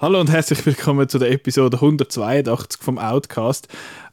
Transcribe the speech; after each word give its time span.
Hallo 0.00 0.20
und 0.20 0.30
herzlich 0.30 0.64
willkommen 0.64 1.08
zu 1.08 1.18
der 1.18 1.32
Episode 1.32 1.78
182 1.78 2.80
vom 2.80 2.98
Outcast. 2.98 3.66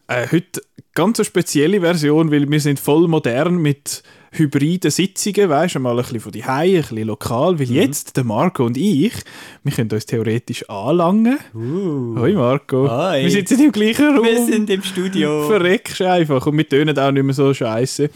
Äh, 0.07 0.27
heute 0.31 0.63
ganz 0.95 1.19
eine 1.19 1.25
spezielle 1.25 1.81
Version, 1.81 2.31
weil 2.31 2.49
wir 2.49 2.59
sind 2.59 2.79
voll 2.79 3.07
modern 3.07 3.57
mit 3.57 4.01
hybriden 4.37 4.91
Sitzungen, 4.91 5.49
weißt 5.49 5.75
du, 5.75 5.79
mal 5.79 5.91
ein 5.91 5.97
bisschen 5.97 6.19
von 6.19 6.31
die 6.31 6.43
ein 6.43 6.81
bisschen 6.81 7.07
lokal, 7.07 7.59
weil 7.59 7.67
mhm. 7.67 7.73
jetzt 7.73 8.17
der 8.17 8.23
Marco 8.23 8.65
und 8.65 8.77
ich, 8.77 9.13
wir 9.63 9.71
können 9.71 9.89
uns 9.91 10.05
theoretisch 10.05 10.69
anlangen. 10.69 11.39
Uh. 11.53 12.19
Hoi 12.19 12.33
Marco. 12.33 12.89
Hi. 12.89 13.23
Wir 13.23 13.31
sitzen 13.31 13.63
im 13.63 13.71
gleichen 13.71 14.15
Raum. 14.15 14.25
Wir 14.25 14.45
sind 14.45 14.69
im 14.69 14.83
Studio. 14.83 15.47
Verreckst 15.47 16.01
einfach 16.01 16.45
und 16.45 16.57
wir 16.57 16.67
tönen 16.67 16.97
auch 16.97 17.11
nicht 17.11 17.23
mehr 17.23 17.33
so 17.33 17.53
scheiße. 17.53 18.09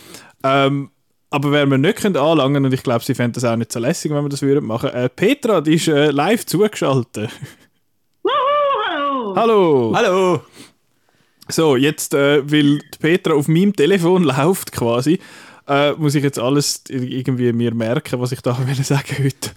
Ähm, 0.43 0.89
aber 1.31 1.51
wenn 1.51 1.69
wir 1.69 1.77
nicht 1.77 1.97
können 1.97 2.17
anlangen 2.17 2.65
und 2.65 2.73
ich 2.73 2.83
glaube, 2.83 3.03
sie 3.03 3.13
fänden 3.13 3.33
das 3.33 3.45
auch 3.45 3.55
nicht 3.55 3.71
so 3.71 3.79
lässig, 3.79 4.11
wenn 4.11 4.23
wir 4.23 4.29
das 4.29 4.41
würden 4.41 4.65
machen. 4.65 4.89
Äh, 4.89 5.09
Petra, 5.09 5.61
die 5.61 5.75
ist 5.75 5.87
äh, 5.87 6.09
live 6.09 6.45
zugeschaltet. 6.45 7.29
Wuhu, 8.23 8.31
hallo. 8.87 9.35
Hallo. 9.35 9.93
Hallo. 9.95 10.41
So, 11.51 11.75
jetzt, 11.75 12.13
äh, 12.13 12.43
weil 12.49 12.79
Petra 12.99 13.33
auf 13.33 13.47
meinem 13.47 13.75
Telefon 13.75 14.23
läuft 14.37 14.71
quasi, 14.71 15.19
äh, 15.69 15.93
muss 15.93 16.15
ich 16.15 16.23
jetzt 16.23 16.39
alles 16.39 16.83
irgendwie 16.89 17.53
mir 17.53 17.73
merken, 17.73 18.19
was 18.19 18.31
ich 18.31 18.41
da 18.41 18.57
will 18.67 18.83
sagen 18.83 19.15
heute. 19.23 19.51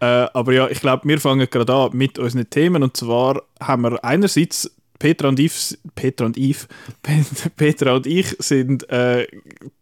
Äh, 0.00 0.28
aber 0.32 0.52
ja, 0.52 0.68
ich 0.68 0.80
glaube, 0.80 1.06
wir 1.06 1.20
fangen 1.20 1.48
gerade 1.48 1.72
an 1.72 1.90
mit 1.92 2.18
unseren 2.18 2.48
Themen 2.48 2.82
und 2.82 2.96
zwar 2.96 3.42
haben 3.60 3.82
wir 3.82 4.02
einerseits 4.02 4.74
Petra 5.00 5.28
und 5.28 5.40
Yves, 5.40 5.78
Petra 5.94 6.26
und 6.26 6.36
Yves, 6.36 6.68
Petra 7.56 7.96
und 7.96 8.06
ich 8.06 8.36
sind 8.38 8.88
äh, 8.90 9.26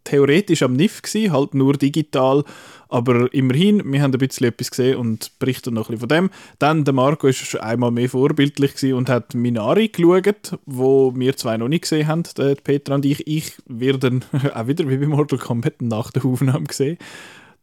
theoretisch 0.05 0.63
am 0.63 0.73
NIF 0.73 1.01
gewesen, 1.01 1.33
halt 1.33 1.53
nur 1.53 1.73
digital, 1.73 2.45
aber 2.87 3.31
immerhin, 3.33 3.83
wir 3.91 4.01
haben 4.01 4.13
ein 4.13 4.17
bisschen 4.17 4.47
etwas 4.47 4.71
gesehen 4.71 4.95
und 4.95 5.37
berichten 5.37 5.73
noch 5.73 5.89
ein 5.89 5.97
bisschen 5.97 5.99
von 5.99 6.09
dem. 6.09 6.29
Dann, 6.57 6.85
der 6.85 6.93
Marco 6.93 7.27
ist 7.27 7.59
einmal 7.59 7.91
mehr 7.91 8.09
vorbildlich 8.09 8.75
gewesen 8.75 8.93
und 8.95 9.09
hat 9.09 9.35
Minari 9.35 9.89
geschaut, 9.89 10.57
wo 10.65 11.13
wir 11.15 11.35
zwei 11.35 11.57
noch 11.57 11.67
nicht 11.67 11.81
gesehen 11.83 12.07
haben, 12.07 12.23
der 12.37 12.55
Petra 12.55 12.95
und 12.95 13.05
ich. 13.05 13.27
Ich 13.27 13.53
werde 13.67 14.21
auch 14.55 14.67
wieder 14.67 14.89
wie 14.89 14.97
bei 14.97 15.05
Mortal 15.05 15.37
Kombat 15.37 15.81
nach 15.81 16.11
der 16.11 16.25
Aufnahme 16.25 16.65
gesehen. 16.65 16.97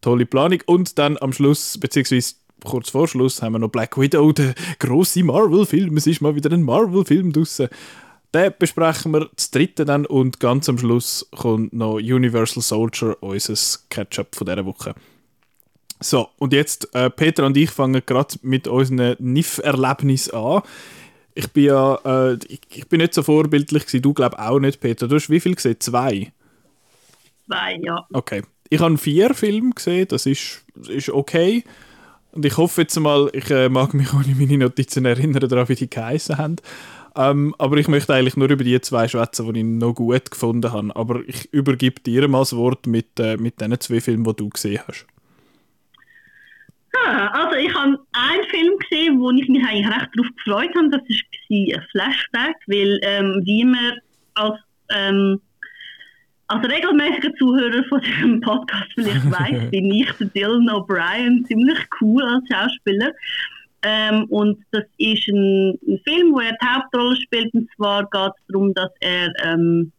Tolle 0.02 0.26
Planung. 0.26 0.60
Und 0.66 0.98
dann 0.98 1.16
am 1.20 1.32
Schluss, 1.32 1.78
beziehungsweise 1.78 2.34
kurz 2.64 2.90
vor 2.90 3.08
Schluss 3.08 3.42
haben 3.42 3.52
wir 3.52 3.58
noch 3.58 3.68
Black 3.68 3.98
Widow, 3.98 4.32
der 4.32 4.54
große 4.78 5.22
Marvel-Film. 5.24 5.96
Es 5.96 6.06
ist 6.06 6.20
mal 6.20 6.34
wieder 6.34 6.52
ein 6.52 6.62
Marvel-Film 6.62 7.32
draussen. 7.32 7.68
Den 8.34 8.52
besprechen 8.58 9.12
wir 9.12 9.30
das 9.34 9.50
dritte 9.50 9.84
dann 9.84 10.04
und 10.04 10.40
ganz 10.40 10.68
am 10.68 10.78
Schluss 10.78 11.28
kommt 11.34 11.72
noch 11.72 11.94
Universal 11.94 12.62
Soldier, 12.62 13.16
unser 13.20 13.78
Catch-up 13.88 14.34
von 14.34 14.46
dieser 14.46 14.66
Woche. 14.66 14.94
So, 16.00 16.28
und 16.38 16.52
jetzt, 16.52 16.94
äh, 16.94 17.08
Peter 17.08 17.46
und 17.46 17.56
ich 17.56 17.70
fangen 17.70 18.02
gerade 18.04 18.34
mit 18.42 18.68
unserem 18.68 19.16
NIF-Erlebnis 19.18 20.28
an. 20.30 20.62
Ich 21.34 21.50
bin 21.52 21.64
ja, 21.64 21.98
äh, 22.04 22.38
ich, 22.48 22.60
ich, 22.74 22.88
bin 22.88 23.00
nicht 23.00 23.14
so 23.14 23.22
vorbildlich 23.22 23.86
gewesen, 23.86 24.02
du 24.02 24.12
glaubst 24.12 24.38
auch 24.38 24.58
nicht, 24.58 24.80
Peter. 24.80 25.08
Du 25.08 25.14
hast 25.14 25.30
wie 25.30 25.40
viel 25.40 25.54
gesehen? 25.54 25.76
Zwei? 25.80 26.32
Zwei, 27.46 27.78
ja. 27.82 28.06
Okay. 28.12 28.42
Ich 28.68 28.80
habe 28.80 28.98
vier 28.98 29.32
Filme 29.34 29.70
gesehen, 29.70 30.08
das 30.08 30.26
ist, 30.26 30.64
ist 30.88 31.08
okay. 31.08 31.64
Und 32.36 32.44
ich 32.44 32.58
hoffe 32.58 32.82
jetzt 32.82 33.00
mal, 33.00 33.30
ich 33.32 33.50
äh, 33.50 33.70
mag 33.70 33.94
mich 33.94 34.12
auch 34.12 34.22
nicht 34.22 34.38
meine 34.38 34.58
Notizen 34.58 35.06
erinnern, 35.06 35.48
daran, 35.48 35.70
wie 35.70 35.74
die 35.74 35.88
geheißen 35.88 36.36
haben. 36.36 36.56
Ähm, 37.16 37.54
aber 37.56 37.78
ich 37.78 37.88
möchte 37.88 38.12
eigentlich 38.12 38.36
nur 38.36 38.50
über 38.50 38.62
die 38.62 38.78
zwei 38.82 39.08
schwätzen, 39.08 39.54
die 39.54 39.60
ich 39.60 39.66
noch 39.66 39.94
gut 39.94 40.30
gefunden 40.30 40.70
habe. 40.70 40.94
Aber 40.94 41.22
ich 41.26 41.50
übergebe 41.54 42.02
dir 42.02 42.28
mal 42.28 42.40
das 42.40 42.54
Wort 42.54 42.86
mit, 42.86 43.18
äh, 43.18 43.38
mit 43.38 43.58
den 43.62 43.80
zwei 43.80 44.02
Filmen, 44.02 44.24
die 44.24 44.36
du 44.36 44.50
gesehen 44.50 44.82
hast. 44.86 45.06
Ah, 47.06 47.28
also 47.28 47.56
ich 47.56 47.74
habe 47.74 47.98
einen 48.12 48.44
Film 48.50 48.78
gesehen, 48.80 49.18
wo 49.18 49.30
ich 49.30 49.48
mich 49.48 49.64
eigentlich 49.66 49.86
recht 49.86 50.10
darauf 50.14 50.30
gefreut 50.36 50.74
habe. 50.76 50.90
Das 50.90 51.00
war 51.00 51.56
ein 51.56 51.86
Flashback, 51.90 52.56
weil 52.66 53.00
ähm, 53.02 53.40
wie 53.46 53.64
man 53.64 53.92
als 54.34 54.60
ähm, 54.90 55.40
als 56.48 56.68
regelmäßiger 56.68 57.34
Zuhörer 57.34 57.84
von 57.88 58.00
diesem 58.00 58.40
Podcast 58.40 58.86
vielleicht 58.94 59.30
weiß, 59.30 59.70
bin 59.70 59.92
ich 59.92 60.10
der 60.20 60.28
Dylan 60.28 60.68
O'Brien 60.70 61.44
ziemlich 61.46 61.78
cool 62.00 62.22
als 62.22 62.44
Schauspieler. 62.48 63.12
Ähm, 63.82 64.24
und 64.30 64.58
das 64.72 64.84
ist 64.98 65.28
ein, 65.28 65.78
ein, 65.86 66.00
Film, 66.04 66.32
wo 66.32 66.40
er 66.40 66.52
die 66.52 66.66
Hauptrolle 66.66 67.16
spielt. 67.16 67.52
Und 67.54 67.68
zwar 67.76 68.08
geht 68.08 68.32
es 68.36 68.46
darum, 68.48 68.74
dass 68.74 68.90
er 69.00 69.32
ähm, 69.44 69.92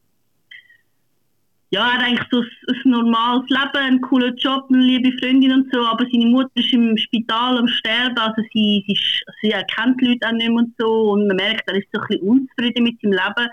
ja, 1.70 1.86
er 1.86 1.94
hat 1.94 2.04
eigentlich 2.04 2.28
so 2.32 2.40
ein, 2.40 2.76
ein, 2.86 2.92
normales 2.92 3.50
Leben, 3.50 3.76
einen 3.76 4.02
coolen 4.02 4.36
Job, 4.38 4.66
eine 4.70 4.82
liebe 4.82 5.12
Freundin 5.20 5.52
und 5.52 5.72
so, 5.72 5.86
aber 5.86 6.06
seine 6.10 6.28
Mutter 6.28 6.50
ist 6.56 6.72
im 6.72 6.98
Spital 6.98 7.58
am 7.58 7.68
Sterben, 7.68 8.18
also 8.18 8.42
sie, 8.54 8.86
sie, 8.88 8.98
sie 9.42 9.52
erkennt 9.52 10.00
die 10.00 10.08
Leute 10.08 10.28
auch 10.28 10.32
nicht 10.32 10.48
mehr 10.48 10.58
und 10.58 10.74
so 10.78 11.12
und 11.12 11.28
man 11.28 11.36
merkt, 11.36 11.70
er 11.70 11.76
ist 11.76 11.88
so 11.92 12.00
ein 12.00 12.08
bisschen 12.08 12.28
unzufrieden 12.28 12.84
mit 12.84 13.02
seinem 13.02 13.12
Leben. 13.12 13.50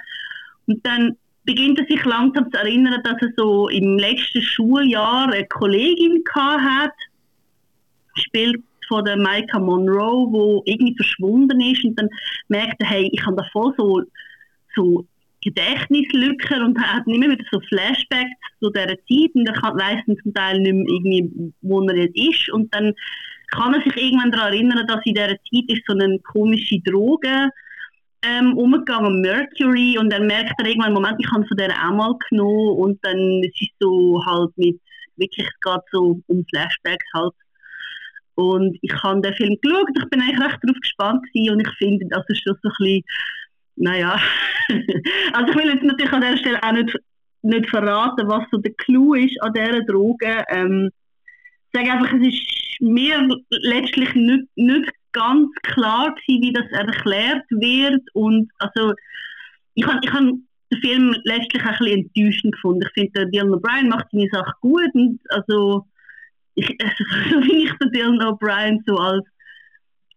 Und 0.66 0.86
dann 0.86 1.16
beginnt 1.44 1.78
er 1.78 1.86
sich 1.86 2.04
langsam 2.04 2.50
zu 2.50 2.58
erinnern, 2.58 3.02
dass 3.02 3.20
er 3.20 3.32
so 3.36 3.68
im 3.68 3.98
letzten 3.98 4.42
Schuljahr 4.42 5.32
eine 5.32 5.46
Kollegin 5.46 6.22
hat, 6.34 6.92
spielt 8.14 8.62
von 8.88 9.04
der 9.04 9.16
Micah 9.16 9.58
Monroe, 9.58 10.30
wo 10.30 10.62
irgendwie 10.66 10.96
verschwunden 10.96 11.60
ist 11.60 11.84
und 11.84 11.98
dann 11.98 12.08
merkt 12.48 12.80
er, 12.80 12.88
hey, 12.88 13.10
ich 13.12 13.24
habe 13.24 13.36
da 13.36 13.44
voll 13.52 13.74
so, 13.76 14.02
so 14.74 15.06
Gedächtnislücken 15.42 16.62
und 16.62 16.78
hat 16.78 17.06
nicht 17.06 17.20
mehr 17.20 17.30
wieder 17.30 17.44
so 17.50 17.60
Flashbacks 17.60 18.30
zu 18.60 18.70
dieser 18.70 18.96
Zeit 18.96 19.34
und 19.34 19.46
er 19.46 19.54
weiss 19.76 20.02
dann 20.06 20.16
zum 20.22 20.34
Teil 20.34 20.60
nicht 20.60 20.72
mehr 20.72 20.86
irgendwie, 20.88 21.52
wo 21.60 21.82
er 21.82 21.96
jetzt 21.96 22.16
ist. 22.16 22.50
Und 22.50 22.74
dann 22.74 22.94
kann 23.48 23.74
er 23.74 23.82
sich 23.82 23.96
irgendwann 23.96 24.32
daran 24.32 24.52
erinnern, 24.54 24.86
dass 24.86 25.04
in 25.04 25.14
dieser 25.14 25.28
Zeit 25.28 25.64
ist 25.68 25.82
so 25.86 25.94
eine 25.94 26.18
komische 26.20 26.80
Droge 26.80 27.50
ähm, 28.26 28.56
umgegangen, 28.56 29.20
Mercury, 29.20 29.98
und 29.98 30.10
dann 30.12 30.26
merkt 30.26 30.54
er 30.58 30.66
irgendwann, 30.66 30.94
Moment, 30.94 31.16
ich 31.18 31.30
habe 31.30 31.46
von 31.46 31.56
der 31.56 31.70
auch 31.70 31.92
mal 31.92 32.14
genommen 32.28 32.78
und 32.78 32.98
dann 33.04 33.42
ist 33.42 33.60
es 33.60 33.68
so 33.80 34.20
halt 34.26 34.50
mit, 34.56 34.80
wirklich 35.16 35.48
gerade 35.62 35.82
so 35.92 36.20
um 36.26 36.44
Flashbacks 36.50 37.06
halt. 37.14 37.32
Und 38.36 38.76
ich 38.82 38.92
habe 39.02 39.20
den 39.20 39.34
Film 39.34 39.56
geschaut, 39.62 39.88
ich 39.96 40.10
bin 40.10 40.20
eigentlich 40.20 40.40
recht 40.40 40.58
darauf 40.62 40.80
gespannt 40.80 41.22
gewesen 41.32 41.52
und 41.54 41.60
ich 41.60 41.72
finde, 41.78 42.06
das 42.08 42.24
ist 42.28 42.42
schon 42.42 42.56
so 42.62 42.68
ein 42.68 42.72
bisschen, 42.78 43.04
naja, 43.76 44.20
also 45.32 45.52
ich 45.52 45.56
will 45.56 45.72
jetzt 45.72 45.84
natürlich 45.84 46.12
an 46.12 46.20
der 46.20 46.36
Stelle 46.36 46.62
auch 46.62 46.72
nicht, 46.72 46.96
nicht 47.42 47.70
verraten, 47.70 48.28
was 48.28 48.44
so 48.50 48.58
der 48.58 48.72
Clou 48.74 49.14
ist 49.14 49.40
an 49.42 49.52
dieser 49.52 49.82
Droge. 49.82 50.44
Ähm, 50.48 50.90
ich 51.72 51.80
sage 51.80 51.92
einfach, 51.92 52.12
es 52.12 52.26
ist 52.26 52.80
mir 52.80 53.28
letztlich 53.50 54.14
nicht, 54.14 54.48
nicht 54.56 54.90
ganz 55.14 55.50
klar 55.62 56.14
gewesen, 56.14 56.42
wie 56.42 56.52
das 56.52 56.66
erklärt 56.72 57.44
wird 57.50 58.02
und 58.12 58.50
also 58.58 58.92
ich 59.74 59.86
habe 59.86 60.00
ich 60.02 60.12
hab 60.12 60.20
den 60.20 60.46
Film 60.82 61.16
letztlich 61.24 61.64
ein 61.64 61.76
bisschen 61.78 62.10
enttäuschend 62.14 62.54
gefunden. 62.54 62.86
Ich 62.86 62.92
finde, 62.92 63.30
Dylan 63.30 63.54
O'Brien 63.54 63.88
macht 63.88 64.06
seine 64.12 64.28
Sache 64.30 64.52
gut 64.60 64.94
und 64.94 65.18
also, 65.30 65.86
also 66.56 67.04
so 67.30 67.42
wie 67.44 67.64
ich 67.64 67.72
den 67.78 67.92
Dylan 67.92 68.20
O'Brien 68.20 68.80
so 68.86 68.96
als, 68.96 69.24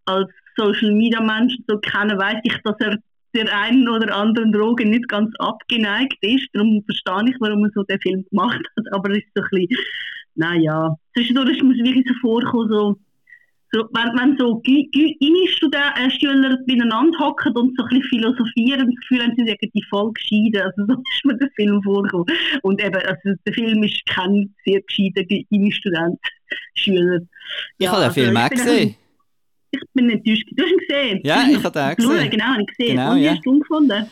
als 0.06 0.30
Social 0.57 0.91
Media 0.91 1.22
Mensch 1.22 1.56
so 1.68 1.78
kenne, 1.80 2.18
weiß 2.18 2.40
ich, 2.44 2.57
dass 2.63 2.75
er 2.80 2.97
der 3.36 3.56
einen 3.56 3.88
oder 3.88 4.16
anderen 4.16 4.52
Droge 4.52 4.86
nicht 4.86 5.07
ganz 5.07 5.31
abgeneigt 5.38 6.18
ist. 6.22 6.47
Darum 6.53 6.84
verstehe 6.86 7.31
ich, 7.31 7.40
warum 7.40 7.66
er 7.66 7.72
so 7.74 7.84
den 7.84 8.00
Film 8.02 8.25
gemacht 8.30 8.62
hat. 8.75 8.94
Aber 8.94 9.12
es 9.12 9.18
ist 9.18 9.28
so 9.36 9.44
ein 9.44 9.50
bisschen, 9.52 9.78
naja, 10.36 10.96
zwischendurch 11.13 11.62
muss 11.62 11.78
wirklich 11.78 12.06
so 12.07 12.13
vorkommen, 12.22 12.69
so 12.69 13.00
so, 13.72 13.84
wenn, 13.92 14.18
wenn 14.18 14.38
so 14.38 14.62
Uni-Schüler 14.66 16.58
beieinander 16.66 17.19
hocken 17.19 17.56
und 17.58 17.78
so 17.78 17.84
ein 17.84 17.90
bisschen 17.90 18.04
philosophieren, 18.10 18.88
das 18.88 18.96
Gefühl 19.02 19.24
haben, 19.24 19.34
sie 19.38 19.46
sagen 19.46 19.72
die 19.74 19.84
voll 19.90 20.14
gescheiden. 20.14 20.62
Also 20.62 20.86
so 20.88 20.94
ist 20.94 21.25
mir 21.25 21.38
der 21.38 21.50
Film 21.56 21.81
vorgekommen. 21.84 22.25
Und 22.62 22.81
eben, 22.81 22.96
also 22.96 23.38
der 23.46 23.54
Film 23.54 23.84
ist 23.84 24.06
kein 24.06 24.54
sehr 24.66 24.81
gescheiter 24.81 25.24
Uni-Student, 25.50 26.19
Schüler. 26.75 27.19
Ich 27.78 27.86
ja, 27.86 27.92
habe 27.92 28.02
den 28.02 28.08
also, 28.08 28.22
Film 28.22 28.38
auch 28.38 28.50
gesehen. 28.50 28.96
Ich 29.72 29.81
bin 29.94 30.10
enttäuscht. 30.10 30.48
Du 30.52 30.63
hast 30.63 30.72
ihn 30.72 30.78
gesehen? 30.88 31.22
Ja, 31.24 31.46
ich 31.50 31.63
habe 31.63 31.72
den 31.72 31.84
auch 31.84 31.96
gesehen. 31.96 32.30
Genau, 32.30 32.46
habe 32.46 32.62
ich 32.62 32.68
gesehen. 32.68 32.96
Genau, 32.96 33.12
und 33.12 33.18
ja. 33.18 33.31
hast 33.31 33.46
du 33.46 33.60
gefunden? 33.60 34.08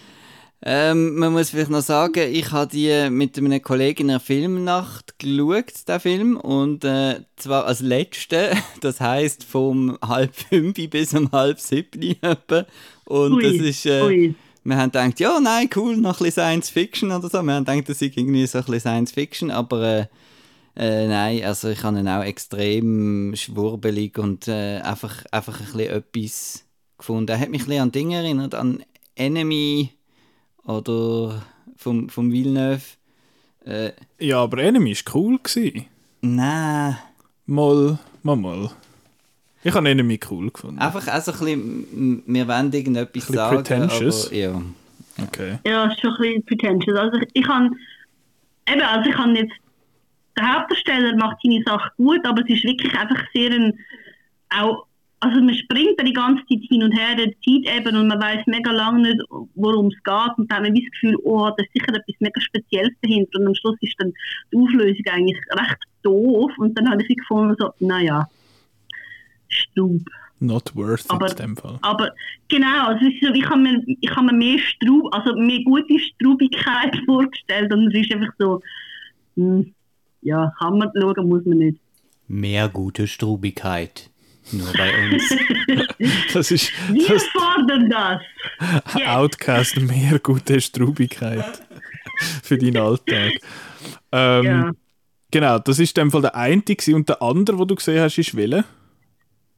Ähm, 0.68 1.16
man 1.16 1.32
muss 1.34 1.52
vielleicht 1.52 1.70
noch 1.70 1.82
sagen, 1.82 2.34
ich 2.34 2.52
habe 2.52 2.72
die 2.72 3.10
mit 3.12 3.38
einem 3.38 3.62
Kollegen 3.62 4.04
in 4.04 4.10
einer 4.10 4.20
Filmnacht 4.20 5.20
geschaut, 5.20 5.88
den 5.88 6.00
Film, 6.00 6.38
und 6.38 6.84
äh, 6.84 7.22
zwar 7.36 7.66
als 7.66 7.82
letzte, 7.82 8.52
das 8.82 9.00
heißt 9.00 9.44
vom 9.44 9.98
halb 10.04 10.36
fünf 10.36 10.76
bis 10.90 11.14
um 11.14 11.32
halb 11.32 11.60
sieben 11.60 12.16
Und 13.06 13.34
ui, 13.34 13.44
das 13.44 13.58
ist, 13.58 13.86
äh, 13.86 14.12
wir 14.64 14.78
haben 14.78 14.92
gedacht, 14.92 15.20
ja, 15.20 15.40
nein, 15.40 15.70
cool, 15.76 15.98
noch 15.98 16.20
ein 16.20 16.26
bisschen 16.26 16.44
Science 16.44 16.70
Fiction 16.72 17.12
oder 17.12 17.30
so. 17.30 17.44
Wir 17.44 17.54
haben 17.54 17.66
gedacht, 17.66 17.90
das 17.90 18.02
ist 18.02 18.18
irgendwie 18.18 18.48
so 18.48 18.58
ein 18.58 18.64
bisschen 18.66 18.80
Science 18.80 19.12
Fiction, 19.12 19.52
aber 19.52 19.84
äh, 19.84 20.08
Äh, 20.78 21.08
nein, 21.08 21.44
also 21.46 21.70
ich 21.70 21.84
habe 21.84 22.00
ihn 22.00 22.08
auch 22.10 22.24
extrem 22.24 23.34
schwurbelig 23.36 24.18
und 24.18 24.48
äh, 24.48 24.80
einfach, 24.82 25.24
einfach 25.32 25.60
ein 25.60 25.66
bisschen 25.66 25.90
etwas 25.90 26.66
gefunden. 26.98 27.32
Er 27.32 27.40
hat 27.40 27.50
mich 27.50 27.62
ein 27.64 27.68
bisschen 27.68 27.82
an 27.82 27.92
Dinge 27.92 28.18
erinnert, 28.18 28.56
an 28.56 28.84
Enemy 29.16 29.92
oder 30.66 31.42
vom, 31.78 32.10
vom 32.10 32.32
Villeneuve. 32.32 32.82
Äh, 33.66 33.92
Ja, 34.20 34.44
aber 34.44 34.60
Enemy 34.60 34.96
war 34.96 35.16
cool. 35.16 35.40
Gewesen. 35.42 35.86
nein, 36.22 36.98
Mal, 37.48 38.00
mal, 38.24 38.36
mal. 38.36 38.72
Ich 39.64 39.74
habe 39.74 39.88
Enemy 39.90 40.20
cool 40.30 40.50
gefunden. 40.52 40.80
einfach 40.80 41.08
auch 41.08 41.22
so 41.22 41.32
ein 41.32 41.38
bisschen, 41.40 42.24
wir 42.26 42.48
wollen 42.48 42.72
irgendetwas 42.72 43.30
Ein 43.30 43.34
sagen, 43.36 43.56
pretentious. 43.58 44.28
aber 44.28 44.36
ja. 44.36 44.62
Okay. 45.24 45.58
Ja, 45.66 45.86
ist 45.86 46.00
schon 46.02 46.12
ein 46.12 46.18
bisschen 46.22 46.46
pretentious. 46.46 46.98
Also 46.98 47.18
ich, 47.18 47.28
ich 47.34 47.44
kann, 47.46 47.76
eben, 48.68 48.82
also 48.82 49.10
ich 49.10 49.16
kann 49.16 49.36
jetzt, 49.36 49.54
der 50.38 50.54
Hauptdarsteller 50.56 51.16
macht 51.18 51.38
seine 51.44 51.64
Sache 51.66 51.92
gut, 51.98 52.26
aber 52.26 52.42
es 52.44 52.50
ist 52.50 52.64
wirklich 52.64 52.94
einfach 52.98 53.24
sehr 53.34 53.52
ein, 53.52 53.80
auch, 54.50 54.86
also 55.22 55.40
man 55.42 55.56
springt 55.56 55.98
da 56.00 56.04
die 56.04 56.14
ganze 56.14 56.44
Zeit 56.46 56.62
hin 56.70 56.84
und 56.84 56.92
her, 56.92 57.16
der 57.16 57.28
Zeit 57.28 57.78
eben, 57.78 57.96
und 57.98 58.08
man 58.08 58.22
weiß 58.22 58.46
mega 58.48 58.72
lange 58.72 59.02
nicht, 59.02 59.22
worum 59.56 59.88
es 59.88 60.04
geht, 60.04 60.38
und 60.38 60.52
dann 60.52 60.58
hat 60.58 60.64
man 60.64 60.74
wie 60.74 60.84
das 60.84 60.92
Gefühl, 60.92 61.16
oh, 61.24 61.50
da 61.58 61.64
ist 61.64 61.72
sicher 61.74 61.90
etwas 61.96 62.16
mega 62.20 62.42
Spezielles 62.42 62.94
dahinter, 63.02 63.40
und 63.40 63.48
am 63.48 63.56
Schluss 63.56 63.78
ist 63.82 63.96
dann 63.98 64.14
die 64.52 64.58
Auflösung 64.58 65.06
eigentlich 65.12 65.38
recht 65.52 65.78
doof, 66.04 66.52
und 66.58 66.78
dann 66.78 66.90
habe 66.90 67.02
ich 67.02 67.18
gefunden, 67.18 67.56
so, 67.58 67.72
naja, 67.80 68.28
Stub. 69.48 70.02
Not 70.40 70.76
worth 70.76 71.10
Aber- 71.10 71.28
it 71.28 71.40
in 71.40 71.46
dem 71.46 71.58
Fall. 71.58 71.80
Aber 71.82 72.12
genau, 72.50 72.88
also 72.88 73.06
es 73.06 73.14
ist 73.14 73.24
so, 73.24 73.34
ich 73.34 73.46
habe 73.50 73.62
mir, 73.62 73.82
ich 74.02 74.16
habe 74.16 74.28
mir 74.28 74.34
mehr 74.34 74.60
Straub, 74.60 75.14
also 75.14 75.34
mehr 75.36 75.64
gute 75.64 75.98
Straubigkeit 75.98 76.96
vorgestellt 77.06 77.72
und 77.74 77.88
es 77.88 78.02
ist 78.02 78.14
einfach 78.14 78.34
so, 78.38 78.62
hm, 79.38 79.74
ja, 80.22 80.52
kann 80.60 80.78
man 80.78 80.92
schauen, 81.00 81.30
muss 81.30 81.46
man 81.46 81.60
nicht. 81.60 81.80
Mehr 82.28 82.68
gute 82.68 83.08
Strubigkeit. 83.08 84.10
Nur 84.52 84.72
bei 84.74 85.12
uns. 85.12 85.24
Das 86.34 86.52
ist 86.52 86.72
Wir 86.92 87.08
das 87.08 87.24
fordern 87.28 87.90
das! 87.90 88.22
Yes. 88.96 89.08
Outcast 89.08 89.80
mehr 89.82 90.20
gute 90.20 90.60
Straubigkeit 90.62 91.62
für 92.44 92.58
deinen 92.58 92.78
Alltag. 92.78 93.32
Ähm, 94.12 94.44
Ja. 94.46 94.72
Genau, 95.32 95.60
das 95.60 95.80
ist 95.80 95.98
in 95.98 96.06
dem 96.06 96.12
Fall 96.12 96.22
der 96.22 96.36
eine 96.36 96.62
und 96.94 97.10
der 97.10 97.22
andere, 97.22 97.58
den 97.58 97.68
du 97.68 97.76
gesehen 97.76 98.00
hast, 98.02 98.18
ist 98.18 98.36
Wille. 98.36 98.64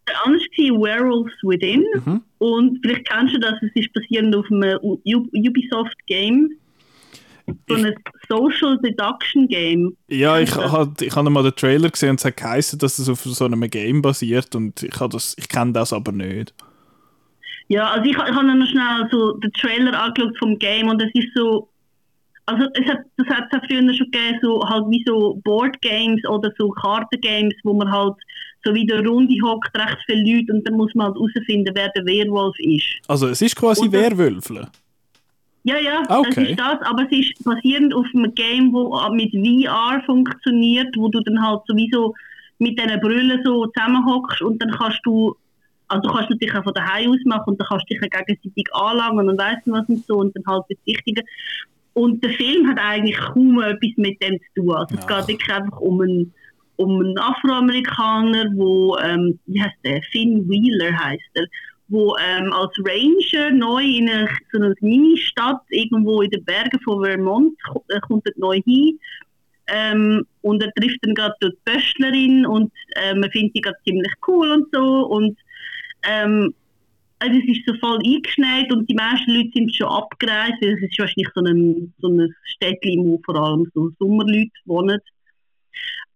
Der 0.07 0.25
andere 0.25 0.39
war 0.42 0.81
Werewolves 0.88 1.33
Within 1.44 1.83
Mhm. 2.06 2.22
und 2.38 2.80
vielleicht 2.81 3.07
kennst 3.10 3.36
du 3.36 3.40
das, 3.40 3.56
es 3.62 3.72
ist 3.75 3.94
basierend 3.94 4.36
auf 4.36 4.45
einem 4.50 4.80
Ubisoft-Game. 4.81 6.50
So 7.70 7.76
ein 7.76 7.96
Social 8.28 8.78
Deduction 8.80 9.48
Game. 9.48 9.96
Ja, 10.10 10.40
ich 10.40 10.52
du? 10.52 10.62
habe 10.72 10.94
ich 11.06 11.16
hab 11.16 11.24
mal 11.30 11.44
den 11.44 11.56
Trailer 11.56 11.90
gesehen 11.90 12.12
und 12.12 12.20
es 12.20 12.26
hat 12.26 12.38
geheißen, 12.38 12.78
dass 12.80 13.00
es 13.00 13.08
auf 13.08 13.22
so 13.22 13.46
einem 13.46 13.62
Game 13.70 14.02
basiert 14.02 14.54
und 14.56 14.84
ich, 14.84 14.96
das- 14.98 15.36
ich 15.38 15.48
kenne 15.48 15.72
das 15.74 15.94
aber 15.94 16.12
nicht. 16.12 16.54
Ja, 17.70 17.90
also 17.92 18.04
ich, 18.10 18.16
ich 18.16 18.18
habe 18.18 18.46
noch 18.56 18.68
schnell 18.68 19.08
so 19.12 19.34
den 19.34 19.52
Trailer 19.54 19.98
angeschaut 20.02 20.38
vom 20.40 20.58
Game 20.60 20.88
und 20.90 21.02
es 21.02 21.10
ist 21.14 21.28
so, 21.36 21.70
also 22.46 22.66
es 22.74 22.86
hat, 22.90 23.00
das 23.18 23.28
hat 23.28 23.46
es 23.52 23.60
auch 23.60 23.66
früher 23.68 23.94
schon 23.94 24.10
gegeben, 24.12 24.40
so 24.42 24.62
halt 24.68 24.86
wie 24.90 25.04
so 25.06 25.40
Board 25.44 25.82
Games 25.82 26.22
oder 26.30 26.50
so 26.58 26.70
Kartengames, 26.70 27.56
wo 27.64 27.74
man 27.74 27.92
halt 27.92 28.16
so 28.64 28.74
wie 28.74 28.86
der 28.86 29.06
Runde 29.06 29.36
hockt, 29.44 29.74
recht 29.78 29.98
viele 30.06 30.38
Leute 30.38 30.54
und 30.54 30.66
dann 30.68 30.76
muss 30.76 30.94
man 30.96 31.08
halt 31.08 31.16
herausfinden, 31.16 31.72
wer 31.76 31.90
der 31.90 32.06
Werwolf 32.06 32.56
ist. 32.60 32.86
Also 33.08 33.28
es 33.28 33.42
ist 33.42 33.56
quasi 33.56 33.90
Werwölfle. 33.92 34.70
Ja, 35.68 35.78
ja, 35.78 36.02
Ah, 36.08 36.22
das 36.24 36.38
okay. 36.38 36.52
ist 36.52 36.60
das, 36.60 36.81
aber 36.81 37.04
es 37.04 37.12
ist 37.12 37.44
basierend 37.44 37.94
auf 37.94 38.06
einem 38.16 38.34
Game, 38.36 38.72
wo 38.72 38.98
mit 39.12 39.31
VR 39.34 40.02
funktioniert, 40.06 40.96
wo 40.96 41.10
du 41.10 41.19
dann 41.19 41.42
halt 41.46 41.60
sowieso 41.68 42.14
mit 42.60 42.80
diesen 42.80 43.02
Brüllen 43.02 43.42
so 43.44 43.66
zusammenhockst 43.68 44.42
und 44.42 44.62
dann 44.62 44.72
kannst 44.72 45.02
du, 45.04 45.36
also 45.90 46.08
du 46.08 46.14
kannst 46.14 46.30
natürlich 46.30 46.56
auch 46.56 46.64
von 46.64 46.74
daheim 46.74 47.12
aus 47.12 47.19
machen 47.25 47.50
und 47.52 47.60
dann 47.60 47.68
kannst 47.68 47.86
du 47.90 47.96
dich 47.96 48.10
gegenseitig 48.10 48.66
anlangen 48.74 49.30
und 49.30 49.38
weiss 49.38 49.58
nicht 49.66 49.75
was 49.78 49.90
und 49.90 50.06
so 50.06 50.16
und 50.19 50.34
dann 50.38 50.44
halt 50.48 50.68
bezichtigen. 50.69 51.25
Und 51.94 52.24
der 52.24 52.31
Film 52.31 52.66
hat 52.69 52.80
eigentlich 52.80 53.18
kaum 53.18 53.60
etwas 53.62 53.92
mit 53.98 54.22
dem 54.24 54.40
zu 54.40 54.62
tun. 54.62 54.74
Also 54.74 54.96
es 54.98 55.06
geht 55.06 55.28
wirklich 55.28 55.54
einfach 55.54 55.80
um 55.81 56.00
einen, 56.00 56.34
um 56.78 57.00
einen 57.02 57.18
Afroamerikaner, 57.18 58.52
wo, 58.56 58.98
ähm, 59.00 59.38
wie 59.48 59.62
heißt 59.62 59.75
der, 59.84 60.02
Finn 60.12 60.48
Wheeler 60.48 60.98
heißt 60.98 61.31
er, 61.34 61.46
wo 61.89 62.16
ähm, 62.18 62.51
als 62.54 62.74
Ranger 62.80 63.51
neu 63.51 63.84
in 63.84 64.10
eine, 64.10 64.30
so 64.51 64.60
eine 64.60 64.75
Mini-Stadt 64.81 65.62
irgendwo 65.69 66.22
in 66.22 66.31
den 66.31 66.44
Bergen 66.44 66.80
von 66.81 67.04
Vermont 67.04 67.57
äh, 67.89 68.00
kommt 68.01 68.25
er 68.25 68.34
neu 68.38 68.62
hin. 68.66 69.00
Ähm, 69.68 70.25
und 70.42 70.63
er 70.63 70.72
trifft 70.74 71.00
dann 71.01 71.13
gerade 71.13 71.36
dort 71.42 71.54
die 71.54 71.72
Pöstlerin 71.72 72.45
und 72.45 72.72
äh, 72.95 73.13
man 73.13 73.30
findet 73.31 73.56
die 73.56 73.62
gerade 73.62 73.78
ziemlich 73.84 74.13
cool 74.28 74.51
und 74.51 74.68
so. 74.72 75.07
Und 75.07 75.38
ähm, 76.04 76.54
also 77.19 77.39
es 77.39 77.57
ist 77.57 77.66
so 77.66 77.74
voll 77.80 78.00
eingeschneit 78.06 78.72
und 78.72 78.90
die 78.90 78.94
meisten 78.94 79.31
Leute 79.31 79.50
sind 79.54 79.75
schon 79.75 79.88
abgereist, 79.88 80.62
es 80.62 80.81
ist 80.81 81.00
wahrscheinlich 81.00 81.30
so 81.33 81.42
ein, 81.42 81.94
so 82.00 82.07
ein 82.10 82.33
Städtchen, 82.44 83.06
wo 83.06 83.19
vor 83.25 83.36
allem 83.36 83.69
so 83.74 83.90
Sommerleute 84.00 84.51
wohnen. 84.66 85.00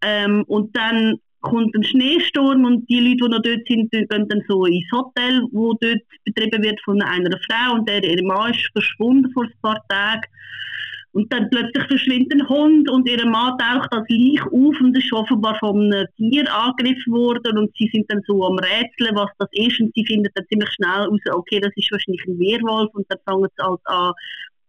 Ähm, 0.01 0.43
und 0.47 0.75
dann 0.75 1.19
kommt 1.41 1.75
ein 1.75 1.83
Schneesturm 1.83 2.65
und 2.65 2.87
die 2.89 2.99
Leute, 2.99 3.17
die 3.17 3.29
noch 3.29 3.41
dort 3.41 3.67
sind, 3.67 3.91
gehen 3.91 4.07
dann 4.09 4.43
so 4.47 4.65
ins 4.65 4.91
Hotel, 4.91 5.43
wo 5.51 5.73
dort 5.73 6.01
betrieben 6.23 6.63
wird 6.63 6.79
von 6.81 7.01
einer 7.01 7.37
Frau 7.49 7.75
und 7.75 7.89
der, 7.89 8.03
ihr 8.03 8.23
Mann 8.23 8.51
ist 8.51 8.69
verschwunden 8.73 9.31
vor 9.33 9.43
ein 9.43 9.53
paar 9.61 9.81
Tagen. 9.89 10.27
Und 11.13 11.31
dann 11.33 11.49
plötzlich 11.49 11.83
verschwindet 11.87 12.33
ein 12.33 12.47
Hund 12.47 12.89
und 12.89 13.09
ihr 13.09 13.25
Mann 13.25 13.57
taucht 13.57 13.91
als 13.91 14.07
Leich 14.07 14.41
auf 14.43 14.79
und 14.79 14.97
ist 14.97 15.11
offenbar 15.11 15.57
von 15.59 15.91
einem 15.91 16.07
Tier 16.15 16.45
angegriffen 16.53 17.11
worden 17.11 17.57
und 17.57 17.71
sie 17.77 17.89
sind 17.91 18.09
dann 18.09 18.21
so 18.25 18.45
am 18.45 18.57
Rätseln, 18.57 19.15
was 19.15 19.29
das 19.37 19.49
ist 19.51 19.81
und 19.81 19.91
sie 19.93 20.05
finden 20.05 20.29
dann 20.33 20.45
ziemlich 20.47 20.69
schnell 20.71 21.07
raus, 21.07 21.19
okay, 21.33 21.59
das 21.59 21.71
ist 21.75 21.91
wahrscheinlich 21.91 22.25
ein 22.27 22.39
Werwolf 22.39 22.93
und 22.93 23.05
dann 23.09 23.19
fangen 23.25 23.49
sie 23.57 23.63
halt 23.63 23.81
an, 23.85 24.13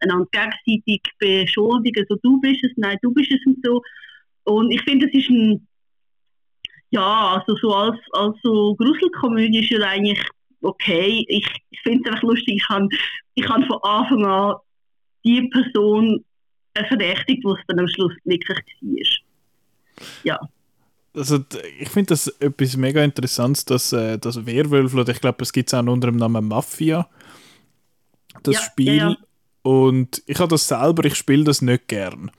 einander 0.03 0.27
gegenseitig 0.31 1.01
beschuldigen, 1.17 2.05
so 2.09 2.17
du 2.21 2.39
bist 2.41 2.63
es, 2.63 2.71
nein, 2.75 2.97
du 3.01 3.13
bist 3.13 3.31
es 3.31 3.45
und 3.45 3.57
so. 3.63 3.81
Und 4.45 4.71
ich 4.71 4.81
finde, 4.81 5.07
es 5.07 5.13
ist 5.13 5.29
ein, 5.29 5.65
ja, 6.93 7.37
also 7.37 7.55
so 7.57 7.73
als, 7.73 7.97
als 8.11 8.35
so 8.43 8.75
Gruselkomödie 8.75 9.59
ist 9.65 9.71
er 9.71 9.87
eigentlich 9.87 10.23
okay. 10.61 11.25
Ich, 11.27 11.47
ich 11.71 11.79
finde 11.81 12.01
es 12.07 12.11
einfach 12.11 12.23
lustig, 12.23 12.55
ich 12.61 12.69
habe 12.69 12.87
ich 13.33 13.49
hab 13.49 13.65
von 13.65 13.79
Anfang 13.81 14.25
an 14.25 14.55
die 15.25 15.41
Person 15.49 16.23
verdächtigt, 16.87 17.43
was 17.45 17.59
dann 17.67 17.79
am 17.79 17.87
Schluss 17.87 18.13
wirklich 18.25 18.59
war. 18.81 20.07
Ja. 20.23 20.39
Also 21.15 21.39
ich 21.79 21.89
finde 21.89 22.09
das 22.09 22.27
etwas 22.39 22.77
mega 22.77 23.03
Interessantes, 23.03 23.65
dass 23.65 23.93
äh, 23.93 24.17
das 24.17 24.45
Werwölfe, 24.45 24.97
oder 24.97 25.11
ich 25.11 25.21
glaube, 25.21 25.43
es 25.43 25.53
gibt 25.53 25.69
es 25.69 25.73
auch 25.73 25.85
unter 25.85 26.07
dem 26.07 26.17
Namen 26.17 26.47
Mafia, 26.47 27.07
das 28.43 28.55
Ja, 28.55 28.61
Spiel. 28.61 28.95
ja, 28.95 29.09
ja. 29.09 29.17
Und 29.63 30.21
ich 30.27 30.39
habe 30.39 30.49
das 30.49 30.67
selber, 30.67 31.05
ich 31.05 31.15
spiele 31.15 31.43
das 31.43 31.61
nicht 31.61 31.87
gern. 31.87 32.31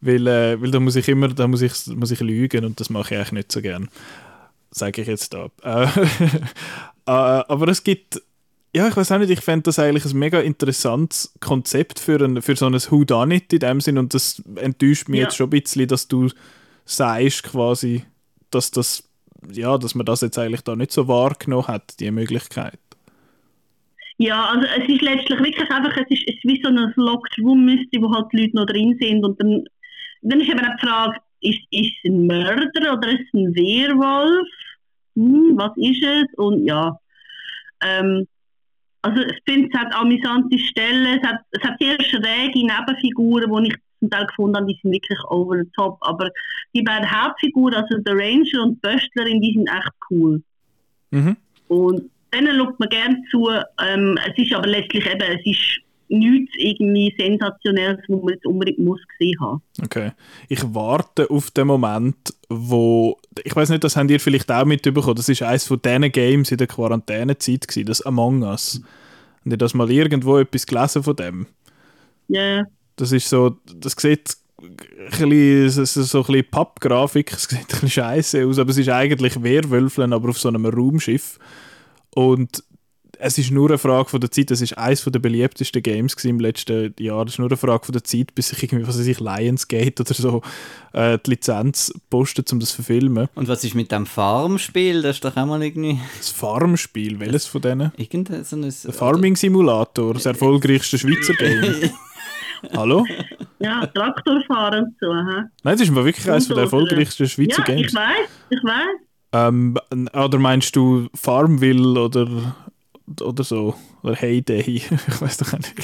Weil, 0.00 0.26
äh, 0.26 0.60
weil 0.60 0.70
da 0.70 0.80
muss 0.80 0.96
ich 0.96 1.08
immer, 1.08 1.28
da 1.28 1.46
muss 1.46 1.62
ich, 1.62 1.72
muss 1.88 2.10
ich 2.10 2.20
lügen 2.20 2.64
und 2.64 2.80
das 2.80 2.88
mache 2.90 3.14
ich 3.14 3.18
eigentlich 3.18 3.32
nicht 3.32 3.52
so 3.52 3.60
gern. 3.60 3.88
Sage 4.70 5.02
ich 5.02 5.08
jetzt 5.08 5.34
da. 5.34 5.50
Äh, 5.62 5.84
äh, 7.06 7.44
aber 7.48 7.68
es 7.68 7.82
gibt, 7.82 8.22
ja, 8.74 8.86
ich 8.86 8.96
weiß 8.96 9.10
auch 9.12 9.18
nicht, 9.18 9.30
ich 9.30 9.40
fände 9.40 9.64
das 9.64 9.78
eigentlich 9.78 10.04
ein 10.04 10.18
mega 10.18 10.40
interessantes 10.40 11.34
Konzept 11.40 11.98
für, 11.98 12.22
ein, 12.24 12.40
für 12.40 12.54
so 12.56 12.66
ein 12.66 12.74
Whodunit 12.74 13.52
in 13.52 13.58
dem 13.58 13.80
Sinn 13.80 13.98
und 13.98 14.14
das 14.14 14.42
enttäuscht 14.56 15.08
mich 15.08 15.18
Ja. 15.18 15.24
jetzt 15.24 15.36
schon 15.36 15.48
ein 15.48 15.50
bisschen, 15.50 15.88
dass 15.88 16.06
du 16.08 16.28
sagst 16.84 17.42
quasi, 17.42 18.04
dass 18.50 18.70
das, 18.70 19.08
ja, 19.50 19.76
dass 19.76 19.94
man 19.94 20.06
das 20.06 20.20
jetzt 20.20 20.38
eigentlich 20.38 20.60
da 20.62 20.76
nicht 20.76 20.92
so 20.92 21.08
wahrgenommen 21.08 21.66
hat, 21.66 21.98
die 21.98 22.10
Möglichkeit. 22.10 22.78
Ja, 24.18 24.50
also 24.50 24.66
es 24.78 24.88
ist 24.88 25.00
letztlich 25.02 25.38
wirklich 25.38 25.70
einfach, 25.70 25.96
es 25.96 26.10
ist, 26.10 26.22
es 26.28 26.34
ist 26.36 26.44
wie 26.44 26.60
so 26.62 26.68
ein 26.68 26.92
Locked 26.96 27.38
Room 27.38 27.64
Mystery, 27.64 28.02
wo 28.02 28.12
halt 28.14 28.26
die 28.32 28.42
Leute 28.42 28.56
noch 28.56 28.66
drin 28.66 28.96
sind 29.00 29.24
und 29.24 29.40
dann, 29.40 29.64
dann 30.22 30.40
ist 30.40 30.48
eben 30.48 30.60
auch 30.60 30.76
die 30.76 30.86
Frage, 30.86 31.20
ist, 31.40 31.60
ist 31.70 31.92
es 32.02 32.10
ein 32.10 32.26
Mörder 32.26 32.92
oder 32.92 33.08
ist 33.08 33.20
es 33.20 33.34
ein 33.34 33.54
Werwolf? 33.54 34.48
Hm, 35.16 35.52
was 35.56 35.72
ist 35.76 36.02
es? 36.02 36.26
Und 36.36 36.64
ja, 36.64 36.98
ähm, 37.82 38.26
also 39.02 39.22
ich 39.22 39.38
finde, 39.46 39.68
es 39.72 39.78
hat 39.78 39.94
amüsante 39.94 40.58
Stellen, 40.58 41.18
es 41.18 41.26
hat, 41.26 41.40
es 41.52 41.62
hat 41.62 41.78
sehr 41.80 42.00
schräge 42.02 42.58
Nebenfiguren, 42.58 43.64
die 43.64 43.70
ich 43.70 43.76
zum 44.00 44.10
Teil 44.10 44.26
gefunden 44.26 44.56
habe, 44.56 44.66
die 44.66 44.78
sind 44.82 44.92
wirklich 44.92 45.18
over 45.28 45.56
the 45.56 45.70
top, 45.76 45.98
aber 46.00 46.30
die 46.74 46.82
beiden 46.82 47.10
Hauptfiguren, 47.10 47.74
also 47.74 47.98
der 47.98 48.14
Ranger 48.14 48.62
und 48.62 48.74
die 48.74 48.80
Böstlerin, 48.80 49.40
die 49.40 49.54
sind 49.54 49.68
echt 49.68 49.92
cool. 50.10 50.42
Mhm. 51.10 51.36
Und 51.68 52.10
denen 52.34 52.58
schaut 52.58 52.78
man 52.78 52.88
gerne 52.88 53.22
zu. 53.30 53.48
Ähm, 53.82 54.18
es 54.26 54.38
ist 54.38 54.54
aber 54.54 54.68
letztlich 54.68 55.06
eben, 55.06 55.22
es 55.22 55.46
ist 55.46 55.80
nichts 56.10 56.52
irgendwie 56.58 57.14
Sensationelles, 57.18 58.00
was 58.08 58.22
man 58.22 58.34
jetzt 58.34 58.46
unbedingt 58.46 58.78
muss 58.78 59.00
gesehen 59.18 59.40
haben. 59.40 59.62
Okay. 59.82 60.12
Ich 60.48 60.62
warte 60.74 61.30
auf 61.30 61.50
den 61.50 61.66
Moment, 61.66 62.16
wo. 62.48 63.16
Ich 63.44 63.54
weiß 63.54 63.70
nicht, 63.70 63.84
das 63.84 63.96
habt 63.96 64.10
ihr 64.10 64.20
vielleicht 64.20 64.50
auch 64.50 64.64
mitbekommen. 64.64 65.14
Das 65.14 65.28
ist 65.28 65.42
eines 65.42 65.66
von 65.66 65.80
diesen 65.82 66.12
Games 66.12 66.50
in 66.50 66.58
der 66.58 66.66
Quarantänezeit, 66.66 67.66
gewesen, 67.68 67.86
das 67.86 68.02
Among 68.02 68.42
Us. 68.42 68.82
Habt 69.40 69.52
ihr 69.52 69.56
das 69.56 69.74
mal 69.74 69.90
irgendwo 69.90 70.38
etwas 70.38 70.66
gelesen 70.66 71.02
von 71.02 71.16
dem? 71.16 71.46
Ja, 72.28 72.64
Das 72.96 73.12
ist 73.12 73.28
so. 73.28 73.56
Das 73.76 73.92
sieht 73.92 74.36
bisschen, 75.10 75.70
so, 75.70 76.02
so 76.02 76.18
ein 76.18 76.26
bisschen 76.26 76.50
Pappgrafik, 76.50 77.32
es 77.32 77.44
sieht 77.44 77.60
ein 77.60 77.66
bisschen 77.66 77.90
scheiße 77.90 78.46
aus, 78.46 78.58
aber 78.58 78.70
es 78.70 78.78
ist 78.78 78.88
eigentlich 78.88 79.42
Werwölfeln, 79.42 80.12
aber 80.12 80.28
auf 80.28 80.38
so 80.38 80.48
einem 80.48 80.66
Raumschiff. 80.66 81.38
Und 82.14 82.62
es 83.20 83.38
ist 83.38 83.50
nur 83.50 83.68
eine 83.68 83.78
Frage 83.78 84.08
von 84.08 84.20
der 84.20 84.30
Zeit. 84.30 84.50
Es 84.50 84.60
ist 84.60 84.76
eines 84.76 85.04
der 85.04 85.18
beliebtesten 85.18 85.82
Games 85.82 86.14
im 86.24 86.40
letzten 86.40 86.94
Jahr. 86.98 87.24
Es 87.26 87.34
ist 87.34 87.38
nur 87.38 87.48
eine 87.48 87.56
Frage 87.56 87.84
von 87.84 87.92
der 87.92 88.04
Zeit, 88.04 88.34
bis 88.34 88.48
sich 88.48 88.62
irgendwie, 88.62 88.86
was 88.86 88.98
weiß 88.98 89.06
ich, 89.06 89.20
Lionsgate 89.20 90.02
oder 90.02 90.14
so 90.14 90.42
äh, 90.92 91.18
die 91.24 91.30
Lizenz 91.30 91.92
postet, 92.08 92.50
um 92.52 92.60
das 92.60 92.70
zu 92.70 92.76
verfilmen. 92.76 93.28
Und 93.34 93.48
was 93.48 93.62
ist 93.62 93.74
mit 93.74 93.92
dem 93.92 94.06
Farmspiel? 94.06 95.02
Das 95.02 95.16
ist 95.16 95.24
doch 95.24 95.36
auch 95.36 95.46
mal 95.46 95.62
irgendwie... 95.62 96.00
Das 96.16 96.30
Farmspiel, 96.30 97.20
welches 97.20 97.46
von 97.46 97.60
denen? 97.60 97.92
Irgendein 97.96 98.44
so 98.44 98.56
ein... 98.56 98.62
Der 98.62 98.92
Farming 98.92 99.36
Simulator, 99.36 100.14
das 100.14 100.26
erfolgreichste 100.26 100.98
Schweizer 100.98 101.34
Game. 101.34 101.90
Hallo? 102.76 103.06
Ja, 103.58 103.86
Traktorfahren 103.86 104.84
und 104.84 104.94
so. 105.00 105.12
Nein, 105.12 105.48
das 105.62 105.80
ist 105.82 105.94
wirklich 105.94 106.30
eines 106.30 106.48
der 106.48 106.58
erfolgreichsten 106.58 107.28
Schweizer 107.28 107.58
ja, 107.58 107.64
Games. 107.64 107.88
ich 107.88 107.94
weiß, 107.94 108.28
ich 108.50 108.64
weiß. 108.64 109.10
Ähm, 109.32 109.76
oder 110.12 110.38
meinst 110.38 110.74
du 110.74 111.08
Farmville 111.14 112.00
oder, 112.00 112.54
oder 113.20 113.44
so? 113.44 113.74
Oder 114.02 114.14
Heyday? 114.14 114.60
ich 114.76 115.20
weiß 115.20 115.38
doch 115.38 115.52
nicht. 115.52 115.74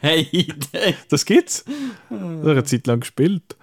Hey, 0.00 0.48
Das 1.08 1.24
gibt's. 1.24 1.64
Das 2.10 2.20
habe 2.20 2.50
eine 2.50 2.64
Zeit 2.64 2.86
lang 2.86 3.00
gespielt. 3.00 3.56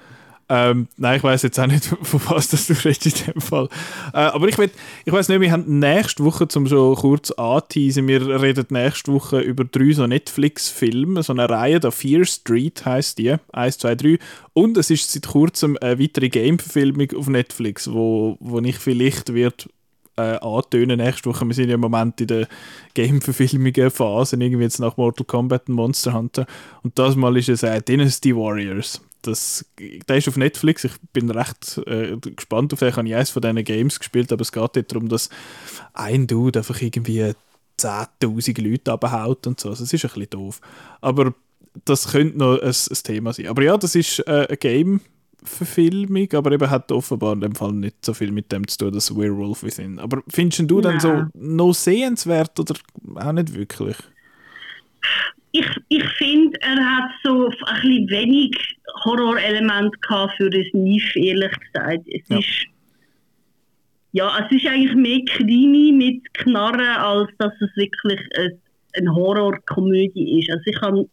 Ähm, 0.53 0.89
nein, 0.97 1.15
ich 1.15 1.23
weiß 1.23 1.43
jetzt 1.43 1.57
auch 1.61 1.67
nicht, 1.67 1.85
von 2.01 2.21
was 2.25 2.49
das 2.49 2.67
du 2.67 2.73
redest 2.73 3.25
in 3.25 3.33
dem 3.33 3.41
Fall. 3.41 3.69
Äh, 4.13 4.17
aber 4.17 4.49
ich, 4.49 4.57
will, 4.57 4.69
ich 5.05 5.13
weiß 5.13 5.29
nicht, 5.29 5.39
wir 5.39 5.49
haben 5.49 5.79
nächste 5.79 6.25
Woche, 6.25 6.49
zum 6.49 6.67
schon 6.67 6.95
kurz 6.95 7.31
anteasen, 7.31 8.05
wir 8.09 8.41
reden 8.41 8.65
nächste 8.69 9.13
Woche 9.13 9.39
über 9.39 9.63
drei 9.63 9.93
so 9.93 10.05
Netflix-Filme, 10.05 11.23
so 11.23 11.31
eine 11.31 11.49
Reihe, 11.49 11.79
da 11.79 11.89
Fear 11.89 12.25
Street 12.25 12.83
heißt 12.83 13.17
die, 13.17 13.37
1, 13.53 13.77
2, 13.77 13.95
3. 13.95 14.19
Und 14.51 14.75
es 14.75 14.89
ist 14.89 15.09
seit 15.09 15.25
kurzem 15.25 15.77
eine 15.79 15.97
weitere 15.99 16.27
Game-Verfilmung 16.27 17.07
auf 17.15 17.29
Netflix, 17.29 17.89
wo, 17.89 18.35
wo 18.41 18.59
ich 18.59 18.77
vielleicht 18.77 19.33
wird 19.33 19.69
äh, 20.21 20.37
antönen 20.37 20.97
nächste 20.97 21.29
Woche. 21.29 21.45
Wir 21.45 21.53
sind 21.53 21.69
ja 21.69 21.75
im 21.75 21.81
Moment 21.81 22.19
in 22.21 22.27
der 22.27 22.47
Game-Verfilmungen-Phase, 22.93 24.35
irgendwie 24.37 24.63
jetzt 24.63 24.79
nach 24.79 24.97
Mortal 24.97 25.25
Kombat 25.25 25.69
und 25.69 25.75
Monster 25.75 26.13
Hunter. 26.13 26.45
Und 26.83 26.97
das 26.97 27.15
Mal 27.15 27.37
ist 27.37 27.49
es 27.49 27.63
äh, 27.63 27.81
Dynasty 27.81 28.35
Warriors. 28.35 29.01
Das, 29.21 29.65
der 30.07 30.17
ist 30.17 30.27
auf 30.27 30.37
Netflix. 30.37 30.83
Ich 30.83 30.93
bin 31.13 31.29
recht 31.29 31.79
äh, 31.85 32.17
gespannt 32.17 32.73
auf 32.73 32.79
den. 32.79 32.89
Ich 32.89 32.97
habe 32.97 33.15
eines 33.15 33.29
von 33.29 33.41
diesen 33.41 33.63
Games 33.63 33.99
gespielt, 33.99 34.31
aber 34.31 34.41
es 34.41 34.51
geht 34.51 34.75
nicht 34.75 34.91
darum, 34.91 35.09
dass 35.09 35.29
ein 35.93 36.25
Dude 36.25 36.59
einfach 36.59 36.81
irgendwie 36.81 37.33
10.000 37.79 38.61
Leute 38.61 38.91
abhaut 38.91 39.45
und 39.47 39.59
so. 39.59 39.69
Also, 39.69 39.83
es 39.83 39.93
ist 39.93 40.05
ein 40.05 40.09
bisschen 40.09 40.29
doof. 40.31 40.61
Aber 41.01 41.33
das 41.85 42.11
könnte 42.11 42.37
noch 42.37 42.59
ein, 42.59 42.69
ein 42.69 43.03
Thema 43.03 43.33
sein. 43.33 43.47
Aber 43.47 43.63
ja, 43.63 43.77
das 43.77 43.95
ist 43.95 44.19
äh, 44.27 44.47
eine 44.47 44.57
Game-Verfilmung, 45.41 46.27
aber 46.33 46.51
eben 46.51 46.69
hat 46.69 46.91
offenbar 46.91 47.33
in 47.33 47.41
dem 47.41 47.55
Fall 47.55 47.73
nicht 47.73 48.05
so 48.05 48.13
viel 48.13 48.31
mit 48.31 48.51
dem 48.51 48.67
zu 48.67 48.77
tun, 48.77 48.91
das 48.93 49.15
Werewolf 49.15 49.63
Within. 49.63 49.99
Aber 49.99 50.21
findest 50.29 50.69
du 50.69 50.81
dann 50.81 50.99
so 50.99 51.11
Nein. 51.13 51.29
noch 51.33 51.73
sehenswert 51.73 52.59
oder 52.59 52.75
auch 53.15 53.31
nicht 53.31 53.53
wirklich? 53.53 53.97
Ich, 55.51 55.67
ich 55.89 56.07
finde, 56.17 56.57
er 56.61 56.77
hat 56.77 57.09
so 57.23 57.47
ein 57.47 57.81
bisschen 57.81 58.09
wenig 58.09 58.55
Horrorelement 59.03 59.99
gehabt 60.01 60.33
für 60.37 60.49
das 60.49 60.65
Nische, 60.73 61.19
ehrlich 61.19 61.51
gesagt. 61.59 62.07
Es 62.07 62.21
Ja. 62.29 62.37
ist 62.39 62.47
ja, 64.13 64.45
es 64.45 64.51
ist 64.51 64.67
eigentlich 64.67 64.93
mehr 64.93 65.21
Krimi 65.25 65.93
mit 65.93 66.33
Knarren, 66.33 66.81
als 66.81 67.29
dass 67.37 67.53
es 67.61 67.69
wirklich 67.77 68.19
eine, 68.93 69.15
Horrorkomödie 69.15 70.39
ist. 70.41 70.51
Also 70.51 70.63
ich 70.65 70.81
habe 70.81 71.09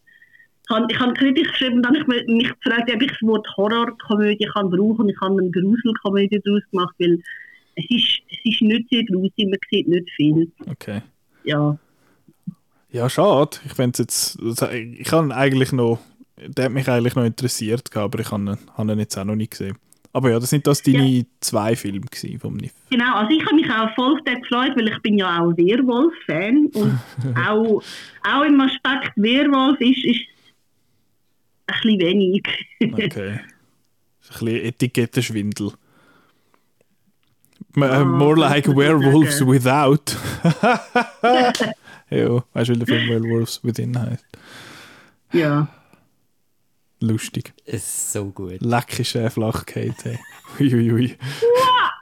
ich 0.88 0.98
habe 0.98 1.14
kritisch 1.14 1.48
geschrieben, 1.48 1.82
dann 1.82 1.98
habe 1.98 2.16
ich 2.16 2.26
mich 2.26 2.52
gefragt, 2.62 2.90
ob 2.94 3.02
ich 3.02 3.10
das 3.10 3.22
Wort 3.22 3.46
Horrorkomödie 3.56 4.48
kann 4.52 4.70
brauchen 4.70 5.00
und 5.00 5.08
ich 5.08 5.20
habe 5.20 5.40
eine 5.40 5.50
Gruselkomödie 5.50 6.40
daraus 6.44 6.62
gemacht, 6.70 6.94
weil 6.98 7.18
es 7.76 7.84
ist, 7.88 8.20
es 8.30 8.38
ist 8.44 8.62
nicht 8.62 8.88
sehr 8.90 9.04
gruselig, 9.04 9.48
man 9.48 9.58
sieht 9.70 9.88
nicht 9.88 10.10
viel. 10.10 10.50
Okay. 10.66 11.02
Ja. 11.44 11.78
Ja, 12.90 13.08
schade. 13.08 13.58
Ich 13.64 13.72
fände 13.72 14.02
jetzt, 14.02 14.38
ich 14.40 15.12
habe 15.12 15.34
eigentlich 15.34 15.72
noch, 15.72 15.98
der 16.36 16.66
hat 16.66 16.72
mich 16.72 16.88
eigentlich 16.88 17.14
noch 17.14 17.24
interessiert, 17.24 17.94
aber 17.96 18.18
ich 18.20 18.30
habe 18.30 18.42
ihn, 18.42 18.58
habe 18.76 18.92
ihn 18.92 18.98
jetzt 18.98 19.16
auch 19.18 19.24
noch 19.24 19.36
nicht 19.36 19.52
gesehen. 19.52 19.76
Aber 20.12 20.30
ja, 20.30 20.40
das 20.40 20.50
sind 20.50 20.66
das 20.66 20.82
deine 20.82 21.26
zwei 21.40 21.76
Filme 21.76 22.06
vom 22.40 22.56
NIF. 22.56 22.72
Genau, 22.90 23.14
also 23.14 23.30
ich 23.30 23.44
habe 23.44 23.56
mich 23.56 23.70
auch 23.70 23.94
voll 23.94 24.18
gefreut, 24.24 24.72
weil 24.74 24.88
ich 24.88 24.98
bin 25.02 25.18
ja 25.18 25.40
auch 25.40 25.56
Werwolf-Fan 25.56 26.70
und 26.74 26.98
auch, 27.46 27.82
auch 28.24 28.42
im 28.42 28.60
Aspekt 28.60 29.12
Werwolf 29.16 29.80
ist, 29.80 30.04
ist 30.04 30.20
ein 31.68 31.74
bisschen 31.82 32.00
wenig. 32.00 32.48
Okay. 32.80 33.30
ein 33.30 33.40
bisschen 34.28 34.48
Etikettenschwindel. 34.48 35.72
M- 37.76 37.82
Ah, 37.82 38.04
more 38.04 38.36
like 38.38 38.66
Werewolves 38.68 39.38
sagen. 39.38 39.50
Without. 39.52 40.16
ja, 42.10 42.44
weißt 42.52 42.70
du, 42.70 42.74
wie 42.74 42.78
der 42.78 42.86
Film 42.86 43.08
Werewolves 43.08 43.60
Within 43.62 43.98
heißt? 44.00 44.24
ja. 45.32 45.68
Lustig. 47.00 47.52
Ist 47.64 48.12
so 48.12 48.24
gut. 48.24 48.56
Leck 48.60 48.98
ist 48.98 49.14
äh, 49.14 49.30
flach 49.30 49.62
hey. 49.72 49.92
Uiuiui. 50.58 51.16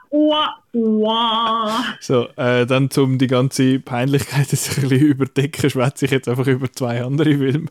Wow, 0.09 0.47
wow. 0.73 1.69
So, 1.99 2.27
äh, 2.35 2.65
dann 2.65 2.89
um 2.97 3.19
die 3.19 3.27
ganze 3.27 3.79
Peinlichkeit 3.79 4.47
ein 4.47 4.49
bisschen 4.49 4.89
überdecken, 4.89 5.69
schwätze 5.69 6.05
ich 6.05 6.11
jetzt 6.11 6.27
einfach 6.27 6.47
über 6.47 6.71
zwei 6.71 7.03
andere 7.03 7.37
Filme. 7.37 7.67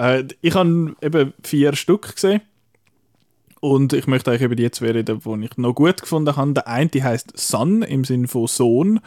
Äh, 0.00 0.24
ich 0.40 0.54
habe 0.54 0.96
eben 1.02 1.34
vier 1.42 1.76
Stück 1.76 2.14
gesehen. 2.14 2.40
Und 3.60 3.92
ich 3.92 4.06
möchte 4.06 4.30
eigentlich 4.30 4.42
über 4.42 4.56
die 4.56 4.70
zwei 4.70 4.92
reden, 4.92 5.20
die 5.22 5.44
ich 5.44 5.58
noch 5.58 5.74
gut 5.74 6.00
gefunden 6.00 6.34
habe. 6.34 6.54
Der 6.54 6.66
eine 6.66 6.90
heißt 6.90 7.38
Son 7.38 7.82
im 7.82 8.04
Sinn 8.04 8.26
von 8.26 8.46
Sohn. 8.46 9.00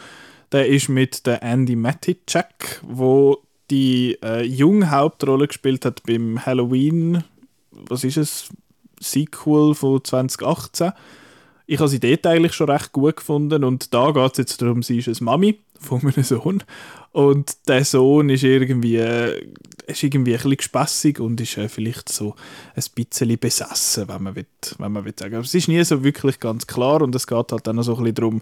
Der 0.51 0.67
ist 0.67 0.89
mit 0.89 1.25
der 1.25 1.41
Andy 1.41 1.75
Maticek, 1.75 2.79
wo 2.83 3.41
die 3.71 4.19
äh, 4.21 4.43
junge 4.43 4.91
Hauptrolle 4.91 5.47
gespielt 5.47 5.83
hat 5.83 6.03
beim 6.03 6.45
Halloween, 6.45 7.23
was 7.71 8.03
ist 8.03 8.17
es, 8.17 8.49
Sequel 8.99 9.73
von 9.73 10.03
2018 10.03 10.91
ich 11.65 11.79
habe 11.79 11.89
sie 11.89 11.99
dort 11.99 12.25
eigentlich 12.27 12.53
schon 12.53 12.69
recht 12.69 12.91
gut 12.91 13.17
gefunden 13.17 13.63
und 13.63 13.93
da 13.93 14.11
geht 14.11 14.31
es 14.33 14.37
jetzt 14.37 14.61
darum, 14.61 14.83
sie 14.83 14.97
ist 14.97 15.07
eine 15.07 15.17
Mami 15.21 15.59
von 15.79 16.01
meinem 16.03 16.23
Sohn 16.23 16.63
und 17.11 17.55
der 17.67 17.85
Sohn 17.85 18.29
ist 18.29 18.43
irgendwie, 18.43 18.97
äh, 18.97 19.47
ist 19.87 20.03
irgendwie 20.03 20.33
ein 20.33 20.37
bisschen 20.37 20.57
gespässig 20.57 21.19
und 21.19 21.39
ist 21.39 21.57
äh, 21.57 21.69
vielleicht 21.69 22.09
so 22.09 22.35
ein 22.75 22.83
bisschen 22.95 23.37
besessen, 23.37 24.07
wenn 24.07 24.23
man, 24.23 24.35
will, 24.35 24.45
wenn 24.77 24.91
man 24.91 25.05
will 25.05 25.13
sagen. 25.17 25.35
Aber 25.35 25.43
es 25.43 25.53
ist 25.53 25.67
nie 25.67 25.83
so 25.83 26.03
wirklich 26.03 26.39
ganz 26.39 26.67
klar 26.67 27.01
und 27.01 27.15
es 27.15 27.27
geht 27.27 27.51
halt 27.51 27.67
dann 27.67 27.79
auch 27.79 27.83
so 27.83 27.93
ein 27.93 27.99
bisschen 27.99 28.15
darum, 28.15 28.41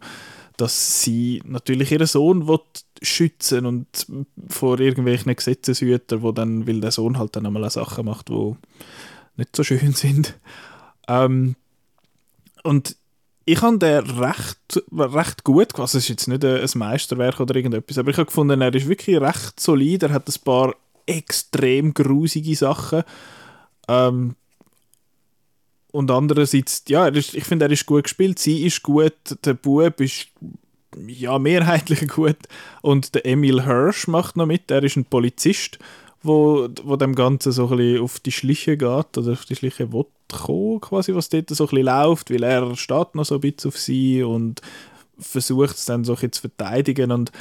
dass 0.57 1.01
sie 1.01 1.41
natürlich 1.45 1.91
ihren 1.91 2.07
Sohn 2.07 2.47
will 2.47 2.59
schützen 3.01 3.65
und 3.65 3.87
vor 4.47 4.79
irgendwelchen 4.79 5.35
Gesetzeshütern, 5.35 6.21
wo 6.21 6.31
dann, 6.31 6.67
weil 6.67 6.81
der 6.81 6.91
Sohn 6.91 7.17
halt 7.17 7.35
dann 7.35 7.45
einmal 7.45 7.69
Sachen 7.69 8.05
macht, 8.05 8.29
die 8.29 8.55
nicht 9.37 9.55
so 9.55 9.63
schön 9.63 9.91
sind. 9.93 10.37
Ähm, 11.07 11.55
und 12.63 12.95
ich 13.45 13.61
habe 13.61 13.77
den 13.77 13.99
recht, 13.99 14.83
recht 14.91 15.43
gut, 15.43 15.79
also 15.79 15.97
es 15.97 16.03
ist 16.03 16.09
jetzt 16.09 16.27
nicht 16.27 16.45
ein 16.45 16.69
Meisterwerk 16.75 17.39
oder 17.39 17.55
irgendetwas, 17.55 17.97
aber 17.97 18.11
ich 18.11 18.17
habe 18.17 18.27
gefunden, 18.27 18.61
er 18.61 18.73
ist 18.73 18.87
wirklich 18.87 19.19
recht 19.19 19.59
solid, 19.59 20.03
er 20.03 20.11
hat 20.11 20.27
ein 20.27 20.43
paar 20.43 20.75
extrem 21.05 21.93
grusige 21.93 22.55
Sachen. 22.55 23.03
Ähm, 23.87 24.35
und 25.91 26.09
andererseits, 26.09 26.83
ja, 26.87 27.07
ist, 27.07 27.33
ich 27.33 27.43
finde, 27.43 27.65
er 27.65 27.71
ist 27.71 27.85
gut 27.85 28.03
gespielt, 28.03 28.39
sie 28.39 28.65
ist 28.65 28.81
gut, 28.83 29.13
der 29.43 29.55
Bub 29.55 29.99
ist 29.99 30.27
ja, 31.07 31.37
mehrheitlich 31.39 32.07
gut. 32.15 32.37
Und 32.81 33.15
der 33.15 33.25
Emil 33.25 33.65
Hirsch 33.65 34.07
macht 34.07 34.37
noch 34.37 34.45
mit, 34.45 34.71
er 34.71 34.83
ist 34.83 34.95
ein 34.95 35.05
Polizist, 35.05 35.79
wo, 36.23 36.67
wo 36.83 36.95
dem 36.95 37.15
Ganzen 37.15 37.51
so 37.51 37.67
ein 37.69 37.77
bisschen 37.77 38.03
auf 38.03 38.19
die 38.19 38.31
Schliche 38.31 38.77
geht 38.77 39.17
oder 39.17 39.31
auf 39.31 39.45
die 39.45 39.55
Schliche 39.55 39.91
will 39.91 40.05
kommen, 40.31 40.81
quasi, 40.81 41.13
was 41.13 41.29
dort 41.29 41.49
so 41.49 41.65
ein 41.65 41.69
bisschen 41.69 41.85
läuft, 41.85 42.31
weil 42.31 42.43
er 42.43 42.75
steht 42.75 43.15
noch 43.15 43.25
so 43.25 43.35
ein 43.35 43.41
bisschen 43.41 43.69
auf 43.69 43.77
sie 43.77 44.23
und 44.23 44.61
versucht 45.19 45.75
es 45.75 45.85
dann 45.85 46.03
so 46.03 46.13
ein 46.13 46.15
bisschen 46.15 46.31
zu 46.33 46.41
verteidigen 46.41 47.11
und 47.11 47.31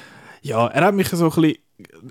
ja, 0.42 0.66
er 0.66 0.86
hat 0.86 0.94
mich 0.94 1.08
so 1.08 1.30
ein 1.30 1.30
bisschen 1.30 1.56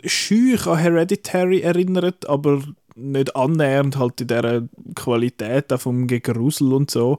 schüch 0.04 0.68
an 0.68 0.78
Hereditary 0.78 1.62
erinnert, 1.62 2.30
aber 2.30 2.62
nicht 2.96 3.36
annähernd 3.36 3.98
halt 3.98 4.22
in 4.22 4.28
dieser 4.28 4.64
Qualität 4.96 5.72
auch 5.74 5.82
vom 5.82 6.08
Gegrusel 6.08 6.74
und 6.74 6.92
so, 6.92 7.18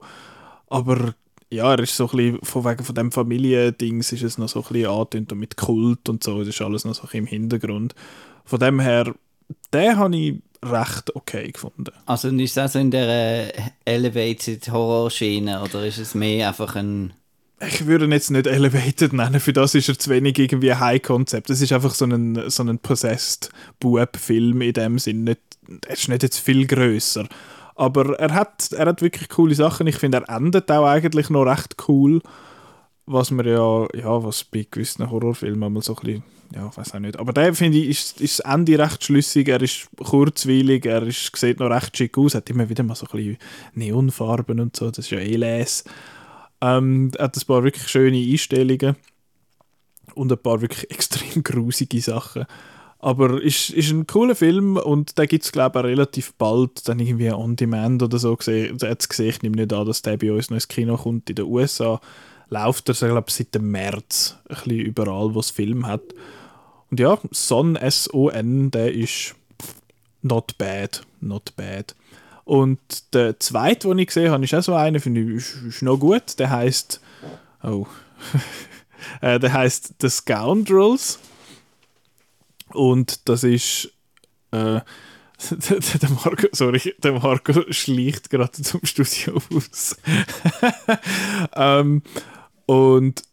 aber 0.69 1.13
ja, 1.49 1.73
er 1.73 1.79
ist 1.79 1.97
so 1.97 2.09
ein 2.09 2.17
bisschen, 2.17 2.39
von 2.43 2.65
wegen 2.65 2.83
von 2.83 2.95
dem 2.95 3.11
Familiendings 3.11 4.13
ist 4.13 4.23
es 4.23 4.37
noch 4.37 4.47
so 4.47 4.61
ein 4.61 4.71
bisschen 4.71 4.89
angetönt 4.89 5.33
und 5.33 5.39
mit 5.39 5.57
Kult 5.57 6.07
und 6.07 6.23
so, 6.23 6.39
das 6.39 6.47
ist 6.47 6.61
alles 6.61 6.85
noch 6.85 6.95
so 6.95 7.01
ein 7.01 7.07
bisschen 7.07 7.19
im 7.19 7.25
Hintergrund. 7.27 7.93
Von 8.45 8.59
dem 8.59 8.79
her, 8.79 9.13
den 9.73 9.97
habe 9.97 10.15
ich 10.15 10.35
recht 10.63 11.15
okay 11.15 11.51
gefunden. 11.51 11.91
Also 12.05 12.27
ist 12.29 12.57
das 12.57 12.63
also 12.75 12.79
in 12.79 12.91
der 12.91 13.55
äh, 13.55 13.61
Elevated 13.85 14.71
Horror-Schiene 14.71 15.61
oder 15.61 15.85
ist 15.85 15.97
es 15.97 16.15
mehr 16.15 16.49
einfach 16.49 16.75
ein... 16.75 17.13
Ich 17.67 17.85
würde 17.85 18.05
ihn 18.05 18.11
jetzt 18.11 18.31
nicht 18.31 18.47
Elevated 18.47 19.13
nennen, 19.13 19.39
für 19.39 19.53
das 19.53 19.75
ist 19.75 19.87
er 19.87 19.97
zu 19.97 20.09
wenig 20.09 20.37
irgendwie 20.39 20.73
High-Concept. 20.73 21.49
Es 21.49 21.61
ist 21.61 21.71
einfach 21.71 21.93
so 21.93 22.05
ein, 22.05 22.49
so 22.49 22.63
ein 22.63 22.79
Possessed-Bub-Film 22.79 24.61
in 24.61 24.73
dem 24.73 24.97
Sinn. 24.97 25.23
Nicht, 25.23 25.41
er 25.87 25.93
ist 25.93 26.07
nicht 26.07 26.23
jetzt 26.23 26.39
viel 26.39 26.65
grösser. 26.65 27.27
Aber 27.75 28.19
er 28.19 28.33
hat, 28.33 28.71
er 28.71 28.87
hat 28.87 29.01
wirklich 29.01 29.29
coole 29.29 29.53
Sachen. 29.53 29.85
Ich 29.87 29.97
finde, 29.97 30.23
er 30.25 30.35
endet 30.35 30.71
auch 30.71 30.85
eigentlich 30.85 31.29
noch 31.29 31.43
recht 31.43 31.75
cool. 31.87 32.21
Was 33.05 33.29
man 33.29 33.45
ja, 33.45 33.87
ja, 33.93 34.23
was 34.23 34.43
bei 34.43 34.65
gewissen 34.69 35.09
Horrorfilmen 35.09 35.71
mal 35.71 35.83
so 35.83 35.95
ein 35.95 36.03
bisschen, 36.03 36.23
ja, 36.53 36.75
weiß 36.75 36.93
auch 36.93 36.99
nicht. 36.99 37.17
Aber 37.17 37.33
der, 37.33 37.53
finde 37.53 37.77
ich, 37.77 37.89
ist, 37.89 38.21
ist 38.21 38.39
das 38.39 38.53
Ende 38.53 38.77
recht 38.77 39.03
schlüssig. 39.03 39.47
Er 39.47 39.61
ist 39.61 39.87
kurzweilig, 39.97 40.85
er 40.85 41.03
ist, 41.03 41.35
sieht 41.35 41.59
noch 41.59 41.69
recht 41.69 41.95
schick 41.95 42.17
aus, 42.17 42.35
hat 42.35 42.49
immer 42.49 42.69
wieder 42.69 42.83
mal 42.83 42.95
so 42.95 43.05
ein 43.07 43.17
bisschen 43.17 43.37
Neonfarben 43.75 44.59
und 44.59 44.75
so. 44.75 44.89
Das 44.89 44.99
ist 44.99 45.11
ja 45.11 45.19
eh 45.19 45.35
les. 45.35 45.83
Ähm, 46.59 47.11
hat 47.17 47.37
ein 47.37 47.45
paar 47.47 47.63
wirklich 47.63 47.87
schöne 47.87 48.17
Einstellungen 48.17 48.95
und 50.15 50.31
ein 50.31 50.37
paar 50.37 50.61
wirklich 50.61 50.89
extrem 50.91 51.43
grusige 51.43 52.01
Sachen. 52.01 52.45
Aber 52.99 53.41
ist, 53.41 53.71
ist 53.71 53.91
ein 53.91 54.05
cooler 54.05 54.35
Film 54.35 54.77
und 54.77 55.17
da 55.17 55.25
gibt 55.25 55.43
es, 55.43 55.51
glaube 55.51 55.79
ich, 55.79 55.85
relativ 55.85 56.33
bald 56.35 56.87
dann 56.87 56.99
irgendwie 56.99 57.31
On 57.31 57.55
Demand 57.55 58.03
oder 58.03 58.19
so. 58.19 58.37
Jetzt 58.45 59.09
gesehen, 59.09 59.29
ich 59.29 59.41
nehme 59.41 59.55
nicht 59.55 59.73
an, 59.73 59.87
dass 59.87 60.03
der 60.03 60.17
bei 60.17 60.31
uns 60.31 60.51
noch 60.51 60.57
ins 60.57 60.67
Kino 60.67 60.97
kommt. 60.97 61.27
In 61.29 61.35
den 61.35 61.45
USA 61.45 61.99
läuft 62.49 62.89
er, 62.89 62.93
glaube 62.93 63.25
ich, 63.27 63.33
seit 63.33 63.55
dem 63.55 63.71
März 63.71 64.37
ein 64.47 64.55
bisschen 64.55 64.79
überall, 64.81 65.33
wo 65.33 65.39
es 65.39 65.49
Film 65.49 65.87
hat. 65.87 66.03
Und 66.91 66.99
ja, 66.99 67.17
Son, 67.31 67.77
S-O-N, 67.77 68.69
der 68.69 68.93
ist 68.93 69.35
not 70.21 70.57
bad, 70.57 71.01
not 71.21 71.55
bad. 71.55 71.95
Und 72.43 72.79
der 73.13 73.39
zweite, 73.39 73.87
den 73.87 73.99
ich 73.99 74.07
gesehen 74.07 74.29
habe, 74.29 74.43
ist 74.43 74.53
auch 74.53 74.61
so 74.61 74.75
einer, 74.75 74.99
finde 74.99 75.21
ich, 75.21 75.55
ist, 75.65 75.81
noch 75.81 75.97
gut. 75.97 76.37
Der 76.37 76.49
heißt, 76.49 76.99
oh, 77.63 77.87
äh, 79.21 79.39
der 79.39 79.53
heißt 79.53 79.95
The 80.01 80.09
Scoundrels. 80.09 81.19
Und 82.73 83.27
das 83.29 83.43
ist. 83.43 83.91
Äh, 84.51 84.81
der 85.49 86.09
Marco, 86.09 86.47
sorry, 86.51 86.93
der 87.01 87.13
Marco 87.13 87.53
schleicht 87.71 88.29
gerade 88.29 88.51
zum 88.51 88.81
Studio 88.83 89.41
aus. 89.55 89.95
ähm, 91.55 92.03
und 92.67 93.23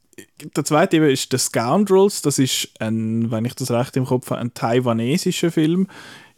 der 0.56 0.64
zweite 0.64 0.96
eben 0.96 1.10
ist 1.10 1.30
The 1.30 1.38
Scoundrels. 1.38 2.22
Das 2.22 2.38
ist 2.38 2.68
ein, 2.80 3.30
wenn 3.30 3.44
ich 3.44 3.54
das 3.54 3.70
recht 3.70 3.96
im 3.96 4.04
Kopf 4.04 4.30
habe, 4.30 4.40
ein 4.40 4.54
taiwanesischer 4.54 5.50
Film. 5.50 5.88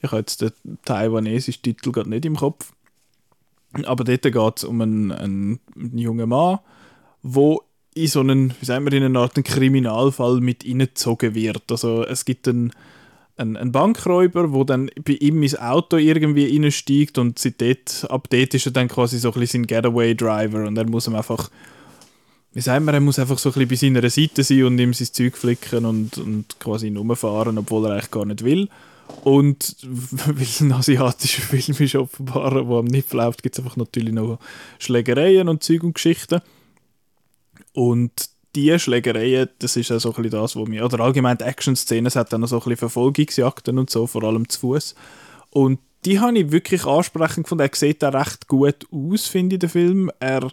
Ich 0.02 0.10
habe 0.10 0.20
jetzt 0.20 0.42
den 0.42 0.52
taiwanesischen 0.84 1.62
Titel 1.62 1.92
gerade 1.92 2.10
nicht 2.10 2.24
im 2.24 2.36
Kopf. 2.36 2.72
Aber 3.84 4.04
dort 4.04 4.22
geht 4.22 4.56
es 4.56 4.64
um 4.64 4.80
einen, 4.80 5.12
einen, 5.12 5.60
jungen 5.94 6.28
Mann, 6.28 6.58
wo 7.22 7.62
in 7.94 8.06
so 8.08 8.20
einen, 8.20 8.54
wie 8.60 8.64
sagen 8.64 8.84
wir, 8.84 8.92
in 8.92 9.04
eine 9.04 9.18
Art 9.18 9.36
einen 9.36 9.44
Kriminalfall 9.44 10.40
mit 10.40 10.64
reingezogen 10.64 11.34
wird. 11.34 11.70
Also 11.70 12.04
es 12.04 12.24
gibt 12.24 12.48
einen, 12.48 12.72
einen, 13.36 13.56
einen 13.56 13.72
Bankräuber, 13.72 14.48
der 14.48 14.64
dann 14.64 14.90
bei 15.04 15.14
ihm 15.14 15.42
ins 15.42 15.58
Auto 15.58 15.96
irgendwie 15.96 16.46
reinsteigt 16.46 17.18
und 17.18 17.38
seit 17.38 17.60
dort, 17.60 18.06
ab 18.10 18.28
dort 18.30 18.54
ist 18.54 18.66
er 18.66 18.72
dann 18.72 18.88
quasi 18.88 19.18
so 19.18 19.32
ein 19.32 19.40
bisschen 19.40 19.62
sein 19.62 19.66
Getaway-Driver 19.66 20.66
und 20.66 20.76
er 20.76 20.88
muss 20.88 21.06
ihm 21.06 21.14
einfach, 21.14 21.50
wie 22.52 22.60
sagen 22.60 22.84
wir, 22.84 22.94
er 22.94 23.00
muss 23.00 23.18
einfach 23.18 23.38
so 23.38 23.50
ein 23.50 23.68
bisschen 23.68 23.94
bei 23.94 24.00
seiner 24.00 24.10
Seite 24.10 24.42
sein 24.42 24.64
und 24.64 24.78
ihm 24.78 24.92
sein 24.92 25.08
Zeug 25.12 25.36
flicken 25.36 25.84
und, 25.84 26.18
und 26.18 26.58
quasi 26.58 26.94
rumfahren, 26.94 27.58
obwohl 27.58 27.86
er 27.86 27.92
eigentlich 27.92 28.10
gar 28.10 28.24
nicht 28.24 28.44
will. 28.44 28.68
Und 29.22 29.76
weil 29.82 30.42
es 30.42 30.60
ein 30.60 30.72
asiatischer 30.72 31.42
Film 31.42 31.76
ist 31.78 31.94
offenbar, 31.94 32.50
der 32.50 32.62
am 32.62 32.86
Nipfel 32.86 33.18
läuft, 33.18 33.42
gibt 33.42 33.56
es 33.56 33.64
einfach 33.64 33.76
natürlich 33.76 34.12
noch 34.12 34.38
Schlägereien 34.78 35.48
und 35.48 35.62
Zeug 35.62 35.82
und 35.84 35.94
Geschichten. 35.94 36.40
Und 37.72 38.30
die 38.56 38.76
Schlägereien, 38.78 39.48
das 39.60 39.76
ist 39.76 39.90
ja 39.90 40.00
so 40.00 40.10
ein 40.10 40.22
bisschen 40.22 40.40
das, 40.40 40.56
was 40.56 40.68
mir, 40.68 40.84
oder 40.84 41.00
allgemein 41.00 41.38
Action-Szenen, 41.38 42.06
es 42.06 42.16
hat 42.16 42.32
dann 42.32 42.40
noch 42.40 42.48
so 42.48 42.56
ein 42.56 42.60
bisschen 42.60 42.78
Verfolgungsjagden 42.78 43.78
und 43.78 43.90
so, 43.90 44.08
vor 44.08 44.24
allem 44.24 44.48
zu 44.48 44.60
Fuß. 44.60 44.96
Und 45.50 45.78
die 46.04 46.18
habe 46.18 46.38
ich 46.38 46.50
wirklich 46.50 46.84
ansprechend 46.84 47.44
gefunden. 47.44 47.68
Er 47.70 47.76
sieht 47.76 48.02
auch 48.02 48.14
recht 48.14 48.48
gut 48.48 48.86
aus, 48.90 49.26
finde 49.26 49.56
ich, 49.56 49.60
der 49.60 49.68
Film. 49.68 50.10
Er 50.18 50.50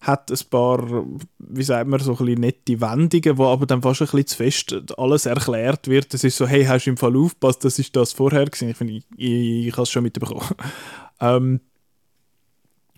hat 0.00 0.30
ein 0.30 0.38
paar, 0.48 1.04
wie 1.38 1.62
sagt 1.62 1.86
man, 1.86 2.00
so 2.00 2.16
ein 2.18 2.26
nette 2.34 2.80
Wendungen, 2.80 3.36
wo 3.36 3.46
aber 3.46 3.66
dann 3.66 3.82
fast 3.82 4.00
ein 4.00 4.06
bisschen 4.06 4.26
zu 4.26 4.36
fest 4.36 4.98
alles 4.98 5.26
erklärt 5.26 5.88
wird. 5.88 6.14
Das 6.14 6.24
ist 6.24 6.38
so, 6.38 6.46
hey, 6.46 6.64
hast 6.64 6.86
du 6.86 6.90
im 6.90 6.96
Fall 6.96 7.16
aufgepasst, 7.16 7.64
das 7.64 7.78
ist 7.78 7.94
das 7.94 8.14
vorher 8.14 8.46
gewesen. 8.46 8.70
Ich 8.70 8.76
finde, 8.76 8.94
ich, 8.94 9.04
ich, 9.16 9.66
ich 9.66 9.72
habe 9.72 9.82
es 9.82 9.90
schon 9.90 10.02
mitbekommen. 10.02 10.46
ähm, 11.20 11.60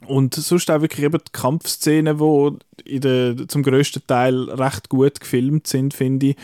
und 0.06 0.34
sonst 0.34 0.70
auch 0.70 0.80
wirklich 0.80 1.04
eben 1.04 1.18
die 1.18 1.32
Kampfszenen, 1.32 2.18
die 2.18 2.58
in 2.84 3.00
der, 3.00 3.48
zum 3.48 3.62
größten 3.62 4.06
Teil 4.06 4.50
recht 4.50 4.88
gut 4.88 5.20
gefilmt 5.20 5.66
sind, 5.66 5.94
finde 5.94 6.28
ich. 6.28 6.36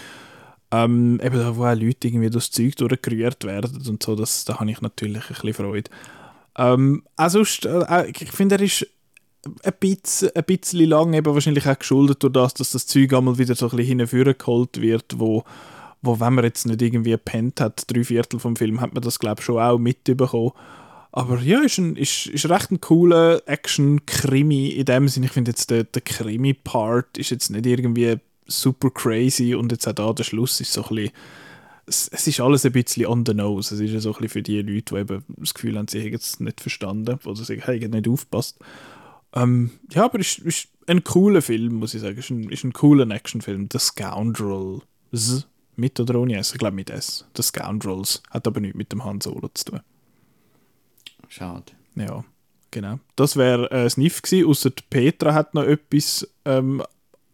Ähm, 0.70 1.20
eben 1.22 1.38
da, 1.38 1.56
wo 1.56 1.64
auch 1.64 1.74
Leute 1.74 2.09
irgendwie 2.09 2.30
das 2.30 2.50
Zeug 2.50 2.76
durchgerührt 2.76 3.44
werden 3.44 3.82
und 3.88 4.02
so, 4.02 4.14
das, 4.14 4.44
da 4.44 4.61
habe 4.61 4.70
ich 4.70 4.80
natürlich 4.80 5.22
ein 5.22 5.28
bisschen 5.28 5.54
Freude. 5.54 5.90
Ähm, 6.56 7.04
auch 7.16 7.30
sonst, 7.30 7.64
äh, 7.64 8.06
ich 8.11 8.32
finde, 8.32 8.56
er 8.56 8.61
ist 8.62 8.87
ein 9.62 9.72
bisschen, 9.78 10.30
ein 10.34 10.44
bisschen 10.44 10.88
lang, 10.88 11.14
eben 11.14 11.32
wahrscheinlich 11.32 11.66
auch 11.68 11.78
geschuldet 11.78 12.22
durch 12.22 12.32
das, 12.32 12.54
dass 12.54 12.72
das 12.72 12.87
Zeug 12.87 13.12
einmal 13.12 13.38
wieder 13.38 13.54
so 13.54 13.68
ein 13.68 13.76
bisschen 13.76 13.98
hinführen 13.98 14.34
geholt 14.38 14.80
wird, 14.80 15.18
wo, 15.18 15.44
wo, 16.02 16.20
wenn 16.20 16.34
man 16.34 16.44
jetzt 16.44 16.66
nicht 16.66 16.82
irgendwie 16.82 17.11
gepennt 17.11 17.61
hat, 17.61 17.84
drei 17.87 18.04
Viertel 18.04 18.40
vom 18.40 18.56
Film, 18.56 18.80
hat 18.80 18.94
man 18.94 19.02
das, 19.02 19.18
glaube 19.18 19.40
ich, 19.40 19.44
schon 19.44 19.58
auch 19.58 19.78
mitbekommen. 19.78 20.52
Aber 21.12 21.40
ja, 21.40 21.61
ist, 21.62 21.78
ein, 21.78 21.96
ist, 21.96 22.26
ist 22.26 22.48
recht 22.48 22.70
ein 22.70 22.80
cooler 22.80 23.42
Action-Krimi 23.46 24.68
in 24.68 24.84
dem 24.84 25.08
Sinne. 25.08 25.26
Ich 25.26 25.32
finde 25.32 25.50
jetzt, 25.50 25.70
der, 25.70 25.84
der 25.84 26.02
Krimi-Part 26.02 27.16
ist 27.18 27.30
jetzt 27.30 27.50
nicht 27.50 27.66
irgendwie 27.66 28.16
super 28.46 28.90
crazy 28.90 29.54
und 29.54 29.72
jetzt 29.72 29.88
auch 29.88 29.92
da 29.92 30.12
der 30.12 30.24
Schluss 30.24 30.61
ist 30.61 30.72
so 30.72 30.82
ein 30.82 30.94
bisschen 30.94 31.12
es, 31.88 32.08
es, 32.08 32.26
ist 32.26 32.40
alles 32.40 32.64
ein 32.64 32.72
bisschen 32.72 33.06
on 33.06 33.24
the 33.26 33.34
nose. 33.34 33.74
Es 33.74 33.80
ist 33.80 34.02
so 34.02 34.11
ein 34.11 34.12
bisschen 34.14 34.28
für 34.28 34.42
die 34.42 34.62
Leute, 34.62 34.94
die 34.94 35.00
eben 35.00 35.24
das 35.38 35.54
Gefühl 35.54 35.78
haben, 35.78 35.88
sie 35.88 36.00
haben 36.00 36.14
es 36.14 36.38
nicht 36.38 36.61
verstanden 36.61 37.18
oder 37.24 37.44
sie 37.44 37.61
haben 37.61 37.90
nicht 37.90 38.08
aufgepasst. 38.08 38.58
Ähm, 39.34 39.70
ja, 39.90 40.04
aber 40.04 40.20
es 40.20 40.38
ist, 40.38 40.46
ist, 40.46 40.68
ein 40.86 41.04
cooler 41.04 41.42
Film, 41.42 41.74
muss 41.74 41.94
ich 41.94 42.00
sagen. 42.00 42.18
Es 42.18 42.24
ist 42.26 42.30
ein, 42.30 42.48
ist 42.48 42.64
ein 42.64 42.72
cooler 42.72 43.08
Actionfilm. 43.10 43.68
The 43.70 43.78
Scoundrels. 43.78 45.46
Mit 45.76 46.00
oder 46.00 46.18
ohne 46.18 46.36
S? 46.36 46.52
Ich 46.52 46.58
glaube 46.58 46.74
mit 46.74 46.90
S. 46.90 47.26
The 47.36 47.42
Scoundrels. 47.42 48.22
Hat 48.30 48.46
aber 48.46 48.60
nichts 48.60 48.76
mit 48.76 48.90
dem 48.90 49.04
Han 49.04 49.20
Solo 49.20 49.48
zu 49.52 49.64
tun. 49.66 49.80
Schade. 51.28 51.72
Ja, 51.94 52.24
genau. 52.70 53.00
Das 53.16 53.36
wäre 53.36 53.70
äh, 53.70 53.90
Sniff 53.90 54.22
gewesen, 54.22 54.48
außer 54.48 54.70
Petra 54.88 55.34
hat 55.34 55.54
noch 55.54 55.64
etwas 55.64 56.28
ähm, 56.44 56.82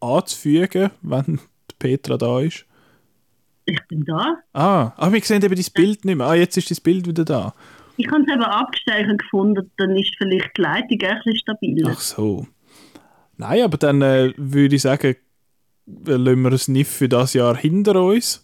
anzufügen, 0.01 0.91
wenn 1.03 1.39
Petra 1.79 2.17
da 2.17 2.41
ist. 2.41 2.67
Ich 3.67 3.81
bin 3.89 4.05
da. 4.05 4.43
Ah, 4.53 4.93
ah 4.97 5.13
wir 5.13 5.23
sehen 5.23 5.43
eben 5.43 5.55
das 5.55 5.71
Bild 5.71 6.05
nicht 6.05 6.17
mehr. 6.17 6.27
Ah, 6.27 6.35
jetzt 6.35 6.57
ist 6.57 6.71
das 6.71 6.81
Bild 6.81 7.07
wieder 7.07 7.25
da. 7.25 7.55
Ich 7.97 8.11
habe 8.11 8.23
es 8.23 8.29
eben 8.29 8.43
abgestellt 8.43 9.19
gefunden, 9.19 9.71
dann 9.77 9.97
ist 9.97 10.15
vielleicht 10.19 10.57
die 10.57 10.63
Leitung 10.63 11.01
ein 11.03 11.17
bisschen 11.19 11.37
stabiler. 11.37 11.91
Ach 11.95 12.01
so. 12.01 12.47
Nein, 13.37 13.63
aber 13.63 13.79
dann 13.79 14.03
äh, 14.03 14.33
würde 14.37 14.77
ich 14.77 14.83
sagen, 14.83 15.17
lassen 15.87 16.43
wir 16.43 16.51
das 16.51 16.65
Sniff 16.65 16.89
für 16.89 17.09
das 17.09 17.35
Jahr 17.35 17.57
hinter 17.57 18.01
uns. 18.03 18.43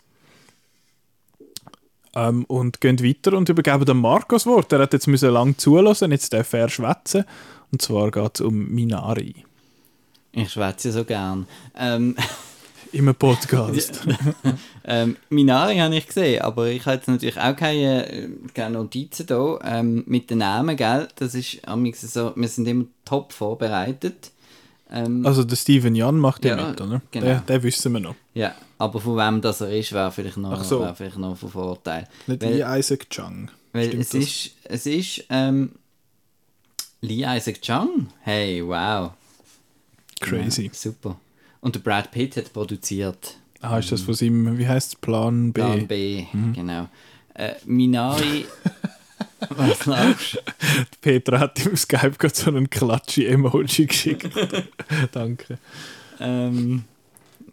Ähm, 2.14 2.44
und 2.46 2.80
gehen 2.80 3.02
weiter 3.04 3.36
und 3.36 3.48
übergeben 3.48 3.84
dem 3.84 4.00
Markus 4.00 4.44
Wort. 4.46 4.72
Er 4.72 4.80
hat 4.80 4.92
jetzt 4.92 5.06
müssen 5.06 5.30
lang 5.30 5.56
zulassen, 5.58 6.10
jetzt 6.10 6.32
darf 6.32 6.52
er 6.52 6.68
schwätzen. 6.68 7.24
Und 7.70 7.82
zwar 7.82 8.10
geht 8.10 8.34
es 8.34 8.40
um 8.40 8.68
Minari. 8.68 9.44
Ich 10.32 10.50
schwätze 10.50 10.90
so 10.90 11.04
gern. 11.04 11.46
Ähm, 11.76 12.16
Im 12.92 13.14
Podcast. 13.14 14.00
ähm, 14.84 15.16
Minari 15.28 15.78
habe 15.78 15.96
ich 15.96 16.06
gesehen, 16.06 16.42
aber 16.42 16.68
ich 16.68 16.84
habe 16.86 16.96
jetzt 16.96 17.08
natürlich 17.08 17.38
auch 17.38 17.54
keine, 17.54 18.10
äh, 18.10 18.28
keine 18.54 18.78
Notizen 18.78 19.26
hier 19.28 19.58
ähm, 19.64 20.04
mit 20.06 20.30
den 20.30 20.38
Namen, 20.38 20.76
gell? 20.76 21.08
Das 21.16 21.34
ist 21.34 21.60
so, 22.12 22.32
wir 22.34 22.48
sind 22.48 22.66
immer 22.66 22.84
top 23.04 23.32
vorbereitet. 23.32 24.32
Ähm, 24.90 25.24
also 25.24 25.44
der 25.44 25.56
Steven 25.56 25.94
Jan 25.94 26.16
macht 26.16 26.44
ja, 26.44 26.56
mit, 26.56 26.80
oder? 26.80 27.00
Genau. 27.10 27.26
Den, 27.26 27.46
den 27.46 27.62
wissen 27.62 27.92
wir 27.92 28.00
noch. 28.00 28.16
Ja, 28.34 28.54
aber 28.78 29.00
von 29.00 29.16
wem 29.16 29.40
das 29.40 29.60
er 29.60 29.70
ist, 29.70 29.92
wäre 29.92 30.10
vielleicht 30.10 30.36
noch, 30.36 30.62
so. 30.64 30.80
wär 30.80 30.94
vielleicht 30.94 31.18
noch 31.18 31.36
von 31.36 31.50
Vorteil. 31.50 32.08
Nicht 32.26 32.42
weil, 32.42 32.54
Lee 32.54 32.78
Isaac 32.78 33.08
Chung. 33.08 33.50
Weil 33.72 33.94
es 34.00 34.14
ist, 34.14 34.50
es 34.64 34.86
ist 34.86 35.24
ähm, 35.30 35.72
Lee 37.02 37.24
Isaac 37.24 37.62
Chung. 37.62 38.08
Hey, 38.22 38.66
wow. 38.66 39.12
Crazy. 40.20 40.64
Ja, 40.64 40.70
super. 40.72 41.16
Und 41.60 41.74
der 41.74 41.80
Brad 41.80 42.10
Pitt 42.10 42.36
hat 42.36 42.52
produziert. 42.52 43.36
Ah, 43.60 43.78
ist 43.78 43.92
das 43.92 44.00
von 44.02 44.14
seinem, 44.14 44.56
wie 44.58 44.66
heißt 44.66 44.94
es, 44.94 44.96
Plan 44.96 45.52
B? 45.52 45.60
Plan 45.60 45.86
B, 45.86 46.26
mhm. 46.32 46.52
genau. 46.54 46.88
Äh, 47.34 47.54
Minari 47.66 48.46
Was 49.50 49.86
lachst 49.86 50.42
Petra 51.00 51.38
hat 51.40 51.64
im 51.64 51.76
Skype 51.76 52.12
gerade 52.18 52.34
so 52.34 52.50
einen 52.50 52.68
Klatschi-Emoji 52.68 53.86
geschickt. 53.86 54.30
Danke. 55.12 55.58
Ähm, 56.18 56.84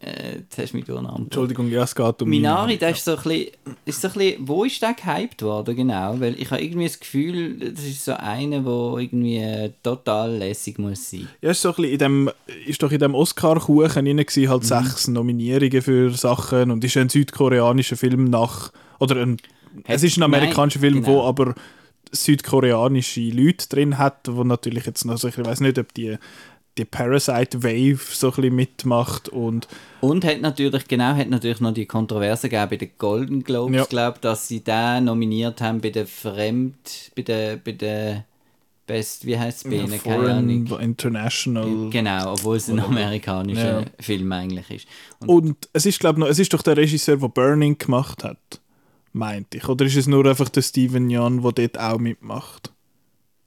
äh, 0.07 0.37
jetzt 0.37 0.57
hast 0.57 0.73
du 0.73 0.77
mich 0.77 0.85
durcheinander. 0.85 1.19
Entschuldigung, 1.23 1.69
ja, 1.69 1.83
es 1.83 1.93
geht 1.93 2.21
um 2.21 2.29
Minari, 2.29 2.77
der 2.77 2.91
ist 2.91 3.03
so 3.03 3.11
ein 3.11 3.23
bisschen, 3.23 3.47
ist 3.85 4.01
so 4.01 4.07
ein 4.07 4.13
bisschen, 4.13 4.47
wo 4.47 4.63
ist 4.63 4.81
der 4.81 4.93
gehypt 4.93 5.41
worden, 5.41 5.75
genau? 5.75 6.19
Weil 6.19 6.39
ich 6.39 6.49
habe 6.49 6.61
irgendwie 6.61 6.87
das 6.87 6.99
Gefühl, 6.99 7.71
das 7.73 7.83
ist 7.83 8.05
so 8.05 8.13
einer, 8.13 8.61
der 8.61 8.97
irgendwie 8.97 9.73
total 9.83 10.37
lässig 10.37 10.79
muss 10.79 11.09
sein. 11.09 11.27
Ja, 11.41 11.51
ist 11.51 11.61
so 11.61 11.69
ein 11.69 11.75
bisschen 11.75 11.91
in 11.91 11.99
dem, 11.99 12.31
ist 12.65 12.81
doch 12.81 12.91
in 12.91 12.99
dem 12.99 13.15
Oscar-Kuchen 13.15 14.05
drin 14.05 14.17
gewesen, 14.17 14.49
halt 14.49 14.63
mhm. 14.63 14.67
sechs 14.67 15.07
Nominierungen 15.07 15.81
für 15.81 16.11
Sachen 16.11 16.71
und 16.71 16.83
ist 16.83 16.97
ein 16.97 17.09
südkoreanischer 17.09 17.97
Film 17.97 18.25
nach, 18.25 18.71
oder 18.99 19.17
ein, 19.17 19.37
Hat, 19.85 19.95
es 19.95 20.03
ist 20.03 20.17
ein 20.17 20.23
amerikanischer 20.23 20.79
nein, 20.79 20.91
Film, 20.91 21.03
genau. 21.03 21.17
wo 21.17 21.23
aber 21.23 21.55
südkoreanische 22.11 23.21
Leute 23.29 23.67
drin 23.67 23.97
hat, 23.97 24.27
wo 24.29 24.43
natürlich 24.43 24.85
jetzt 24.85 25.05
noch 25.05 25.17
so, 25.17 25.27
ich 25.27 25.37
weiß 25.37 25.59
nicht, 25.59 25.77
ob 25.77 25.93
die 25.93 26.17
die 26.77 26.85
Parasite 26.85 27.63
Wave 27.63 27.99
so 28.13 28.27
ein 28.27 28.35
bisschen 28.35 28.55
mitmacht 28.55 29.29
und 29.29 29.67
und 29.99 30.23
hat 30.25 30.41
natürlich 30.41 30.87
genau 30.87 31.15
hat 31.15 31.29
natürlich 31.29 31.59
noch 31.59 31.73
die 31.73 31.85
Kontroverse 31.87 32.49
gegeben 32.49 32.69
bei 32.69 32.77
den 32.77 32.91
Golden 32.97 33.43
Globes 33.43 33.75
Ja. 33.75 33.85
glaube 33.85 34.19
dass 34.21 34.47
sie 34.47 34.59
den 34.63 35.05
nominiert 35.05 35.59
haben 35.61 35.81
bei 35.81 35.89
der 35.89 36.05
Fremd 36.07 36.75
bei 37.15 37.23
der 37.23 37.57
bei 37.57 37.71
der 37.71 38.25
Best 38.85 39.25
wie 39.25 39.37
heißt 39.37 39.65
es 39.65 39.69
bei 39.69 39.77
ihnen 39.77 40.01
keine 40.01 40.33
Ahnung 40.35 40.67
International. 40.79 41.89
genau 41.89 42.33
obwohl 42.33 42.55
es 42.57 42.69
ein 42.69 42.79
amerikanischer 42.79 43.81
Ja. 43.81 43.85
Film 43.99 44.31
eigentlich 44.31 44.69
ist 44.69 44.87
und 45.19 45.29
Und 45.29 45.69
es 45.73 45.85
ist, 45.85 45.99
glaube 45.99 46.19
noch, 46.19 46.27
es 46.27 46.39
ist 46.39 46.53
doch 46.53 46.61
der 46.61 46.77
Regisseur, 46.77 47.17
der 47.17 47.27
Burning 47.27 47.77
gemacht 47.77 48.23
hat, 48.23 48.61
meinte 49.13 49.57
ich. 49.57 49.67
Oder 49.67 49.85
ist 49.85 49.95
es 49.97 50.07
nur 50.07 50.25
einfach 50.25 50.47
der 50.49 50.61
Steven 50.61 51.09
Yeun, 51.09 51.41
der 51.41 51.51
dort 51.51 51.79
auch 51.79 51.97
mitmacht? 51.99 52.71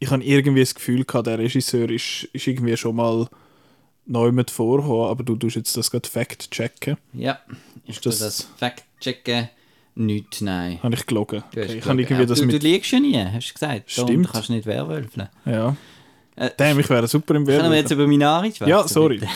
Ich 0.01 0.11
habe 0.11 0.25
irgendwie 0.25 0.61
das 0.61 0.75
Gefühl 0.75 1.05
gehabt, 1.05 1.27
der 1.29 1.39
Regisseur 1.39 1.89
ist, 1.91 2.25
ist 2.33 2.47
irgendwie 2.49 2.77
schon 2.77 2.97
mal 2.97 3.29
neu 4.07 4.33
mit 4.33 4.51
vorgekommen, 4.51 5.07
aber 5.09 5.23
du 5.23 5.37
tust 5.37 5.55
jetzt 5.57 5.77
das 5.77 5.91
gerade 5.91 6.09
fact-checken. 6.09 6.97
ja 7.13 7.39
ich 7.85 7.97
Ist 7.97 8.07
das, 8.07 8.19
das- 8.19 8.37
das 8.39 8.49
Fact 8.59 8.83
checken 9.01 9.49
nicht 9.95 10.41
nein 10.41 10.79
Habe 10.83 10.95
ich 10.95 11.07
gelogen. 11.07 11.43
Du, 11.53 11.61
Okay, 11.61 11.75
ich 11.77 11.83
gelogen. 11.83 11.99
irgendwie 12.01 12.27
das 12.27 12.41
du, 12.41 12.47
du 12.47 12.57
liegst 12.57 12.91
ja 12.93 12.99
nie, 13.01 13.17
hast 13.17 13.51
du 13.51 13.55
gesagt. 13.55 13.91
Stimmt. 13.91 14.31
kannst 14.33 14.49
du 14.49 14.55
nicht 14.55 14.67
werwölfeln. 14.67 15.29
Ja. 15.45 15.77
Äh, 16.37 16.51
Damn, 16.57 16.79
ich 16.81 16.89
wäre 16.89 17.07
super 17.07 17.35
im 17.35 17.45
Können 17.45 17.71
wir 17.71 17.79
jetzt 17.79 17.91
über 17.91 18.07
Minari 18.07 18.49
schwätzen? 18.53 18.69
Ja, 18.69 18.87
sorry. 18.89 19.21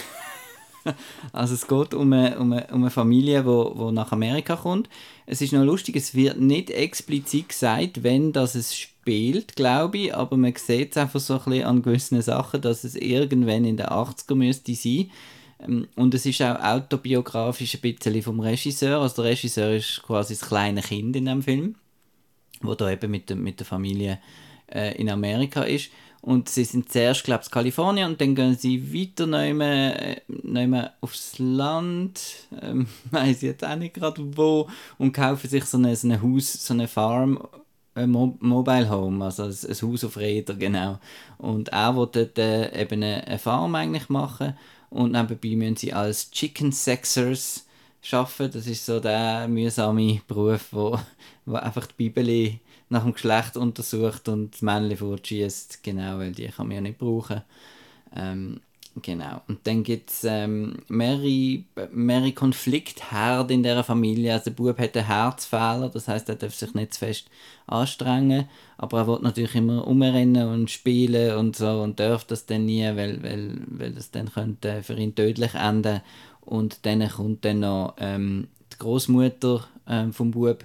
Also 1.32 1.54
es 1.54 1.66
geht 1.66 1.94
um 1.94 2.12
eine, 2.12 2.38
um 2.38 2.52
eine, 2.52 2.66
um 2.66 2.82
eine 2.82 2.90
Familie, 2.90 3.40
die 3.40 3.46
wo, 3.46 3.72
wo 3.74 3.90
nach 3.90 4.12
Amerika 4.12 4.54
kommt. 4.56 4.90
Es 5.24 5.40
ist 5.40 5.52
noch 5.54 5.64
lustig, 5.64 5.96
es 5.96 6.14
wird 6.14 6.38
nicht 6.38 6.68
explizit 6.70 7.48
gesagt, 7.48 8.02
wenn 8.02 8.32
das 8.34 8.54
es 8.54 8.74
spielt, 8.76 8.93
glaube 9.56 9.98
ich, 9.98 10.14
aber 10.14 10.36
man 10.36 10.54
sieht 10.56 10.92
es 10.92 10.96
einfach 10.96 11.20
so 11.20 11.34
ein 11.34 11.44
bisschen 11.44 11.64
an 11.64 11.82
gewissen 11.82 12.22
Sachen, 12.22 12.60
dass 12.60 12.84
es 12.84 12.94
irgendwann 12.94 13.64
in 13.64 13.76
den 13.76 13.86
80er 13.86 14.34
müsste 14.34 14.74
sein. 14.74 15.10
Ähm, 15.60 15.88
Und 15.96 16.14
es 16.14 16.26
ist 16.26 16.42
auch 16.42 16.60
autobiografisch 16.60 17.74
ein 17.74 17.80
bisschen 17.80 18.22
vom 18.22 18.40
Regisseur. 18.40 19.00
Also 19.00 19.22
der 19.22 19.32
Regisseur 19.32 19.72
ist 19.74 20.02
quasi 20.02 20.34
das 20.34 20.48
kleine 20.48 20.82
Kind 20.82 21.16
in 21.16 21.26
dem 21.26 21.42
Film 21.42 21.76
wo 22.64 22.74
da 22.74 22.90
eben 22.90 23.10
mit 23.10 23.28
der, 23.28 23.36
mit 23.36 23.60
der 23.60 23.66
Familie 23.66 24.18
äh, 24.66 24.94
in 24.96 25.08
Amerika 25.08 25.62
ist. 25.62 25.90
Und 26.20 26.48
sie 26.48 26.64
sind 26.64 26.90
zuerst, 26.90 27.24
glaube 27.24 27.42
ich, 27.42 27.48
in 27.48 27.52
Kalifornien 27.52 28.10
und 28.10 28.20
dann 28.20 28.34
gehen 28.34 28.56
sie 28.56 28.94
weiter 28.94 29.26
nehmen, 29.26 29.92
äh, 29.92 30.90
aufs 31.02 31.38
Land, 31.38 32.20
ähm, 32.62 32.86
weiß 33.10 33.42
jetzt 33.42 33.64
auch 33.64 33.76
nicht 33.76 33.94
gerade 33.94 34.22
wo, 34.36 34.68
und 34.96 35.12
kaufen 35.12 35.50
sich 35.50 35.66
so 35.66 35.76
ein 35.76 35.94
so 35.94 36.22
Haus, 36.22 36.52
so 36.66 36.72
eine 36.72 36.88
Farm, 36.88 37.46
ein 37.94 38.10
Mo 38.10 38.36
Mobile 38.40 38.88
Home, 38.90 39.24
also 39.24 39.44
ein, 39.44 39.50
ein 39.50 39.82
Haus 39.82 40.04
auf 40.04 40.16
Rädern, 40.16 40.58
genau. 40.58 40.98
Und 41.38 41.68
er 41.68 41.92
dort 41.92 42.38
äh, 42.38 42.80
eben 42.80 43.02
eine, 43.02 43.26
eine 43.26 43.38
Farm 43.38 43.74
eigentlich 43.74 44.08
machen 44.08 44.56
und 44.90 45.12
nebenbei 45.12 45.56
müssen 45.56 45.76
sie 45.76 45.92
als 45.92 46.30
Chicken 46.30 46.72
Sexers 46.72 47.66
arbeiten. 48.12 48.52
Das 48.52 48.66
ist 48.66 48.84
so 48.84 49.00
der 49.00 49.48
mühsame 49.48 50.20
Beruf, 50.26 50.68
wo, 50.72 50.98
wo 51.46 51.54
einfach 51.56 51.86
die 51.86 52.08
Bibel 52.08 52.58
nach 52.88 53.02
dem 53.02 53.12
Geschlecht 53.12 53.56
untersucht 53.56 54.28
und 54.28 54.54
das 54.54 54.62
Männchen 54.62 54.96
fortschießt. 54.96 55.82
Genau, 55.82 56.18
weil 56.18 56.32
die 56.32 56.46
kann 56.48 56.68
man 56.68 56.76
ja 56.76 56.80
nicht 56.80 56.98
brauchen. 56.98 57.42
Ähm, 58.14 58.60
genau. 59.02 59.42
Und 59.48 59.66
dann 59.66 59.82
gibt 59.82 60.10
es 60.10 60.24
ähm, 60.24 60.78
mehrere, 60.88 61.64
mehrere 61.92 62.32
Konfliktherde 62.32 63.54
in 63.54 63.62
dieser 63.62 63.84
Familie. 63.84 64.32
Also 64.32 64.50
der 64.50 64.52
Bub 64.52 64.78
hat 64.78 64.96
einen 64.96 65.06
Herzfehler, 65.06 65.90
das 65.92 66.08
heißt, 66.08 66.28
er 66.28 66.36
darf 66.36 66.54
sich 66.54 66.74
nicht 66.74 66.94
zu 66.94 67.00
fest 67.00 67.30
anstrengen, 67.66 68.48
aber 68.78 68.98
er 68.98 69.06
will 69.06 69.18
natürlich 69.22 69.54
immer 69.54 69.86
umrennen 69.86 70.48
und 70.48 70.70
spielen 70.70 71.36
und 71.36 71.56
so 71.56 71.82
und 71.82 71.98
darf 71.98 72.24
das 72.24 72.46
dann 72.46 72.66
nie, 72.66 72.84
weil, 72.84 73.22
weil, 73.22 73.60
weil 73.66 73.92
das 73.92 74.10
dann 74.10 74.32
könnte 74.32 74.82
für 74.82 74.94
ihn 74.94 75.14
tödlich 75.14 75.54
enden. 75.54 76.00
Und 76.40 76.84
dann 76.86 77.08
kommt 77.08 77.44
dann 77.44 77.60
noch 77.60 77.94
ähm, 77.98 78.48
die 78.72 78.78
Großmutter 78.78 79.66
ähm, 79.88 80.12
vom 80.12 80.30
Bub 80.30 80.64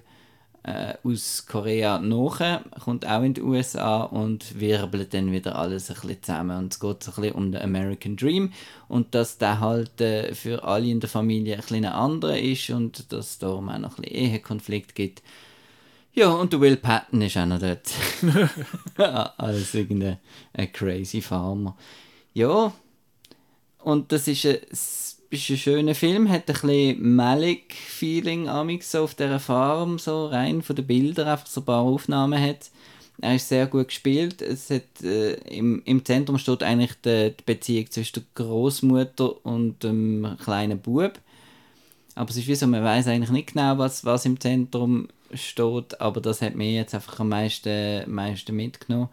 äh, 0.64 0.94
aus 1.04 1.46
Korea 1.46 2.00
nach, 2.00 2.62
kommt 2.84 3.06
auch 3.08 3.24
in 3.24 3.34
die 3.34 3.42
USA 3.42 4.04
und 4.04 4.60
wirbelt 4.60 5.14
dann 5.14 5.32
wieder 5.32 5.56
alles 5.56 5.90
ein 5.90 5.96
bisschen 5.96 6.24
zusammen. 6.24 6.58
Und 6.58 6.74
es 6.74 6.80
geht 6.80 7.04
so 7.04 7.12
ein 7.12 7.16
bisschen 7.16 7.36
um 7.36 7.52
den 7.52 7.62
American 7.62 8.16
Dream 8.16 8.52
und 8.88 9.16
dass 9.16 9.38
der 9.38 9.60
halt 9.60 10.02
äh, 10.02 10.34
für 10.36 10.64
alle 10.64 10.88
in 10.88 11.00
der 11.00 11.10
Familie 11.10 11.56
ein 11.56 11.62
bisschen 11.62 11.86
anderer 11.86 12.38
ist 12.38 12.70
und 12.70 13.12
dass 13.12 13.32
es 13.32 13.38
darum 13.40 13.70
auch 13.70 13.78
noch 13.78 13.98
ein 13.98 14.04
bisschen 14.04 14.18
Ehekonflikt 14.18 14.96
gibt. 14.96 15.24
Ja, 16.14 16.30
und 16.30 16.52
der 16.52 16.60
Will 16.60 16.78
Patton 16.78 17.22
ist 17.22 17.38
auch 17.38 17.46
noch 17.46 17.60
dort. 17.60 17.90
Als 19.38 19.74
irgendein 19.74 20.18
ein 20.54 20.72
crazy 20.74 21.22
Farmer. 21.22 21.78
Ja, 22.34 22.74
und 23.80 24.12
das 24.12 24.28
ist 24.28 24.46
ein, 24.46 24.58
ist 25.30 25.50
ein 25.50 25.58
schöner 25.58 25.96
Film, 25.96 26.30
hat 26.30 26.50
ein 26.50 26.54
bisschen 26.54 27.16
Malik-Feeling 27.16 28.50
so 28.82 29.04
auf 29.04 29.16
dieser 29.16 29.40
Farm, 29.40 30.00
so 30.00 30.28
rein 30.28 30.62
von 30.62 30.76
den 30.76 30.88
Bildern, 30.88 31.28
einfach 31.28 31.48
so 31.48 31.62
ein 31.62 31.66
paar 31.66 31.82
Aufnahmen 31.82 32.42
hat. 32.42 32.70
Er 33.22 33.36
ist 33.36 33.50
sehr 33.50 33.68
gut 33.68 33.90
gespielt. 33.90 34.42
Es 34.42 34.70
hat, 34.70 35.04
äh, 35.04 35.34
im, 35.50 35.82
Im 35.86 36.06
Zentrum 36.06 36.38
steht 36.38 36.64
eigentlich 36.64 36.94
die, 37.04 37.34
die 37.38 37.44
Beziehung 37.46 37.92
zwischen 37.92 38.14
der 38.16 38.46
Großmutter 38.46 39.46
und 39.46 39.84
dem 39.84 40.38
kleinen 40.42 40.80
Bub. 40.80 41.20
Aber 42.16 42.30
es 42.30 42.38
ist 42.38 42.48
wie 42.48 42.56
so, 42.56 42.66
man 42.68 42.84
weiß 42.84 43.08
eigentlich 43.08 43.30
nicht 43.30 43.54
genau, 43.54 43.78
was, 43.78 44.06
was 44.06 44.26
im 44.26 44.40
Zentrum 44.40 45.10
steht, 45.34 46.00
aber 46.02 46.22
das 46.22 46.42
hat 46.42 46.56
mir 46.56 46.72
jetzt 46.72 46.96
einfach 46.96 47.20
am 47.20 47.30
meisten, 47.30 48.10
meisten 48.12 48.56
mitgenommen. 48.56 49.10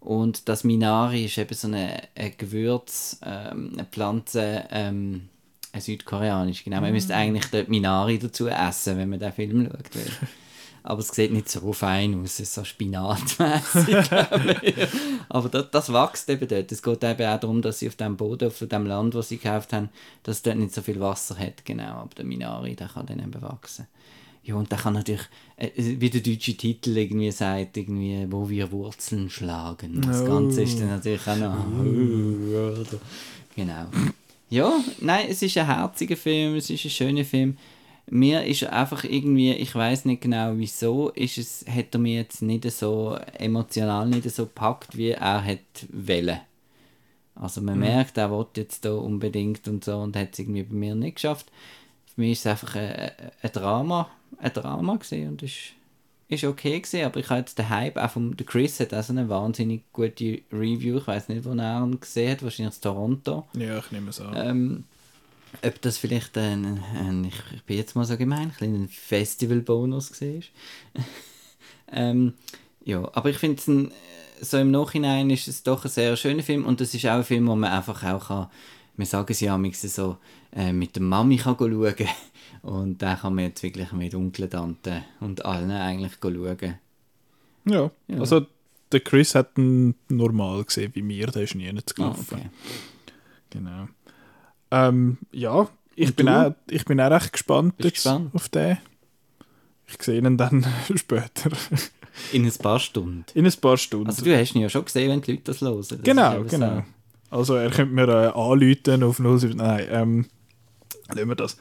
Und 0.00 0.48
das 0.48 0.62
Minari 0.62 1.24
ist 1.24 1.38
eben 1.38 1.54
so 1.54 1.66
eine, 1.66 2.02
ein 2.14 2.32
Gewürz, 2.36 3.18
ähm, 3.24 3.72
eine 3.72 3.84
Pflanze, 3.86 4.64
ähm, 4.70 5.28
eine 5.32 5.35
südkoreanisch, 5.80 6.64
genau. 6.64 6.80
Man 6.80 6.92
müsste 6.92 7.14
eigentlich 7.14 7.46
dort 7.50 7.68
Minari 7.68 8.18
dazu 8.18 8.48
essen, 8.48 8.96
wenn 8.98 9.10
man 9.10 9.18
den 9.18 9.32
Film 9.32 9.66
schaut. 9.70 9.90
Aber 10.82 11.00
es 11.00 11.08
sieht 11.08 11.32
nicht 11.32 11.48
so 11.48 11.72
fein 11.72 12.14
aus, 12.14 12.34
es 12.34 12.40
ist 12.40 12.54
so 12.54 12.62
spinatmäßig. 12.62 13.96
aber 15.28 15.48
das, 15.48 15.70
das 15.72 15.92
wächst 15.92 16.30
eben 16.30 16.46
dort. 16.46 16.70
Es 16.70 16.80
geht 16.80 17.02
eben 17.02 17.26
auch 17.26 17.40
darum, 17.40 17.60
dass 17.60 17.80
sie 17.80 17.88
auf 17.88 17.96
dem 17.96 18.16
Boden, 18.16 18.46
auf 18.46 18.58
dem 18.60 18.86
Land, 18.86 19.16
das 19.16 19.28
sie 19.30 19.38
gekauft 19.38 19.72
haben, 19.72 19.88
dass 20.22 20.42
dort 20.42 20.58
nicht 20.58 20.72
so 20.72 20.82
viel 20.82 21.00
Wasser 21.00 21.36
hat, 21.38 21.64
genau. 21.64 21.82
Aber 22.02 22.14
der 22.16 22.24
Minari, 22.24 22.76
der 22.76 22.86
kann 22.86 23.04
dann 23.06 23.18
eben 23.18 23.42
wachsen. 23.42 23.88
Ja, 24.44 24.54
und 24.54 24.70
der 24.70 24.78
kann 24.78 24.92
natürlich, 24.94 25.22
äh, 25.56 25.70
wie 25.74 26.08
der 26.08 26.20
deutsche 26.20 26.56
Titel 26.56 26.96
irgendwie 26.96 27.32
sagt, 27.32 27.76
irgendwie, 27.76 28.24
wo 28.30 28.48
wir 28.48 28.70
Wurzeln 28.70 29.28
schlagen. 29.28 30.00
Das 30.02 30.22
Oh. 30.22 30.26
Ganze 30.26 30.62
ist 30.62 30.78
dann 30.78 30.86
natürlich 30.90 31.26
auch 31.26 31.36
noch. 31.36 31.66
Oder- 31.80 33.00
Genau. 33.56 33.86
Ja, 34.48 34.72
nein, 35.00 35.26
es 35.28 35.42
ist 35.42 35.58
ein 35.58 35.66
herziger 35.66 36.16
Film, 36.16 36.54
es 36.54 36.70
ist 36.70 36.84
ein 36.84 36.90
schöner 36.90 37.24
Film. 37.24 37.56
Mir 38.08 38.44
ist 38.44 38.62
einfach 38.64 39.02
irgendwie, 39.02 39.52
ich 39.52 39.74
weiß 39.74 40.04
nicht 40.04 40.22
genau 40.22 40.52
wieso, 40.56 41.10
ist 41.10 41.38
es, 41.38 41.64
hat 41.68 41.92
er 41.92 41.98
mir 41.98 42.18
jetzt 42.18 42.42
nicht 42.42 42.70
so 42.70 43.18
emotional 43.38 44.06
nicht 44.08 44.30
so 44.30 44.44
gepackt, 44.44 44.96
wie 44.96 45.10
er 45.10 45.44
hat 45.44 45.86
wollen. 45.92 46.40
Also 47.34 47.60
man 47.60 47.78
merkt, 47.78 48.16
er 48.16 48.30
will 48.30 48.46
jetzt 48.56 48.84
da 48.84 48.94
unbedingt 48.94 49.66
und 49.66 49.84
so 49.84 49.98
und 49.98 50.16
hat 50.16 50.32
es 50.32 50.38
irgendwie 50.38 50.62
bei 50.62 50.74
mir 50.74 50.94
nicht 50.94 51.16
geschafft. 51.16 51.46
Für 52.14 52.20
mich 52.20 52.32
ist 52.32 52.40
es 52.40 52.46
einfach 52.46 52.76
ein, 52.76 53.10
ein 53.42 53.52
Drama, 53.52 54.08
ein 54.38 54.52
Drama 54.52 54.96
gesehen 54.96 55.30
und 55.30 55.42
ist, 55.42 55.72
ist 56.28 56.44
okay 56.44 56.80
gesehen, 56.80 57.06
aber 57.06 57.20
ich 57.20 57.28
habe 57.30 57.40
jetzt 57.40 57.58
den 57.58 57.68
Hype, 57.68 57.96
auch 57.96 58.10
vom 58.10 58.36
der 58.36 58.46
Chris 58.46 58.80
hat 58.80 58.92
auch 58.92 59.02
so 59.02 59.12
eine 59.12 59.28
wahnsinnig 59.28 59.84
gute 59.92 60.40
Review, 60.52 60.98
ich 60.98 61.06
weiß 61.06 61.28
nicht, 61.28 61.44
wo 61.44 61.52
er 61.52 61.82
ihn 61.82 62.00
gesehen 62.00 62.32
hat, 62.32 62.42
wahrscheinlich 62.42 62.76
in 62.76 62.82
Toronto. 62.82 63.46
Ja, 63.54 63.78
ich 63.78 63.90
nehme 63.92 64.10
es 64.10 64.20
an. 64.20 64.34
Ähm, 64.36 64.84
ob 65.62 65.80
das 65.82 65.98
vielleicht 65.98 66.36
ein, 66.36 66.82
ein 66.94 67.24
ich, 67.24 67.62
bin 67.62 67.76
jetzt 67.76 67.94
mal 67.94 68.04
so 68.04 68.16
gemein, 68.16 68.52
ein 68.60 68.88
Festivalbonus 68.88 70.20
war. 70.20 70.42
ähm, 71.92 72.34
ja, 72.84 73.08
aber 73.14 73.30
ich 73.30 73.38
finde 73.38 73.90
so 74.40 74.58
im 74.58 74.70
Nachhinein 74.70 75.30
ist 75.30 75.48
es 75.48 75.62
doch 75.62 75.84
ein 75.84 75.90
sehr 75.90 76.16
schöner 76.16 76.42
Film 76.42 76.66
und 76.66 76.80
das 76.80 76.92
ist 76.92 77.06
auch 77.06 77.18
ein 77.18 77.24
Film, 77.24 77.46
wo 77.46 77.56
man 77.56 77.72
einfach 77.72 78.02
auch 78.04 78.28
kann, 78.28 78.50
wir 78.96 79.06
sagen 79.06 79.30
es 79.30 79.40
ja 79.40 79.56
manchmal 79.56 79.90
so, 79.90 80.16
äh, 80.54 80.72
mit 80.72 80.96
der 80.96 81.02
Mami 81.02 81.36
kann 81.36 81.56
schauen 81.58 81.94
und 82.62 83.02
da 83.02 83.16
kann 83.16 83.34
man 83.34 83.44
jetzt 83.44 83.62
wirklich 83.62 83.92
mit 83.92 84.14
Onkel, 84.14 84.48
Tante 84.48 85.04
und 85.20 85.44
allen 85.44 85.70
eigentlich 85.70 86.12
schauen. 86.20 86.78
ja. 87.64 87.90
Ja. 88.08 88.18
also 88.20 88.46
der 88.92 89.00
Chris 89.00 89.34
hat 89.34 89.58
ihn 89.58 89.94
normal 90.08 90.64
gesehen 90.64 90.92
wie 90.94 91.02
mir, 91.02 91.26
der 91.26 91.42
ist 91.42 91.54
nie 91.54 91.70
nicht 91.72 91.90
Ah, 91.92 91.94
gelaufen. 91.96 92.26
okay. 92.30 92.50
Genau. 93.50 93.88
Ähm, 94.70 95.18
ja, 95.32 95.68
ich 95.94 96.08
Und 96.10 96.16
bin, 96.16 96.26
du? 96.26 96.32
auch, 96.48 96.54
ich 96.70 96.84
bin 96.84 97.00
auch 97.00 97.10
recht 97.10 97.32
gespannt, 97.32 97.78
gespannt? 97.78 98.34
auf 98.34 98.48
den. 98.48 98.78
Ich 99.88 100.02
sehe 100.02 100.18
ihn 100.18 100.36
dann 100.36 100.66
später. 100.96 101.50
In 102.32 102.44
ein 102.44 102.52
paar 102.52 102.78
Stunden. 102.80 103.24
In 103.34 103.46
ein 103.46 103.52
paar 103.60 103.76
Stunden. 103.76 104.06
Also 104.08 104.24
du 104.24 104.36
hast 104.36 104.54
ihn 104.54 104.62
ja 104.62 104.68
schon 104.68 104.84
gesehen, 104.84 105.10
wenn 105.10 105.20
die 105.20 105.32
Leute 105.32 105.44
das 105.44 105.60
hören. 105.60 105.76
Das 105.88 106.02
genau, 106.02 106.42
genau. 106.44 106.76
so. 106.76 107.36
Also 107.36 107.54
er 107.56 107.70
könnte 107.70 107.94
mir 107.94 108.08
äh, 108.08 108.26
anrufen 108.28 109.02
auf 109.02 109.16
07... 109.40 109.56
Nein, 109.56 109.86
ähm, 109.90 110.26
nehmen 111.14 111.30
wir 111.30 111.34
das. 111.36 111.56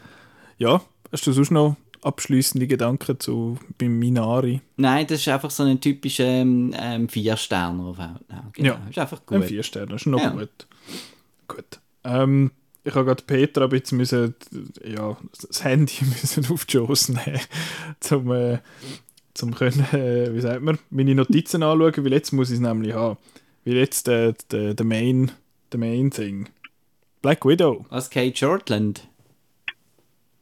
Ja, 0.58 0.82
hast 1.12 1.26
du 1.28 1.32
sonst 1.32 1.52
noch 1.52 1.76
abschließende 2.02 2.68
Gedanken 2.68 3.20
zu 3.20 3.58
beim 3.78 3.98
Minari? 3.98 4.62
Nein, 4.78 5.08
das 5.08 5.20
ist 5.22 5.28
einfach 5.28 5.50
so 5.52 5.64
ein 5.64 5.82
typischer 5.82 6.26
ähm, 6.26 6.74
ähm, 6.78 7.10
Viersterner 7.10 7.84
auf 7.84 8.00
Outnow. 8.00 8.54
Genau. 8.54 8.70
Ja. 8.74 8.82
Ist 8.90 9.00
einfach 9.00 9.22
Ein 9.32 9.40
gut. 9.42 9.48
vier 9.50 9.64
Sterne, 9.64 9.96
ist 9.96 10.06
noch 10.06 10.22
Ja. 10.22 10.30
gut. 10.30 10.68
Gut. 11.48 11.80
Ähm, 12.04 12.52
ich 12.84 12.94
habe 12.94 13.06
gerade 13.06 13.24
Petra 13.24 13.64
ein 13.64 13.70
bisschen 13.70 13.98
müssen, 13.98 14.36
ja, 14.86 15.18
das 15.50 15.64
Handy 15.64 16.06
müssen 16.06 16.46
auf 16.52 16.66
die 16.66 16.74
Schoss 16.74 17.10
nehmen, 17.10 17.40
zum, 18.00 18.32
äh, 18.32 18.60
zum 19.34 19.56
können, 19.56 19.80
äh, 19.92 20.34
wie 20.34 20.42
sagt 20.42 20.62
man, 20.62 20.78
meine 20.92 21.16
Notizen 21.16 21.64
anschauen, 21.64 22.06
weil 22.06 22.14
jetzt 22.14 22.32
muss 22.32 22.50
ich 22.50 22.56
es 22.56 22.62
nämlich 22.62 22.94
haben. 22.94 23.18
Weil 23.66 23.78
jetzt 23.78 24.06
der 24.06 24.34
der 24.52 24.76
der 24.76 24.86
Main, 24.86 25.32
der 25.72 25.80
Main 25.80 26.12
Thing. 26.12 26.48
Black 27.24 27.44
Widow. 27.46 27.84
Was, 27.90 28.12
Kate 28.12 28.38
Shortland? 28.38 29.08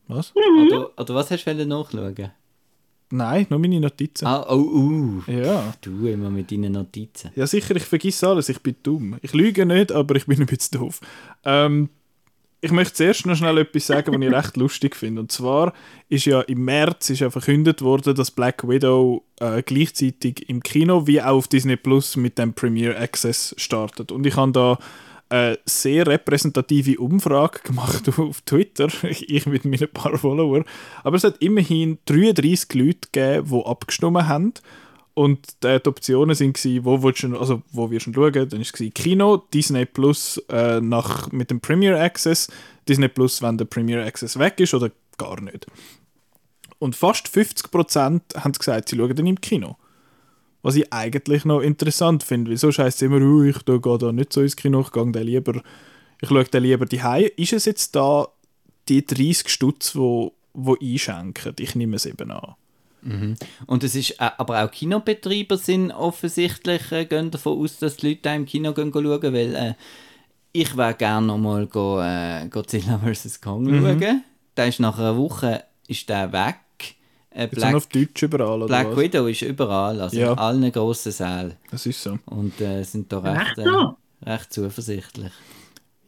Was? 0.08 0.34
Oder, 0.36 1.00
oder 1.00 1.16
was 1.16 1.32
hast 1.32 1.46
du 1.46 1.66
nachschauen? 1.66 2.32
Nein, 3.16 3.46
nur 3.50 3.60
meine 3.60 3.80
Notizen. 3.80 4.26
Ah, 4.26 4.44
oh, 4.50 4.56
uh. 4.56 5.22
Ja. 5.28 5.74
Du 5.82 6.08
immer 6.08 6.32
mit 6.32 6.52
deinen 6.52 6.74
Notizen. 6.74 7.30
Ja, 7.36 7.46
sicher, 7.46 7.76
ich 7.76 7.84
vergesse 7.84 8.28
alles, 8.28 8.50
ich 8.50 8.60
bin 8.60 8.76
dumm. 8.82 9.18
Ich 9.22 9.34
lüge 9.34 9.68
nicht, 9.68 9.92
aber 9.92 10.16
ich 10.16 10.26
bin 10.26 10.39
ein 10.39 10.48
bisschen 10.48 10.80
doof. 10.80 11.00
Ähm, 11.46 11.89
ich 12.60 12.72
möchte 12.72 12.94
zuerst 12.96 13.26
noch 13.28 13.36
schnell 13.36 13.60
etwas 13.60 13.86
sagen, 13.86 14.16
was 14.16 14.22
ich 14.22 14.34
recht 14.34 14.58
lustig 14.58 14.96
finde. 14.96 15.22
Und 15.22 15.32
zwar 15.32 15.74
ist 16.10 16.26
ja 16.26 16.42
im 16.42 16.66
März 16.66 17.12
ist 17.12 17.20
ja 17.20 17.30
verkündet 17.30 17.84
worden, 17.84 18.16
dass 18.16 18.32
Black 18.32 18.68
Widow 18.68 19.24
äh, 19.39 19.62
gleichzeitig 19.62 20.50
im 20.50 20.63
Kino 20.63 21.06
wie 21.06 21.22
auch 21.22 21.36
auf 21.36 21.48
Disney 21.48 21.76
Plus 21.76 22.16
mit 22.16 22.39
dem 22.39 22.54
Premiere 22.54 22.98
Access 22.98 23.54
startet. 23.60 24.12
Und 24.12 24.26
ich 24.26 24.38
habe 24.38 24.54
da 24.54 24.80
eine 25.34 25.60
sehr 25.65 26.06
repräsentative 26.06 27.00
Umfrage 27.00 27.60
gemacht 27.63 28.08
auf 28.19 28.41
Twitter, 28.41 28.88
ich 29.04 29.46
mit 29.48 29.65
meinen 29.65 29.89
paar 29.89 30.17
Followern. 30.17 30.63
Aber 31.04 31.17
es 31.17 31.24
hat 31.24 31.41
immerhin 31.41 31.98
33 32.06 32.74
Leute 32.76 33.08
gegeben, 33.12 33.48
die 33.50 33.65
abgestimmt 33.65 34.28
haben. 34.28 34.54
Und 35.15 35.63
die 35.63 35.88
Optionen 35.88 36.39
waren, 36.39 36.86
wo, 36.86 37.04
willst 37.04 37.24
du, 37.24 37.38
also, 37.38 37.62
wo 37.72 37.89
wirst 37.89 38.08
du 38.08 38.13
schauen? 38.13 38.34
Dann 38.34 38.52
war 38.52 38.60
es 38.60 38.93
Kino, 38.93 39.38
Disney 39.54 39.86
Plus 39.86 40.38
äh, 40.50 40.80
nach, 40.82 41.32
mit 41.32 41.52
dem 41.52 41.62
Premiere 41.62 42.00
Access, 42.00 42.50
Disney 42.88 43.08
Plus, 43.08 43.41
wenn 43.41 43.58
der 43.58 43.65
Premiere 43.65 44.06
Access 44.06 44.38
weg 44.38 44.60
ist 44.60 44.74
oder 44.74 44.91
gar 45.17 45.39
nicht. 45.41 45.67
Und 46.80 46.96
fast 46.96 47.28
50% 47.28 48.22
haben 48.36 48.52
gesagt, 48.52 48.89
sie 48.89 48.98
schauen 48.98 49.15
dann 49.15 49.28
im 49.28 49.39
Kino. 49.39 49.78
Was 50.63 50.76
ich 50.76 50.91
eigentlich 50.91 51.45
noch 51.45 51.60
interessant 51.60 52.23
finde, 52.23 52.49
weil 52.49 52.58
sonst 52.58 52.80
heisst 52.80 52.97
es 52.97 53.02
immer, 53.04 53.17
«Uh, 53.17 53.43
ich 53.43 53.63
gehe 53.65 53.80
da 53.80 54.12
nicht 54.12 54.34
so 54.34 54.41
ins 54.41 54.56
Kino, 54.56 54.82
ich 54.82 54.91
gehe 54.91 55.04
lieber, 55.21 55.62
ich 56.21 56.30
schaue 56.30 56.45
dann 56.45 56.63
lieber 56.63 56.86
die 56.86 57.02
Ist 57.36 57.54
es 57.54 57.65
jetzt 57.65 57.95
da 57.95 58.28
die 58.88 59.06
30 59.06 59.49
Stutz, 59.49 59.95
wo, 59.95 60.34
wo 60.54 60.76
einschenken? 60.82 61.54
Ich 61.60 61.76
nehme 61.76 61.97
es 61.97 62.06
eben 62.06 62.32
an. 62.32 62.56
Und 63.65 63.84
es 63.84 63.95
ist, 63.95 64.12
äh, 64.12 64.30
aber 64.38 64.63
auch 64.63 64.71
Kinobetreiber 64.71 65.58
sind 65.58 65.91
offensichtlich, 65.91 66.91
äh, 66.91 67.06
gehen 67.06 67.32
davon 67.32 67.60
aus, 67.60 67.78
dass 67.80 67.97
die 67.97 68.10
Leute 68.10 68.30
im 68.30 68.45
Kino 68.45 68.73
gehen 68.73 68.91
schauen, 68.93 69.34
weil 69.34 69.56
äh, 69.56 69.73
ich 70.54 70.78
wäre 70.78 70.93
gerne 70.93 71.28
nochmal 71.28 71.63
äh, 71.63 72.47
Godzilla 72.47 72.99
vs. 73.06 73.41
Kong 73.41 73.67
schauen. 73.67 74.23
Der 74.56 74.67
ist 74.67 74.80
nach 74.80 74.97
einer 74.97 75.17
Woche 75.17 75.63
ist 75.88 76.08
der 76.08 76.32
weg. 76.32 76.56
Äh, 77.36 77.48
Black, 77.48 77.76
auf 77.76 77.88
Deutsch 77.88 78.22
überall, 78.24 78.58
oder 78.62 78.67
Black 78.67 78.91
was? 78.91 78.98
Widow 78.98 79.28
ist 79.28 79.41
überall, 79.41 80.00
also 80.02 80.17
Ja. 80.17 80.34
in 80.34 80.38
allen 80.38 80.72
grossen 80.72 81.12
Sälen. 81.12 81.54
Das 81.72 81.86
ist 81.86 82.02
so. 82.04 82.19
Und 82.26 82.60
äh, 82.62 82.84
sind 82.84 83.12
da 83.12 83.17
Echt 83.17 83.58
recht, 83.58 83.67
äh, 83.67 84.30
recht 84.30 84.54
zuversichtlich. 84.54 85.32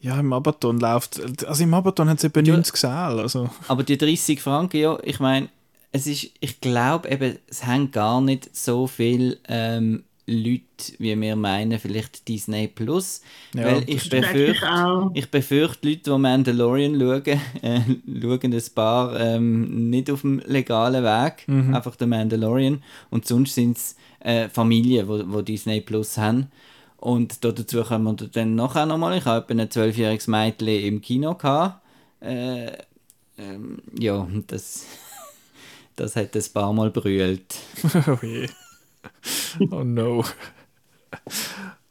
Ja, 0.00 0.20
im 0.20 0.32
Abaton 0.32 0.78
läuft, 0.78 1.20
also 1.46 1.64
im 1.64 1.74
Abaton 1.74 2.08
haben 2.08 2.18
sie 2.18 2.28
etwa 2.28 2.42
90 2.42 2.76
Säle, 2.76 3.22
also... 3.22 3.50
Aber 3.66 3.82
die 3.82 3.98
30 3.98 4.40
Franken, 4.40 4.76
ja, 4.76 4.98
ich 5.02 5.18
meine, 5.18 5.48
es 5.90 6.06
ist, 6.06 6.30
ich 6.38 6.60
glaube 6.60 7.08
eben, 7.08 7.38
es 7.48 7.64
haben 7.66 7.90
gar 7.90 8.20
nicht 8.20 8.54
so 8.54 8.86
viele 8.86 9.38
ähm, 9.48 10.04
Leute, 10.28 10.92
wie 10.98 11.20
wir 11.20 11.36
meinen, 11.36 11.78
vielleicht 11.78 12.26
Disney 12.26 12.66
Plus. 12.66 13.20
Ja, 13.54 13.64
weil 13.66 13.82
ich 13.86 14.04
ich 14.04 14.10
befürchte, 14.10 14.72
auch. 14.72 15.10
ich 15.14 15.30
befürchte, 15.30 15.88
Leute, 15.88 16.10
die 16.10 16.18
Mandalorian 16.18 16.98
schauen, 16.98 17.40
äh, 17.62 17.80
schauen 18.20 18.52
ein 18.52 18.62
paar 18.74 19.20
ähm, 19.20 19.88
nicht 19.90 20.10
auf 20.10 20.22
dem 20.22 20.40
legalen 20.46 21.04
Weg, 21.04 21.44
Mhm. 21.46 21.74
einfach 21.74 21.94
der 21.96 22.08
Mandalorian. 22.08 22.82
Und 23.10 23.26
sonst 23.26 23.54
sind 23.54 23.76
es 23.76 23.96
äh, 24.20 24.48
Familien, 24.48 25.06
die 25.06 25.32
wo 25.32 25.42
Disney 25.42 25.80
Plus 25.80 26.18
haben. 26.18 26.50
Und 26.96 27.44
da 27.44 27.52
dazu 27.52 27.82
kommen 27.84 28.18
wir 28.20 28.26
dann 28.28 28.56
nachher 28.56 28.84
nochmal. 28.86 29.16
Ich 29.18 29.26
habe 29.26 29.54
ein 29.54 29.70
zwölfjähriges 29.70 30.26
Mädchen 30.26 30.68
im 30.68 31.00
Kino 31.02 31.34
gehabt. 31.34 31.80
Äh, 32.20 32.72
ähm, 33.38 33.78
ja, 33.96 34.26
das, 34.48 34.86
das 35.94 36.16
hat 36.16 36.34
ein 36.34 36.42
paar 36.52 36.72
Mal 36.72 36.90
brüllt. 36.90 37.54
Oh 38.08 38.18
je. 38.26 38.48
Oh 39.70 39.84
no. 39.84 40.24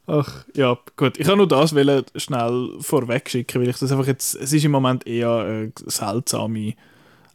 Ach, 0.06 0.44
ja, 0.54 0.78
gut. 0.96 1.18
Ich 1.18 1.26
kann 1.26 1.38
nur 1.38 1.48
das 1.48 1.74
wollen 1.74 2.04
schnell 2.14 2.70
vorweg 2.80 3.28
schicken, 3.28 3.60
weil 3.60 3.68
ich 3.68 3.78
das 3.78 3.90
einfach 3.90 4.06
jetzt. 4.06 4.34
Es 4.36 4.52
ist 4.52 4.64
im 4.64 4.70
Moment 4.70 5.06
eher 5.06 5.30
eine 5.30 5.72
seltsame 5.86 6.74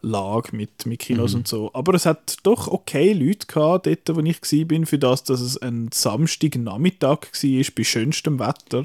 Lage 0.01 0.55
mit, 0.55 0.85
mit 0.85 0.99
Kinos 0.99 1.35
und 1.35 1.47
so. 1.47 1.69
Aber 1.73 1.93
es 1.93 2.05
hat 2.05 2.37
doch 2.43 2.67
okay 2.67 3.13
Leute 3.13 3.45
gehabt, 3.47 3.85
dort, 3.85 4.15
wo 4.15 4.21
ich 4.21 4.41
war, 4.41 4.85
für 4.85 4.97
das, 4.97 5.23
dass 5.23 5.41
es 5.41 5.57
ein 5.61 5.89
Samstagnachmittag 5.93 7.19
war, 7.31 7.65
bei 7.75 7.83
schönstem 7.83 8.39
Wetter. 8.39 8.83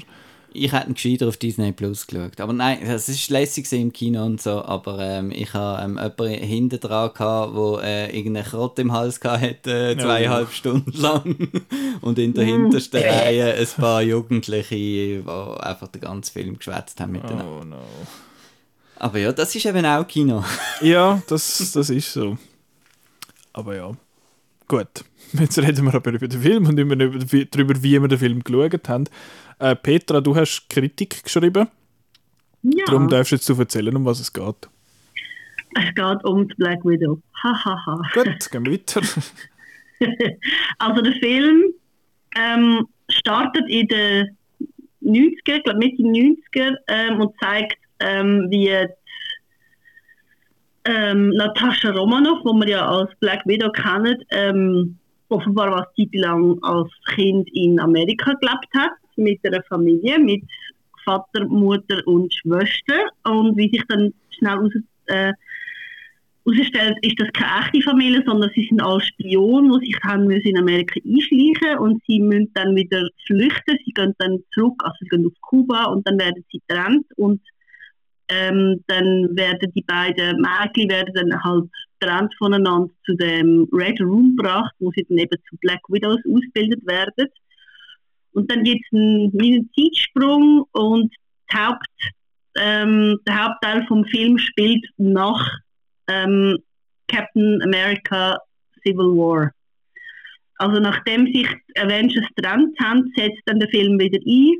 Ich 0.53 0.71
hätte 0.71 0.87
ihn 0.87 0.93
gescheiter 0.93 1.27
auf 1.27 1.37
Disney 1.37 1.71
Plus 1.71 2.07
geschaut. 2.07 2.39
Aber 2.39 2.53
nein, 2.53 2.79
es 2.81 3.09
ist 3.09 3.29
lässig 3.29 3.71
im 3.73 3.93
Kino 3.93 4.25
und 4.25 4.41
so, 4.41 4.63
aber 4.63 4.99
ähm, 4.99 5.31
ich 5.31 5.53
habe 5.53 5.83
ähm, 5.83 5.97
jemanden 5.97 6.43
hinten 6.43 6.79
dran 6.79 7.11
gehabt, 7.13 7.55
der 7.55 7.83
äh, 7.83 8.17
irgendeinen 8.17 8.45
Krott 8.45 8.79
im 8.79 8.91
Hals 8.91 9.19
hatte, 9.23 9.91
äh, 9.91 9.97
zweieinhalb 9.97 10.51
Stunden 10.51 10.91
lang. 10.99 11.51
und 12.01 12.17
in 12.17 12.33
der 12.33 12.45
hintersten 12.45 13.03
Reihe 13.03 13.53
ein 13.53 13.67
paar 13.77 14.01
Jugendliche, 14.01 14.75
die 14.75 15.23
einfach 15.59 15.89
den 15.89 16.01
ganzen 16.01 16.33
Film 16.33 16.57
geschwätzt 16.57 16.99
haben 16.99 17.11
miteinander. 17.11 17.59
Oh 17.61 17.63
no. 17.63 17.77
Aber 18.99 19.19
ja, 19.19 19.31
das 19.31 19.53
ist 19.53 19.65
eben 19.65 19.85
auch 19.85 20.07
Kino. 20.07 20.43
Ja, 20.81 21.21
das, 21.27 21.71
das 21.73 21.89
ist 21.89 22.13
so. 22.13 22.37
Aber 23.53 23.75
ja. 23.75 23.95
Gut. 24.67 25.05
Jetzt 25.33 25.57
reden 25.57 25.85
wir 25.85 25.95
aber 25.95 26.11
über 26.11 26.27
den 26.27 26.41
Film 26.41 26.67
und 26.67 26.77
über, 26.77 26.95
über, 26.95 27.45
darüber, 27.45 27.81
wie 27.81 27.99
wir 27.99 28.07
den 28.07 28.19
Film 28.19 28.43
geschaut 28.43 28.87
haben. 28.89 29.05
Äh, 29.59 29.75
Petra, 29.75 30.21
du 30.21 30.35
hast 30.35 30.69
Kritik 30.69 31.23
geschrieben. 31.23 31.67
Ja, 32.63 32.85
Darum 32.85 33.07
darfst 33.07 33.31
du 33.31 33.35
jetzt 33.35 33.49
erzählen, 33.49 33.95
um 33.95 34.05
was 34.05 34.19
es 34.19 34.31
geht. 34.31 34.69
es 35.75 35.95
geht 35.95 36.25
um 36.25 36.47
die 36.47 36.55
Black 36.55 36.83
Widow. 36.85 37.19
Hahaha. 37.43 38.01
Gut, 38.13 38.27
gehen 38.51 38.65
wir 38.65 38.73
weiter. 38.73 39.01
Also 40.77 41.01
der 41.01 41.13
Film 41.13 41.73
ähm, 42.35 42.87
startet 43.09 43.67
in 43.67 43.87
den 43.87 44.37
90er, 45.03 45.57
ich 45.57 45.63
glaube 45.63 45.79
Mitte 45.79 46.03
90er 46.03 46.75
ähm, 46.87 47.21
und 47.21 47.33
zeigt, 47.39 47.77
ähm, 47.99 48.47
wie 48.51 48.69
ähm, 50.85 51.29
Natascha 51.29 51.91
Romanoff, 51.91 52.39
die 52.43 52.59
wir 52.59 52.69
ja 52.69 52.87
als 52.87 53.09
Black 53.19 53.41
Widow 53.45 53.71
kennen, 53.71 54.23
ähm, 54.29 54.97
offenbar 55.29 55.71
was 55.71 55.87
Zeit 55.97 56.13
lang 56.13 56.57
als 56.61 56.89
Kind 57.15 57.49
in 57.53 57.79
Amerika 57.79 58.33
gelebt 58.33 58.67
hat, 58.77 58.91
mit 59.17 59.39
einer 59.45 59.63
Familie, 59.63 60.19
mit 60.19 60.43
Vater, 61.03 61.45
Mutter 61.47 62.01
und 62.05 62.33
Schwester 62.33 63.09
und 63.23 63.57
wie 63.57 63.69
sich 63.69 63.83
dann 63.87 64.13
schnell 64.29 64.57
aus, 64.57 64.73
äh, 65.05 65.31
herausstellt, 66.47 66.97
ist 67.01 67.19
das 67.19 67.29
keine 67.33 67.65
echte 67.65 67.81
Familie, 67.81 68.23
sondern 68.25 68.51
sie 68.55 68.67
sind 68.69 68.81
alle 68.81 69.01
Spionen, 69.01 69.79
die 69.79 69.87
sich 69.87 69.99
haben 70.03 70.29
in 70.29 70.57
Amerika 70.57 70.99
einschleichen 71.05 71.79
und 71.79 72.01
sie 72.07 72.19
müssen 72.19 72.51
dann 72.53 72.75
wieder 72.75 73.07
flüchten. 73.25 73.77
Sie 73.85 73.91
gehen 73.91 74.13
dann 74.19 74.39
zurück, 74.53 74.81
also 74.83 74.95
sie 75.01 75.07
gehen 75.09 75.25
auf 75.25 75.33
Kuba 75.41 75.85
und 75.85 76.07
dann 76.07 76.19
werden 76.19 76.43
sie 76.51 76.59
getrennt 76.67 77.05
und 77.15 77.41
ähm, 78.29 78.83
dann 78.87 79.29
werden 79.37 79.71
die 79.73 79.83
beiden 79.83 80.41
Mädchen 80.41 80.89
werden 80.89 81.13
dann 81.13 81.43
halt 81.43 81.69
getrennt 81.99 82.33
voneinander 82.37 82.89
zu 83.05 83.15
dem 83.15 83.67
Red 83.71 84.01
Room 84.01 84.35
gebracht, 84.35 84.73
wo 84.79 84.91
sie 84.91 85.05
dann 85.07 85.17
eben 85.17 85.37
zu 85.49 85.55
Black 85.61 85.81
Widows 85.87 86.19
ausgebildet 86.27 86.85
werden. 86.85 87.29
Und 88.37 88.51
dann 88.51 88.63
gibt 88.63 88.85
es 88.85 88.93
einen, 88.95 89.67
Zeitsprung 89.75 90.67
und 90.73 91.11
Haupt, 91.51 91.87
ähm, 92.55 93.19
der 93.25 93.45
Hauptteil 93.45 93.83
vom 93.87 94.05
Film 94.05 94.37
spielt 94.37 94.85
nach 94.97 95.43
ähm, 96.07 96.59
Captain 97.07 97.59
America 97.63 98.37
Civil 98.83 99.17
War. 99.17 99.51
Also 100.59 100.79
nachdem 100.79 101.25
sich 101.33 101.47
Avengers 101.77 102.27
getrennt 102.35 102.77
haben, 102.79 103.11
setzt 103.15 103.41
dann 103.47 103.59
der 103.59 103.69
Film 103.69 103.99
wieder 103.99 104.19
ein. 104.23 104.57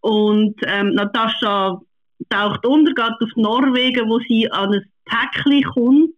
Und 0.00 0.56
ähm, 0.66 0.92
Natascha 0.92 1.80
taucht 2.28 2.66
unter, 2.66 2.92
geht 2.92 3.22
auf 3.22 3.36
Norwegen, 3.36 4.10
wo 4.10 4.18
sie 4.28 4.50
an 4.50 4.74
ein 4.74 4.84
Päckchen 5.06 5.62
kommt, 5.64 6.14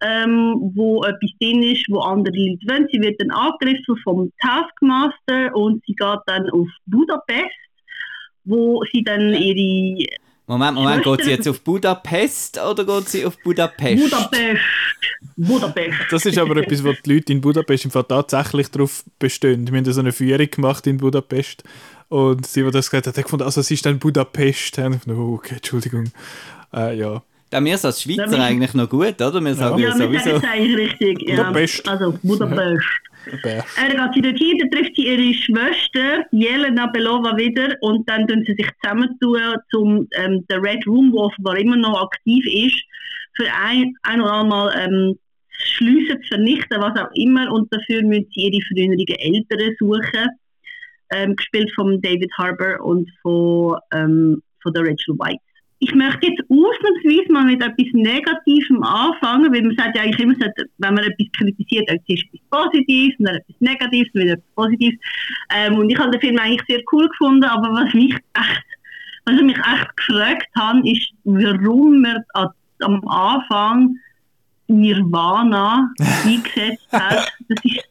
ähm, 0.00 0.72
wo 0.74 1.02
etwas 1.04 1.30
drin 1.40 1.62
ist, 1.62 1.86
wo 1.88 2.00
andere 2.00 2.36
Leute 2.36 2.66
wollen. 2.68 2.88
Sie 2.92 3.00
wird 3.00 3.20
dann 3.20 3.30
angegriffen 3.30 3.96
vom 4.04 4.32
Taskmaster 4.40 5.54
und 5.54 5.82
sie 5.86 5.94
geht 5.94 6.20
dann 6.26 6.48
auf 6.50 6.68
Budapest, 6.86 7.56
wo 8.44 8.82
sie 8.92 9.02
dann 9.02 9.34
ihre 9.34 10.06
Moment, 10.48 10.76
Moment, 10.76 11.04
geht 11.04 11.24
sie 11.24 11.30
jetzt 11.30 11.46
auf 11.46 11.60
Budapest 11.60 12.58
oder 12.58 12.82
geht 12.82 13.08
sie 13.10 13.26
auf 13.26 13.36
Budapest? 13.42 14.02
Budapest. 14.02 14.62
Budapest. 15.36 15.98
Das 16.10 16.24
ist 16.24 16.38
aber 16.38 16.56
etwas, 16.56 16.82
wo 16.82 16.92
die 16.92 17.14
Leute 17.14 17.34
in 17.34 17.42
Budapest 17.42 17.84
im 17.84 17.90
Fall 17.90 18.04
tatsächlich 18.04 18.70
darauf 18.70 19.04
bestehen. 19.18 19.70
Wir 19.70 19.76
haben 19.76 19.92
so 19.92 20.00
eine 20.00 20.10
Führung 20.10 20.50
gemacht 20.50 20.86
in 20.86 20.96
Budapest 20.96 21.64
und 22.08 22.46
sie, 22.46 22.62
die 22.62 22.70
das 22.70 22.88
gesagt 22.88 23.08
hat, 23.08 23.18
hat 23.18 23.24
gefunden, 23.24 23.44
also 23.44 23.60
es 23.60 23.70
ist 23.70 23.84
dann 23.84 23.98
Budapest. 23.98 24.78
Und 24.78 24.94
ich 24.94 25.00
dachte, 25.00 25.18
oh, 25.18 25.34
okay, 25.34 25.56
Entschuldigung. 25.56 26.10
Äh, 26.72 26.98
ja. 26.98 27.22
Da 27.50 27.64
wir 27.64 27.72
als 27.72 28.02
Schweizer 28.02 28.36
ja, 28.36 28.44
eigentlich 28.44 28.74
noch 28.74 28.88
gut, 28.88 29.20
oder? 29.20 29.40
Wir 29.40 29.54
sagen 29.54 29.78
ja, 29.78 29.88
ja 29.88 29.96
sowieso. 29.96 30.28
Ja, 30.28 30.34
wir 30.34 30.40
sagen 30.40 30.46
eigentlich 30.46 30.76
richtig. 30.76 31.28
Ja. 31.28 31.36
Budapest. 31.36 31.88
Also 31.88 32.18
Budapest. 32.22 32.84
Er 33.76 33.88
geht 33.88 34.14
sie 34.14 34.22
dorthin, 34.22 34.58
dann 34.58 34.70
trifft 34.70 34.96
sie 34.96 35.06
ihre 35.06 35.34
Schwester, 35.34 36.24
Jelena 36.30 36.86
Belova, 36.86 37.36
wieder 37.36 37.76
und 37.80 38.08
dann 38.08 38.26
tun 38.26 38.42
sie 38.46 38.54
sich 38.54 38.68
zusammentun, 38.82 39.40
um 39.74 40.08
ähm, 40.12 40.46
der 40.48 40.62
Red 40.62 40.86
Room, 40.86 41.12
der 41.12 41.22
offenbar 41.22 41.58
immer 41.58 41.76
noch 41.76 42.02
aktiv 42.02 42.44
ist, 42.46 42.80
für 43.34 43.52
ein, 43.52 43.94
ein 44.02 44.20
oder 44.20 44.40
einmal 44.40 44.74
ähm, 44.78 45.18
Schliessen 45.50 46.22
zu 46.22 46.28
vernichten, 46.28 46.80
was 46.80 46.98
auch 46.98 47.10
immer, 47.14 47.50
und 47.52 47.72
dafür 47.72 48.02
müssen 48.02 48.28
sie 48.34 48.48
ihre 48.48 48.64
früheren 48.66 48.98
Eltern 48.98 49.74
suchen, 49.78 50.28
ähm, 51.10 51.36
gespielt 51.36 51.70
von 51.74 52.00
David 52.00 52.30
Harbour 52.38 52.80
und 52.84 53.10
von, 53.22 53.78
ähm, 53.92 54.42
von 54.62 54.72
der 54.72 54.82
Rachel 54.82 55.18
White 55.18 55.42
ich 55.80 55.94
möchte 55.94 56.26
jetzt 56.26 56.42
ausnahmsweise 56.48 57.32
mal 57.32 57.44
mit 57.44 57.62
etwas 57.62 57.86
Negativem 57.92 58.82
anfangen, 58.82 59.52
weil 59.52 59.62
man 59.62 59.76
sagt 59.76 59.96
ja 59.96 60.02
eigentlich 60.02 60.20
immer, 60.20 60.34
wenn 60.78 60.94
man 60.94 61.04
etwas 61.04 61.26
kritisiert, 61.32 61.88
dann 61.88 61.98
ist 62.06 62.24
etwas 62.24 62.40
Positives, 62.50 63.14
dann 63.18 63.36
etwas 63.36 63.56
Negatives, 63.60 64.08
dann 64.12 64.22
wieder 64.22 64.32
etwas 64.34 64.54
Positives. 64.56 64.98
Ähm, 65.54 65.78
und 65.78 65.90
ich 65.90 65.98
habe 65.98 66.10
den 66.10 66.20
Film 66.20 66.38
eigentlich 66.38 66.66
sehr 66.68 66.82
cool 66.92 67.08
gefunden, 67.08 67.44
aber 67.44 67.68
was 67.72 67.94
mich 67.94 68.12
echt, 68.12 68.64
was 69.24 69.36
ich 69.36 69.42
mich 69.42 69.58
echt 69.58 69.96
gefragt 69.96 70.48
habe, 70.56 70.90
ist, 70.90 71.12
warum 71.24 72.00
man 72.00 72.24
am 72.80 73.06
Anfang 73.08 73.96
Nirvana 74.66 75.90
eingesetzt 76.24 76.86
hat. 76.92 77.32
Das 77.48 77.64
ist 77.64 77.88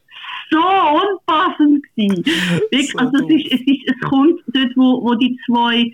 so 0.50 0.58
unpassend 0.58 1.84
gewesen. 1.96 2.24
So 2.92 2.98
also 2.98 3.28
es, 3.28 3.34
ist, 3.34 3.52
es, 3.52 3.60
ist, 3.60 3.82
es 3.86 4.08
kommt 4.08 4.40
dort, 4.48 4.76
wo, 4.76 5.02
wo 5.02 5.14
die 5.14 5.38
zwei 5.46 5.92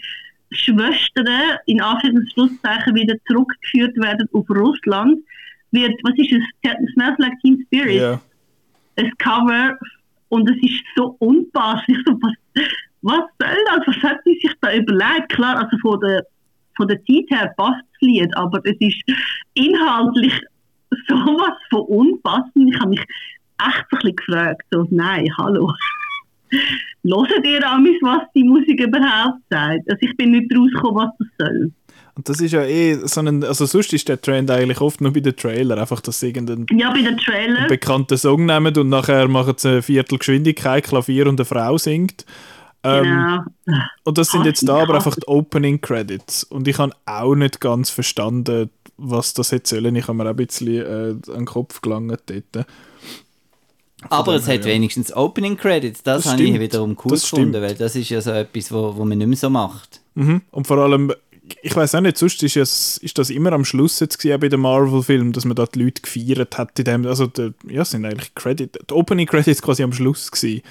Schwestern 0.55 1.59
in 1.67 1.81
Anführungszeichen 1.81 2.95
wieder 2.95 3.15
zurückgeführt 3.27 3.97
werden 3.97 4.29
auf 4.33 4.49
Russland, 4.51 5.19
wird, 5.71 5.93
was 6.05 6.15
ist 6.17 6.33
es, 6.33 6.93
Smells 6.93 7.19
Like 7.19 7.39
Teen 7.43 7.67
Spirit, 7.67 8.01
yeah. 8.01 8.21
ein 8.97 9.11
Cover 9.19 9.77
und 10.29 10.49
es 10.49 10.57
ist 10.63 10.83
so 10.97 11.17
unpasslich. 11.19 11.99
So, 12.07 12.19
was, 12.21 12.35
was 13.03 13.25
soll 13.41 13.65
das? 13.67 13.87
Was 13.87 14.03
hat 14.03 14.19
sie 14.25 14.39
sich 14.41 14.53
da 14.61 14.75
überlegt? 14.75 15.31
Klar, 15.31 15.59
also 15.59 15.77
von 15.79 16.01
der, 16.01 16.25
von 16.77 16.89
der 16.89 16.99
Zeit 17.05 17.25
her 17.31 17.53
passt 17.57 17.81
das 17.81 18.01
Lied, 18.01 18.37
aber 18.37 18.61
es 18.65 18.77
ist 18.81 19.03
inhaltlich 19.55 20.41
sowas 21.09 21.59
von 21.71 21.83
unpassend. 21.83 22.73
Ich 22.73 22.81
habe 22.81 22.91
mich 22.91 23.01
echt 23.01 23.85
ein 23.85 23.87
bisschen 23.91 24.17
gefragt, 24.17 24.63
so, 24.71 24.87
nein, 24.91 25.29
hallo. 25.39 25.73
Hört 27.05 27.47
ihr 27.47 27.69
an 27.69 27.85
was 27.85 28.23
die 28.35 28.45
Musik 28.45 28.81
überhaupt 28.81 29.41
sagt? 29.51 29.91
Also 29.91 29.99
ich 30.01 30.17
bin 30.17 30.33
nicht 30.33 30.51
rausgekommen, 30.57 31.07
was 31.07 31.11
das 31.19 31.49
soll. 31.49 31.73
Und 32.17 32.29
das 32.29 32.41
ist 32.41 32.53
ja 32.53 32.63
eh 32.63 32.95
so 33.07 33.21
ein, 33.21 33.43
also 33.43 33.67
sonst 33.67 33.93
ist 33.93 34.09
der 34.09 34.21
Trend 34.21 34.51
eigentlich 34.51 34.81
oft 34.81 35.01
nur 35.01 35.13
bei 35.13 35.21
den 35.21 35.37
Trailer, 35.37 35.79
einfach, 35.79 36.01
dass 36.01 36.21
sie 36.21 36.29
irgendeinen 36.29 36.67
ja, 36.79 36.91
bei 36.93 37.03
den 37.03 37.19
Trailer. 37.19 37.67
bekannten 37.67 38.17
Song 38.17 38.47
nehmen 38.47 38.77
und 38.77 38.89
nachher 38.89 39.27
machen 39.27 39.55
sie 39.57 39.69
eine 39.69 39.83
Viertelgeschwindigkeit, 39.83 40.85
Klavier 40.85 41.27
und 41.27 41.41
eine 41.41 41.45
Frau 41.45 41.77
singt. 41.77 42.25
Ähm, 42.85 43.03
genau. 43.65 43.83
Und 44.05 44.19
das 44.19 44.31
sind 44.31 44.45
jetzt 44.45 44.69
da 44.69 44.83
aber 44.83 44.95
einfach 44.95 45.17
die 45.17 45.27
Opening 45.27 45.81
Credits. 45.81 46.45
Und 46.45 46.69
ich 46.69 46.79
habe 46.79 46.93
auch 47.07 47.35
nicht 47.35 47.61
ganz 47.61 47.91
verstanden, 47.91 48.71
was 48.97 49.35
das 49.35 49.51
jetzt 49.51 49.71
sollen. 49.71 49.97
Ich 49.97 50.07
habe 50.07 50.17
mir 50.17 50.25
auch 50.25 50.31
ein 50.31 50.37
bisschen 50.37 50.85
äh, 50.85 51.33
an 51.33 51.39
den 51.39 51.45
Kopf 51.47 51.81
gelangt 51.81 52.23
dort. 52.27 52.67
Aber 54.11 54.35
es 54.35 54.47
hat 54.47 54.61
ja. 54.61 54.67
wenigstens 54.67 55.15
Opening 55.15 55.57
Credits, 55.57 56.03
das, 56.03 56.25
das 56.25 56.33
habe 56.33 56.43
ich 56.43 56.59
wiederum 56.59 56.97
cool 57.05 57.13
das 57.13 57.23
gefunden, 57.23 57.51
stimmt. 57.51 57.65
weil 57.65 57.75
das 57.75 57.97
ist 57.97 58.09
ja 58.09 58.21
so 58.21 58.31
etwas, 58.31 58.73
wo, 58.73 58.97
wo 58.97 59.05
man 59.05 59.19
nicht 59.19 59.27
mehr 59.27 59.37
so 59.37 59.51
macht. 59.51 60.01
Mhm. 60.15 60.43
Und 60.51 60.67
vor 60.67 60.79
allem, 60.79 61.13
ich 61.63 61.75
weiß 61.75 61.95
auch 61.95 62.01
nicht, 62.01 62.17
sonst 62.17 62.43
ist, 62.43 62.57
es, 62.57 62.99
ist 62.99 63.19
das 63.19 63.31
immer 63.31 63.53
am 63.53 63.65
Schluss 63.65 64.01
jetzt 64.01 64.23
bei 64.23 64.49
den 64.49 64.61
Marvel-Filmen, 64.61 65.33
dass 65.33 65.45
man 65.45 65.57
da 65.57 65.67
die 65.67 65.83
Leute 65.83 66.03
gefeiert 66.03 66.57
hat. 66.57 66.79
In 66.79 66.85
dem, 66.85 67.07
also, 67.07 67.27
der, 67.27 67.53
ja, 67.69 67.85
sind 67.85 68.05
eigentlich 68.05 68.35
Credit, 68.35 68.79
die 68.89 68.95
Opening 68.95 69.27
Credits 69.27 69.61
quasi 69.61 69.83
am 69.83 69.93
Schluss 69.93 70.31
gewesen. 70.31 70.63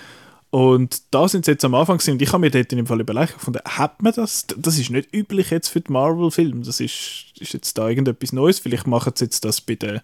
Und 0.50 1.02
da 1.10 1.28
sind 1.28 1.46
sie 1.46 1.52
jetzt 1.52 1.66
am 1.66 1.74
Anfang 1.74 1.98
gewesen, 1.98 2.12
und 2.12 2.22
ich 2.22 2.32
habe 2.32 2.42
mir 2.42 2.52
dort 2.52 2.72
in 2.72 2.78
dem 2.78 2.86
Fall 2.86 3.02
überlegt, 3.02 3.34
gefunden, 3.34 3.60
hat 3.66 4.02
man 4.04 4.14
das? 4.14 4.46
Das 4.56 4.78
ist 4.78 4.92
nicht 4.92 5.14
üblich 5.14 5.50
jetzt 5.50 5.70
für 5.70 5.82
die 5.82 5.92
Marvel-Filme. 5.92 6.62
Das 6.62 6.80
ist, 6.80 7.26
ist 7.40 7.54
jetzt 7.54 7.78
da 7.78 7.90
irgendetwas 7.90 8.34
Neues. 8.34 8.60
Vielleicht 8.60 8.86
machen 8.86 9.14
sie 9.16 9.26
jetzt 9.26 9.46
das 9.46 9.62
bei 9.62 9.76
den 9.76 10.02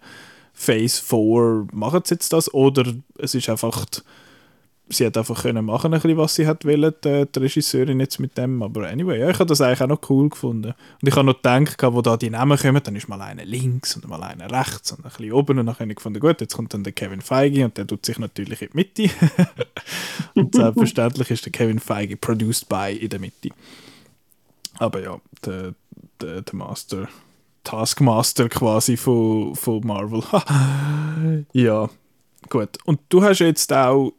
Phase 0.52 1.02
4 1.02 1.68
machen 1.72 2.02
sie 2.04 2.14
jetzt 2.14 2.32
das? 2.32 2.52
Oder 2.52 2.92
es 3.18 3.34
ist 3.34 3.48
einfach 3.48 3.86
sie 4.90 5.06
hat 5.06 5.16
einfach 5.16 5.42
können 5.42 5.64
machen 5.64 5.94
ein 5.94 6.16
was 6.16 6.34
sie 6.34 6.46
hat 6.46 6.64
wollen, 6.64 6.92
die, 7.04 7.26
die 7.26 7.38
Regisseurin 7.38 8.00
jetzt 8.00 8.18
mit 8.18 8.36
dem, 8.36 8.62
aber 8.62 8.88
anyway, 8.88 9.20
ja, 9.20 9.30
ich 9.30 9.38
habe 9.38 9.46
das 9.46 9.60
eigentlich 9.60 9.80
auch 9.82 9.86
noch 9.86 10.10
cool 10.10 10.28
gefunden. 10.28 10.74
Und 11.00 11.08
ich 11.08 11.14
habe 11.14 11.24
noch 11.24 11.36
gedacht, 11.36 11.82
wo 11.82 12.02
da 12.02 12.16
die 12.16 12.30
Namen 12.30 12.58
kommen, 12.58 12.82
dann 12.82 12.96
ist 12.96 13.08
mal 13.08 13.20
einer 13.20 13.44
links 13.44 13.96
und 13.96 14.08
mal 14.08 14.22
einer 14.22 14.50
rechts 14.50 14.92
und 14.92 15.04
ein 15.04 15.10
bisschen 15.10 15.32
oben 15.32 15.58
und 15.58 15.66
dann 15.66 15.78
habe 15.78 15.90
ich 15.90 15.96
gefunden, 15.96 16.20
gut, 16.20 16.40
jetzt 16.40 16.56
kommt 16.56 16.74
dann 16.74 16.84
der 16.84 16.92
Kevin 16.92 17.20
Feige 17.20 17.64
und 17.64 17.76
der 17.76 17.86
tut 17.86 18.04
sich 18.04 18.18
natürlich 18.18 18.62
in 18.62 18.68
die 18.72 18.76
Mitte. 18.76 19.14
Und 20.34 20.54
selbstverständlich 20.54 21.30
ist 21.30 21.44
der 21.44 21.52
Kevin 21.52 21.80
Feige 21.80 22.16
produced 22.16 22.68
by 22.68 22.96
in 22.96 23.08
der 23.08 23.18
Mitte. 23.18 23.50
Aber 24.78 25.02
ja, 25.02 25.20
der, 25.44 25.74
der, 26.20 26.42
der 26.42 26.54
Master 26.54 27.08
Taskmaster 27.64 28.48
quasi 28.48 28.96
von, 28.96 29.54
von 29.54 29.86
Marvel. 29.86 30.22
ja, 31.52 31.88
gut. 32.48 32.78
Und 32.84 33.00
du 33.08 33.22
hast 33.22 33.40
jetzt 33.40 33.72
auch 33.72 34.12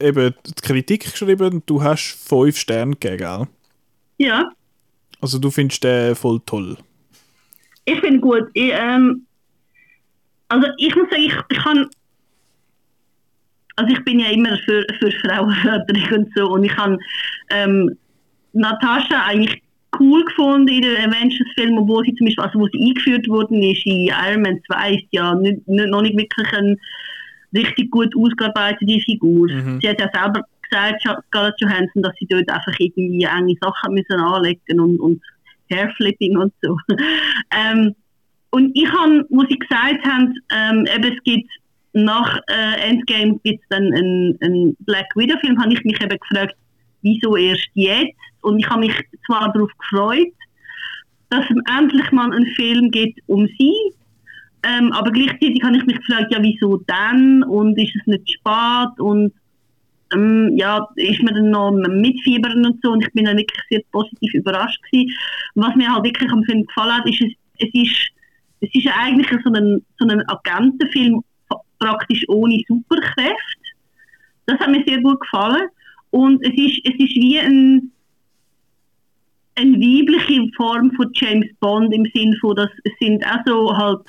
eben 0.00 0.34
die 0.46 0.62
Kritik 0.62 1.10
geschrieben 1.10 1.54
und 1.54 1.70
du 1.70 1.82
hast 1.82 2.18
fünf 2.28 2.56
Sterne 2.56 2.96
gegeben, 2.96 3.18
gell? 3.18 3.46
Ja. 4.18 4.50
Also 5.20 5.38
du 5.38 5.50
findest 5.50 5.84
den 5.84 6.14
voll 6.14 6.40
toll? 6.46 6.76
Ich 7.84 8.00
finde 8.00 8.20
gut. 8.20 8.48
Ich, 8.54 8.72
ähm, 8.72 9.26
also 10.48 10.66
ich 10.78 10.94
muss 10.94 11.10
sagen, 11.10 11.22
ich, 11.22 11.34
ich 11.50 11.58
kann 11.58 11.88
also 13.76 13.92
ich 13.92 14.02
bin 14.04 14.18
ja 14.18 14.30
immer 14.30 14.56
für, 14.64 14.84
für 14.98 15.12
Frauenförderung 15.12 16.18
und 16.18 16.32
so 16.34 16.46
und 16.48 16.64
ich 16.64 16.76
habe 16.76 16.98
ähm, 17.50 17.96
Natascha 18.52 19.24
eigentlich 19.26 19.62
cool 20.00 20.24
gefunden 20.24 20.68
in 20.68 20.82
den 20.82 20.96
Avengers-Filmen, 20.96 21.78
obwohl 21.78 22.04
sie 22.04 22.14
zum 22.14 22.26
Beispiel, 22.26 22.44
also 22.44 22.58
wo 22.58 22.68
sie 22.68 22.88
eingeführt 22.88 23.28
worden 23.28 23.62
ist, 23.62 23.84
in 23.86 24.08
Iron 24.08 24.42
Man 24.42 24.60
2 24.66 24.94
ist 24.94 25.06
ja 25.10 25.34
nicht, 25.34 25.66
nicht, 25.66 25.88
noch 25.88 26.02
nicht 26.02 26.16
wirklich 26.16 26.52
eine 26.52 26.76
richtig 27.54 27.90
gut 27.90 28.14
ausgearbeitete 28.16 29.00
Figur. 29.04 29.48
Mhm. 29.48 29.80
Sie 29.80 29.88
hat 29.88 30.00
ja 30.00 30.10
selber 30.12 30.42
gesagt, 30.68 31.02
Scarlett 31.28 31.60
Johansson, 31.60 32.02
dass 32.02 32.14
sie 32.18 32.26
dort 32.26 32.48
einfach 32.48 32.74
irgendwie 32.78 33.24
enge 33.24 33.54
Sachen 33.60 33.94
müssen 33.94 34.20
anlegen 34.20 34.80
und, 34.80 35.00
und 35.00 35.22
Hairflipping 35.70 36.36
und 36.36 36.52
so. 36.62 36.76
ähm, 37.54 37.94
und 38.50 38.70
ich 38.74 38.90
habe, 38.90 39.24
wo 39.30 39.42
sie 39.48 39.58
gesagt 39.58 40.04
haben, 40.04 40.34
ähm, 40.50 40.86
eben 40.94 41.14
es 41.14 41.22
gibt 41.24 41.50
nach 41.92 42.38
äh, 42.48 42.90
Endgame 42.90 43.38
gibt 43.42 43.62
es 43.62 43.68
dann 43.70 43.84
einen, 43.92 44.38
einen 44.42 44.76
Black 44.80 45.06
Widow-Film, 45.14 45.60
habe 45.60 45.72
ich 45.72 45.82
mich 45.84 46.00
eben 46.00 46.18
gefragt, 46.18 46.54
wieso 47.02 47.36
erst 47.36 47.68
jetzt? 47.74 48.18
Und 48.46 48.60
ich 48.60 48.68
habe 48.70 48.80
mich 48.80 48.94
zwar 49.26 49.52
darauf 49.52 49.70
gefreut, 49.76 50.32
dass 51.30 51.44
es 51.50 51.56
endlich 51.76 52.12
mal 52.12 52.32
einen 52.32 52.46
Film 52.54 52.92
gibt 52.92 53.18
um 53.26 53.48
sie, 53.58 53.74
ähm, 54.62 54.92
aber 54.92 55.10
gleichzeitig 55.10 55.60
habe 55.64 55.76
ich 55.76 55.84
mich 55.84 55.96
gefragt, 55.96 56.32
ja 56.32 56.40
wieso 56.40 56.76
dann 56.86 57.42
und 57.42 57.76
ist 57.76 57.96
es 57.96 58.06
nicht 58.06 58.30
spät 58.30 59.00
und 59.00 59.32
ähm, 60.14 60.52
ja, 60.56 60.86
ist 60.94 61.20
man 61.24 61.34
dann 61.34 61.50
noch 61.50 61.72
mitfiebern 61.72 62.64
und 62.64 62.80
so 62.82 62.92
und 62.92 63.04
ich 63.04 63.12
bin 63.14 63.24
dann 63.24 63.36
wirklich 63.36 63.60
sehr 63.68 63.82
positiv 63.90 64.32
überrascht 64.34 64.80
gewesen. 64.84 65.12
Was 65.56 65.74
mir 65.74 65.92
halt 65.92 66.04
wirklich 66.04 66.30
am 66.30 66.44
Film 66.44 66.64
gefallen 66.66 66.92
hat, 66.98 67.08
ist, 67.08 67.20
es, 67.20 67.32
es 67.58 67.74
ist, 67.74 68.10
es 68.60 68.70
ist 68.72 68.88
eigentlich 68.96 69.28
so 69.42 69.52
ein, 69.52 69.84
so 69.98 70.06
ein 70.06 70.22
Agentenfilm 70.28 71.20
praktisch 71.80 72.24
ohne 72.28 72.62
Superkräfte. 72.68 73.66
Das 74.46 74.60
hat 74.60 74.70
mir 74.70 74.84
sehr 74.86 75.00
gut 75.00 75.18
gefallen. 75.18 75.68
Und 76.10 76.40
es 76.44 76.52
ist, 76.52 76.80
es 76.84 76.94
ist 76.94 77.16
wie 77.16 77.40
ein, 77.40 77.90
eine 79.56 79.72
weibliche 79.72 80.48
Form 80.56 80.92
von 80.92 81.10
James 81.14 81.48
Bond 81.60 81.92
im 81.92 82.04
Sinn 82.14 82.36
von, 82.40 82.56
dass 82.56 82.70
es 82.84 82.92
sind 83.00 83.24
so 83.46 83.76
halt 83.76 84.02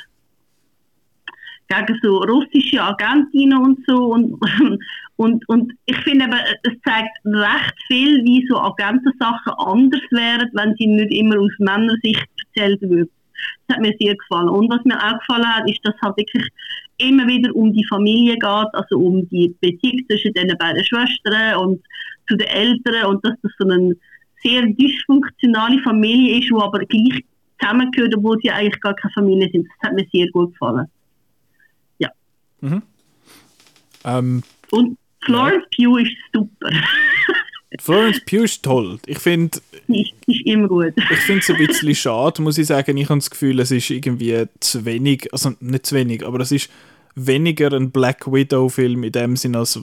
gegen 1.69 1.99
so 2.01 2.19
russische 2.19 2.81
Agentinnen 2.81 3.57
und 3.57 3.79
so 3.87 4.13
und, 4.13 4.39
und, 5.17 5.47
und 5.49 5.73
ich 5.85 5.97
finde 5.97 6.25
eben, 6.25 6.39
es 6.63 6.73
zeigt 6.85 7.17
recht 7.25 7.75
viel, 7.87 8.23
wie 8.23 8.45
so 8.47 8.57
Agentensachen 8.57 9.53
anders 9.57 10.01
wären, 10.11 10.49
wenn 10.53 10.75
sie 10.77 10.87
nicht 10.87 11.11
immer 11.11 11.39
aus 11.39 11.51
Männersicht 11.59 12.27
erzählt 12.55 12.81
würden. 12.81 13.09
Das 13.67 13.77
hat 13.77 13.83
mir 13.83 13.93
sehr 13.99 14.15
gefallen. 14.15 14.49
Und 14.49 14.69
was 14.71 14.83
mir 14.85 14.97
auch 14.97 15.19
gefallen 15.19 15.55
hat, 15.55 15.69
ist, 15.69 15.79
dass 15.83 15.95
halt 16.01 16.17
wirklich 16.17 16.47
immer 16.97 17.27
wieder 17.27 17.53
um 17.55 17.71
die 17.73 17.85
Familie 17.85 18.33
geht, 18.33 18.73
also 18.73 18.97
um 18.97 19.27
die 19.29 19.53
Beziehung 19.61 20.05
zwischen 20.07 20.33
den 20.33 20.57
beiden 20.57 20.83
Schwestern 20.85 21.57
und 21.57 21.83
zu 22.27 22.35
den 22.35 22.47
Eltern 22.47 23.05
und 23.05 23.23
dass 23.23 23.35
das 23.43 23.51
so 23.59 23.67
ein 23.67 23.93
sehr 24.43 24.65
dysfunktionale 24.65 25.81
Familie 25.83 26.39
ist, 26.39 26.49
die 26.49 26.55
aber 26.55 26.79
gleich 26.79 27.23
zusammengehört, 27.59 28.15
obwohl 28.15 28.39
sie 28.41 28.51
eigentlich 28.51 28.79
gar 28.81 28.95
keine 28.95 29.13
Familie 29.13 29.49
sind. 29.51 29.67
Das 29.67 29.89
hat 29.89 29.95
mir 29.95 30.05
sehr 30.11 30.27
gut 30.31 30.53
gefallen. 30.53 30.87
Ja. 31.99 32.09
Mhm. 32.61 32.81
Ähm, 34.03 34.43
Und 34.71 34.97
Florence 35.25 35.65
ja. 35.77 35.89
Pugh 35.89 35.97
ist 36.01 36.15
super. 36.33 36.69
Florence 37.79 38.21
Pugh 38.25 38.43
ist 38.43 38.63
toll. 38.63 38.99
Ich 39.05 39.19
finde... 39.19 39.57
Ist, 39.87 40.13
ist 40.25 40.45
immer 40.45 40.67
gut. 40.67 40.93
Ich 41.11 41.17
finde 41.19 41.41
es 41.41 41.49
ein 41.49 41.57
bisschen 41.57 41.95
schade, 41.95 42.41
muss 42.41 42.57
ich 42.57 42.67
sagen. 42.67 42.95
Ich 42.97 43.09
habe 43.09 43.19
das 43.19 43.29
Gefühl, 43.29 43.59
es 43.59 43.71
ist 43.71 43.89
irgendwie 43.89 44.45
zu 44.59 44.85
wenig, 44.85 45.31
also 45.33 45.53
nicht 45.59 45.85
zu 45.85 45.95
wenig, 45.95 46.25
aber 46.25 46.39
es 46.39 46.51
ist 46.51 46.69
weniger 47.15 47.73
ein 47.73 47.91
Black 47.91 48.31
Widow-Film 48.31 49.03
in 49.03 49.11
dem 49.11 49.35
Sinne, 49.35 49.59
als, 49.59 49.79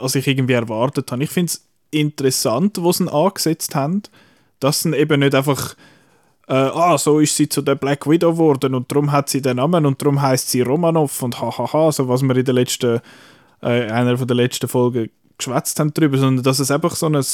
als 0.00 0.14
ich 0.14 0.26
irgendwie 0.26 0.54
erwartet 0.54 1.12
habe. 1.12 1.22
Ich 1.22 1.30
finde 1.30 1.46
es 1.46 1.67
interessant, 1.90 2.78
was 2.82 2.98
sie 2.98 3.12
angesetzt 3.12 3.74
haben, 3.74 4.02
dass 4.60 4.82
sie 4.82 4.94
eben 4.96 5.20
nicht 5.20 5.34
einfach 5.34 5.74
äh, 6.48 6.54
ah, 6.54 6.96
so 6.96 7.20
ist 7.20 7.36
sie 7.36 7.48
zu 7.48 7.60
der 7.60 7.74
Black 7.74 8.08
Widow 8.08 8.32
geworden 8.32 8.74
und 8.74 8.90
darum 8.90 9.12
hat 9.12 9.28
sie 9.28 9.42
den 9.42 9.58
Namen 9.58 9.84
und 9.84 10.00
darum 10.00 10.20
heißt 10.20 10.50
sie 10.50 10.62
Romanov 10.62 11.22
und 11.22 11.40
hahaha, 11.40 11.92
so 11.92 12.08
was 12.08 12.22
wir 12.22 12.36
in 12.36 12.44
der 12.44 12.54
letzten, 12.54 13.00
äh, 13.62 13.90
einer 13.90 14.16
von 14.16 14.26
der 14.26 14.36
letzten 14.36 14.66
Folgen 14.66 15.10
geschwätzt 15.36 15.78
haben 15.78 15.92
darüber, 15.92 16.16
sondern 16.16 16.42
dass 16.42 16.58
es 16.58 16.70
einfach 16.70 16.96
so 16.96 17.06
ein, 17.06 17.16
ein 17.16 17.24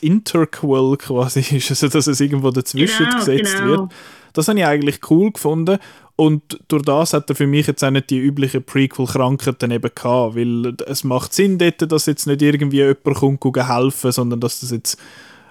Interquel 0.00 0.96
quasi 0.96 1.40
ist, 1.56 1.70
also 1.70 1.88
dass 1.88 2.06
es 2.06 2.20
irgendwo 2.20 2.52
dazwischen 2.52 3.06
genau, 3.06 3.18
gesetzt 3.18 3.56
genau. 3.56 3.66
wird. 3.66 3.92
Das 4.32 4.46
habe 4.46 4.58
ich 4.60 4.66
eigentlich 4.66 5.00
cool 5.10 5.32
gefunden 5.32 5.78
und 6.16 6.58
durch 6.68 6.82
das 6.82 7.12
hat 7.12 7.28
er 7.28 7.36
für 7.36 7.46
mich 7.46 7.66
jetzt 7.66 7.84
auch 7.84 7.90
nicht 7.90 8.08
die 8.08 8.18
üblichen 8.18 8.64
Prequel-Krankheiten 8.64 9.70
eben 9.70 9.90
gehabt, 9.94 10.34
weil 10.34 10.74
es 10.86 11.04
macht 11.04 11.34
Sinn 11.34 11.58
dort, 11.58 11.92
dass 11.92 12.06
jetzt 12.06 12.26
nicht 12.26 12.40
irgendwie 12.40 12.78
jemand 12.78 13.40
kommt 13.40 13.68
helfen, 13.68 14.12
sondern 14.12 14.40
dass 14.40 14.60
das 14.60 14.70
jetzt 14.70 14.98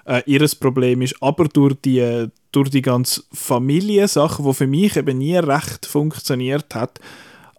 äh, 0.06 0.22
ihr 0.26 0.44
Problem 0.58 1.02
ist. 1.02 1.22
Aber 1.22 1.44
durch 1.44 1.76
die, 1.84 2.26
durch 2.50 2.70
die 2.70 2.82
ganze 2.82 3.22
Familiensache, 3.32 4.42
die 4.42 4.54
für 4.54 4.66
mich 4.66 4.96
eben 4.96 5.18
nie 5.18 5.36
recht 5.36 5.86
funktioniert 5.86 6.74
hat, 6.74 6.98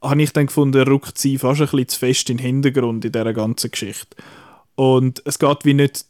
habe 0.02 0.22
ich 0.22 0.34
dann 0.34 0.48
gefunden, 0.48 0.86
rückt 0.86 1.18
sie 1.18 1.38
fast 1.38 1.62
ein 1.62 1.68
bisschen 1.68 1.88
zu 1.88 2.00
fest 2.00 2.30
in 2.30 2.38
den 2.38 2.46
Hintergrund 2.46 3.06
in 3.06 3.14
dieser 3.14 3.34
ganzen 3.34 3.72
Geschichte. 3.72 4.18
Und 4.76 5.22
es 5.26 5.40
geht 5.40 5.64
wie 5.64 5.74
nicht 5.74 6.06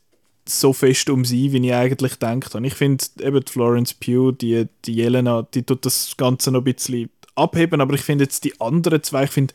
so 0.50 0.74
fest 0.74 1.10
um 1.10 1.26
sie, 1.26 1.52
wie 1.52 1.66
ich 1.66 1.74
eigentlich 1.74 2.14
gedacht 2.14 2.54
habe. 2.54 2.68
Ich 2.68 2.74
finde 2.74 3.04
eben 3.22 3.46
Florence 3.46 3.94
Pugh, 3.94 4.32
die, 4.32 4.68
die 4.86 4.96
Jelena, 4.96 5.48
die 5.54 5.64
tut 5.64 5.86
das 5.86 6.16
Ganze 6.18 6.52
noch 6.52 6.62
ein 6.62 6.74
bisschen 6.74 7.10
abheben, 7.36 7.82
aber 7.82 7.94
ich 7.94 8.02
finde 8.02 8.26
jetzt 8.26 8.44
die 8.44 8.60
anderen 8.60 9.04
zwei, 9.04 9.26
ich 9.26 9.32
finde 9.32 9.54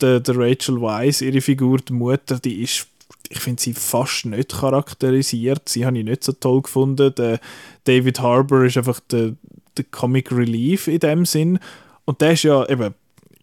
der, 0.00 0.20
der 0.20 0.36
Rachel 0.36 0.80
Weisz, 0.80 1.20
ihre 1.20 1.40
Figur, 1.40 1.78
die 1.78 1.92
Mutter, 1.92 2.38
die 2.38 2.62
ist 2.62 2.86
ich 3.30 3.40
finde 3.40 3.60
sie 3.60 3.74
fast 3.74 4.26
nicht 4.26 4.58
charakterisiert. 4.58 5.68
Sie 5.68 5.84
habe 5.84 5.98
ich 5.98 6.04
nicht 6.04 6.24
so 6.24 6.32
toll 6.32 6.62
gefunden. 6.62 7.14
Der 7.14 7.40
David 7.84 8.20
Harbour 8.20 8.64
ist 8.64 8.78
einfach 8.78 9.00
der, 9.00 9.34
der 9.76 9.84
Comic 9.90 10.32
Relief 10.32 10.88
in 10.88 11.00
dem 11.00 11.26
Sinn. 11.26 11.58
Und 12.04 12.20
der 12.20 12.32
ist 12.32 12.44
ja 12.44 12.66
eben, 12.68 12.94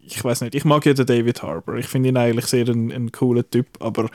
ich 0.01 0.23
weiß 0.23 0.41
nicht, 0.41 0.55
ich 0.55 0.65
mag 0.65 0.85
ja 0.85 0.93
den 0.93 1.05
David 1.05 1.43
Harbour. 1.43 1.75
Ich 1.75 1.87
finde 1.87 2.09
ihn 2.09 2.17
eigentlich 2.17 2.47
sehr 2.47 2.67
ein, 2.67 2.91
ein 2.91 3.11
cooler 3.11 3.47
Typ, 3.47 3.67
aber 3.79 4.09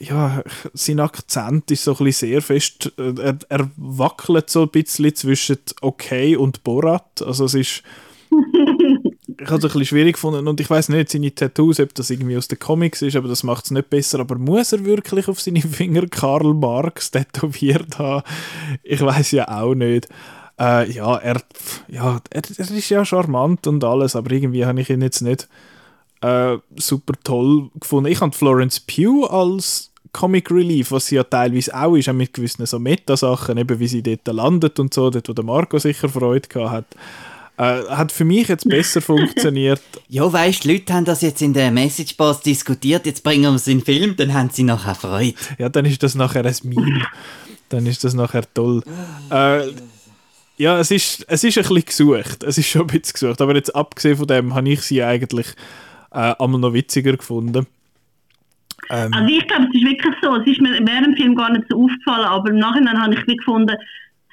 ja, 0.00 0.42
sein 0.74 1.00
Akzent 1.00 1.70
ist 1.70 1.84
so 1.84 1.92
ein 1.92 2.04
bisschen 2.04 2.30
sehr 2.30 2.42
fest, 2.42 2.92
äh, 2.98 3.14
er, 3.20 3.38
er 3.48 3.70
wackelt 3.76 4.50
so 4.50 4.62
ein 4.62 4.68
bisschen 4.70 5.14
zwischen 5.14 5.58
okay 5.80 6.36
und 6.36 6.64
Borat, 6.64 7.22
also 7.22 7.44
es 7.44 7.54
ist 7.54 7.82
ich 9.40 9.46
habe 9.46 9.58
es 9.58 9.64
ein 9.64 9.70
bisschen 9.70 9.84
schwierig 9.84 10.14
gefunden 10.14 10.48
und 10.48 10.60
ich 10.60 10.68
weiß 10.68 10.88
nicht, 10.90 11.10
seine 11.10 11.34
Tattoos, 11.34 11.80
ob 11.80 11.94
das 11.94 12.10
irgendwie 12.10 12.36
aus 12.36 12.48
den 12.48 12.58
Comics 12.58 13.02
ist, 13.02 13.16
aber 13.16 13.28
das 13.28 13.42
macht 13.42 13.66
es 13.66 13.70
nicht 13.70 13.90
besser, 13.90 14.20
aber 14.20 14.36
muss 14.36 14.72
er 14.72 14.84
wirklich 14.84 15.28
auf 15.28 15.40
seine 15.40 15.60
Finger 15.60 16.06
Karl 16.06 16.54
Marx 16.54 17.10
tätowiert 17.10 17.98
haben? 17.98 18.22
Ich 18.82 19.00
weiß 19.00 19.30
ja 19.32 19.48
auch 19.48 19.74
nicht. 19.74 20.08
Äh, 20.58 20.90
ja, 20.90 21.16
er, 21.16 21.40
ja 21.86 22.20
er, 22.30 22.42
er 22.56 22.70
ist 22.70 22.88
ja 22.88 23.04
charmant 23.04 23.66
und 23.66 23.84
alles, 23.84 24.16
aber 24.16 24.32
irgendwie 24.32 24.66
habe 24.66 24.80
ich 24.80 24.90
ihn 24.90 25.02
jetzt 25.02 25.20
nicht 25.20 25.48
äh, 26.20 26.58
super 26.76 27.14
toll 27.22 27.70
gefunden. 27.78 28.10
Ich 28.10 28.20
habe 28.20 28.32
Florence 28.32 28.80
Pugh 28.80 29.26
als 29.26 29.92
Comic 30.12 30.50
Relief, 30.50 30.90
was 30.90 31.06
sie 31.06 31.16
ja 31.16 31.24
teilweise 31.24 31.74
auch 31.74 31.94
ist, 31.94 32.08
auch 32.08 32.14
mit 32.14 32.32
gewissen 32.32 32.64
so 32.66 32.78
Meta-Sachen, 32.78 33.58
eben 33.58 33.78
wie 33.78 33.88
sie 33.88 34.02
dort 34.02 34.26
landet 34.26 34.78
und 34.80 34.92
so, 34.94 35.10
dort 35.10 35.28
wo 35.28 35.32
der 35.32 35.44
Marco 35.44 35.78
sicher 35.78 36.08
Freude 36.08 36.48
gehabt 36.48 36.70
hat. 36.70 36.86
Äh, 37.58 37.88
hat 37.88 38.12
für 38.12 38.24
mich 38.24 38.48
jetzt 38.48 38.68
besser 38.68 39.00
funktioniert. 39.00 39.82
Ja, 40.10 40.32
weißt 40.32 40.64
du, 40.64 40.68
die 40.68 40.74
Leute 40.74 40.94
haben 40.94 41.04
das 41.04 41.20
jetzt 41.20 41.42
in 41.42 41.52
der 41.52 41.70
Message 41.70 42.16
Box 42.16 42.40
diskutiert, 42.40 43.04
jetzt 43.04 43.22
bringen 43.22 43.42
wir 43.42 43.56
es 43.56 43.66
in 43.66 43.78
den 43.78 43.84
Film, 43.84 44.16
dann 44.16 44.32
haben 44.32 44.48
sie 44.50 44.62
nachher 44.62 44.94
Freude. 44.94 45.34
Ja, 45.58 45.68
dann 45.68 45.84
ist 45.84 46.02
das 46.02 46.14
nachher 46.14 46.46
ein 46.46 46.56
Meme. 46.62 47.06
dann 47.68 47.84
ist 47.84 48.04
das 48.04 48.14
nachher 48.14 48.44
toll. 48.54 48.82
Äh, 49.30 49.68
ja, 50.56 50.80
es 50.80 50.90
ist, 50.90 51.24
es 51.28 51.44
ist 51.44 51.58
ein 51.58 51.62
bisschen 51.62 51.84
gesucht. 51.84 52.42
Es 52.42 52.58
ist 52.58 52.66
schon 52.66 52.82
ein 52.82 52.86
bisschen 52.86 53.12
gesucht. 53.12 53.40
Aber 53.40 53.54
jetzt 53.54 53.74
abgesehen 53.74 54.16
von 54.16 54.26
dem 54.26 54.54
habe 54.54 54.68
ich 54.68 54.80
sie 54.80 55.02
eigentlich 55.02 55.46
äh, 56.10 56.34
einmal 56.38 56.60
noch 56.60 56.72
witziger 56.72 57.16
gefunden. 57.16 57.66
Ähm, 58.90 59.12
also 59.12 59.28
ich 59.34 59.46
glaube, 59.46 59.66
es 59.68 59.74
ist 59.74 59.86
wirklich 59.86 60.14
so. 60.22 60.36
Es 60.36 60.46
ist 60.46 60.60
mir 60.60 60.70
während 60.70 61.06
dem 61.06 61.16
Film 61.16 61.34
gar 61.34 61.52
nicht 61.52 61.64
so 61.68 61.84
aufgefallen, 61.84 62.24
aber 62.24 62.50
im 62.50 62.58
Nachhinein 62.58 63.00
habe 63.00 63.14
ich 63.14 63.24
gefunden, 63.26 63.76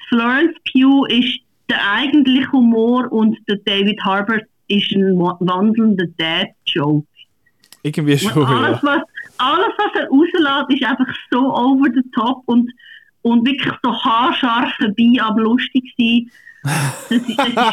Florence 0.08 0.56
Pugh 0.70 1.06
ist 1.06 1.40
der 1.68 1.80
eigentliche 1.92 2.50
Humor 2.52 3.10
und 3.12 3.36
der 3.48 3.56
David 3.64 4.00
Harbour 4.04 4.40
ist 4.68 4.90
ein 4.92 5.18
wandelnder 5.18 6.06
Dad-Joke. 6.16 7.06
Irgendwie 7.82 8.18
schon, 8.18 8.44
alles, 8.44 8.82
ja. 8.82 8.88
was, 8.88 9.02
alles, 9.38 9.72
was 9.78 10.00
er 10.00 10.08
rauslässt, 10.08 10.70
ist 10.70 10.84
einfach 10.84 11.14
so 11.30 11.54
over 11.54 11.88
the 11.94 12.02
top 12.14 12.42
und, 12.46 12.70
und 13.22 13.46
wirklich 13.46 13.72
so 13.82 13.92
haarscharf 13.92 14.72
vorbei, 14.76 15.16
aber 15.20 15.40
lustig 15.40 15.94
sein. 15.98 16.30
Das 16.66 17.18
das 17.54 17.72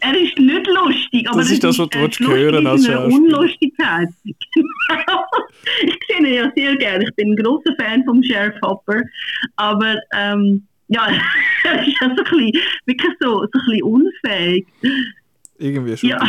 er 0.00 0.16
ist 0.16 0.38
nicht 0.38 0.66
lustig, 0.66 1.28
aber 1.28 1.38
das 1.38 1.50
ist 1.50 1.64
das, 1.64 1.78
was 1.78 1.88
du 1.88 2.28
hören 2.28 2.66
als 2.66 2.88
Unlustigkeit. 2.88 4.08
ich 4.26 5.98
sehe 6.08 6.18
ihn 6.18 6.26
ja 6.26 6.52
sehr 6.56 6.76
gerne. 6.76 7.04
Ich 7.04 7.14
bin 7.14 7.32
ein 7.32 7.36
großer 7.36 7.74
Fan 7.78 8.04
vom 8.04 8.22
Sheriff 8.22 8.54
Hopper, 8.62 9.02
aber 9.56 9.96
ähm, 10.14 10.66
ja, 10.88 11.08
er 11.64 11.86
ist 11.86 11.96
ja 12.00 12.08
so 12.08 12.08
ein 12.08 12.16
bisschen, 12.16 12.52
wirklich 12.86 13.12
so, 13.20 13.28
so 13.28 13.42
ein 13.42 13.50
bisschen 13.50 13.82
unfähig. 13.82 14.66
Irgendwie 15.58 15.96
schon. 15.96 16.10
Ja. 16.10 16.20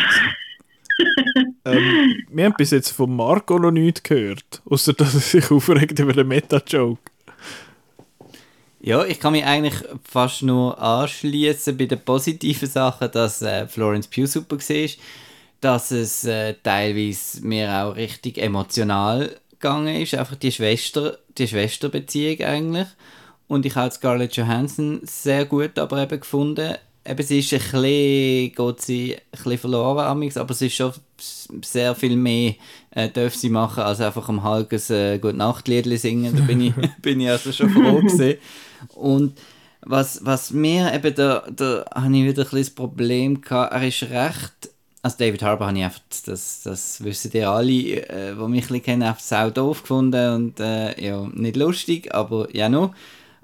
ähm, 1.66 2.24
wir 2.30 2.46
haben 2.46 2.56
bis 2.58 2.72
jetzt 2.72 2.92
von 2.92 3.14
Marco 3.16 3.60
noch 3.60 3.72
nichts 3.72 4.04
gehört, 4.04 4.62
außer 4.66 4.94
dass 4.94 5.14
er 5.14 5.20
sich 5.20 5.52
aufregt 5.52 6.00
über 6.00 6.14
den 6.14 6.28
Meta-Joke. 6.28 7.02
Ja, 8.86 9.04
ich 9.04 9.20
kann 9.20 9.32
mich 9.32 9.44
eigentlich 9.44 9.74
fast 10.04 10.44
nur 10.44 10.80
anschließen 10.80 11.76
bei 11.76 11.88
den 11.88 12.00
positiven 12.02 12.70
Sachen, 12.70 13.10
dass 13.12 13.42
äh, 13.42 13.68
Florence 13.68 14.06
Pugh 14.06 14.28
super 14.28 14.58
war, 14.60 14.90
dass 15.60 15.90
es 15.90 16.24
äh, 16.26 16.54
teilweise 16.62 17.44
mir 17.44 17.84
auch 17.84 17.96
richtig 17.96 18.38
emotional 18.38 19.38
gegangen 19.50 20.00
ist, 20.04 20.14
einfach 20.14 20.36
die 20.36 20.52
Schwester, 20.52 21.18
die 21.36 21.48
Schwesterbeziehung 21.48 22.46
eigentlich. 22.46 22.88
Und 23.48 23.66
ich 23.66 23.76
habe 23.76 23.90
Scarlett 23.90 24.36
Johansson 24.36 25.02
sehr 25.02 25.46
gut 25.46 25.80
aber 25.80 26.04
eben 26.04 26.20
gefunden. 26.20 26.76
Eben, 27.08 27.24
sie 27.24 27.40
ist 27.40 27.54
ein 27.54 27.60
bisschen, 27.60 28.54
geht 28.54 28.82
sie 28.82 29.16
ein 29.16 29.22
bisschen 29.32 29.58
verloren 29.58 30.32
aber 30.36 30.52
es 30.52 30.62
ist 30.62 30.76
schon 30.76 30.94
sehr 31.64 31.96
viel 31.96 32.16
mehr 32.16 32.54
äh, 32.92 33.10
darf 33.10 33.34
sie 33.34 33.50
machen, 33.50 33.82
als 33.82 34.00
einfach 34.00 34.30
am 34.30 34.44
Halges 34.44 34.92
äh, 34.92 35.18
Gute 35.18 35.38
Nachtlied 35.38 35.86
singen. 36.00 36.36
Da 36.36 36.44
bin 36.44 36.62
ich, 36.62 36.74
bin 37.02 37.20
ich 37.20 37.30
also 37.30 37.52
schon 37.52 37.70
froh 37.70 38.00
gewesen. 38.00 38.38
Und 38.94 39.38
was, 39.82 40.26
was 40.26 40.52
mir 40.52 40.94
eben, 40.94 41.14
da, 41.16 41.44
da 41.56 41.86
habe 41.94 42.18
ich 42.18 42.26
wieder 42.26 42.44
ein 42.44 42.50
bisschen 42.50 42.76
Problem 42.76 43.42
gehabt, 43.42 43.74
er 43.74 43.88
ist 43.88 44.04
recht 44.04 44.70
also 45.06 45.18
David 45.20 45.44
Harbour 45.44 45.68
habe 45.68 45.78
ich 45.78 45.84
einfach, 45.84 46.02
das, 46.26 46.64
das 46.64 47.04
wissen 47.04 47.30
die 47.30 47.44
alle, 47.44 47.72
äh, 47.72 48.34
die 48.34 48.48
mich 48.48 48.72
ein 48.72 48.82
kennen, 48.82 49.04
einfach 49.04 49.22
sau 49.22 49.52
doof 49.52 49.84
gefunden 49.84 50.34
und 50.34 50.60
äh, 50.60 51.00
ja, 51.00 51.28
nicht 51.32 51.58
lustig, 51.58 52.12
aber 52.16 52.48
ja 52.56 52.70
noch. 52.70 52.96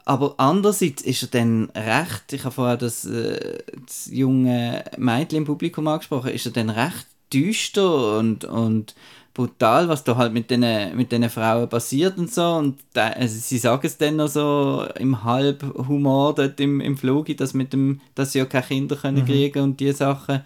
Aber 0.03 0.33
andererseits 0.37 1.03
ist 1.03 1.21
er 1.21 1.27
dann 1.27 1.69
recht, 1.75 2.33
ich 2.33 2.45
habe 2.45 2.55
vorher 2.55 2.77
das, 2.77 3.05
äh, 3.05 3.59
das 3.85 4.09
junge 4.11 4.83
Mädchen 4.97 5.37
im 5.37 5.45
Publikum 5.45 5.87
angesprochen, 5.87 6.31
ist 6.31 6.47
er 6.47 6.51
dann 6.51 6.71
recht 6.71 7.05
düster 7.31 8.17
und, 8.17 8.43
und 8.43 8.95
brutal, 9.33 9.87
was 9.87 10.03
da 10.03 10.17
halt 10.17 10.33
mit 10.33 10.51
den 10.51 10.65
mit 10.95 11.11
den 11.11 11.29
Frauen 11.29 11.69
passiert 11.69 12.17
und 12.17 12.31
so. 12.31 12.43
Und 12.53 12.79
da, 12.93 13.07
also 13.07 13.37
sie 13.39 13.57
sagen 13.57 13.85
es 13.85 13.97
dann 13.97 14.17
noch 14.17 14.27
so 14.27 14.85
im 14.99 15.23
Halbhumor 15.23 16.35
dort 16.35 16.59
im, 16.59 16.81
im 16.81 16.97
Flug, 16.97 17.35
dass, 17.37 17.53
mit 17.53 17.73
dem, 17.73 18.01
dass 18.15 18.33
sie 18.33 18.39
ja 18.39 18.45
keine 18.45 18.65
Kinder 18.65 18.95
können 18.95 19.21
mhm. 19.21 19.25
kriegen 19.25 19.63
und 19.63 19.79
diese 19.79 19.93
Sachen. 19.93 20.41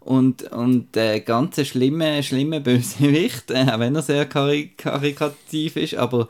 Und, 0.00 0.42
und 0.52 0.94
der 0.94 1.20
ganze 1.20 1.64
schlimme, 1.64 2.22
schlimme 2.22 2.60
Bösewicht, 2.60 3.50
äh, 3.50 3.66
auch 3.72 3.78
wenn 3.78 3.96
er 3.96 4.02
sehr 4.02 4.26
karikativ 4.26 5.76
ist, 5.76 5.94
aber 5.94 6.28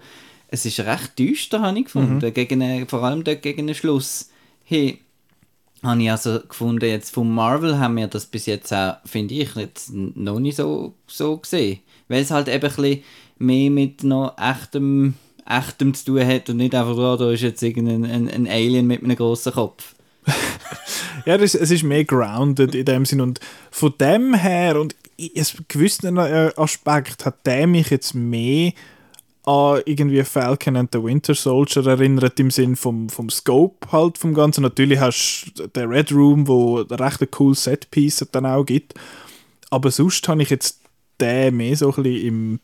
es 0.48 0.64
ist 0.64 0.80
recht 0.80 1.18
düster, 1.18 1.61
habe 1.61 1.78
ich 1.78 1.86
gefunden. 1.86 2.24
Mhm. 2.24 2.34
Gegen, 2.34 2.88
vor 2.88 3.02
allem 3.02 3.24
dort 3.24 3.42
gegen 3.42 3.66
den 3.66 3.74
Schluss. 3.74 4.30
Hey, 4.64 5.00
habe 5.82 6.02
ich 6.02 6.11
also 6.11 6.40
gefunden, 6.40 6.86
jetzt 6.86 7.12
von 7.12 7.28
Marvel 7.28 7.78
haben 7.78 7.96
wir 7.96 8.07
das 8.07 8.26
bis 8.26 8.46
jetzt 8.46 8.72
auch, 8.72 8.96
finde 9.05 9.34
ich, 9.34 9.55
jetzt 9.57 9.92
noch 9.92 10.38
nicht 10.38 10.57
so, 10.57 10.94
so 11.07 11.38
gesehen. 11.38 11.80
Weil 12.09 12.22
es 12.22 12.30
halt 12.30 12.48
eben 12.48 12.70
ein 12.70 13.02
mehr 13.38 13.70
mit 13.70 14.05
noch 14.05 14.36
echtem, 14.38 15.14
Echtem 15.46 15.94
zu 15.94 16.07
tun 16.07 16.26
hat 16.26 16.48
und 16.50 16.59
nicht 16.59 16.74
einfach, 16.74 16.96
oh, 16.96 17.16
da 17.16 17.30
ist 17.30 17.42
jetzt 17.42 17.62
irgendein 17.62 18.05
ein, 18.05 18.28
ein 18.28 18.48
Alien 18.48 18.86
mit 18.86 19.02
einem 19.02 19.16
grossen 19.16 19.52
Kopf. 19.52 19.94
ja, 21.26 21.36
das, 21.36 21.55
es 21.55 21.70
ist 21.70 21.82
mehr 21.82 22.05
grounded 22.05 22.74
in 22.74 22.84
dem 22.84 23.05
Sinn 23.05 23.20
und 23.20 23.40
von 23.70 23.92
dem 23.98 24.34
her 24.34 24.80
und 24.80 24.94
in 25.16 25.46
gewissen 25.68 26.16
äh, 26.16 26.50
Aspekt 26.57 27.24
hat 27.24 27.46
der 27.46 27.66
mich 27.66 27.90
jetzt 27.90 28.14
mehr 28.14 28.72
an 29.44 29.82
irgendwie 29.84 30.24
Falcon 30.24 30.76
and 30.76 30.90
the 30.92 31.02
Winter 31.02 31.34
Soldier 31.34 31.86
erinnert 31.86 32.40
im 32.40 32.50
Sinn 32.50 32.76
vom, 32.76 33.11
vom 33.11 33.28
Scope 33.28 33.92
halt 33.92 34.16
vom 34.16 34.32
Ganzen. 34.32 34.62
Natürlich 34.62 34.98
hast 34.98 35.52
du 35.57 35.66
den 35.66 35.90
Red 35.90 36.12
Room, 36.12 36.48
wo 36.48 36.76
recht 36.76 37.20
ein 37.20 37.30
cooles 37.30 37.64
Setpiece 37.64 38.26
dann 38.32 38.46
auch 38.46 38.64
gibt. 38.64 38.94
Aber 39.70 39.90
sonst 39.90 40.26
habe 40.28 40.42
ich 40.42 40.50
jetzt 40.50 40.80
den 41.20 41.56
mehr 41.56 41.76
so 41.76 41.88
ein 41.94 42.02
bisschen 42.02 42.26
im 42.26 42.60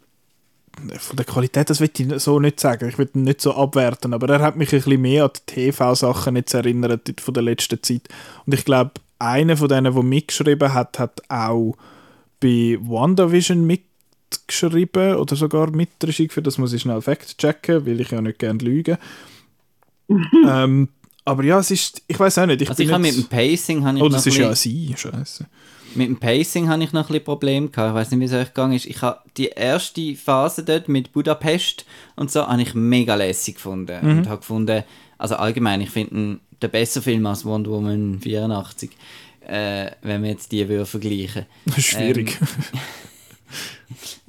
von 0.98 1.16
der 1.16 1.26
Qualität, 1.26 1.68
das 1.68 1.80
will 1.80 1.90
ich 1.94 2.22
so 2.22 2.38
nicht 2.38 2.61
sagen, 2.61 2.88
ich 2.88 2.96
will 2.96 3.11
ihn 3.14 3.24
nicht 3.24 3.40
so 3.40 3.55
abwerten, 3.55 4.14
aber 4.14 4.28
er 4.28 4.40
hat 4.40 4.57
mich 4.57 4.72
ein 4.72 4.80
bisschen 4.80 5.01
mehr 5.01 5.24
an 5.24 5.30
die 5.36 5.55
TV-Sachen 5.55 6.36
jetzt 6.36 6.55
erinnert 6.55 7.20
von 7.20 7.34
der 7.34 7.42
letzten 7.42 7.82
Zeit. 7.82 8.09
Und 8.46 8.55
ich 8.55 8.64
glaube, 8.64 8.92
einer 9.18 9.57
von 9.57 9.68
denen, 9.68 9.92
der 9.92 10.03
mitgeschrieben 10.03 10.72
hat, 10.72 10.98
hat 10.98 11.22
auch 11.28 11.76
bei 12.40 12.78
WandaVision 12.80 13.66
mit 13.66 13.82
geschrieben 14.46 15.16
oder 15.16 15.36
sogar 15.36 15.70
mit 15.70 15.90
Regie 16.03 16.28
geführt. 16.28 16.46
Das 16.46 16.59
muss 16.59 16.72
ich 16.72 16.82
schnell 16.82 17.03
fact-checken, 17.03 17.84
weil 17.84 18.01
ich 18.01 18.11
ja 18.11 18.20
nicht 18.20 18.38
gerne 18.38 18.61
lüge. 18.61 18.98
ähm, 20.09 20.88
aber 21.24 21.44
ja, 21.44 21.59
es 21.59 21.70
ist, 21.70 22.03
ich 22.07 22.18
weiß 22.18 22.38
auch 22.38 22.46
nicht. 22.46 22.62
Ich 22.62 22.70
also 22.70 22.82
ich 22.82 22.90
habe 22.90 23.03
mit 23.03 23.16
dem 23.16 23.24
Pacing 23.24 23.84
habe 23.84 23.98
ich 23.98 24.05
Oh, 24.05 24.09
das 24.09 24.26
ist 24.26 24.36
ja 24.36 24.55
sie, 24.55 24.94
scheiße. 24.96 25.46
Mit 25.95 26.09
dem 26.09 26.18
Pacing 26.18 26.68
habe 26.68 26.82
ich 26.84 26.93
noch 26.93 27.03
ein 27.03 27.07
bisschen 27.09 27.24
Probleme 27.24 27.68
gehabt. 27.68 27.91
Ich 27.91 27.95
weiß 27.95 28.11
nicht, 28.11 28.20
wie 28.20 28.24
es 28.24 28.32
euch 28.32 28.49
gegangen 28.49 28.74
ist. 28.74 28.86
Ich 28.86 29.03
habe 29.03 29.20
die 29.36 29.49
erste 29.49 30.14
Phase 30.14 30.64
dort 30.64 30.88
mit 30.88 31.12
Budapest 31.12 31.84
und 32.16 32.30
so 32.30 32.47
habe 32.47 32.62
ich 32.62 32.74
mega 32.74 33.14
lässig 33.14 33.57
gefunden 33.57 33.99
mhm. 34.01 34.18
und 34.18 34.28
habe 34.28 34.38
gefunden, 34.38 34.84
also 35.18 35.36
allgemein, 35.36 35.80
ich 35.80 35.91
finde 35.91 36.38
der 36.62 36.68
bessere 36.68 37.03
Film 37.03 37.26
als 37.26 37.45
Wonder 37.45 37.70
Woman 37.70 38.20
84, 38.20 38.91
äh, 39.47 39.91
wenn 40.03 40.22
wir 40.22 40.30
jetzt 40.30 40.53
die 40.53 40.68
würden 40.68 40.86
vergleichen. 40.86 41.47
Schwierig. 41.78 42.38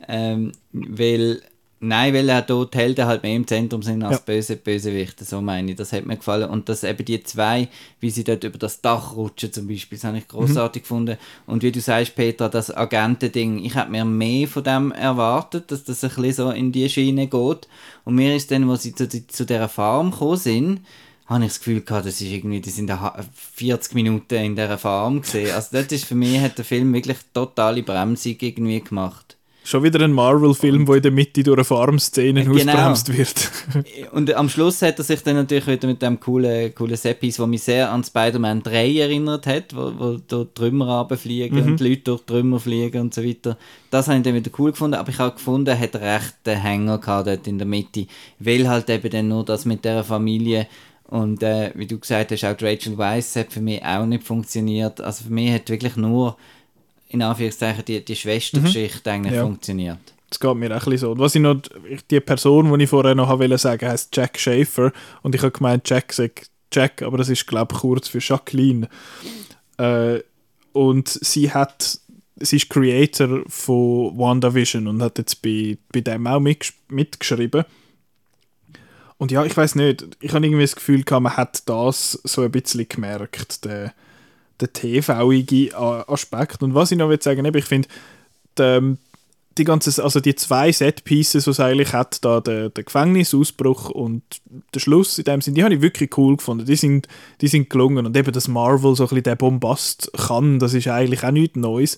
Ähm, 0.08 0.52
ähm, 0.74 0.98
weil, 0.98 1.42
nein, 1.82 2.14
weil 2.14 2.30
er 2.30 2.42
dort 2.42 2.76
Helden 2.76 3.06
halt 3.06 3.24
mehr 3.24 3.36
im 3.36 3.46
Zentrum 3.46 3.82
sind 3.82 4.04
als 4.04 4.18
ja. 4.18 4.24
böse 4.26 4.56
Bösewichte, 4.56 5.26
so 5.26 5.42
meine 5.42 5.72
ich. 5.72 5.78
Das 5.78 5.92
hat 5.92 6.06
mir 6.06 6.16
gefallen. 6.16 6.50
Und 6.50 6.70
dass 6.70 6.84
eben 6.84 7.04
die 7.04 7.22
zwei, 7.24 7.68
wie 8.00 8.10
sie 8.10 8.24
dort 8.24 8.44
über 8.44 8.58
das 8.58 8.82
Dach 8.82 9.16
rutschen 9.16 9.52
zum 9.52 9.68
Beispiel, 9.68 9.98
das 9.98 10.06
habe 10.06 10.20
ich 10.20 10.28
großartig 10.28 10.82
mhm. 10.82 10.84
gefunden. 10.84 11.18
Und 11.48 11.64
wie 11.64 11.72
du 11.72 11.82
sagst, 11.82 12.16
Petra, 12.16 12.50
das 12.50 12.76
Agentending, 12.76 13.64
ich 13.66 13.76
habe 13.76 13.92
mir 13.92 14.06
mehr 14.06 14.48
von 14.48 14.64
dem 14.64 14.92
erwartet, 14.92 15.72
dass 15.72 15.84
das 15.84 16.04
ein 16.04 16.10
bisschen 16.10 16.34
so 16.34 16.52
in 16.52 16.72
die 16.72 16.88
Schiene 16.88 17.28
geht. 17.28 17.68
Und 18.06 18.16
mir 18.16 18.36
ist 18.36 18.52
dann, 18.52 18.68
wo 18.68 18.76
sie 18.76 18.96
zu, 18.96 19.10
zu 19.10 19.46
dieser 19.46 19.70
Farm 19.70 20.12
gekommen 20.12 20.38
sind, 20.38 20.82
habe 21.26 21.46
ich 21.46 21.52
das 21.52 21.60
Gefühl 21.60 21.82
gehabt, 21.82 22.06
das 22.06 22.20
ist 22.20 22.30
irgendwie, 22.30 22.60
die 22.60 22.70
sind 22.70 22.92
40 23.34 23.94
Minuten 23.96 24.36
in 24.36 24.56
dieser 24.56 24.78
Farm 24.78 25.22
gesehen. 25.22 25.52
Also 25.52 25.70
das 25.72 25.92
ist 25.92 26.06
für 26.06 26.16
mich, 26.16 26.40
hat 26.40 26.58
der 26.58 26.66
Film 26.66 26.94
wirklich 26.94 27.18
totale 27.34 27.84
Bremsung 27.84 28.36
irgendwie 28.40 28.82
gemacht. 28.82 29.38
Schon 29.72 29.84
wieder 29.84 30.04
ein 30.04 30.12
Marvel-Film, 30.12 30.86
wo 30.86 30.96
in 30.96 31.02
der 31.02 31.12
Mitte 31.14 31.44
durch 31.44 31.58
eine 31.58 31.64
Farmszene 31.64 32.44
genau. 32.44 32.92
ausbremst 32.92 33.18
wird. 33.18 33.52
und 34.12 34.34
am 34.34 34.50
Schluss 34.50 34.82
hat 34.82 34.98
er 34.98 35.06
sich 35.06 35.24
dann 35.24 35.38
natürlich 35.38 35.66
wieder 35.66 35.88
mit 35.88 36.02
dem 36.02 36.20
coolen, 36.20 36.76
coolen 36.76 36.98
Seppis, 36.98 37.38
der 37.38 37.48
mich 37.48 37.64
sehr 37.64 37.90
an 37.90 38.04
Spider-Man 38.04 38.64
3 38.64 38.98
erinnert 38.98 39.48
hat, 39.48 39.74
wo, 39.74 39.94
wo 39.98 40.18
durch 40.28 40.50
Trümmer 40.56 41.00
runterfliegen 41.00 41.58
mhm. 41.58 41.72
und 41.72 41.80
Leute 41.80 42.02
durch 42.02 42.22
Trümmer 42.24 42.60
fliegen 42.60 43.00
und 43.00 43.14
so 43.14 43.24
weiter. 43.24 43.58
Das 43.92 44.10
habe 44.10 44.18
ich 44.18 44.24
dann 44.26 44.36
wieder 44.36 44.52
cool 44.60 44.72
gefunden, 44.72 44.96
aber 44.96 45.08
ich 45.08 45.20
habe 45.20 45.36
gefunden, 45.36 45.70
er 45.70 45.80
hat 45.80 45.96
recht 45.96 46.36
den 46.46 46.60
Hänger 46.60 46.98
gehabt 46.98 47.28
dort 47.28 47.48
in 47.48 47.58
der 47.58 47.66
Mitte, 47.66 48.08
weil 48.40 48.68
halt 48.68 48.90
eben 48.90 49.10
dann 49.10 49.30
nur 49.30 49.46
das 49.46 49.64
mit 49.64 49.86
der 49.86 50.04
Familie 50.04 50.68
und 51.06 51.44
äh, 51.44 51.72
wie 51.76 51.88
du 51.88 51.98
gesagt 51.98 52.32
hast, 52.32 52.44
auch 52.44 52.62
Rachel 52.62 52.98
Weisz 52.98 53.38
hat 53.38 53.54
für 53.54 53.62
mich 53.62 53.84
auch 53.86 54.06
nicht 54.06 54.24
funktioniert. 54.24 55.00
Also 55.00 55.26
für 55.26 55.34
mich 55.34 55.54
hat 55.54 55.70
wirklich 55.70 55.96
nur 55.96 56.36
in 57.12 57.22
Anführungszeichen 57.22 57.84
die, 57.86 58.04
die 58.04 58.16
Schwestergeschichte 58.16 59.10
mhm. 59.10 59.16
eigentlich 59.16 59.34
ja. 59.36 59.44
funktioniert. 59.44 60.00
Das 60.30 60.40
geht 60.40 60.56
mir 60.56 60.70
auch 60.70 60.86
ein 60.86 60.92
bisschen 60.92 60.98
so. 60.98 61.20
Was 61.20 61.36
ich 61.36 61.42
noch, 61.42 61.62
die 62.10 62.20
Person, 62.22 62.78
die 62.78 62.86
ich 62.86 62.90
vorher 62.90 63.16
noch 63.16 63.38
wollte 63.38 63.58
sagen, 63.58 63.90
heißt 63.90 64.16
Jack 64.16 64.40
Schaefer. 64.40 64.94
Und 65.22 65.36
ich 65.36 65.42
habe 65.42 65.52
gemeint, 65.52 65.90
Jack 65.90 66.14
sagt 66.14 66.50
Jack, 66.72 67.02
aber 67.02 67.18
das 67.18 67.28
ist, 67.28 67.46
glaube 67.48 67.76
ich, 67.76 67.82
kurz 67.82 68.08
für 68.08 68.20
Jacqueline. 68.22 68.88
Äh, 69.78 70.20
und 70.72 71.10
sie 71.10 71.52
hat, 71.52 72.00
sie 72.38 72.56
ist 72.56 72.70
Creator 72.70 73.42
von 73.48 74.18
WandaVision 74.18 74.88
und 74.88 75.02
hat 75.02 75.18
jetzt 75.18 75.42
bei, 75.42 75.78
bei 75.92 76.00
dem 76.00 76.26
auch 76.26 76.40
mit, 76.40 76.72
mitgeschrieben. 76.88 77.66
Und 79.18 79.32
ja, 79.32 79.44
ich 79.44 79.56
weiß 79.56 79.76
nicht, 79.76 80.18
ich 80.22 80.34
habe 80.34 80.46
irgendwie 80.46 80.64
das 80.64 80.78
Gefühl 80.78 81.04
gehabt, 81.04 81.24
man 81.24 81.36
hat 81.36 81.68
das 81.68 82.14
so 82.24 82.42
ein 82.42 82.52
bisschen 82.52 82.88
gemerkt, 82.88 83.66
der 83.66 83.94
der 84.62 84.74
TV-ige 84.74 85.78
Aspekt. 85.78 86.64
Und 86.64 86.74
was 86.76 86.92
ich 86.92 86.98
noch 86.98 87.10
will 87.10 87.22
sagen, 87.22 87.46
ich 87.54 87.66
finde, 87.66 87.88
die, 88.58 88.98
die 89.58 89.64
ganze, 89.64 90.04
also 90.04 90.20
die 90.20 90.36
zwei 90.36 90.72
Set-Pieces, 90.72 91.44
die 91.44 91.50
es 91.50 91.60
eigentlich 91.60 91.94
hat, 91.94 92.24
da 92.24 92.40
der, 92.40 92.70
der 92.70 92.84
Gefängnisausbruch 92.84 93.90
und 93.90 94.24
der 94.74 94.80
Schluss 94.80 95.18
in 95.18 95.26
dem 95.26 95.42
Sinn, 95.42 95.56
die 95.56 95.64
habe 95.64 95.74
ich 95.74 95.82
wirklich 95.82 96.18
cool 96.18 96.38
gefunden. 96.38 96.66
Die 96.66 96.76
sind, 96.76 97.08
die 97.42 97.48
sind 97.48 97.70
gelungen. 97.70 98.06
Und 98.06 98.16
eben, 98.16 98.32
dass 98.32 98.48
Marvel 98.48 98.96
so 98.96 99.04
ein 99.04 99.10
bisschen 99.10 99.24
den 99.24 99.38
Bombast 99.38 100.12
kann, 100.16 100.60
das 100.60 100.74
ist 100.74 100.88
eigentlich 100.88 101.24
auch 101.24 101.32
nichts 101.32 101.58
Neues. 101.58 101.98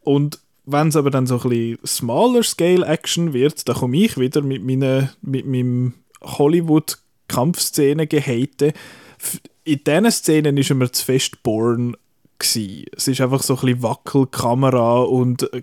Und 0.00 0.38
wenn 0.64 0.88
es 0.88 0.96
aber 0.96 1.10
dann 1.10 1.26
so 1.26 1.40
ein 1.40 1.48
bisschen 1.48 1.78
smaller 1.86 2.42
Scale 2.42 2.86
Action 2.86 3.32
wird, 3.32 3.68
dann 3.68 3.76
komme 3.76 3.96
ich 3.96 4.18
wieder 4.18 4.42
mit, 4.42 4.62
meine, 4.62 5.12
mit 5.22 5.46
meinem 5.46 5.94
Hollywood-Kampfszene 6.22 8.06
gehate 8.06 8.72
in 9.64 9.84
diesen 9.84 10.10
Szenen 10.10 10.56
ist 10.56 10.70
er 10.70 10.76
mir 10.76 10.90
zu 10.90 11.04
fest 11.04 11.42
born 11.42 11.96
gewesen. 12.38 12.86
Es 12.96 13.08
ist 13.08 13.20
einfach 13.20 13.42
so 13.42 13.54
ein 13.54 13.60
bisschen 13.60 13.82
Wackelkamera 13.82 15.02
und 15.02 15.52
äh, 15.52 15.62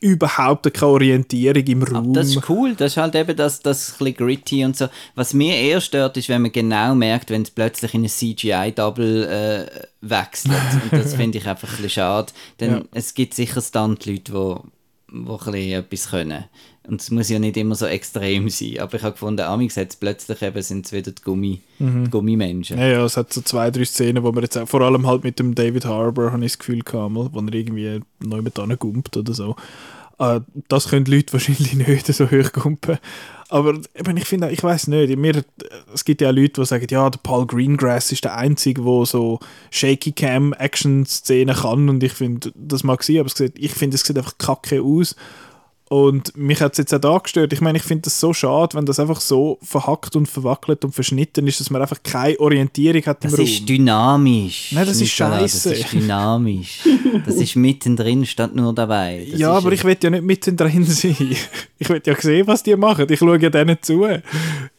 überhaupt 0.00 0.72
keine 0.72 0.92
Orientierung 0.92 1.64
im 1.64 1.82
Raum. 1.82 1.96
Aber 1.96 2.12
das 2.12 2.28
ist 2.28 2.48
cool, 2.48 2.74
das 2.74 2.92
ist 2.92 2.96
halt 2.96 3.14
eben 3.14 3.36
das, 3.36 3.60
das 3.60 3.92
ein 3.92 3.98
bisschen 3.98 4.14
gritty 4.14 4.64
und 4.64 4.76
so. 4.76 4.88
Was 5.14 5.34
mir 5.34 5.54
eher 5.56 5.80
stört, 5.80 6.16
ist, 6.16 6.28
wenn 6.28 6.42
man 6.42 6.52
genau 6.52 6.94
merkt, 6.94 7.30
wenn 7.30 7.42
es 7.42 7.50
plötzlich 7.50 7.94
in 7.94 8.04
ein 8.04 8.08
CGI-Double 8.08 9.24
äh, 9.24 9.80
wechselt. 10.00 10.54
Und 10.90 10.92
das 10.92 11.14
finde 11.14 11.38
ich 11.38 11.46
einfach 11.46 11.68
ein 11.68 11.76
bisschen 11.76 11.90
schade. 11.90 12.32
Denn 12.60 12.70
ja. 12.70 12.82
es 12.92 13.14
gibt 13.14 13.34
sicher 13.34 13.60
Stunt-Leute, 13.60 14.32
die 14.32 15.14
ein 15.14 15.24
bisschen 15.24 15.54
etwas 15.54 16.10
können. 16.10 16.44
Und 16.88 17.02
es 17.02 17.10
muss 17.10 17.28
ja 17.28 17.38
nicht 17.38 17.58
immer 17.58 17.74
so 17.74 17.84
extrem 17.84 18.48
sein. 18.48 18.78
Aber 18.78 18.94
ich 18.94 19.02
habe 19.02 19.12
gefunden, 19.12 19.42
Amix 19.42 19.74
jetzt 19.74 20.00
plötzlich 20.00 20.40
eben 20.40 20.62
sind 20.62 20.86
es 20.86 20.92
wieder 20.92 21.12
die, 21.12 21.22
Gummi, 21.22 21.60
mhm. 21.78 22.04
die 22.04 22.10
Gummimenschen. 22.10 22.78
Ja, 22.78 22.86
ja, 22.86 23.04
es 23.04 23.18
hat 23.18 23.30
so 23.30 23.42
zwei, 23.42 23.70
drei 23.70 23.84
Szenen, 23.84 24.22
wo 24.22 24.32
man 24.32 24.42
jetzt 24.42 24.56
auch, 24.56 24.66
vor 24.66 24.80
allem 24.80 25.06
halt 25.06 25.22
mit 25.22 25.38
dem 25.38 25.54
David 25.54 25.84
Harbour, 25.84 26.32
habe 26.32 26.42
ich 26.46 26.52
das 26.52 26.58
Gefühl 26.58 26.80
gehabt, 26.80 27.14
wo 27.14 27.40
er 27.40 27.54
irgendwie 27.54 28.00
neu 28.20 28.40
mit 28.40 28.54
gumpt 28.78 29.18
oder 29.18 29.34
so. 29.34 29.54
Uh, 30.20 30.40
das 30.66 30.88
können 30.88 31.04
Leute 31.04 31.32
wahrscheinlich 31.34 31.74
nicht 31.74 32.06
so 32.06 32.30
hoch 32.30 32.52
gumpen. 32.52 32.98
Aber 33.50 33.74
eben, 33.94 34.16
ich 34.16 34.24
finde, 34.24 34.50
ich 34.50 34.62
weiß 34.62 34.88
nicht, 34.88 35.16
mir, 35.16 35.44
es 35.92 36.04
gibt 36.04 36.22
ja 36.22 36.30
auch 36.30 36.34
Leute, 36.34 36.60
die 36.60 36.66
sagen, 36.66 36.86
ja, 36.90 37.08
der 37.08 37.20
Paul 37.22 37.46
Greengrass 37.46 38.12
ist 38.12 38.24
der 38.24 38.36
Einzige, 38.36 38.82
der 38.82 39.06
so 39.06 39.40
Shaky 39.70 40.12
Cam 40.12 40.54
Action-Szenen 40.54 41.54
kann 41.54 41.88
und 41.88 42.02
ich 42.02 42.12
finde, 42.14 42.50
das 42.56 42.82
mag 42.82 43.04
sein, 43.04 43.18
aber 43.18 43.30
ich 43.56 43.72
finde, 43.72 43.94
es 43.94 44.02
sieht 44.02 44.18
einfach 44.18 44.38
kacke 44.38 44.82
aus 44.82 45.14
und 45.88 46.36
mich 46.36 46.60
hat 46.60 46.72
es 46.72 46.78
jetzt 46.78 46.94
auch 46.94 47.00
da 47.00 47.18
gestört. 47.18 47.52
Ich 47.52 47.62
meine, 47.62 47.78
ich 47.78 47.84
finde 47.84 48.02
das 48.02 48.20
so 48.20 48.34
schade, 48.34 48.76
wenn 48.76 48.84
das 48.84 49.00
einfach 49.00 49.20
so 49.20 49.58
verhackt 49.62 50.16
und 50.16 50.26
verwackelt 50.26 50.84
und 50.84 50.94
verschnitten 50.94 51.46
ist, 51.46 51.60
dass 51.60 51.70
man 51.70 51.80
einfach 51.80 52.02
keine 52.02 52.38
Orientierung 52.40 53.02
hat 53.06 53.24
im 53.24 53.30
das 53.30 53.38
Raum. 53.38 53.46
Das 53.46 53.54
ist 53.54 53.68
dynamisch. 53.68 54.72
Nein, 54.72 54.86
das 54.86 55.00
ist 55.00 55.10
scheiße. 55.10 55.70
Das 55.70 55.78
ist 55.78 55.92
dynamisch. 55.92 56.80
Das 57.24 57.36
ist 57.36 57.56
mittendrin, 57.56 58.26
statt 58.26 58.54
nur 58.54 58.74
dabei. 58.74 59.26
Das 59.30 59.40
ja, 59.40 59.50
aber 59.50 59.72
ich 59.72 59.82
will 59.82 59.96
ja 60.02 60.10
nicht 60.10 60.24
mittendrin 60.24 60.84
sein. 60.86 61.36
Ich 61.78 61.88
will 61.88 62.02
ja 62.04 62.14
sehen, 62.20 62.46
was 62.46 62.62
die 62.62 62.76
machen. 62.76 63.06
Ich 63.08 63.18
schaue 63.18 63.40
ja 63.40 63.48
denen 63.48 63.78
zu. 63.80 64.06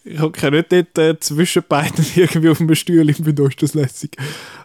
Ich 0.04 0.20
ja 0.20 0.52
nicht 0.52 0.72
dort 0.72 0.98
äh, 0.98 1.20
zwischen 1.20 1.64
beiden 1.68 2.06
irgendwie 2.16 2.50
auf 2.50 2.62
einem 2.62 2.76
Stuhl. 2.76 3.06
Bin 3.06 3.52
das 3.60 3.74
lässig. 3.74 4.16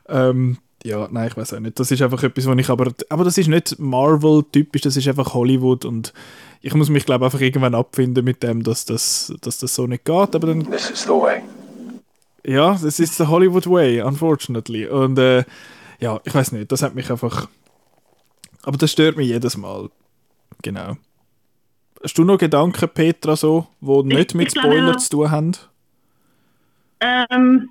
Ähm, 0.08 0.58
ja, 0.84 1.08
nein, 1.10 1.28
ich 1.28 1.36
weiß 1.36 1.54
auch 1.54 1.60
nicht. 1.60 1.80
Das 1.80 1.90
ist 1.90 2.02
einfach 2.02 2.22
etwas, 2.22 2.46
was 2.46 2.58
ich 2.58 2.68
aber. 2.68 2.92
Aber 3.08 3.24
das 3.24 3.38
ist 3.38 3.48
nicht 3.48 3.78
Marvel-typisch, 3.78 4.82
das 4.82 4.96
ist 4.96 5.08
einfach 5.08 5.32
Hollywood 5.32 5.86
und 5.86 6.12
ich 6.60 6.74
muss 6.74 6.90
mich, 6.90 7.06
glaube 7.06 7.24
einfach 7.24 7.40
irgendwann 7.40 7.74
abfinden 7.74 8.24
mit 8.24 8.42
dem, 8.42 8.62
dass 8.62 8.84
das, 8.84 9.32
dass 9.40 9.58
das 9.58 9.74
so 9.74 9.86
nicht 9.86 10.04
geht. 10.04 10.34
Aber 10.34 10.46
dann. 10.46 10.70
This 10.70 10.90
is 10.90 11.02
the 11.02 11.08
way. 11.08 11.42
Ja, 12.46 12.78
das 12.80 13.00
ist 13.00 13.18
der 13.18 13.28
Hollywood 13.28 13.66
Way, 13.66 14.02
unfortunately. 14.02 14.86
Und 14.86 15.18
äh, 15.18 15.44
ja, 16.00 16.20
ich 16.24 16.34
weiß 16.34 16.52
nicht, 16.52 16.70
das 16.70 16.82
hat 16.82 16.94
mich 16.94 17.10
einfach. 17.10 17.48
Aber 18.62 18.76
das 18.76 18.92
stört 18.92 19.16
mich 19.16 19.28
jedes 19.28 19.56
Mal. 19.56 19.88
Genau. 20.62 20.98
Hast 22.02 22.18
du 22.18 22.24
noch 22.24 22.36
Gedanken, 22.36 22.90
Petra, 22.92 23.36
so, 23.36 23.66
die 23.80 24.02
nicht 24.02 24.34
mit 24.34 24.50
Spoilern 24.50 24.98
zu 24.98 25.08
tun 25.08 25.30
haben? 25.30 25.52
Ähm, 27.00 27.70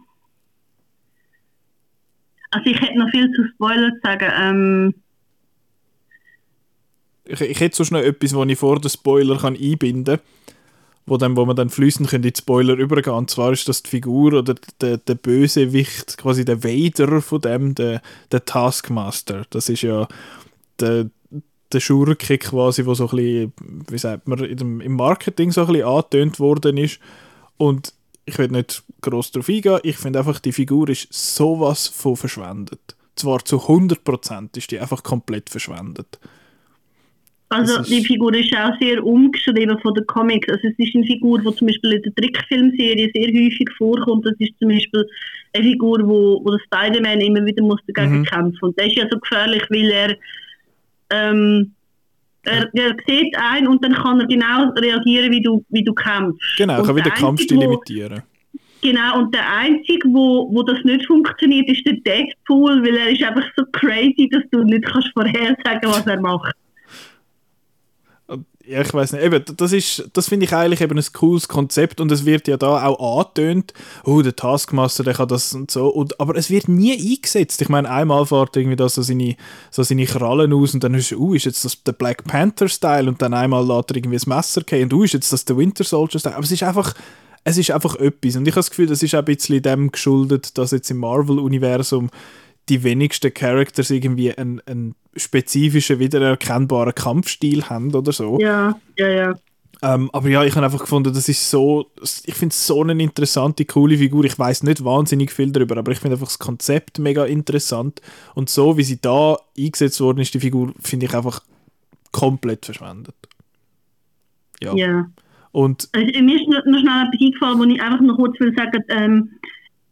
also 2.54 2.70
ich 2.70 2.80
hätte 2.80 2.98
noch 2.98 3.10
viel 3.10 3.32
zu 3.32 3.48
Spoiler 3.54 3.92
zu 3.94 4.00
sagen. 4.04 4.32
Ähm, 4.40 4.94
ich, 7.26 7.42
ich 7.42 7.60
hätte 7.60 7.76
so 7.76 7.84
schnell 7.84 8.06
etwas, 8.06 8.36
was 8.36 8.48
ich 8.48 8.60
vor 8.60 8.80
den 8.80 8.90
Spoiler 8.90 9.38
kann 9.38 9.56
einbinden 9.56 10.18
kann. 10.18 10.26
wo, 11.06 11.18
dann, 11.18 11.36
wo 11.36 11.46
man 11.46 11.56
dann 11.56 11.70
fließend 11.70 12.12
in 12.14 12.22
die 12.22 12.34
Spoiler 12.36 12.76
übergehen 12.76 13.14
Und 13.14 13.30
zwar 13.30 13.52
ist 13.52 13.68
das 13.68 13.84
die 13.84 13.90
Figur 13.90 14.34
oder 14.34 14.56
der, 14.82 14.98
der 14.98 15.16
Bösewicht, 15.16 16.18
quasi 16.18 16.46
der 16.46 16.64
Vader 16.64 17.22
von 17.22 17.42
dem, 17.42 17.76
der, 17.76 18.02
der 18.32 18.46
Taskmaster. 18.46 19.46
Das 19.50 19.70
ist 19.70 19.82
ja 19.82 20.08
der, 20.80 21.10
der 21.72 21.80
Schurke 21.80 22.38
quasi, 22.38 22.86
wo 22.86 22.94
so 22.94 23.10
ein 23.10 23.16
bisschen, 23.16 23.54
wie 23.90 23.98
sagt 23.98 24.28
man, 24.28 24.40
im 24.40 24.96
Marketing 24.96 25.52
so 25.52 25.62
ein 25.62 25.68
bisschen 25.68 25.88
angetönt 25.88 26.40
worden 26.40 26.78
ist. 26.78 27.00
Und 27.58 27.94
ich 28.26 28.38
will 28.38 28.48
nicht 28.48 28.84
groß 29.02 29.32
darauf 29.32 29.50
eingehen, 29.50 29.80
ich 29.84 29.98
finde 29.98 30.20
einfach, 30.20 30.40
die 30.40 30.52
Figur 30.52 30.90
ist 30.90 31.12
sowas 31.12 31.88
von 31.88 32.16
verschwendet. 32.16 32.96
Zwar 33.16 33.44
zu 33.44 33.58
100% 33.58 34.58
ist 34.58 34.72
die 34.72 34.80
einfach 34.80 35.04
komplett 35.04 35.50
verschwendet. 35.50 36.20
Also 37.50 37.84
die 37.84 38.04
Figur 38.04 38.34
ist 38.34 38.56
auch 38.56 38.72
sehr 38.80 39.04
umgeschrieben 39.04 39.78
von 39.80 39.94
den 39.94 40.08
Comics. 40.08 40.50
Also 40.50 40.70
es 40.70 40.80
ist 40.80 40.96
eine 40.96 41.06
Figur, 41.06 41.40
die 41.40 41.56
zum 41.56 41.68
Beispiel 41.68 41.94
in 41.94 42.02
der 42.02 42.16
Trickfilmserie 42.16 43.12
sehr 43.14 43.28
häufig 43.28 43.70
vorkommt. 43.78 44.26
Das 44.26 44.34
ist 44.40 44.58
zum 44.60 44.70
Beispiel 44.70 45.06
eine 45.54 45.64
Figur, 45.64 46.00
wo, 46.04 46.42
wo 46.44 46.50
der 46.50 46.60
Spider-Man 46.66 47.22
immer 47.22 47.46
wieder 47.46 47.62
muss 47.62 47.80
dagegen 47.88 48.20
mhm. 48.20 48.26
kämpfen 48.26 48.60
Und 48.66 48.80
der 48.80 48.88
ist 48.88 48.98
ja 48.98 49.08
so 49.12 49.20
gefährlich, 49.20 49.64
weil 49.70 49.92
er, 49.92 50.18
ähm, 51.12 51.74
er, 52.44 52.70
er 52.74 52.96
sieht 53.08 53.36
ein 53.38 53.68
und 53.68 53.84
dann 53.84 53.94
kann 53.94 54.20
er 54.20 54.28
genau 54.28 54.70
reagieren, 54.76 55.32
wie 55.32 55.42
du, 55.42 55.64
wie 55.70 55.84
du 55.84 55.94
kämpfst. 55.94 56.58
Genau, 56.58 56.78
er 56.78 56.84
kann 56.84 56.96
wieder 56.96 57.12
Kampfstil 57.12 57.62
imitieren. 57.62 58.22
Genau, 58.82 59.20
und 59.20 59.34
der 59.34 59.50
Einzige, 59.50 60.10
wo, 60.10 60.54
wo 60.54 60.62
das 60.62 60.84
nicht 60.84 61.06
funktioniert, 61.06 61.70
ist 61.70 61.86
der 61.86 61.94
Deadpool, 61.94 62.84
weil 62.84 62.98
er 62.98 63.10
ist 63.12 63.24
einfach 63.24 63.46
so 63.56 63.64
crazy, 63.72 64.30
dass 64.30 64.44
du 64.52 64.64
nicht 64.64 64.86
kannst 64.86 65.10
vorhersagen, 65.14 65.90
was 65.90 66.06
er 66.06 66.20
macht 66.20 66.54
ja, 68.66 68.80
ich 68.80 68.94
weiß 68.94 69.12
nicht, 69.12 69.24
eben, 69.24 69.44
das 69.58 70.04
das 70.14 70.30
finde 70.30 70.46
ich 70.46 70.54
eigentlich 70.54 70.80
eben 70.80 70.98
ein 70.98 71.06
cooles 71.12 71.50
Konzept 71.50 72.00
und 72.00 72.12
es 72.12 72.26
wird 72.26 72.48
ja 72.48 72.56
da 72.56 72.86
auch 72.86 73.20
angetönt, 73.20 73.74
oh, 74.06 74.22
der 74.22 74.36
Taskmaster, 74.36 75.04
der 75.04 75.16
kann 75.16 75.28
das 75.28 75.54
und 75.54 75.70
so, 75.70 75.90
und, 75.90 76.20
aber 76.20 76.36
es 76.36 76.50
wird 76.50 76.70
nie 76.70 76.94
eingesetzt. 76.94 77.62
Ich 77.62 77.68
meine, 77.68 77.90
einmal 77.90 78.26
fährt 78.26 78.56
irgendwie 78.56 78.78
da 78.78 78.88
so 78.88 79.02
seine, 79.02 79.36
so 79.70 79.84
seine 79.84 80.06
Krallen 80.06 80.54
aus 80.54 80.74
und 80.74 80.84
dann 80.84 80.94
ist, 80.94 81.12
oh, 81.14 81.34
ist 81.34 81.46
jetzt 81.46 81.66
das 81.66 81.84
der 81.84 81.92
Black 81.92 82.24
Panther-Style 82.24 83.10
und 83.10 83.22
dann 83.22 83.34
einmal 83.34 83.66
lässt 83.66 83.92
er 83.92 83.98
irgendwie 83.98 84.16
das 84.16 84.28
Messer 84.28 84.62
gehen 84.62 84.84
und 84.84 84.94
oh, 84.94 85.04
ist 85.04 85.14
jetzt 85.14 85.34
das 85.34 85.44
der 85.44 85.58
Winter 85.58 85.84
Soldier-Style, 85.84 86.36
aber 86.36 86.46
es 86.46 86.52
ist 86.52 86.64
einfach, 86.64 86.94
es 87.44 87.58
ist 87.58 87.72
einfach 87.72 87.96
etwas. 87.98 88.38
Und 88.38 88.48
ich 88.48 88.54
habe 88.54 88.60
das 88.60 88.70
Gefühl, 88.70 88.88
das 88.88 89.04
ist 89.04 89.14
auch 89.14 89.20
ein 89.20 89.26
bisschen 89.26 89.62
dem 89.62 89.92
geschuldet, 89.92 90.58
dass 90.58 90.72
jetzt 90.72 90.90
im 90.90 90.98
Marvel-Universum 90.98 92.10
die 92.70 92.84
wenigsten 92.84 93.34
Characters 93.34 93.90
irgendwie 93.90 94.34
einen, 94.34 94.62
einen 94.66 94.96
spezifischen, 95.16 96.00
wiedererkennbaren 96.00 96.96
Kampfstil 96.96 97.70
haben 97.70 97.94
oder 97.94 98.12
so. 98.12 98.40
Ja, 98.40 98.80
ja, 98.98 99.10
ja. 99.10 99.34
Ähm, 99.82 100.10
aber 100.14 100.30
ja, 100.30 100.46
ich 100.46 100.56
habe 100.56 100.66
einfach 100.66 100.80
gefunden, 100.80 101.14
das 101.14 101.28
ist 101.28 101.50
so, 101.50 101.92
ich 102.02 102.36
finde 102.36 102.54
es 102.54 102.66
so 102.66 102.82
eine 102.82 103.04
interessante, 103.04 103.66
coole 103.66 103.98
Figur. 103.98 104.24
Ich 104.24 104.40
weiß 104.40 104.64
nicht 104.64 104.86
wahnsinnig 104.86 105.32
viel 105.32 105.52
darüber, 105.52 105.76
aber 105.76 105.92
ich 105.92 106.00
finde 106.00 106.16
einfach 106.16 106.28
das 106.28 106.40
Konzept 106.40 107.00
mega 107.00 107.26
interessant. 107.26 108.02
Und 108.34 108.50
so, 108.50 108.78
wie 108.78 108.84
sie 108.84 109.02
da 109.02 109.38
eingesetzt 109.58 110.00
worden 110.00 110.20
ist, 110.20 110.34
die 110.34 110.40
Figur, 110.40 110.74
finde 110.80 111.08
ich 111.08 111.14
einfach 111.14 111.42
komplett 112.14 112.66
verschwendet. 112.66 113.16
Ja. 114.62 114.74
ja. 114.74 115.06
Und 115.52 115.90
also, 115.92 116.24
mir 116.24 116.36
ist 116.36 116.48
noch, 116.48 116.66
noch 116.66 116.80
schnell 116.80 117.08
etwas 117.08 117.22
eingefallen, 117.22 117.60
wo 117.60 117.64
ich 117.66 117.82
einfach 117.82 118.00
noch 118.00 118.16
kurz 118.16 118.40
will 118.40 118.56
sagen, 118.56 118.84
ähm, 118.88 119.32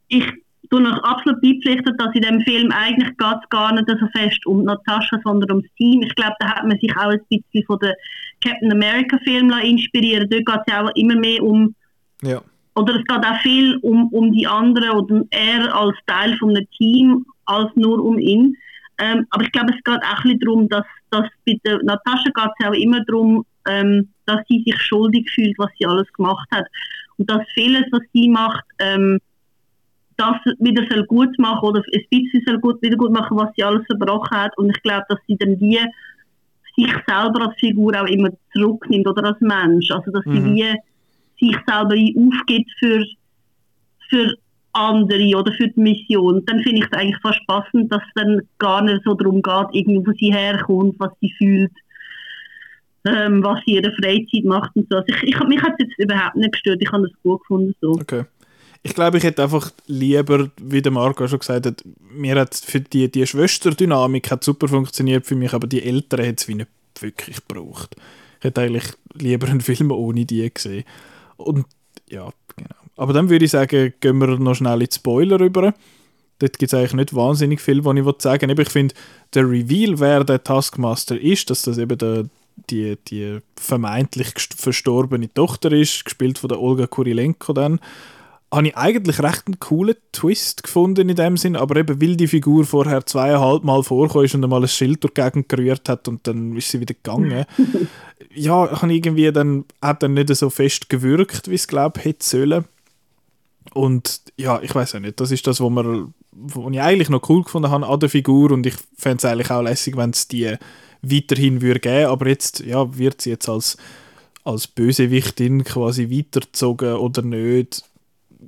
ich 0.07 0.25
tue 0.71 0.81
noch 0.81 1.03
absolut 1.03 1.41
beipflichtet, 1.41 1.99
dass 1.99 2.15
in 2.15 2.21
dem 2.21 2.41
Film 2.41 2.71
eigentlich 2.71 3.09
geht 3.17 3.49
gar 3.49 3.73
nicht 3.73 3.87
so 3.87 4.07
fest 4.17 4.45
um 4.45 4.63
Natascha, 4.63 5.19
sondern 5.23 5.51
ums 5.51 5.67
Team. 5.77 6.01
Ich 6.01 6.15
glaube, 6.15 6.35
da 6.39 6.55
hat 6.55 6.65
man 6.65 6.79
sich 6.79 6.95
auch 6.97 7.09
ein 7.09 7.19
bisschen 7.29 7.65
von 7.65 7.77
den 7.79 7.93
Captain 8.43 8.71
America 8.71 9.17
Film 9.23 9.51
inspirieren. 9.51 10.29
Dort 10.29 10.45
geht 10.45 10.61
es 10.65 10.73
auch 10.73 10.89
immer 10.95 11.15
mehr 11.15 11.43
um 11.43 11.75
ja. 12.21 12.41
oder 12.75 12.95
es 12.95 13.05
geht 13.05 13.25
auch 13.25 13.41
viel 13.41 13.77
um, 13.81 14.07
um 14.13 14.31
die 14.31 14.47
anderen 14.47 14.91
oder 14.91 15.23
er 15.31 15.75
als 15.75 15.97
Teil 16.07 16.37
von 16.37 16.51
einem 16.51 16.67
Team 16.77 17.25
als 17.45 17.69
nur 17.75 18.01
um 18.03 18.17
ihn. 18.17 18.55
Ähm, 18.97 19.27
aber 19.31 19.43
ich 19.43 19.51
glaube, 19.51 19.73
es 19.73 19.83
geht 19.83 20.03
auch 20.03 20.17
ein 20.17 20.23
bisschen 20.23 20.39
darum, 20.39 20.69
dass, 20.69 20.85
dass 21.09 21.27
bei 21.45 21.59
der 21.65 21.79
Natascha 21.83 22.29
geht 22.33 22.51
es 22.59 22.67
auch 22.67 22.73
immer 22.73 23.03
darum, 23.05 23.45
ähm, 23.67 24.07
dass 24.25 24.39
sie 24.47 24.63
sich 24.65 24.79
schuldig 24.81 25.29
fühlt, 25.33 25.57
was 25.57 25.69
sie 25.77 25.85
alles 25.85 26.11
gemacht 26.13 26.47
hat. 26.51 26.65
Und 27.17 27.29
dass 27.29 27.41
vieles, 27.53 27.83
was 27.91 28.01
sie 28.13 28.29
macht, 28.29 28.63
ähm, 28.79 29.19
das 30.21 30.55
wieder 30.59 30.83
soll 30.89 31.05
gut 31.05 31.37
machen 31.39 31.67
oder 31.67 31.81
ein 31.81 32.05
bisschen 32.09 32.43
soll 32.45 32.59
gut, 32.59 32.81
wieder 32.81 32.97
gut 32.97 33.11
machen, 33.11 33.37
was 33.37 33.49
sie 33.55 33.63
alles 33.63 33.85
verbrochen 33.87 34.37
hat. 34.37 34.57
Und 34.57 34.69
ich 34.69 34.81
glaube, 34.83 35.05
dass 35.09 35.19
sie 35.27 35.37
dann 35.37 35.59
wie 35.59 35.79
sich 36.75 36.93
selber 37.07 37.47
als 37.47 37.59
Figur 37.59 37.99
auch 37.99 38.07
immer 38.07 38.29
zurücknimmt 38.53 39.07
oder 39.07 39.25
als 39.25 39.41
Mensch. 39.41 39.89
Also 39.91 40.11
dass 40.11 40.25
mhm. 40.25 40.55
sie 40.55 40.77
wie 41.39 41.47
sich 41.47 41.57
selber 41.67 41.95
aufgibt 41.95 42.71
für, 42.79 43.03
für 44.09 44.35
andere 44.73 45.35
oder 45.35 45.51
für 45.53 45.67
die 45.67 45.79
Mission. 45.79 46.45
Dann 46.45 46.61
finde 46.61 46.81
ich 46.81 46.87
es 46.91 46.97
eigentlich 46.97 47.21
fast 47.21 47.39
passend, 47.47 47.91
dass 47.91 48.01
es 48.01 48.13
dann 48.15 48.41
gar 48.59 48.81
nicht 48.83 49.01
so 49.03 49.13
darum 49.15 49.41
geht, 49.41 49.67
irgendwie, 49.73 50.05
wo 50.05 50.11
sie 50.13 50.33
herkommt, 50.33 50.95
was 50.99 51.11
sie 51.19 51.33
fühlt, 51.37 51.71
ähm, 53.05 53.43
was 53.43 53.59
sie 53.65 53.77
in 53.77 53.83
der 53.83 53.93
Freizeit 53.93 54.45
macht 54.45 54.71
und 54.75 54.87
so. 54.89 54.97
Also 54.97 55.07
ich, 55.09 55.23
ich, 55.23 55.39
mich 55.47 55.61
hat 55.61 55.73
es 55.77 55.87
jetzt 55.87 55.99
überhaupt 55.99 56.35
nicht 56.35 56.53
gestört, 56.53 56.81
ich 56.81 56.91
habe 56.91 57.05
es 57.05 57.11
gut 57.23 57.41
gefunden 57.41 57.75
so. 57.81 57.91
Okay. 57.91 58.23
Ich 58.83 58.95
glaube, 58.95 59.17
ich 59.17 59.23
hätte 59.23 59.43
einfach 59.43 59.71
lieber, 59.85 60.49
wie 60.59 60.81
der 60.81 60.91
Marco 60.91 61.27
schon 61.27 61.39
gesagt 61.39 61.67
hat, 61.67 61.83
mir 62.11 62.35
hat 62.39 62.55
für 62.55 62.79
die, 62.79 63.11
die 63.11 63.27
Schwesterdynamik 63.27 64.31
hat 64.31 64.43
super 64.43 64.67
funktioniert 64.67 65.27
für 65.27 65.35
mich, 65.35 65.53
aber 65.53 65.67
die 65.67 65.83
Eltern 65.83 66.21
hätte 66.21 66.41
es 66.41 66.47
wie 66.47 66.55
nicht 66.55 66.69
wirklich 66.99 67.37
gebraucht. 67.47 67.95
Ich 68.39 68.45
hätte 68.45 68.61
eigentlich 68.61 68.85
lieber 69.13 69.47
einen 69.47 69.61
Film 69.61 69.91
ohne 69.91 70.25
die 70.25 70.51
gesehen. 70.51 70.83
Und 71.37 71.65
ja, 72.09 72.29
genau. 72.55 72.75
Aber 72.97 73.13
dann 73.13 73.29
würde 73.29 73.45
ich 73.45 73.51
sagen, 73.51 73.93
gehen 73.99 74.17
wir 74.17 74.39
noch 74.39 74.55
schnell 74.55 74.81
in 74.81 74.87
die 74.87 74.95
Spoiler 74.95 75.39
rüber. 75.39 75.73
Dort 76.39 76.57
gibt 76.57 76.73
es 76.73 76.77
eigentlich 76.77 76.93
nicht 76.93 77.13
wahnsinnig 77.13 77.61
viel, 77.61 77.85
was 77.85 77.95
ich 77.95 78.21
sagen 78.21 78.49
will. 78.49 78.65
Ich 78.65 78.69
finde, 78.69 78.95
der 79.35 79.47
Reveal, 79.47 79.99
wer 79.99 80.23
der 80.23 80.43
Taskmaster 80.43 81.19
ist, 81.19 81.51
dass 81.51 81.61
das 81.61 81.77
eben 81.77 81.97
der, 81.99 82.25
die, 82.71 82.97
die 83.07 83.37
vermeintlich 83.55 84.33
verstorbene 84.55 85.31
Tochter 85.31 85.71
ist, 85.71 86.03
gespielt 86.03 86.39
von 86.39 86.47
der 86.49 86.59
Olga 86.59 86.87
Kurilenko 86.87 87.53
dann, 87.53 87.79
habe 88.51 88.67
ich 88.67 88.77
eigentlich 88.77 89.19
recht 89.19 89.43
einen 89.47 89.59
coolen 89.59 89.95
Twist 90.11 90.63
gefunden 90.63 91.07
in 91.07 91.15
dem 91.15 91.37
Sinn, 91.37 91.55
aber 91.55 91.77
eben 91.77 92.01
weil 92.01 92.17
die 92.17 92.27
Figur 92.27 92.65
vorher 92.65 93.05
zweieinhalb 93.05 93.63
Mal 93.63 93.79
ist 93.79 94.35
und 94.35 94.43
einmal 94.43 94.61
ein 94.61 94.67
Schild 94.67 95.03
durch 95.03 95.13
die 95.13 95.21
Gegend 95.21 95.47
gerührt 95.47 95.87
hat 95.87 96.07
und 96.09 96.27
dann 96.27 96.55
ist 96.57 96.69
sie 96.69 96.81
wieder 96.81 96.93
gegangen, 96.93 97.45
ja, 98.35 98.81
habe 98.81 98.93
irgendwie 98.93 99.31
dann, 99.31 99.65
hat 99.81 100.03
dann 100.03 100.15
nicht 100.15 100.35
so 100.35 100.49
fest 100.49 100.89
gewirkt, 100.89 101.49
wie 101.49 101.55
es 101.55 101.67
glaube 101.67 101.99
ich 101.99 102.05
hätte 102.05 102.25
sollen. 102.25 102.65
Und 103.73 104.21
ja, 104.37 104.61
ich 104.61 104.75
weiß 104.75 104.95
auch 104.95 104.99
nicht, 104.99 105.21
das 105.21 105.31
ist 105.31 105.47
das, 105.47 105.61
was 105.61 105.69
man, 105.69 106.13
was 106.31 106.73
ich 106.73 106.81
eigentlich 106.81 107.09
noch 107.09 107.29
cool 107.29 107.43
gefunden 107.43 107.71
habe 107.71 107.87
an 107.87 107.99
der 107.99 108.09
Figur 108.09 108.51
und 108.51 108.65
ich 108.65 108.75
fände 108.97 109.17
es 109.17 109.25
eigentlich 109.25 109.51
auch 109.51 109.61
lässig, 109.61 109.95
wenn 109.95 110.09
es 110.09 110.27
die 110.27 110.55
weiterhin 111.01 111.61
würde 111.61 111.79
geben, 111.79 112.07
aber 112.07 112.27
jetzt, 112.27 112.59
ja, 112.59 112.97
wird 112.97 113.21
sie 113.21 113.29
jetzt 113.29 113.47
als 113.47 113.77
als 114.43 114.67
Bösewichtin 114.67 115.63
quasi 115.63 116.09
weitergezogen 116.09 116.95
oder 116.95 117.21
nicht, 117.21 117.83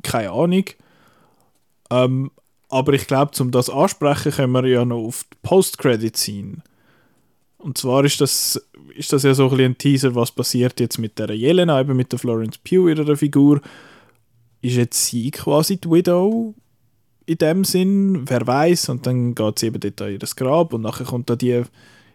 keine 0.01 0.31
Ahnung. 0.31 0.65
Ähm, 1.89 2.31
aber 2.69 2.93
ich 2.93 3.05
glaube, 3.05 3.31
um 3.39 3.51
das 3.51 3.69
ansprechen, 3.69 4.31
können 4.31 4.53
wir 4.53 4.65
ja 4.65 4.83
noch 4.83 5.05
auf 5.05 5.25
die 5.31 5.37
Post-Credit-Scene. 5.43 6.57
Und 7.59 7.77
zwar 7.77 8.03
ist 8.03 8.19
das, 8.19 8.59
ist 8.95 9.13
das 9.13 9.23
ja 9.23 9.33
so 9.33 9.49
ein, 9.49 9.59
ein 9.59 9.77
Teaser, 9.77 10.15
was 10.15 10.31
passiert 10.31 10.79
jetzt 10.79 10.97
mit 10.97 11.17
der 11.19 11.31
Jelena, 11.31 11.79
eben 11.79 11.95
mit 11.95 12.11
der 12.11 12.19
Florence 12.19 12.57
Pugh, 12.57 12.89
ihrer 12.89 13.15
Figur. 13.15 13.61
Ist 14.61 14.75
jetzt 14.75 15.05
sie 15.05 15.31
quasi 15.31 15.77
die 15.77 15.89
Widow 15.89 16.55
in 17.25 17.37
dem 17.37 17.63
Sinn? 17.63 18.23
Wer 18.27 18.45
weiß? 18.45 18.89
Und 18.89 19.05
dann 19.05 19.35
geht 19.35 19.59
sie 19.59 19.67
eben 19.67 19.79
dort 19.79 20.01
an 20.01 20.11
ihr 20.11 20.19
Grab 20.19 20.73
und 20.73 20.81
nachher 20.81 21.05
kommt 21.05 21.29
da 21.29 21.35
die. 21.35 21.63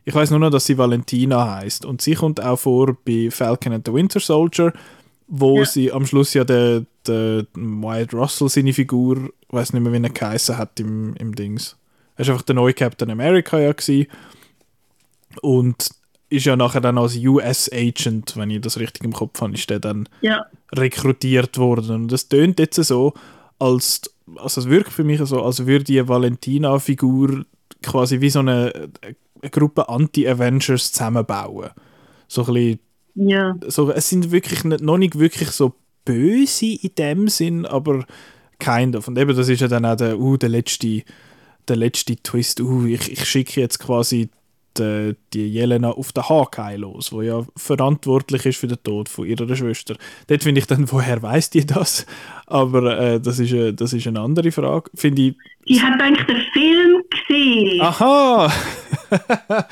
Ich 0.05 0.15
weiß 0.15 0.31
nur 0.31 0.41
noch, 0.41 0.51
dass 0.51 0.67
sie 0.67 0.77
Valentina 0.77 1.57
heißt 1.57 1.85
und 1.85 2.01
sie 2.01 2.15
kommt 2.15 2.43
auch 2.43 2.59
vor 2.59 2.97
bei 3.05 3.29
Falcon 3.31 3.75
and 3.75 3.87
the 3.87 3.93
Winter 3.93 4.21
Soldier 4.21 4.73
wo 5.29 5.59
ja. 5.59 5.65
sie 5.65 5.93
am 5.93 6.07
Schluss 6.07 6.35
ja 6.35 6.45
der, 6.45 6.85
der 7.07 7.47
Wyatt 7.55 8.15
Russell 8.15 8.49
seine 8.49 8.73
Figur, 8.73 9.31
ich 9.41 9.53
weiß 9.53 9.73
nicht 9.73 9.83
mehr, 9.83 9.93
wie 9.93 10.03
er 10.03 10.11
geheißen 10.11 10.57
hat 10.57 10.81
im, 10.81 11.15
im 11.17 11.35
Dings. 11.35 11.77
Er 12.17 12.27
war 12.27 12.35
einfach 12.35 12.47
der 12.47 12.55
neue 12.55 12.75
Captain 12.75 13.11
America 13.11 13.59
ja 13.59 13.73
gewesen. 13.73 14.09
und 15.43 15.91
ist 16.31 16.45
ja 16.45 16.57
nachher 16.57 16.81
dann 16.81 16.99
als 16.99 17.17
US 17.17 17.71
Agent, 17.73 18.37
wenn 18.37 18.51
ich 18.51 18.61
das 18.61 18.79
richtig 18.79 19.05
im 19.05 19.13
Kopf 19.13 19.41
habe, 19.41 19.55
ist 19.55 19.71
der 19.71 19.81
dann 19.81 20.09
ja. 20.21 20.45
rekrutiert 20.73 21.57
worden 21.57 22.03
und 22.03 22.13
das 22.13 22.29
tönt 22.29 22.59
jetzt 22.59 22.77
so, 22.77 23.15
als 23.59 24.03
also 24.37 24.61
es 24.61 24.69
wirkt 24.69 24.93
für 24.93 25.05
mich 25.05 25.21
so, 25.23 25.43
als 25.43 25.67
würde 25.67 25.85
die 25.85 26.07
Valentina-Figur 26.07 27.45
quasi 27.83 28.21
wie 28.21 28.31
so 28.31 28.41
eine, 28.41 28.91
eine 29.41 29.51
Gruppe 29.51 29.89
Anti-Avengers 29.89 30.93
zusammenbauen. 30.93 31.71
So 32.27 32.43
ein 32.43 32.53
bisschen 32.53 32.79
ja. 33.19 33.57
So, 33.67 33.91
es 33.91 34.09
sind 34.09 34.31
wirklich 34.31 34.65
nicht, 34.65 34.81
noch 34.81 34.99
nicht 34.99 35.19
wirklich 35.19 35.51
so 35.51 35.75
böse 36.05 36.67
in 36.67 36.95
dem 36.97 37.29
Sinn, 37.29 37.67
aber 37.67 38.05
kind 38.59 38.97
of. 38.97 39.09
Und 39.09 39.19
eben, 39.19 39.37
das 39.37 39.49
ist 39.49 39.61
ja 39.61 39.69
dann 39.69 39.85
auch 39.85 39.97
der, 39.97 40.19
uh, 40.19 40.37
der, 40.37 40.49
letzte, 40.49 41.03
der 41.69 41.77
letzte 41.77 42.17
Twist. 42.17 42.61
Uh, 42.61 42.87
ich, 42.87 43.13
ich 43.13 43.25
schicke 43.25 43.61
jetzt 43.61 43.79
quasi 43.79 44.31
die, 44.79 45.17
die 45.33 45.47
Jelena 45.53 45.91
auf 45.91 46.13
den 46.13 46.29
Hawkeye 46.29 46.77
los, 46.77 47.13
wo 47.13 47.23
ja 47.23 47.45
verantwortlich 47.57 48.47
ist 48.47 48.59
für 48.59 48.67
den 48.69 48.83
Tod 48.83 49.09
von 49.09 49.27
ihrer 49.27 49.55
Schwester. 49.57 49.97
Dort 50.29 50.43
finde 50.45 50.61
ich 50.61 50.67
dann, 50.67 50.91
woher 50.93 51.21
weiß 51.23 51.51
die 51.51 51.67
das? 51.67 52.07
Aber 52.47 52.99
äh, 52.99 53.21
das, 53.21 53.39
ist, 53.39 53.53
äh, 53.53 53.73
das 53.73 53.93
ist 53.93 54.07
eine 54.07 54.21
andere 54.21 54.51
Frage. 54.53 54.91
Finde 54.95 55.23
ich. 55.23 55.35
Die 55.69 55.83
hat 55.83 56.01
eigentlich 56.01 56.27
den 56.27 56.43
Film 56.53 57.03
gesehen. 57.11 57.81
Aha! 57.83 58.51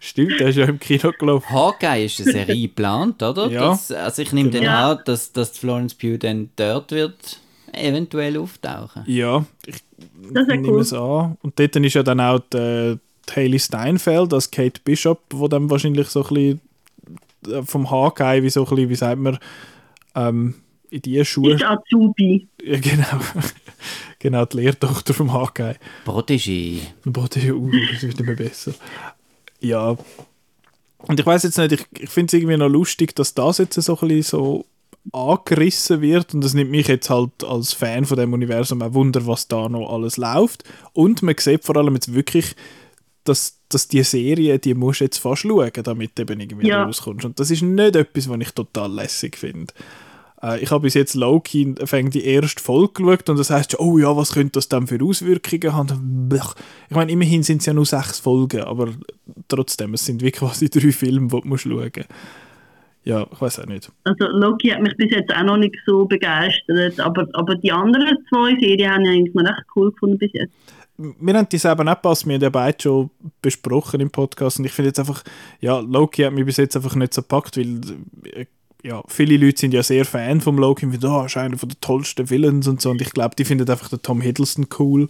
Stimmt, 0.00 0.40
der 0.40 0.48
ist 0.48 0.56
ja 0.56 0.64
im 0.66 0.78
Kino 0.78 1.12
gelaufen. 1.18 1.48
Hawkeye 1.50 2.04
ist 2.06 2.20
eine 2.20 2.32
Serie 2.32 2.62
geplant, 2.68 3.22
oder? 3.22 3.50
Ja. 3.50 3.68
Das, 3.70 3.90
also 3.92 4.22
ich 4.22 4.32
nehme 4.32 4.50
Ja. 4.50 4.60
dann 4.60 4.98
an, 4.98 4.98
dass, 5.04 5.32
dass 5.32 5.56
Florence 5.58 5.94
Pugh 5.94 6.18
dann 6.18 6.50
dort 6.56 6.92
wird 6.92 7.40
eventuell 7.72 8.36
auftauchen. 8.38 9.02
Ja, 9.06 9.44
ich 9.66 9.76
Das 10.32 10.46
nehme 10.48 10.68
cool. 10.68 10.80
es 10.80 10.92
an. 10.92 11.36
Und 11.42 11.58
dort 11.58 11.76
ist 11.76 11.94
ja 11.94 12.02
dann 12.02 12.20
auch 12.20 12.40
die, 12.52 12.98
die 13.30 13.36
Hayley 13.36 13.58
Steinfeld 13.58 14.32
als 14.32 14.50
Kate 14.50 14.80
Bishop, 14.84 15.20
wo 15.30 15.48
dann 15.48 15.70
wahrscheinlich 15.70 16.08
so 16.08 16.24
ein 16.24 16.34
bisschen 16.34 16.60
äh, 17.48 17.62
vom 17.62 17.90
Hawkeye, 17.90 18.42
wie 18.42 18.50
so 18.50 18.64
ein 18.64 18.68
bisschen, 18.68 18.88
wie 18.90 18.94
sagt 18.94 19.20
man, 19.20 19.38
ähm, 20.14 20.54
in 20.90 21.02
die 21.02 21.24
Schuhe. 21.24 21.54
Ist 21.54 21.64
Azubi. 21.64 22.48
Ja, 22.62 22.78
genau. 22.78 23.20
genau, 24.18 24.44
die 24.44 24.56
Lehrtochter 24.56 25.14
vom 25.14 25.32
Hawkeye. 25.32 25.76
Protégé. 26.04 26.78
Ist- 26.78 27.06
uh, 27.06 27.70
das 27.92 28.02
wird 28.02 28.20
immer 28.20 28.34
besser. 28.34 28.74
Ja. 29.60 29.96
Und 30.98 31.18
ich 31.20 31.24
weiß 31.24 31.44
jetzt 31.44 31.58
nicht, 31.58 31.72
ich, 31.72 31.86
ich 31.98 32.10
finde 32.10 32.26
es 32.26 32.34
irgendwie 32.34 32.56
noch 32.56 32.68
lustig, 32.68 33.14
dass 33.14 33.34
das 33.34 33.58
jetzt 33.58 33.80
so 33.80 33.98
ein 33.98 34.08
bisschen 34.08 34.22
so 34.22 34.66
angerissen 35.12 36.02
wird 36.02 36.34
und 36.34 36.42
das 36.42 36.52
nimmt 36.54 36.70
mich 36.70 36.88
jetzt 36.88 37.08
halt 37.08 37.42
als 37.42 37.72
Fan 37.72 38.04
von 38.04 38.18
dem 38.18 38.32
Universum 38.32 38.82
auch 38.82 38.92
Wunder, 38.92 39.26
was 39.26 39.48
da 39.48 39.68
noch 39.68 39.90
alles 39.90 40.16
läuft. 40.18 40.64
Und 40.92 41.22
man 41.22 41.36
sieht 41.38 41.64
vor 41.64 41.76
allem 41.76 41.94
jetzt 41.94 42.12
wirklich, 42.12 42.54
dass, 43.24 43.58
dass 43.68 43.88
die 43.88 44.02
Serie, 44.02 44.58
die 44.58 44.74
musst 44.74 45.00
du 45.00 45.04
jetzt 45.04 45.18
fast 45.18 45.42
schauen, 45.42 45.70
damit 45.82 46.12
du 46.16 46.22
eben 46.22 46.40
irgendwie 46.40 46.68
Ja. 46.68 46.84
rauskommst. 46.84 47.24
Und 47.24 47.38
das 47.38 47.50
ist 47.50 47.62
nicht 47.62 47.96
etwas, 47.96 48.28
was 48.28 48.40
ich 48.40 48.50
total 48.52 48.92
lässig 48.92 49.36
finde. 49.36 49.72
Äh, 50.42 50.60
ich 50.60 50.70
habe 50.70 50.82
bis 50.82 50.94
jetzt 50.94 51.14
Loki 51.14 51.74
fängt 51.84 52.14
die 52.14 52.24
erste 52.24 52.62
Folge 52.62 52.94
geschaut 52.94 53.28
und 53.28 53.38
das 53.38 53.50
heißt, 53.50 53.78
oh 53.78 53.98
ja, 53.98 54.16
was 54.16 54.32
könnte 54.32 54.52
das 54.52 54.68
dann 54.68 54.86
für 54.86 55.02
Auswirkungen 55.04 55.74
haben? 55.74 56.28
Ich 56.88 56.96
meine, 56.96 57.12
immerhin 57.12 57.42
sind 57.42 57.58
es 57.60 57.66
ja 57.66 57.74
nur 57.74 57.86
sechs 57.86 58.18
Folgen, 58.18 58.62
aber 58.62 58.88
trotzdem, 59.48 59.94
es 59.94 60.04
sind 60.06 60.22
wie 60.22 60.30
quasi 60.30 60.68
drei 60.70 60.92
Filme, 60.92 61.28
die 61.28 61.40
du 61.40 61.46
musst 61.48 61.64
schauen 61.64 61.90
Ja, 63.04 63.26
ich 63.30 63.40
weiß 63.40 63.60
auch 63.60 63.66
nicht. 63.66 63.90
Also 64.04 64.26
Loki 64.28 64.68
hat 64.68 64.82
mich 64.82 64.96
bis 64.96 65.10
jetzt 65.10 65.34
auch 65.34 65.42
noch 65.44 65.56
nicht 65.58 65.76
so 65.86 66.06
begeistert, 66.06 66.98
aber, 67.00 67.26
aber 67.34 67.54
die 67.56 67.72
anderen 67.72 68.16
zwei 68.28 68.58
Serien 68.58 68.92
habe 68.92 69.02
ich 69.02 69.08
eigentlich 69.10 69.34
noch 69.34 69.44
recht 69.44 69.64
cool 69.76 69.90
gefunden 69.92 70.18
bis 70.18 70.30
jetzt. 70.32 70.52
Wir 71.18 71.34
haben 71.34 71.48
die 71.48 71.56
selber 71.58 71.82
nicht 71.84 72.02
gepasst, 72.02 72.26
wir 72.26 72.34
haben 72.34 72.42
ja 72.42 72.50
beide 72.50 72.76
schon 72.82 73.10
besprochen 73.40 74.00
im 74.00 74.10
Podcast 74.10 74.58
und 74.58 74.66
ich 74.66 74.72
finde 74.72 74.88
jetzt 74.88 74.98
einfach, 74.98 75.22
ja, 75.60 75.78
Loki 75.78 76.22
hat 76.22 76.32
mich 76.34 76.44
bis 76.44 76.58
jetzt 76.58 76.76
einfach 76.76 76.94
nicht 76.94 77.14
so 77.14 77.22
gepackt, 77.22 77.56
weil 77.56 77.80
äh, 78.34 78.46
ja, 78.82 79.02
viele 79.08 79.36
Leute 79.36 79.58
sind 79.60 79.72
ja 79.74 79.82
sehr 79.82 80.04
Fan 80.04 80.40
vom 80.40 80.58
Loki 80.58 80.84
und 80.86 80.92
finden, 80.92 81.06
oh, 81.06 81.24
ist 81.24 81.36
einer 81.36 81.56
von 81.58 81.68
der 81.70 81.80
tollsten 81.80 82.28
Villains 82.28 82.68
und 82.68 82.80
so 82.80 82.90
und 82.90 83.00
ich 83.00 83.10
glaube, 83.12 83.34
die 83.36 83.44
finden 83.44 83.68
einfach 83.70 83.88
den 83.88 84.02
Tom 84.02 84.20
Hiddleston 84.20 84.66
cool. 84.78 85.06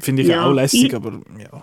Finde 0.00 0.22
ich 0.22 0.28
Ja, 0.28 0.44
auch 0.46 0.52
lässig, 0.52 0.84
ich- 0.84 0.94
aber 0.94 1.12
ja. 1.38 1.62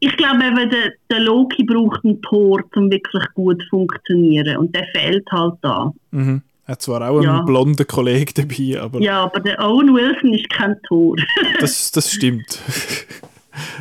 Ich 0.00 0.16
glaube 0.16 0.44
eben, 0.44 0.70
der, 0.70 0.92
der 1.10 1.18
Loki 1.18 1.64
braucht 1.64 2.04
einen 2.04 2.22
Tor, 2.22 2.62
um 2.76 2.88
wirklich 2.88 3.24
gut 3.34 3.60
zu 3.62 3.68
funktionieren 3.70 4.56
und 4.58 4.72
der 4.72 4.84
fehlt 4.94 5.26
halt 5.32 5.54
da. 5.62 5.92
Mhm. 6.12 6.42
Er 6.68 6.72
hat 6.72 6.82
zwar 6.82 7.00
auch 7.10 7.22
Ja. 7.22 7.38
einen 7.38 7.46
blonden 7.46 7.86
Kollegen 7.86 8.30
dabei, 8.34 8.78
aber 8.78 9.00
Ja, 9.00 9.24
aber 9.24 9.40
der 9.40 9.58
Owen 9.58 9.94
Wilson 9.94 10.34
ist 10.34 10.50
kein 10.50 10.76
Tor. 10.86 11.16
das, 11.60 11.90
das 11.92 12.12
stimmt. 12.12 12.58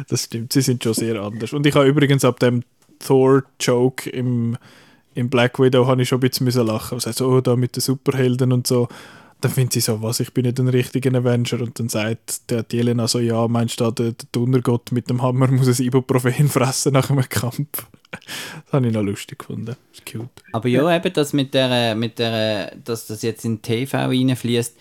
das 0.07 0.23
stimmt, 0.23 0.53
sie 0.53 0.61
sind 0.61 0.81
schon 0.81 0.93
sehr 0.93 1.21
anders. 1.21 1.51
Und 1.51 1.65
ich 1.67 1.75
habe 1.75 1.85
übrigens 1.85 2.23
ab 2.23 2.39
dem 2.39 2.63
Thor-Joke 2.99 4.09
im, 4.09 4.55
im 5.15 5.29
Black 5.29 5.59
Widow 5.59 5.85
habe 5.85 6.01
ich 6.01 6.07
schon 6.07 6.19
ein 6.19 6.21
bisschen 6.21 6.45
müssen 6.45 6.65
lachen. 6.65 6.95
Also 6.95 7.11
so, 7.11 7.27
oh, 7.27 7.41
da 7.41 7.57
mit 7.57 7.75
den 7.75 7.81
Superhelden 7.81 8.53
und 8.53 8.65
so. 8.67 8.87
Dann 9.41 9.51
findet 9.51 9.73
sie 9.73 9.81
so, 9.81 10.01
was, 10.01 10.19
ich 10.19 10.33
bin 10.33 10.45
nicht 10.45 10.59
ein 10.59 10.67
richtiger 10.67 11.15
Avenger. 11.15 11.61
Und 11.61 11.79
dann 11.79 11.89
sagt 11.89 12.49
der 12.49 12.65
Jelena 12.71 13.07
so, 13.07 13.19
ja, 13.19 13.47
meinst 13.47 13.79
du, 13.79 13.91
der, 13.91 14.13
der 14.13 14.27
Donnergott 14.31 14.91
mit 14.91 15.09
dem 15.09 15.21
Hammer 15.21 15.47
muss 15.51 15.67
ein 15.67 15.85
Ibuprofen 15.85 16.49
fressen 16.49 16.93
nach 16.93 17.09
einem 17.09 17.27
Kampf. 17.27 17.87
Das 18.09 18.73
habe 18.73 18.87
ich 18.87 18.93
noch 18.93 19.03
lustig 19.03 19.39
gefunden. 19.39 19.65
Das 19.65 19.77
ist 19.93 20.05
cute. 20.05 20.29
Aber 20.53 20.69
ja, 20.69 20.95
eben 20.95 21.13
das 21.13 21.33
mit 21.33 21.53
der, 21.53 21.93
mit 21.93 22.19
der, 22.19 22.73
dass 22.77 23.05
das 23.07 23.21
jetzt 23.21 23.43
in 23.43 23.61
TV 23.61 23.97
reinfließt. 23.97 24.77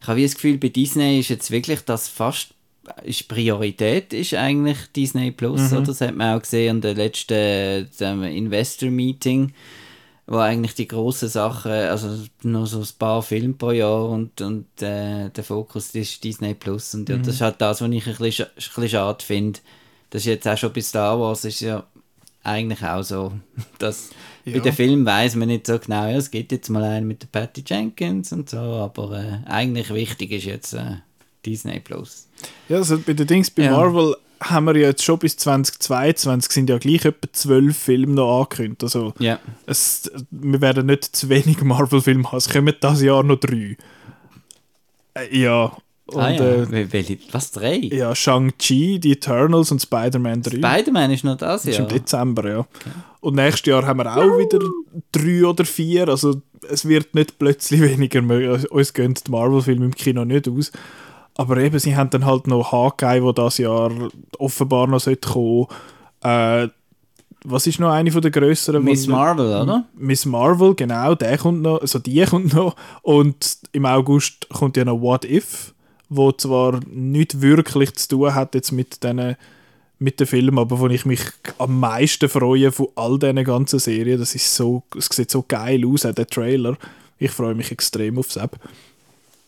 Ich 0.00 0.08
habe 0.08 0.22
das 0.22 0.34
Gefühl, 0.34 0.56
bei 0.56 0.68
Disney 0.68 1.20
ist 1.20 1.28
jetzt 1.28 1.50
wirklich 1.50 1.82
das 1.82 2.08
fast 2.08 2.54
ist 3.04 3.28
Priorität 3.28 4.12
ist 4.12 4.34
eigentlich 4.34 4.78
Disney 4.96 5.30
Plus, 5.30 5.72
oder? 5.72 5.82
Das 5.82 6.00
hat 6.00 6.16
man 6.16 6.36
auch 6.36 6.42
gesehen 6.42 6.76
an 6.76 6.80
der 6.80 6.94
letzten 6.94 7.88
Investor 8.24 8.90
Meeting, 8.90 9.52
wo 10.30 10.36
eigentlich 10.38 10.74
die 10.76 10.86
grossen 10.86 11.28
Sachen, 11.28 11.72
also 11.72 12.08
noch 12.44 12.64
so 12.64 12.78
ein 12.78 12.88
paar 12.98 13.20
Filme 13.20 13.54
pro 13.54 13.72
Jahr 13.72 14.08
und, 14.08 14.40
und 14.40 14.66
äh, 14.80 15.28
der 15.28 15.42
Fokus 15.44 15.92
ist 15.96 16.22
Disney 16.22 16.54
Plus. 16.54 16.94
Und 16.94 17.08
ja, 17.08 17.16
das 17.18 17.34
ist 17.34 17.40
halt 17.40 17.56
das, 17.60 17.80
was 17.82 17.90
ich 17.90 18.06
ein 18.06 18.14
bisschen, 18.16 18.46
ein 18.46 18.52
bisschen 18.56 18.88
schade 18.88 19.24
finde. 19.24 19.58
Das 20.10 20.22
ist 20.22 20.26
jetzt 20.26 20.46
auch 20.46 20.56
schon 20.56 20.72
bei 20.72 20.80
Star 20.82 21.18
Wars, 21.18 21.44
ist 21.44 21.60
ja 21.60 21.84
eigentlich 22.44 22.80
auch 22.82 23.02
so, 23.02 23.32
dass 23.78 24.10
Ja. 24.44 24.52
bei 24.54 24.60
den 24.60 24.72
Filmen 24.72 25.04
weiß 25.04 25.34
man 25.34 25.48
nicht 25.48 25.66
so 25.66 25.76
genau, 25.80 26.04
ja, 26.06 26.16
es 26.16 26.30
gibt 26.30 26.52
jetzt 26.52 26.68
mal 26.70 26.84
einen 26.84 27.08
mit 27.08 27.22
der 27.22 27.26
Patty 27.28 27.64
Jenkins 27.66 28.32
und 28.32 28.48
so, 28.48 28.56
aber 28.58 29.18
äh, 29.20 29.48
eigentlich 29.50 29.92
wichtig 29.92 30.30
ist 30.30 30.44
jetzt 30.44 30.74
äh, 30.74 30.98
Disney 31.44 31.80
Plus. 31.80 32.28
Ja, 32.68 32.76
also 32.76 32.98
bei 33.00 33.14
den 33.14 33.26
Dings 33.26 33.50
bei 33.50 33.64
Ja. 33.64 33.72
Marvel 33.72 34.14
haben 34.42 34.66
wir 34.66 34.76
ja 34.76 34.88
jetzt 34.88 35.04
schon 35.04 35.18
bis 35.18 35.36
2022 35.36 36.50
sind 36.52 36.70
ja 36.70 36.78
gleich 36.78 37.04
etwa 37.04 37.28
zwölf 37.32 37.76
Filme 37.76 38.14
noch 38.14 38.40
angekündigt. 38.40 38.82
Also 38.84 39.12
Ja. 39.18 39.38
es, 39.66 40.10
wir 40.30 40.60
werden 40.60 40.86
nicht 40.86 41.04
zu 41.04 41.28
wenig 41.28 41.60
Marvel-Filme 41.62 42.24
haben. 42.30 42.38
Es 42.38 42.48
kommen 42.48 42.74
dieses 42.82 43.02
Jahr 43.02 43.22
noch 43.22 43.36
drei. 43.38 43.76
Äh, 45.14 45.38
ja. 45.38 45.76
Und 46.06 46.20
ah, 46.20 46.30
ja. 46.30 46.62
äh, 46.64 47.18
was, 47.30 47.52
drei? 47.52 47.76
ja, 47.76 48.12
Shang-Chi, 48.16 48.98
die 48.98 49.12
Eternals 49.12 49.70
und 49.70 49.80
Spider-Man 49.80 50.42
3. 50.42 50.56
Spider-Man 50.56 51.10
ist 51.12 51.22
noch 51.22 51.36
das 51.36 51.62
Das 51.62 51.70
ist 51.70 51.78
Jahr. 51.78 51.88
im 51.88 51.96
Dezember, 51.96 52.48
ja. 52.50 52.66
Und 53.20 53.36
nächstes 53.36 53.66
Jahr 53.66 53.86
haben 53.86 53.98
wir 53.98 54.16
auch 54.16 54.38
wieder 54.38 54.58
drei 55.12 55.44
oder 55.46 55.64
vier. 55.64 56.08
Also 56.08 56.42
es 56.68 56.88
wird 56.88 57.14
nicht 57.14 57.38
plötzlich 57.38 57.80
weniger. 57.82 58.22
Uns 58.72 58.92
gehen 58.92 59.14
die 59.14 59.30
Marvel-Filme 59.30 59.84
im 59.84 59.94
Kino 59.94 60.24
nicht 60.24 60.48
aus. 60.48 60.72
Aber 61.40 61.56
eben, 61.56 61.78
sie 61.78 61.96
haben 61.96 62.10
dann 62.10 62.26
halt 62.26 62.46
noch 62.48 62.70
Hawkeye, 62.70 63.22
wo 63.22 63.32
das 63.32 63.56
Jahr 63.56 63.90
offenbar 64.38 64.86
noch 64.86 65.00
sollte 65.00 65.26
kommen. 65.26 65.68
Äh, 66.20 66.68
was 67.44 67.66
ist 67.66 67.80
noch 67.80 67.92
eine 67.92 68.12
von 68.12 68.20
der 68.20 68.30
grösseren? 68.30 68.84
Miss 68.84 69.06
Marvel, 69.06 69.46
oder? 69.46 69.86
Miss 69.96 70.26
Marvel, 70.26 70.74
genau, 70.74 71.14
der 71.14 71.38
kommt 71.38 71.62
noch, 71.62 71.80
also 71.80 71.98
die 71.98 72.22
kommt 72.26 72.52
noch. 72.52 72.76
Und 73.00 73.56
im 73.72 73.86
August 73.86 74.50
kommt 74.50 74.76
ja 74.76 74.84
noch 74.84 75.00
What 75.00 75.24
If, 75.24 75.72
wo 76.10 76.30
zwar 76.30 76.78
nicht 76.86 77.40
wirklich 77.40 77.94
zu 77.94 78.08
tun 78.08 78.34
hat 78.34 78.54
jetzt 78.54 78.72
mit 78.72 79.02
diesen 79.02 79.36
mit 79.98 80.20
den 80.20 80.26
Filmen, 80.26 80.58
aber 80.58 80.78
wo 80.78 80.88
ich 80.88 81.06
mich 81.06 81.22
am 81.56 81.80
meisten 81.80 82.28
freue 82.28 82.70
von 82.70 82.88
all 82.96 83.18
diesen 83.18 83.44
ganzen 83.44 83.78
Serien. 83.78 84.20
Das 84.20 84.34
ist 84.34 84.54
so, 84.54 84.82
es 84.94 85.06
sieht 85.06 85.30
so 85.30 85.42
geil 85.48 85.86
aus, 85.86 86.04
auch 86.04 86.12
der 86.12 86.26
Trailer. 86.26 86.76
Ich 87.18 87.30
freue 87.30 87.54
mich 87.54 87.72
extrem 87.72 88.18
aufs 88.18 88.36
App. 88.36 88.58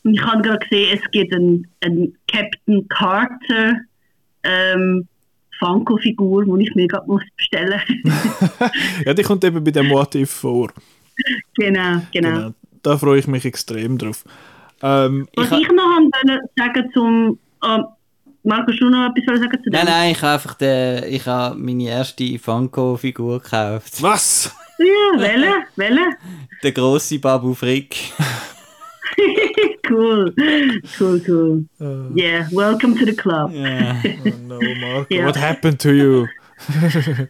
Und 0.05 0.15
ich 0.15 0.23
habe 0.25 0.43
gerade 0.43 0.59
gesehen, 0.59 0.99
es 1.01 1.11
gibt 1.11 1.35
einen, 1.35 1.67
einen 1.81 2.17
Captain 2.27 2.89
Carter 2.89 3.77
ähm, 4.43 5.07
Funko-Figur, 5.59 6.45
die 6.45 6.65
ich 6.65 6.75
mir 6.75 6.89
gerade 6.89 7.07
muss 7.07 7.23
bestellen 7.37 7.81
Ja, 9.05 9.15
die 9.15 9.23
kommt 9.23 9.45
eben 9.45 9.63
bei 9.63 9.71
dem 9.71 9.93
If 10.15 10.31
vor. 10.31 10.73
Genau, 11.57 12.03
genau. 12.13 12.29
Genau. 12.31 12.55
Da 12.83 12.99
freue 12.99 13.21
ich 13.21 13.29
mich 13.29 13.45
extrem 13.45 13.97
drauf. 13.97 14.25
Ähm, 14.83 15.29
Was 15.37 15.53
Ich 15.53 15.59
ich, 15.61 15.69
noch 15.69 15.85
haben 15.85 16.11
wollte 16.13 16.41
sagen 16.57 16.91
zum... 16.93 17.39
ähm, 17.65 17.85
Markus, 18.45 18.77
du 18.81 18.91
noch 18.91 19.11
etwas 19.15 19.39
sagen 19.39 19.63
zu 19.63 19.71
dem? 19.71 19.73
Nein, 19.73 19.87
nein, 19.87 20.11
ich 20.11 20.23
habe 20.23 20.33
einfach 20.33 20.55
den, 20.55 21.05
ich 21.05 21.25
habe 21.27 21.57
meine 21.57 21.85
erste 21.85 22.39
Funko-Figur 22.41 23.41
gekauft. 23.41 24.03
was? 24.03 24.53
Ja, 24.79 25.21
Welle, 25.21 25.53
Welle. 25.77 26.17
Der 26.61 26.73
grosse 26.73 27.21
Babu 27.21 27.55
Frick. 27.55 27.97
cool, 29.89 30.33
cool, 30.99 31.21
cool. 31.27 31.65
Yeah, 32.15 32.49
welcome 32.53 32.97
to 32.99 33.05
the 33.05 33.15
club. 33.15 33.53
Ja. 33.53 33.97
Oh 34.25 34.31
no, 34.49 34.59
Marco, 34.81 35.15
Ja. 35.15 35.27
what 35.27 35.37
happened 35.37 35.79
to 35.81 35.91
you? 35.93 36.27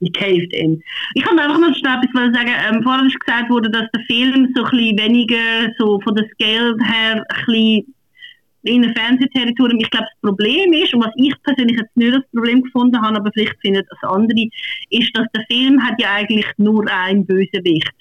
Ich 0.00 0.12
caved 0.12 0.52
in. 0.52 0.80
Ich 1.14 1.24
kann 1.24 1.38
einfach 1.40 1.58
noch 1.58 1.74
schnell 1.76 1.98
etwas 2.02 2.32
sagen. 2.32 2.52
Ähm, 2.68 2.82
vorhin 2.84 3.06
ist 3.08 3.18
gesagt 3.18 3.50
worden, 3.50 3.72
dass 3.72 3.90
der 3.92 4.02
Film 4.06 4.52
so 4.54 4.62
ein 4.64 4.70
bisschen 4.70 4.98
weniger, 4.98 5.72
so 5.78 6.00
von 6.00 6.14
der 6.14 6.24
Scale 6.34 6.76
her, 6.84 7.24
ein 7.28 7.44
bisschen 7.46 7.94
in 8.62 8.84
einem 8.84 8.94
Fernsehterritorium. 8.94 9.80
Ich 9.80 9.90
glaube, 9.90 10.06
das 10.10 10.20
Problem 10.30 10.72
ist, 10.72 10.94
und 10.94 11.04
was 11.04 11.12
ich 11.16 11.32
persönlich 11.42 11.78
jetzt 11.78 11.96
nicht 11.96 12.14
das 12.14 12.22
Problem 12.32 12.62
gefunden 12.62 13.00
habe, 13.00 13.16
aber 13.16 13.30
vielleicht 13.32 13.60
findet 13.60 13.86
das 13.90 14.10
andere, 14.10 14.46
ist, 14.90 15.10
dass 15.16 15.26
der 15.34 15.44
Film 15.50 15.82
hat 15.82 16.00
ja 16.00 16.14
eigentlich 16.14 16.46
nur 16.58 16.86
einen 16.90 17.26
Bösewicht. 17.26 17.92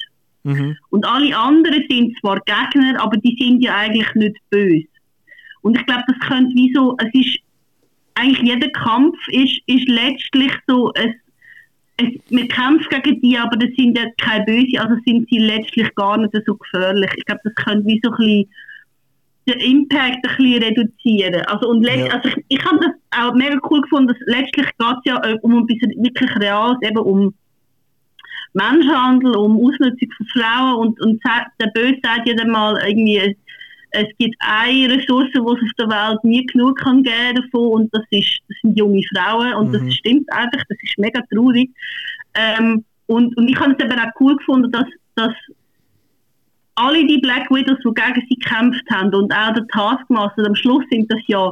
Mhm. 0.47 0.77
Und 0.91 1.05
alle 1.05 1.37
anderen 1.37 1.83
sind 1.89 2.17
zwar 2.19 2.39
Gegner, 2.45 3.01
aber 3.01 3.17
die 3.17 3.35
sind 3.37 3.61
ja 3.61 3.75
eigentlich 3.75 4.13
nicht 4.15 4.37
böse. 4.49 4.87
Und 5.61 5.77
ich 5.77 5.85
glaube, 5.85 6.03
das 6.07 6.19
könnte 6.19 6.55
wie 6.55 6.71
so, 6.73 6.95
es 6.99 7.13
ist, 7.13 7.39
eigentlich 8.15 8.47
jeder 8.47 8.69
Kampf 8.69 9.17
ist, 9.27 9.59
ist 9.65 9.89
letztlich 9.89 10.53
so 10.65 10.93
ein, 10.93 11.15
es, 11.97 12.07
man 12.29 12.47
kämpft 12.47 12.89
gegen 12.89 13.19
die, 13.19 13.37
aber 13.37 13.57
das 13.57 13.71
sind 13.75 13.97
ja 13.97 14.05
keine 14.21 14.45
Böse, 14.45 14.79
also 14.79 14.95
sind 15.05 15.27
sie 15.29 15.39
letztlich 15.39 15.93
gar 15.95 16.17
nicht 16.17 16.33
so 16.45 16.55
gefährlich. 16.55 17.11
Ich 17.17 17.25
glaube, 17.25 17.41
das 17.43 17.55
könnte 17.55 17.85
wie 17.85 17.99
so 18.01 18.11
ein 18.11 18.17
bisschen 18.17 18.49
den 19.49 19.59
Impact 19.59 20.25
ein 20.25 20.37
bisschen 20.37 20.63
reduzieren. 20.63 21.41
Also, 21.47 21.69
und 21.69 21.85
ja. 21.85 22.05
also 22.05 22.29
ich, 22.29 22.45
ich 22.47 22.65
habe 22.65 22.79
das 22.79 23.21
auch 23.21 23.33
mega 23.33 23.57
cool 23.69 23.81
gefunden, 23.81 24.07
dass 24.07 24.17
letztlich 24.27 24.65
geht 24.65 24.97
es 24.99 25.05
ja 25.05 25.21
äh, 25.25 25.37
um 25.41 25.67
etwas 25.67 25.89
wirklich 25.97 26.35
Reales, 26.37 26.77
eben 26.83 26.99
um 26.99 27.33
Menschenhandel, 28.57 29.35
um 29.35 29.57
Ausnutzung 29.57 30.09
von 30.17 30.27
Frauen 30.27 30.75
und, 30.79 31.01
und 31.01 31.21
der 31.59 31.67
Böse 31.73 31.99
sagt 32.03 32.27
ja 32.27 32.45
mal 32.45 32.77
irgendwie, 32.85 33.35
es 33.91 34.07
gibt 34.17 34.35
eine 34.39 34.95
Ressource, 34.95 35.29
die 35.33 35.39
es 35.39 35.45
auf 35.45 35.73
der 35.79 35.87
Welt 35.87 36.23
nie 36.23 36.45
genug 36.45 36.77
kann 36.77 37.03
geben 37.03 37.35
davon 37.35 37.71
und 37.71 37.93
das, 37.93 38.03
ist, 38.11 38.39
das 38.47 38.57
sind 38.61 38.77
junge 38.77 39.01
Frauen 39.15 39.53
und 39.53 39.69
mhm. 39.69 39.73
das 39.73 39.95
stimmt 39.95 40.31
einfach, 40.31 40.63
das 40.67 40.77
ist 40.83 40.97
mega 40.97 41.21
traurig. 41.33 41.71
Ähm, 42.33 42.83
und, 43.07 43.35
und 43.37 43.47
ich 43.47 43.59
habe 43.59 43.75
es 43.77 43.83
eben 43.83 43.99
auch 43.99 44.11
cool 44.19 44.35
gefunden, 44.35 44.71
dass, 44.71 44.85
dass 45.15 45.33
alle 46.75 47.05
die 47.07 47.19
Black 47.19 47.49
Widows, 47.49 47.79
die 47.79 47.93
gegen 47.93 48.27
sie 48.29 48.35
gekämpft 48.35 48.83
haben 48.91 49.13
und 49.15 49.33
auch 49.33 49.53
der 49.53 49.65
Taskmaster, 49.67 50.45
am 50.45 50.55
Schluss 50.55 50.83
sind 50.91 51.11
das 51.11 51.21
ja 51.27 51.51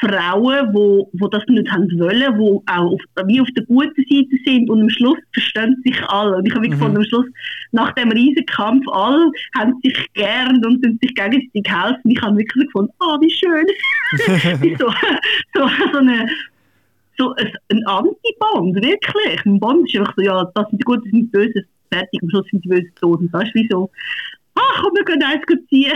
Frauen, 0.00 0.74
wo, 0.74 1.08
wo 1.12 1.28
das 1.28 1.44
nicht 1.46 1.70
haben 1.70 1.88
wollen, 1.98 2.38
wo 2.38 2.62
auch 2.66 2.92
auf, 2.92 3.00
wie 3.26 3.40
auf 3.40 3.48
der 3.56 3.64
guten 3.64 4.04
Seite 4.08 4.36
sind 4.44 4.68
und 4.68 4.82
am 4.82 4.90
Schluss 4.90 5.18
verstehen 5.32 5.80
sich 5.84 6.02
alle. 6.08 6.36
Und 6.36 6.46
ich 6.46 6.54
habe 6.54 6.66
mhm. 6.66 6.72
gefunden, 6.72 6.96
am 6.98 7.04
Schluss, 7.04 7.26
nach 7.72 7.92
dem 7.92 8.10
riesen 8.10 8.44
Kampf, 8.46 8.86
alle 8.92 9.30
haben 9.56 9.74
sich 9.82 10.12
gern 10.14 10.64
und 10.64 10.82
sind 10.82 11.00
sich 11.00 11.14
gegenseitig 11.14 11.64
helfen. 11.66 12.10
Ich 12.10 12.20
habe 12.22 12.36
wirklich 12.36 12.66
gefunden, 12.66 12.92
oh, 13.00 13.20
wie 13.20 13.30
schön. 13.30 13.66
so, 14.78 14.88
so, 15.54 15.68
so 15.92 15.98
eine 15.98 16.28
so 17.16 17.32
ein, 17.34 17.52
ein 17.68 17.86
Anti-Bond, 17.86 18.74
wirklich. 18.76 19.46
Ein 19.46 19.60
Bond 19.60 19.88
ist 19.88 19.98
einfach 19.98 20.14
so, 20.16 20.22
ja, 20.22 20.44
das 20.54 20.68
sind 20.68 20.80
die 20.80 20.84
Guten, 20.84 21.02
das 21.04 21.10
sind 21.10 21.20
die 21.20 21.30
Bösen, 21.30 21.64
fertig, 21.92 22.22
am 22.22 22.30
Schluss 22.30 22.46
sind 22.50 22.64
die 22.64 22.68
Bösen 22.68 22.92
tot. 23.00 23.20
Und 23.20 23.32
das 23.32 23.44
ist 23.44 23.54
wie 23.54 23.68
so, 23.70 23.90
komm, 24.80 24.94
wir 24.94 25.04
können 25.04 25.22
eins 25.22 25.42
ziehen. 25.68 25.92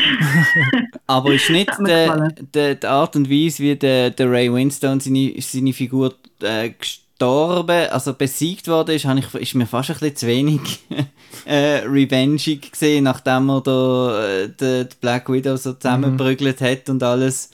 Aber 1.06 1.32
ist 1.32 1.50
nicht 1.50 1.70
der, 1.80 2.32
der, 2.54 2.74
die 2.74 2.86
Art 2.86 3.16
und 3.16 3.30
Weise, 3.30 3.62
wie 3.62 3.76
der, 3.76 4.10
der 4.10 4.30
Ray 4.30 4.52
Winstone 4.52 5.00
seine, 5.00 5.34
seine 5.40 5.72
Figur 5.72 6.14
äh, 6.40 6.70
gestorben, 6.70 7.88
also 7.90 8.14
besiegt 8.14 8.68
worden 8.68 8.94
ist, 8.94 9.04
ich, 9.04 9.34
ist 9.34 9.54
mir 9.54 9.66
fast 9.66 9.90
ein 9.90 9.94
bisschen 9.94 10.16
zu 10.16 10.26
wenig 10.26 10.80
äh, 11.46 11.78
revengig 11.86 12.70
gesehen, 12.70 13.04
nachdem 13.04 13.48
er 13.50 13.60
da 13.60 14.26
äh, 14.26 14.48
die, 14.48 14.88
Black 15.00 15.30
Widow 15.30 15.56
so 15.56 15.72
zusammengeprügelt 15.72 16.60
mhm. 16.60 16.64
hat 16.64 16.88
und 16.88 17.02
alles, 17.02 17.50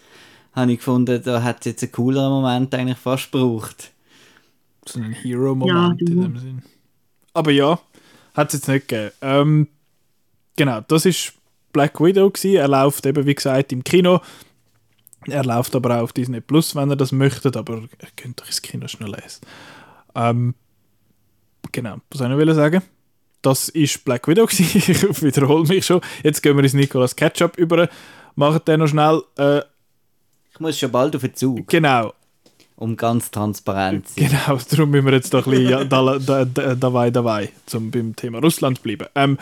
habe 0.53 0.73
ich 0.73 0.79
gefunden, 0.79 1.21
da 1.25 1.43
hat 1.43 1.61
es 1.61 1.67
jetzt 1.67 1.83
einen 1.83 1.93
cooleren 1.93 2.31
Moment 2.31 2.75
eigentlich 2.75 2.99
fast 2.99 3.33
gebraucht. 3.33 3.91
So 4.87 5.01
ein 5.01 5.13
Hero-Moment 5.13 6.01
ja, 6.01 6.07
in 6.15 6.21
dem 6.21 6.39
Sinn. 6.39 6.63
Aber 7.33 7.51
ja, 7.51 7.81
hat 8.35 8.49
es 8.49 8.61
jetzt 8.61 8.69
nicht 8.69 8.89
gegeben. 8.89 9.13
Ähm, 9.23 9.69
genau, 10.57 10.81
das 10.83 11.07
ist 11.07 11.33
Black 11.73 12.01
Widow 12.01 12.31
gewesen. 12.31 12.57
Er 12.57 12.69
läuft 12.69 13.05
eben, 13.07 13.27
wie 13.27 13.35
gesagt, 13.35 13.73
im 13.73 13.85
Kino. 13.85 14.21
Er 15.27 15.45
läuft 15.45 15.75
aber 15.75 15.99
auch 15.99 16.03
auf 16.05 16.13
Disney 16.13 16.41
Plus, 16.41 16.75
wenn 16.75 16.91
er 16.91 16.97
das 16.97 17.13
möchte, 17.13 17.51
aber 17.59 17.83
er 17.99 18.09
könnte 18.17 18.43
doch 18.43 18.47
ins 18.47 18.63
Kino 18.63 18.89
schnell 18.89 19.11
lesen. 19.11 19.41
Ähm, 20.15 20.55
genau, 21.73 21.97
was 22.11 22.19
soll 22.19 22.39
ich 22.39 22.47
noch 22.47 22.55
sagen? 22.55 22.83
Das 23.43 23.69
ist 23.69 24.05
Black 24.05 24.27
Widow 24.29 24.47
gewesen. 24.47 24.91
ich 24.91 25.23
wiederhole 25.23 25.67
mich 25.67 25.87
schon. 25.87 26.01
Jetzt 26.23 26.43
gehen 26.43 26.57
wir 26.57 26.65
ins 26.65 26.75
Nicolas 26.75 27.15
Ketchup 27.15 27.59
über. 27.59 27.89
Machen 28.37 28.61
den 28.67 28.81
noch 28.81 28.89
schnell. 28.89 29.23
Äh, 29.37 29.61
ich 30.53 30.61
muss 30.61 30.79
schon 30.79 30.91
bald 30.91 31.15
auf 31.17 31.23
den 31.23 31.35
Zug. 31.35 31.69
Genau. 31.69 32.15
Um 32.77 32.97
ganz 32.97 33.31
transparent 33.31 34.09
zu 34.09 34.21
sein. 34.21 34.31
Genau, 34.31 34.59
darum 34.71 34.91
müssen 34.91 35.07
wir 35.07 35.13
jetzt 35.13 35.33
doch 35.33 35.47
ein 35.47 35.51
bisschen 35.51 35.89
da, 35.89 36.19
da, 36.19 36.45
da, 36.45 36.75
dabei, 36.75 37.11
dabei, 37.11 37.51
um 37.73 37.91
beim 37.91 38.17
Thema 38.17 38.39
Russland 38.39 38.83
bleiben. 38.83 39.07
Ähm, 39.15 39.39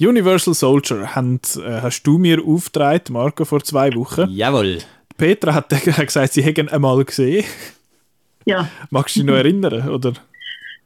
Universal 0.00 0.54
Soldier 0.54 1.14
haben, 1.14 1.40
äh, 1.56 1.80
hast 1.82 2.02
du 2.04 2.18
mir 2.18 2.40
aufgetragen, 2.44 3.12
Marco, 3.12 3.44
vor 3.44 3.62
zwei 3.64 3.92
Wochen. 3.94 4.30
Jawohl. 4.30 4.78
Petra 5.16 5.54
hat, 5.54 5.72
hat 5.98 6.06
gesagt, 6.06 6.32
sie 6.32 6.42
hätten 6.42 6.68
einmal 6.68 7.04
gesehen. 7.04 7.44
Ja. 8.44 8.68
Magst 8.90 9.16
du 9.16 9.20
dich 9.20 9.28
noch 9.28 9.36
erinnern, 9.36 9.88
oder? 9.88 10.12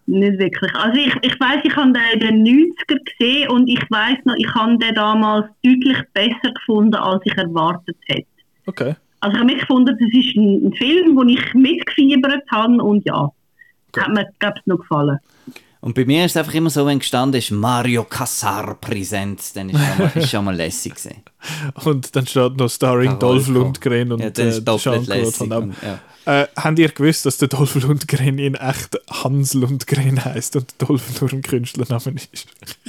Nicht 0.07 0.39
wirklich. 0.39 0.75
Also 0.75 0.99
ich, 0.99 1.15
ich 1.23 1.39
weiß, 1.39 1.61
ich 1.63 1.77
habe 1.77 1.93
den 1.93 2.21
in 2.21 2.45
den 2.45 2.73
90er 2.73 2.99
gesehen 3.05 3.51
und 3.51 3.69
ich 3.69 3.83
weiß 3.89 4.19
noch, 4.25 4.35
ich 4.37 4.53
habe 4.55 4.77
den 4.79 4.95
damals 4.95 5.47
deutlich 5.63 5.99
besser 6.13 6.53
gefunden, 6.55 6.95
als 6.95 7.21
ich 7.25 7.37
erwartet 7.37 7.97
hätte. 8.07 8.27
Okay. 8.67 8.95
Also 9.21 9.35
ich 9.35 9.41
habe 9.41 9.53
mitgefunden, 9.53 9.97
das 9.97 10.09
ist 10.13 10.37
ein, 10.37 10.67
ein 10.67 10.73
Film, 10.73 11.17
wo 11.17 11.23
ich 11.23 11.55
mitgefiebert 11.55 12.43
habe 12.51 12.83
und 12.83 13.05
ja, 13.07 13.31
okay. 13.89 14.01
hat 14.01 14.09
mir, 14.09 14.27
glaube 14.41 14.57
ich, 14.59 14.67
noch 14.67 14.79
gefallen. 14.79 15.19
Und 15.83 15.97
bei 15.97 16.05
mir 16.05 16.24
ist 16.24 16.33
es 16.33 16.37
einfach 16.37 16.55
immer 16.55 16.70
so, 16.70 16.87
wenn 16.87 17.01
gestanden 17.01 17.41
ist 17.41 17.51
Mario 17.51 18.05
Cassar 18.05 18.76
Präsenz, 18.76 19.53
dann 19.53 19.68
ist 19.68 19.80
es 19.80 19.87
schon, 19.89 19.99
mal, 19.99 20.26
schon 20.28 20.45
mal 20.45 20.55
lässig 20.55 20.95
gewesen. 20.95 21.22
Und 21.85 22.14
dann 22.14 22.24
steht 22.24 22.57
noch 22.57 22.70
Starring 22.70 23.18
Dolph 23.18 23.49
Lundgren 23.49 24.12
und 24.12 24.20
ja, 24.20 24.28
äh, 24.28 24.78
Jean-Claude 24.78 25.41
Van 25.41 25.51
Damme. 25.51 25.74
Ja. 26.24 26.43
Äh, 26.43 26.47
habt 26.55 26.78
ihr 26.78 26.89
gewusst, 26.89 27.26
dass 27.26 27.39
der 27.39 27.49
Dolph 27.49 27.74
Lundgren 27.74 28.39
in 28.39 28.55
echt 28.55 28.97
Hans 29.11 29.55
Lundgren 29.55 30.24
heißt 30.24 30.55
und 30.55 30.72
Dolph 30.78 31.20
nur 31.20 31.33
ein 31.33 31.43
Künstlername 31.43 32.20
ist? 32.30 32.47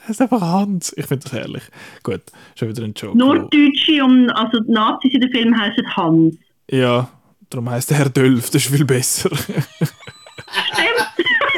das 0.00 0.08
ist 0.08 0.20
einfach 0.20 0.40
Hans. 0.40 0.92
Ich 0.96 1.06
finde 1.06 1.22
das 1.22 1.32
herrlich. 1.32 1.62
Gut, 2.02 2.22
schon 2.56 2.70
wieder 2.70 2.82
ein 2.82 2.94
Joke. 2.96 3.16
Nur 3.16 3.48
Deutsche, 3.50 4.02
und, 4.02 4.30
also 4.30 4.58
die 4.58 4.72
Nazis 4.72 5.14
in 5.14 5.20
dem 5.20 5.30
Film 5.30 5.56
heißen 5.56 5.96
Hans. 5.96 6.34
Ja, 6.68 7.08
darum 7.50 7.70
heißt 7.70 7.92
er 7.92 7.98
Herr 7.98 8.10
Dölf, 8.10 8.50
das 8.50 8.64
ist 8.64 8.74
viel 8.74 8.84
besser. 8.84 9.30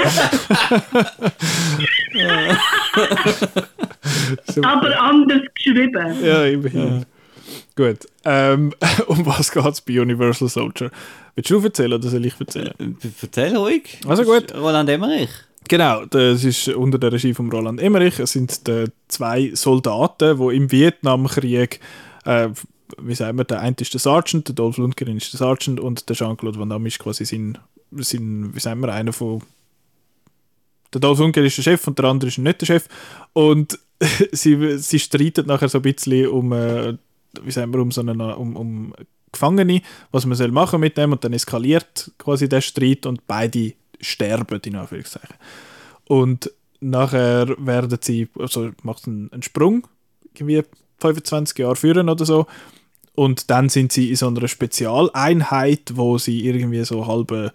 Aber 4.63 5.01
anders 5.01 5.41
geschrieben. 5.55 6.17
Ja, 6.23 6.45
immerhin. 6.45 6.99
Ja. 6.99 7.03
Gut. 7.77 8.07
Ähm, 8.25 8.73
um 9.07 9.27
was 9.27 9.51
geht 9.51 9.67
es 9.67 9.81
bei 9.81 10.01
Universal 10.01 10.49
Soldier? 10.49 10.91
Willst 11.35 11.51
du 11.51 11.61
erzählen 11.61 11.95
oder 11.95 12.09
soll 12.09 12.25
ich 12.25 12.39
erzählen? 12.39 12.75
Äh, 12.79 13.09
erzähl 13.21 13.57
ruhig. 13.57 13.99
Also 14.07 14.25
gut. 14.25 14.55
Roland 14.55 14.89
Emmerich. 14.89 15.31
Genau, 15.69 16.05
das 16.05 16.45
ist 16.45 16.69
unter 16.69 16.99
der 16.99 17.13
Regie 17.13 17.35
von 17.35 17.51
Roland 17.51 17.81
Emmerich. 17.81 18.19
Es 18.19 18.33
sind 18.33 18.67
die 18.67 18.85
zwei 19.09 19.51
Soldaten, 19.55 20.39
die 20.39 20.57
im 20.57 20.71
Vietnamkrieg, 20.71 21.81
äh, 22.25 22.51
wie 22.99 23.15
sagen 23.15 23.39
wir, 23.39 23.45
der 23.45 23.61
eine 23.61 23.77
ist 23.81 23.93
der 23.93 24.01
Sergeant, 24.01 24.47
der 24.47 24.55
Dolph 24.55 24.77
Lundgren 24.77 25.17
ist 25.17 25.33
der 25.33 25.39
Sergeant 25.39 25.81
und 25.81 26.09
der 26.09 26.17
Jean-Claude 26.17 26.59
Van 26.59 26.69
Damme 26.69 26.89
ist 26.89 26.99
quasi 26.99 27.25
sein, 27.25 27.59
sein, 27.93 28.55
wie 28.55 28.61
sagen 28.61 28.83
wir, 28.83 28.93
einer 28.93 29.15
von 29.15 29.43
der 30.95 31.01
Dolph 31.01 31.19
Lundgren 31.19 31.45
ist 31.45 31.59
der 31.59 31.63
Chef 31.63 31.87
und 31.87 31.99
der 31.99 32.07
andere 32.07 32.29
ist 32.29 32.39
nicht 32.39 32.61
der 32.61 32.67
Chef. 32.67 32.89
Und 33.33 33.79
sie, 34.33 34.79
sie 34.79 34.99
streiten 34.99 35.47
nachher 35.47 35.69
so 35.69 35.79
ein 35.79 35.83
bisschen 35.83 36.29
um, 36.29 36.53
äh, 36.53 36.97
wie 37.43 37.51
sagen 37.51 37.73
wir, 37.73 37.81
um 37.81 37.91
so 37.91 38.01
eine, 38.01 38.37
um, 38.37 38.57
um 38.57 38.95
Gefangene, 39.33 39.83
was 40.13 40.27
man 40.27 40.37
soll 40.37 40.53
machen 40.53 40.81
mit 40.81 40.97
dem 40.97 41.13
und 41.13 41.25
dann 41.25 41.33
eskaliert 41.33 42.13
quasi 42.19 42.49
der 42.49 42.61
Streit 42.61 43.05
und 43.05 43.27
beide 43.27 43.75
sterben, 44.01 44.61
in 44.65 44.77
Anführungszeichen. 44.77 45.37
Und 46.07 46.51
nachher 46.81 47.55
werden 47.59 47.99
sie, 48.01 48.29
also 48.39 48.71
macht 48.83 49.07
einen, 49.09 49.33
einen 49.33 49.43
Sprung, 49.43 49.87
irgendwie 50.35 50.63
25 51.01 51.59
Jahre 51.59 51.77
führen 51.77 52.09
oder 52.09 52.25
so, 52.25 52.47
und 53.17 53.51
dann 53.51 53.69
sind 53.69 53.93
sie 53.93 54.11
in 54.11 54.17
so 54.17 54.27
einer 54.27 54.49
Spezialeinheit, 54.49 55.93
wo 55.95 56.19
sie 56.19 56.45
irgendwie 56.45 56.85
so 56.85 57.07
halbe 57.07 57.53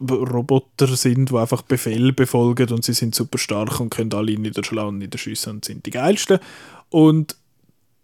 Roboter 0.00 0.86
sind, 0.96 1.30
die 1.30 1.36
einfach 1.36 1.62
Befehl 1.62 2.12
befolgen 2.12 2.72
und 2.72 2.84
sie 2.84 2.92
sind 2.92 3.14
super 3.14 3.38
stark 3.38 3.80
und 3.80 3.90
können 3.90 4.12
alle 4.12 4.38
niederschlagen 4.38 4.90
und 4.90 4.98
niederschießen 4.98 5.52
und 5.52 5.64
sind 5.64 5.86
die 5.86 5.90
geilsten. 5.90 6.38
Und 6.90 7.36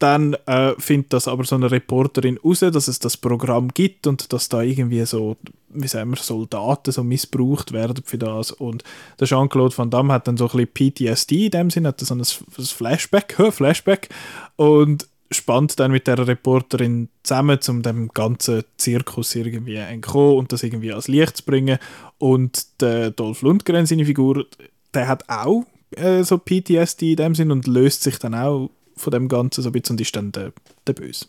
dann 0.00 0.34
äh, 0.46 0.74
findet 0.78 1.12
das 1.12 1.28
aber 1.28 1.44
so 1.44 1.54
eine 1.54 1.70
Reporterin 1.70 2.38
raus, 2.44 2.60
dass 2.60 2.88
es 2.88 2.98
das 2.98 3.16
Programm 3.16 3.68
gibt 3.68 4.06
und 4.06 4.32
dass 4.32 4.48
da 4.48 4.60
irgendwie 4.60 5.04
so, 5.06 5.36
wie 5.70 5.86
sagen 5.86 6.10
wir, 6.10 6.16
Soldaten 6.16 6.92
so 6.92 7.04
missbraucht 7.04 7.72
werden 7.72 8.02
für 8.04 8.18
das. 8.18 8.50
Und 8.50 8.82
der 9.20 9.28
Jean-Claude 9.28 9.76
Van 9.78 9.90
Damme 9.90 10.12
hat 10.12 10.26
dann 10.26 10.36
so 10.36 10.50
ein 10.50 10.66
bisschen 10.66 10.92
PTSD 11.14 11.46
in 11.46 11.50
dem 11.52 11.70
Sinne, 11.70 11.88
hat 11.88 12.00
so 12.00 12.14
ein 12.14 12.24
Flashback, 12.24 13.36
Flashback 13.52 14.08
und 14.56 15.08
spannt 15.30 15.78
dann 15.80 15.90
mit 15.90 16.06
der 16.06 16.26
Reporterin 16.26 17.08
zusammen, 17.22 17.58
um 17.68 17.82
dem 17.82 18.08
ganzen 18.08 18.62
Zirkus 18.76 19.34
irgendwie 19.34 19.76
entkommen 19.76 20.38
und 20.38 20.52
das 20.52 20.62
irgendwie 20.62 20.90
ans 20.90 21.08
Licht 21.08 21.38
zu 21.38 21.44
bringen. 21.44 21.78
Und 22.18 22.80
der 22.80 23.10
Dolph 23.10 23.42
Lundgren, 23.42 23.86
seine 23.86 24.04
Figur, 24.04 24.46
der 24.92 25.08
hat 25.08 25.28
auch 25.28 25.64
äh, 25.92 26.22
so 26.22 26.38
PTSD 26.38 27.12
in 27.12 27.16
dem 27.16 27.34
Sinn 27.34 27.50
und 27.50 27.66
löst 27.66 28.02
sich 28.02 28.18
dann 28.18 28.34
auch 28.34 28.70
von 28.96 29.10
dem 29.10 29.28
Ganzen 29.28 29.62
so 29.62 29.70
ein 29.70 29.72
bisschen 29.72 29.94
und 29.94 30.00
ist 30.00 30.14
dann 30.14 30.32
der, 30.32 30.52
der 30.86 30.92
Böse. 30.92 31.26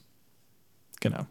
Genau. 1.00 1.26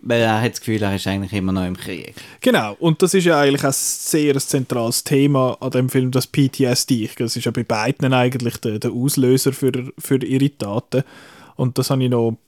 Weil 0.00 0.20
er 0.20 0.40
hat 0.40 0.52
das 0.52 0.60
Gefühl, 0.60 0.82
er 0.82 0.94
ist 0.94 1.06
eigentlich 1.08 1.32
immer 1.32 1.52
noch 1.52 1.66
im 1.66 1.76
Krieg. 1.76 2.14
Genau, 2.40 2.76
und 2.78 3.02
das 3.02 3.14
ist 3.14 3.24
ja 3.24 3.40
eigentlich 3.40 3.64
ein 3.64 3.72
sehr 3.72 4.36
zentrales 4.38 5.02
Thema 5.02 5.56
an 5.60 5.70
dem 5.70 5.88
Film, 5.88 6.12
das 6.12 6.28
PTSD. 6.28 7.10
Das 7.18 7.36
ist 7.36 7.44
ja 7.44 7.50
bei 7.50 7.64
beiden 7.64 8.12
eigentlich 8.12 8.58
der, 8.58 8.78
der 8.78 8.92
Auslöser 8.92 9.52
für, 9.52 9.72
für 9.98 10.24
ihre 10.24 10.56
Taten. 10.56 11.02
Und 11.58 11.76
das 11.76 11.90
habe 11.90 12.02
ich 12.02 12.10
noch 12.10 12.38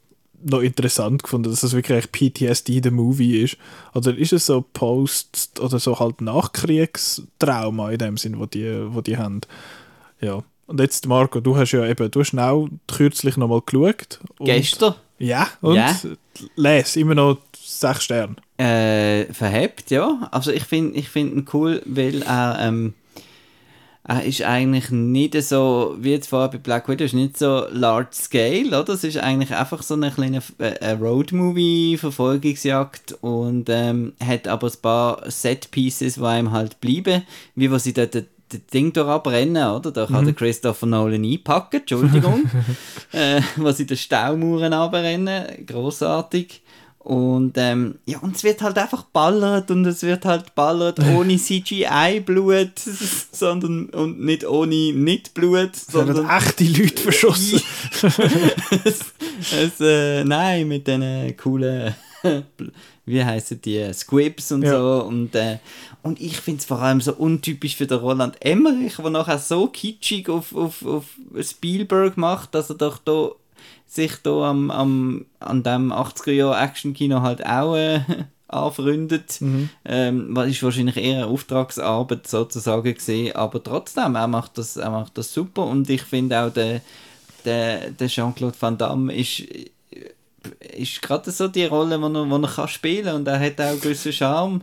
noch 0.43 0.61
interessant 0.63 1.23
gefunden, 1.23 1.51
dass 1.51 1.61
das 1.61 1.75
wirklich 1.75 2.11
PTSD 2.13 2.81
der 2.81 2.93
Movie 2.93 3.43
ist. 3.43 3.59
Oder 3.93 4.17
ist 4.17 4.33
es 4.33 4.47
so 4.47 4.65
Post- 4.73 5.61
oder 5.61 5.79
so 5.79 5.99
halt 5.99 6.23
Nachkriegstrauma 6.23 7.91
in 7.91 7.99
dem 7.99 8.17
Sinn, 8.17 8.39
wo 8.39 8.47
die, 8.47 8.87
wo 8.95 9.03
die 9.03 9.19
haben? 9.19 9.43
Ja. 10.21 10.43
Und 10.67 10.81
jetzt, 10.81 11.07
Marco, 11.07 11.41
du 11.41 11.57
hast 11.57 11.73
ja 11.73 11.85
eben, 11.87 12.11
du 12.11 12.21
hast 12.21 12.39
auch 12.39 12.69
kürzlich 12.87 13.37
nochmal 13.37 13.61
geschaut. 13.67 14.21
Gestern? 14.39 14.95
Ja, 15.19 15.47
und 15.61 15.75
Ja. 15.75 15.95
les, 16.57 16.97
immer 16.97 17.15
noch 17.15 17.39
sechs 17.63 18.05
Sterne. 18.05 18.37
Äh, 18.57 19.33
verhebt, 19.35 19.91
ja. 19.91 20.29
Also 20.31 20.53
ich 20.53 20.65
finde 20.65 20.99
ich 20.99 21.09
find 21.11 21.35
ihn 21.35 21.47
cool, 21.53 21.83
weil 21.85 22.23
er, 22.23 22.59
ähm, 22.61 22.95
er 24.03 24.25
ist 24.25 24.41
eigentlich 24.43 24.91
nicht 24.91 25.41
so, 25.43 25.95
wie 25.99 26.13
jetzt 26.13 26.29
vorher 26.29 26.49
bei 26.49 26.57
Black 26.59 26.89
Widow, 26.89 27.05
ist 27.05 27.13
nicht 27.13 27.37
so 27.37 27.67
large 27.71 28.15
scale, 28.15 28.81
oder? 28.81 28.95
Es 28.95 29.05
ist 29.05 29.19
eigentlich 29.19 29.55
einfach 29.55 29.83
so 29.83 29.93
eine 29.95 30.11
kleine 30.11 30.43
äh, 30.59 30.93
Road-Movie-Verfolgungsjagd 30.93 33.19
und 33.21 33.69
ähm, 33.69 34.15
hat 34.25 34.49
aber 34.49 34.69
ein 34.69 34.81
paar 34.81 35.31
Set-Pieces, 35.31 36.15
die 36.15 36.25
einem 36.25 36.51
halt 36.51 36.81
bleiben, 36.81 37.25
wie 37.55 37.71
wo 37.71 37.77
sie 37.77 37.93
dort 37.93 38.15
das 38.15 38.25
Ding 38.73 38.91
da 38.93 39.07
abbrennen, 39.07 39.71
oder? 39.71 39.93
Da 39.93 40.07
kann 40.07 40.25
der 40.25 40.35
Christopher 40.35 40.87
Nolan 40.87 41.23
einpacken, 41.23 41.79
Entschuldigung. 41.81 42.51
äh, 43.13 43.41
wo 43.57 43.71
sie 43.71 43.87
den 43.87 43.97
Staumauern 43.97 44.73
abrennen, 44.73 45.67
großartig. 45.67 46.63
Und 47.03 47.55
ähm, 47.57 47.99
ja, 48.05 48.19
und 48.19 48.37
es 48.37 48.45
wird 48.45 48.61
halt 48.61 48.77
einfach 48.77 49.05
ballert 49.05 49.71
und 49.71 49.87
es 49.87 50.03
wird 50.03 50.27
halt 50.27 50.55
ballert 50.55 50.99
ohne 51.17 51.39
CGI-Blut, 51.39 52.73
sondern 53.33 53.87
und 53.87 54.21
nicht 54.21 54.47
ohne 54.47 54.93
Nicht-Blut, 54.93 55.75
sondern 55.77 56.29
echte 56.29 56.65
Leute 56.65 57.03
verschossen. 57.03 57.63
es, 58.85 59.01
es, 59.51 59.81
äh, 59.81 60.25
nein, 60.25 60.69
mit 60.69 60.87
den 60.87 61.35
coolen, 61.39 61.95
wie 63.07 63.25
heißen 63.25 63.63
die, 63.63 63.91
Squibs 63.95 64.53
und 64.53 64.63
Ja. 64.63 64.73
so. 64.79 65.05
Und, 65.07 65.35
äh, 65.35 65.59
und 66.03 66.21
ich 66.21 66.37
finde 66.37 66.61
es 66.61 66.67
vor 66.67 66.81
allem 66.81 67.01
so 67.01 67.15
untypisch 67.15 67.77
für 67.77 67.87
den 67.87 67.99
Roland 67.99 68.37
Emmerich, 68.45 68.97
der 68.97 69.09
nachher 69.11 69.39
so 69.39 69.69
kitschig 69.69 70.29
auf, 70.29 70.55
auf, 70.55 70.85
auf 70.85 71.05
Spielberg 71.41 72.19
macht, 72.19 72.55
dass 72.55 72.69
er 72.69 72.77
doch 72.77 72.99
da 72.99 73.31
sich 73.91 74.13
da 74.23 74.51
am, 74.51 74.71
am, 74.71 75.27
an 75.41 75.63
dem 75.65 75.93
80er-Jahr-Action-Kino 75.93 77.23
halt 77.23 77.45
auch 77.45 77.75
äh, 77.75 78.01
anfreundet. 78.49 79.41
Ähm, 79.85 80.29
was 80.31 80.49
ist 80.49 80.63
wahrscheinlich 80.63 80.97
eher 80.97 81.25
eine 81.25 81.27
Auftragsarbeit 81.27 82.27
sozusagen 82.29 82.95
gesehen, 82.95 83.35
aber 83.35 83.63
trotzdem, 83.63 84.15
er 84.15 84.29
macht 84.29 84.59
das, 84.59 84.77
er 84.77 84.91
macht 84.91 85.19
das 85.19 85.33
super 85.35 85.65
und 85.65 85.91
ich 85.91 86.03
finde 86.03 86.41
auch 86.41 86.53
der, 86.53 86.81
der, 87.45 87.91
der 87.91 88.09
Jean-Claude 88.09 88.57
Van 88.61 88.79
Damme 88.79 89.15
ist, 89.15 89.43
ist 90.77 91.03
gerade 91.03 91.31
so 91.33 91.49
die 91.49 91.65
Rolle, 91.65 91.99
die 91.99 92.05
er, 92.05 92.25
die 92.25 92.45
er 92.45 92.49
kann 92.49 92.69
spielen 92.69 93.15
und 93.17 93.27
er 93.29 93.41
hat 93.41 93.61
auch 93.61 93.65
einen 93.71 93.81
gewissen 93.81 94.13
Charme 94.13 94.61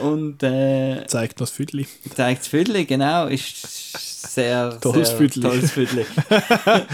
und 0.00 0.42
äh, 0.42 1.06
Zeigt 1.06 1.38
das 1.42 1.50
Füdli. 1.50 1.86
zeigt 2.14 2.40
das 2.40 2.48
Viertel, 2.48 2.86
genau, 2.86 3.26
ist 3.26 4.32
sehr, 4.32 4.80
Tolles 4.80 5.10
sehr 5.10 5.18
Viertel. 5.18 5.42
tolles 5.42 5.70
Viertel. 5.70 6.06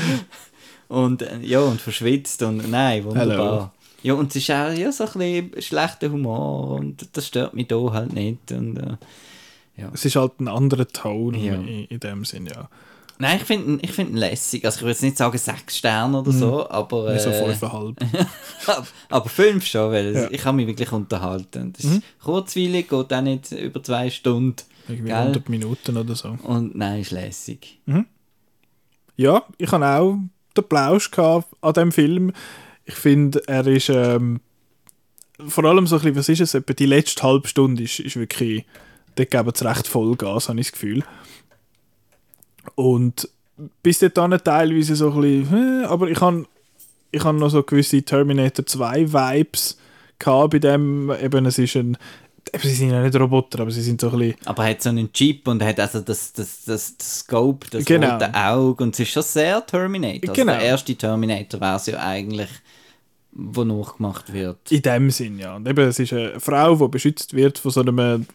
und 0.89 1.23
äh, 1.23 1.39
ja, 1.43 1.61
und 1.61 1.81
verschwitzt 1.81 2.43
und 2.43 2.71
nein, 2.71 3.05
wunderbar. 3.05 3.37
Hello. 3.37 3.71
Ja, 4.03 4.15
und 4.15 4.31
es 4.31 4.37
ist 4.37 4.51
auch 4.51 4.73
ja, 4.73 4.91
so 4.93 5.05
ein 5.05 5.51
bisschen 5.51 5.63
schlechter 5.63 6.11
Humor 6.11 6.71
und 6.79 7.09
das 7.15 7.27
stört 7.27 7.55
mich 7.55 7.67
da 7.69 7.77
halt 7.93 8.13
nicht. 8.13 8.53
Und, 8.53 8.77
äh, 8.79 8.97
Es 9.93 10.05
ist 10.05 10.17
halt 10.17 10.41
ein 10.41 10.49
anderer 10.49 10.87
Ton 10.89 11.35
Ja. 11.35 11.55
in, 11.55 11.85
in 11.87 12.01
dem 12.01 12.25
Sinn, 12.25 12.47
ja. 12.47 12.69
nein, 13.19 13.39
ich 13.39 13.43
finde 13.45 13.73
ihn, 13.73 13.79
ich 13.83 13.91
find 13.93 14.15
lässig. 14.15 14.65
Also 14.65 14.77
ich 14.77 14.83
würde 14.83 14.91
jetzt 14.93 15.03
nicht 15.03 15.17
sagen 15.17 15.37
sechs 15.37 15.79
Sterne 15.79 16.21
oder 16.21 16.31
so, 16.33 16.69
aber, 16.71 17.13
Nicht 17.13 17.23
so 17.23 17.31
äh, 17.31 17.45
fünfeinhalb. 17.45 17.97
aber 19.09 19.29
fünf 19.29 19.67
schon, 19.67 19.91
weil 19.91 20.15
Ja. 20.15 20.31
ich 20.31 20.45
habe 20.45 20.57
mich 20.57 20.69
wirklich 20.69 20.93
unterhalten. 20.93 21.73
Das 21.77 21.85
ist 21.85 22.03
kurzweilig, 22.23 22.89
geht 22.89 23.13
auch 23.13 23.21
nicht 23.21 23.51
über 23.51 23.83
zwei 23.83 24.11
Stunden. 24.11 24.63
Irgendwie 24.89 25.09
Gell? 25.11 25.19
100 25.19 25.49
Minuten 25.49 25.97
oder 25.97 26.15
so. 26.15 26.39
Und 26.45 26.77
nein, 26.77 27.01
ist 27.01 27.11
lässig. 27.11 27.81
Ja, 29.17 29.43
ich 29.59 29.71
habe 29.73 29.85
auch 29.87 30.19
den 30.57 30.65
Plausch 30.69 31.11
gehabt 31.11 31.49
an 31.61 31.75
dem 31.75 31.93
Film. 31.93 32.33
Ich 32.85 32.95
finde, 32.95 33.43
er 33.47 33.67
ist 33.67 33.91
ähm, 33.91 34.41
vor 35.47 35.65
allem 35.65 35.87
so 35.87 35.97
ein 35.97 36.03
bisschen, 36.03 36.17
was 36.17 36.29
ist 36.29 36.41
es, 36.41 36.55
etwa 36.55 36.73
die 36.73 36.87
letzte 36.87 37.23
halbe 37.23 37.49
Stunde 37.49 37.83
ist, 37.83 38.01
ist 38.01 38.17
wirklich, 38.17 38.65
dort 39.15 39.31
geben 39.31 39.53
sie 39.55 39.69
recht 39.69 39.87
Vollgas, 39.87 40.49
habe 40.49 40.61
ich 40.61 40.67
das 40.67 40.73
Gefühl. 40.73 41.05
Und 42.75 43.29
bis 43.83 43.99
dahin 43.99 44.39
teilweise 44.43 44.97
so 44.97 45.13
ein 45.13 45.21
bisschen, 45.21 45.83
äh, 45.83 45.87
aber 45.87 46.09
ich 46.09 46.21
habe 46.21 46.47
ich 47.11 47.25
habe 47.25 47.39
noch 47.39 47.49
so 47.49 47.63
gewisse 47.63 48.03
Terminator 48.03 48.67
2 48.67 49.13
Vibes 49.13 49.79
bei 50.19 50.59
dem, 50.59 51.11
eben 51.11 51.47
es 51.47 51.59
ist 51.59 51.77
ein, 51.77 51.97
sie 52.63 52.75
sind 52.75 52.91
ja 52.91 53.03
nicht 53.03 53.15
Roboter, 53.17 53.61
aber 53.61 53.71
sie 53.71 53.83
sind 53.83 54.01
so 54.01 54.11
ein 54.11 54.19
bisschen, 54.19 54.37
Aber 54.47 54.65
er 54.65 54.71
hat 54.71 54.83
so 54.83 54.89
einen 54.91 55.13
Chip 55.13 55.47
und 55.49 55.61
er 55.63 55.69
hat 55.69 55.81
also 55.81 56.01
das, 56.01 56.33
das, 56.33 56.65
das, 56.65 56.97
das 56.97 57.19
Scope, 57.21 57.67
das 57.71 57.85
Genau. 57.85 58.13
rote 58.15 58.35
Auge 58.35 58.85
und 58.85 58.95
es 58.95 59.01
ist 59.01 59.11
schon 59.11 59.23
sehr 59.23 59.65
Terminator. 59.65 60.33
Genau. 60.35 60.53
Also 60.53 60.61
der 60.61 60.71
erste 60.71 60.95
Terminator 60.95 61.61
wäre 61.61 61.77
es 61.77 61.87
ja 61.87 61.99
eigentlich, 61.99 62.49
wo 63.33 63.65
nachgemacht 63.65 64.33
wird. 64.33 64.71
In 64.71 64.83
dem 64.83 65.11
Sinn, 65.11 65.39
ja. 65.39 65.57
Und 65.57 65.69
eben, 65.69 65.89
es 65.89 65.99
ist 65.99 66.13
eine 66.13 66.41
Frau, 66.41 66.75
die 66.77 66.89
beschützt 66.89 67.35
wird 67.35 67.59
von 67.59 67.71
so 67.71 67.81
einem 67.81 68.27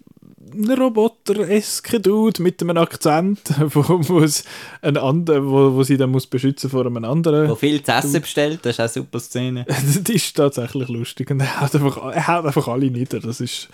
Roboter-esken 0.55 2.01
Dude 2.01 2.41
mit 2.41 2.61
einem 2.61 2.77
Akzent, 2.77 3.41
wo, 3.73 3.83
wo, 4.07 4.19
es 4.19 4.43
ein 4.81 4.97
ander, 4.97 5.43
wo, 5.45 5.73
wo 5.73 5.83
sie 5.83 5.97
dann 5.97 6.11
muss 6.11 6.27
beschützen 6.27 6.69
vor 6.69 6.85
einem 6.85 7.03
Wo 7.03 7.07
anderen. 7.07 7.55
viel 7.57 7.81
zu 7.81 7.91
essen 7.91 8.21
bestellt, 8.21 8.59
das 8.63 8.73
ist 8.75 8.79
auch 8.79 8.83
eine 8.83 8.89
super 8.89 9.19
Szene. 9.19 9.65
das 9.67 9.95
ist 9.97 10.35
tatsächlich 10.35 10.89
lustig. 10.89 11.31
Und 11.31 11.39
er 11.39 11.61
haut 11.61 11.73
einfach, 11.73 11.97
er 12.13 12.27
haut 12.27 12.45
einfach 12.45 12.67
alle 12.67 12.89
nieder. 12.91 13.19
Das 13.19 13.41
ist 13.41 13.69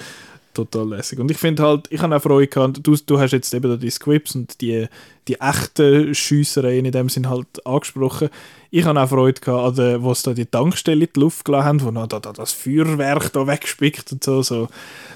total 0.53 0.89
lässig. 0.89 1.19
Und 1.19 1.31
ich 1.31 1.37
finde 1.37 1.63
halt, 1.63 1.87
ich 1.89 2.01
habe 2.01 2.15
auch 2.15 2.21
Freude 2.21 2.47
gehabt, 2.47 2.79
du, 2.81 2.95
du 2.95 3.19
hast 3.19 3.31
jetzt 3.31 3.53
eben 3.53 3.79
die 3.79 3.89
Scripts 3.89 4.35
und 4.35 4.59
die, 4.61 4.87
die 5.27 5.39
echten 5.39 6.13
Schiessereien 6.13 6.85
in 6.85 6.91
dem 6.91 7.09
Sinn 7.09 7.29
halt 7.29 7.65
angesprochen. 7.65 8.29
Ich 8.71 8.85
habe 8.85 9.01
auch 9.01 9.09
Freude 9.09 9.41
gehabt, 9.41 9.79
an 9.79 10.03
wo 10.03 10.13
sie 10.13 10.23
da 10.23 10.33
die 10.33 10.45
Tankstelle 10.45 11.05
in 11.05 11.11
die 11.15 11.19
Luft 11.19 11.43
gelassen 11.45 11.65
haben, 11.65 11.81
wo 11.81 11.91
noch 11.91 12.07
da, 12.07 12.19
da 12.19 12.33
das 12.33 12.51
Feuerwerk 12.51 13.33
da 13.33 13.47
weggespickt 13.47 14.11
und 14.11 14.23
so. 14.23 14.41
so. 14.43 14.67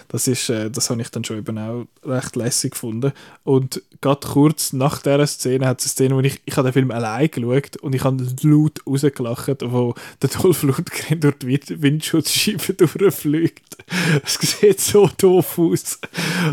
Das, 0.08 0.28
ist, 0.28 0.49
äh, 0.49 0.70
das 0.70 0.89
habe 0.89 1.01
ich 1.01 1.10
dann 1.10 1.24
schon 1.24 1.39
eben 1.39 1.58
auch 1.58 1.86
recht 2.04 2.36
lässig 2.36 2.72
gefunden. 2.72 3.14
Und 3.43 3.82
gerade 4.01 4.28
kurz 4.28 4.74
nach 4.74 5.01
dieser 5.01 5.26
Szene 5.26 5.68
hat 5.68 5.80
es 5.80 5.86
eine 5.86 5.91
Szene, 5.91 6.16
wo 6.16 6.20
ich, 6.20 6.41
ich 6.45 6.56
habe 6.56 6.68
den 6.70 6.74
Film 6.74 6.91
allein 6.91 7.30
geschaut 7.32 7.78
und 7.78 7.95
ich 7.95 8.04
habe 8.04 8.26
laut 8.43 8.80
rausgelacht, 8.88 9.62
wo 9.64 9.95
der 10.22 10.30
Dolph 10.30 10.64
Lundgren 10.64 11.20
durch 11.20 11.38
die 11.39 11.47
Wind- 11.47 11.82
Windschutzscheibe 11.82 12.74
durchfliegt. 12.78 13.78
Es 14.24 14.34
sieht 14.36 14.82
so 14.82 15.10
doof 15.18 15.58
aus. 15.58 15.99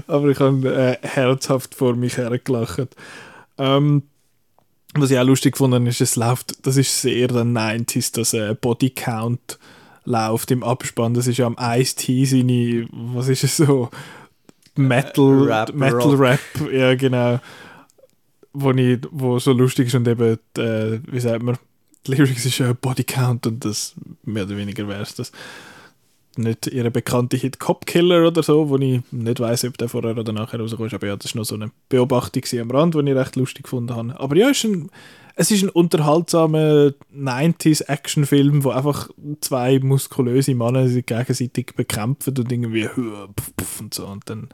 Aber 0.06 0.28
ich 0.28 0.38
habe 0.40 0.98
äh, 1.02 1.06
herzhaft 1.06 1.74
vor 1.74 1.94
mich 1.96 2.16
hergelacht. 2.16 2.88
Ähm, 3.58 4.04
was 4.94 5.10
ich 5.10 5.18
auch 5.18 5.24
lustig 5.24 5.52
gefunden 5.52 5.86
ist, 5.86 6.00
es 6.00 6.16
läuft, 6.16 6.66
das 6.66 6.76
ist 6.76 7.00
sehr 7.00 7.28
dann 7.28 7.56
90s, 7.56 8.14
dass 8.14 8.34
äh, 8.34 8.54
Body 8.60 8.90
Count 8.90 9.58
läuft 10.04 10.50
im 10.50 10.62
Abspann. 10.62 11.14
Das 11.14 11.26
ist 11.26 11.38
ja 11.38 11.46
am 11.46 11.56
Ice-T 11.58 12.24
seine, 12.24 12.88
was 12.90 13.28
ist 13.28 13.44
es 13.44 13.56
so? 13.56 13.90
Metal, 14.74 15.42
Rap, 15.44 15.74
Metal 15.74 16.00
Rock. 16.00 16.20
Rap, 16.20 16.40
ja 16.72 16.94
genau. 16.94 17.40
Wo, 18.52 18.72
ich, 18.72 18.98
wo 19.10 19.38
so 19.38 19.52
lustig 19.52 19.88
ist 19.88 19.94
und 19.94 20.08
eben, 20.08 20.38
äh, 20.58 21.00
wie 21.06 21.20
sagt 21.20 21.42
man, 21.42 21.56
die 22.06 22.12
Lyrics 22.12 22.46
ist 22.46 22.58
ja 22.58 22.72
Body 22.72 23.04
Count 23.04 23.46
und 23.46 23.64
das 23.64 23.94
mehr 24.24 24.44
oder 24.44 24.56
weniger 24.56 24.88
wäre 24.88 25.02
es 25.02 25.14
das. 25.14 25.30
Nicht 26.36 26.68
ihre 26.68 26.90
bekannte 26.90 27.36
Hit 27.36 27.58
Cop 27.58 27.86
Killer 27.86 28.26
oder 28.26 28.42
so, 28.42 28.68
wo 28.68 28.76
ich 28.76 29.00
nicht 29.10 29.40
weiß, 29.40 29.64
ob 29.64 29.78
der 29.78 29.88
vorher 29.88 30.16
oder 30.16 30.32
nachher 30.32 30.60
rauskommt. 30.60 30.94
Aber 30.94 31.06
ja, 31.06 31.16
das 31.16 31.34
war 31.34 31.40
noch 31.40 31.46
so 31.46 31.56
eine 31.56 31.70
Beobachtung 31.88 32.42
am 32.60 32.70
Rand, 32.70 32.94
die 32.94 33.10
ich 33.10 33.16
recht 33.16 33.36
lustig 33.36 33.64
gefunden 33.64 33.94
habe. 33.94 34.18
Aber 34.18 34.36
ja, 34.36 34.50
es 34.50 34.58
ist 34.58 34.70
ein, 34.70 34.90
es 35.34 35.50
ist 35.50 35.62
ein 35.62 35.70
unterhaltsamer 35.70 36.92
90s-Actionfilm, 37.14 38.62
wo 38.62 38.70
einfach 38.70 39.08
zwei 39.40 39.78
muskulöse 39.80 40.54
Männer 40.54 40.86
sich 40.88 41.06
gegenseitig 41.06 41.74
bekämpfen 41.74 42.36
und 42.38 42.52
irgendwie 42.52 42.88
puff, 42.88 43.56
puff 43.56 43.80
und 43.80 43.94
so. 43.94 44.06
Und 44.06 44.28
dann 44.28 44.48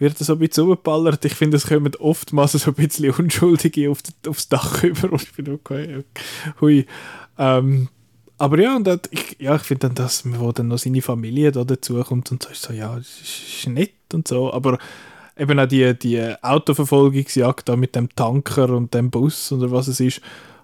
wird 0.00 0.18
das 0.18 0.26
so 0.26 0.32
ein 0.32 0.38
bisschen 0.38 0.64
zugeballert. 0.64 1.24
Ich 1.24 1.34
finde, 1.34 1.58
es 1.58 1.66
kommen 1.66 1.94
oftmals 1.96 2.52
so 2.52 2.70
ein 2.70 2.74
bisschen 2.74 3.10
Unschuldige 3.10 3.90
auf, 3.90 4.00
aufs 4.26 4.48
Dach 4.48 4.82
über 4.82 5.12
und 5.12 5.22
ich 5.22 5.32
bin 5.32 5.50
okay, 5.52 6.04
hui. 6.60 6.86
Ähm, 7.38 7.88
aber 8.40 8.58
ja, 8.58 8.74
und 8.74 8.86
dat, 8.86 9.06
ich, 9.10 9.36
ja, 9.38 9.54
ich 9.56 9.62
finde 9.62 9.88
dann, 9.88 9.94
dass 9.96 10.22
wo 10.24 10.50
dann 10.50 10.68
noch 10.68 10.78
seine 10.78 11.02
Familie 11.02 11.52
da 11.52 11.62
dazu 11.62 12.02
kommt 12.02 12.32
und 12.32 12.42
so 12.42 12.48
ist 12.48 12.62
so, 12.62 12.72
ja, 12.72 12.96
das 12.96 13.20
ist, 13.20 13.66
nett 13.68 13.92
und 14.14 14.26
so, 14.26 14.50
aber 14.50 14.78
eben 15.36 15.60
auch 15.60 15.66
die, 15.66 15.92
die 15.98 16.34
Autoverfolgungsjagd 16.40 17.68
da 17.68 17.76
mit 17.76 17.94
dem 17.94 18.08
Tanker 18.16 18.70
und 18.70 18.94
dem 18.94 19.10
Bus 19.10 19.52
oder 19.52 19.70
was 19.70 19.88
es 19.88 20.00
ist, 20.00 20.22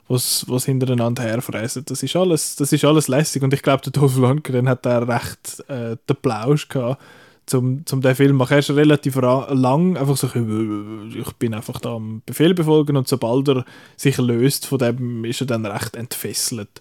was, 0.08 0.46
was 0.48 0.64
hintereinander 0.64 1.22
herfräsen, 1.22 1.84
das 1.84 2.02
ist 2.02 2.16
alles, 2.16 2.56
das 2.56 2.72
ist 2.72 2.84
alles 2.86 3.08
lässig 3.08 3.42
und 3.42 3.52
ich 3.52 3.62
glaube, 3.62 3.82
der 3.82 3.92
Dolph 3.92 4.16
Lundgren 4.16 4.70
hat 4.70 4.86
da 4.86 5.00
recht 5.00 5.62
äh, 5.68 5.96
den 6.08 6.16
Plausch 6.22 6.68
gehabt, 6.68 7.02
zum, 7.44 7.84
zum 7.84 8.00
den 8.00 8.14
Film 8.14 8.36
machen. 8.36 8.54
Er 8.54 8.58
ist 8.58 8.70
relativ 8.70 9.16
lang, 9.16 9.98
einfach 9.98 10.16
so, 10.16 10.26
ich 10.26 11.32
bin 11.34 11.52
einfach 11.52 11.78
da 11.80 11.94
am 11.94 12.22
Befehl 12.24 12.54
befolgen 12.54 12.96
und 12.96 13.06
sobald 13.06 13.48
er 13.48 13.64
sich 13.96 14.16
löst 14.16 14.66
von 14.66 14.78
dem, 14.78 15.24
ist 15.26 15.42
er 15.42 15.46
dann 15.46 15.66
recht 15.66 15.94
entfesselt. 15.94 16.80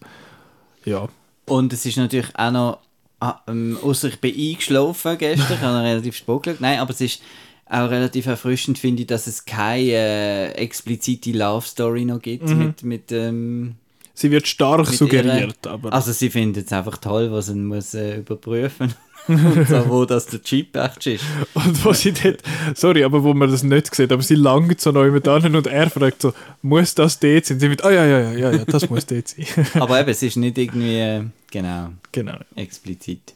Ja, 0.86 1.07
Und 1.47 1.73
es 1.73 1.86
ist 1.86 1.97
natürlich 1.97 2.36
auch 2.36 2.51
noch, 2.51 2.79
ah, 3.19 3.39
ähm, 3.47 3.77
außer 3.81 4.07
ich 4.09 4.19
bin 4.21 4.33
eingeschlafen 4.36 5.17
gestern, 5.17 5.57
ich 5.57 5.61
habe 5.61 5.83
relativ 5.83 6.15
spät 6.15 6.43
geschaut. 6.43 6.61
Nein, 6.61 6.79
aber 6.79 6.91
es 6.91 7.01
ist 7.01 7.21
auch 7.67 7.89
relativ 7.89 8.27
erfrischend, 8.27 8.77
finde 8.77 9.01
ich, 9.01 9.07
dass 9.07 9.25
es 9.27 9.45
keine 9.45 9.91
äh, 9.91 10.51
explizite 10.51 11.31
Love 11.31 11.65
Story 11.65 12.05
noch 12.05 12.21
gibt 12.21 12.43
Mhm. 12.47 12.57
mit, 12.57 12.83
mit 12.83 13.11
ähm, 13.11 13.75
Sie 14.16 14.32
wird 14.32 14.47
stark 14.47 14.88
suggeriert, 14.88 15.57
ihrer- 15.66 15.74
aber 15.74 15.93
Also 15.93 16.11
sie 16.13 16.30
findet 16.30 16.68
es 16.68 16.74
einfach 16.74 16.97
toll, 16.97 17.32
was 17.32 17.47
sie 17.47 17.55
muss 17.55 17.93
äh, 17.93 18.18
überprüfen 18.20 18.93
Und 19.28 19.68
so, 19.68 19.89
wo 19.89 20.05
das 20.05 20.28
der 20.28 20.41
Chip 20.43 20.76
echt 20.76 21.07
ist. 21.07 21.24
und 21.55 21.84
wo 21.84 21.93
sie 21.93 22.11
dort, 22.11 22.43
sorry, 22.76 23.03
aber 23.03 23.24
wo 23.24 23.34
man 23.34 23.49
das 23.49 23.63
nicht 23.63 23.93
sieht, 23.95 24.11
aber 24.11 24.22
sie 24.22 24.36
langt 24.36 24.80
so 24.80 24.91
neu 24.91 25.09
mit 25.09 25.28
an 25.28 25.55
und 25.55 25.66
er 25.66 25.89
fragt 25.89 26.22
so, 26.22 26.32
muss 26.61 26.93
das 26.93 27.20
dort 27.20 27.43
sein? 27.45 27.59
Sie 27.59 27.68
mit, 27.68 27.84
ah 27.84 27.89
ja, 27.91 28.05
ja, 28.05 28.20
ja, 28.20 28.32
ja, 28.34 28.51
ja, 28.51 28.66
das 28.66 28.88
muss 28.89 29.05
dort 29.07 29.28
sein. 29.28 29.47
Aber 29.82 29.99
eben, 29.99 30.09
es 30.09 30.22
ist 30.22 30.38
nicht 30.38 30.57
irgendwie, 30.59 30.99
äh, 30.99 31.24
genau, 31.49 31.89
genau. 32.11 32.38
explizit. 32.55 33.34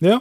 Ja, 0.00 0.20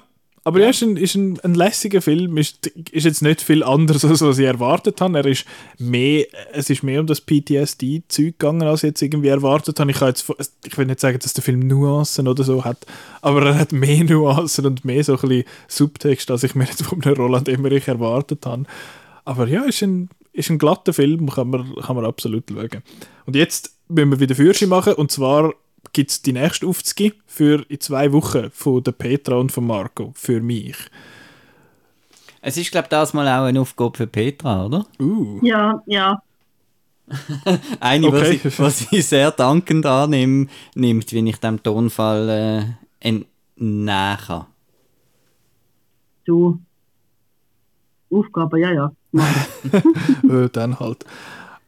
aber 0.49 0.61
ja, 0.61 0.69
ist 0.69 0.81
ein, 0.81 0.97
ist 0.97 1.13
ein, 1.13 1.39
ein 1.41 1.53
lässiger 1.53 2.01
Film, 2.01 2.35
ist, 2.37 2.65
ist 2.91 3.03
jetzt 3.03 3.21
nicht 3.21 3.39
viel 3.39 3.61
anders, 3.61 4.03
als 4.03 4.21
was 4.21 4.39
ich 4.39 4.47
erwartet 4.47 4.99
habe. 4.99 5.19
Er 5.19 5.25
ist 5.27 5.45
mehr, 5.77 6.25
es 6.53 6.71
ist 6.71 6.81
mehr 6.81 7.01
um 7.01 7.05
das 7.05 7.21
PTSD-Zeug 7.21 8.39
gegangen, 8.39 8.63
als 8.63 8.81
ich 8.81 8.87
jetzt 8.87 9.03
irgendwie 9.03 9.27
erwartet 9.27 9.79
habe. 9.79 9.91
Ich, 9.91 9.99
kann 9.99 10.07
jetzt, 10.07 10.27
ich 10.65 10.75
will 10.75 10.87
nicht 10.87 10.99
sagen, 10.99 11.19
dass 11.21 11.33
der 11.33 11.43
Film 11.43 11.67
Nuancen 11.67 12.27
oder 12.27 12.43
so 12.43 12.65
hat, 12.65 12.83
aber 13.21 13.45
er 13.45 13.59
hat 13.59 13.73
mehr 13.73 14.03
Nuancen 14.09 14.65
und 14.65 14.83
mehr 14.83 15.03
so 15.03 15.13
ein 15.13 15.19
bisschen 15.19 15.43
Subtext, 15.67 16.31
als 16.31 16.41
ich 16.41 16.55
mir 16.55 16.63
jetzt 16.63 16.81
von 16.81 16.99
Roland 16.99 17.47
Emmerich 17.47 17.87
erwartet 17.87 18.43
habe. 18.47 18.63
Aber 19.25 19.47
ja, 19.47 19.65
ist 19.65 19.83
ein, 19.83 20.09
ist 20.33 20.49
ein 20.49 20.57
glatter 20.57 20.93
Film, 20.93 21.29
kann 21.29 21.51
man, 21.51 21.75
kann 21.75 21.95
man 21.95 22.05
absolut 22.05 22.45
schauen. 22.49 22.81
Und 23.27 23.35
jetzt 23.35 23.75
müssen 23.87 24.09
wir 24.09 24.19
wieder 24.19 24.33
Führerschein 24.33 24.69
machen, 24.69 24.93
und 24.93 25.11
zwar 25.11 25.53
gibt 25.93 26.11
es 26.11 26.21
die 26.21 26.33
nächste 26.33 26.67
Aufzüge 26.67 27.15
für 27.25 27.65
in 27.69 27.79
zwei 27.79 28.11
Wochen 28.11 28.49
von 28.51 28.83
der 28.83 28.91
Petra 28.91 29.35
und 29.35 29.51
von 29.51 29.67
Marco, 29.67 30.11
für 30.15 30.41
mich. 30.41 30.77
Es 32.41 32.57
ist, 32.57 32.71
glaube 32.71 32.85
ich, 32.85 32.89
das 32.89 33.13
mal 33.13 33.27
auch 33.27 33.45
eine 33.45 33.59
Aufgabe 33.59 33.97
für 33.97 34.07
Petra, 34.07 34.65
oder? 34.65 34.85
Uh. 34.99 35.39
Ja, 35.43 35.81
ja. 35.85 36.21
Eine, 37.79 38.07
Okay. 38.07 38.19
was, 38.21 38.29
ich, 38.29 38.59
was 38.59 38.91
ich 38.91 39.05
sehr 39.07 39.31
dankend 39.31 39.85
annehme, 39.85 40.47
nimmt, 40.75 41.11
wenn 41.13 41.27
ich 41.27 41.37
dem 41.37 41.61
Tonfall 41.61 42.29
äh, 42.29 42.63
entnehmen 42.99 44.17
kann. 44.25 44.45
Du. 46.25 46.59
Aufgabe, 48.11 48.59
ja, 48.59 48.71
ja. 48.71 48.91
äh, 50.29 50.49
dann 50.51 50.79
halt. 50.79 51.05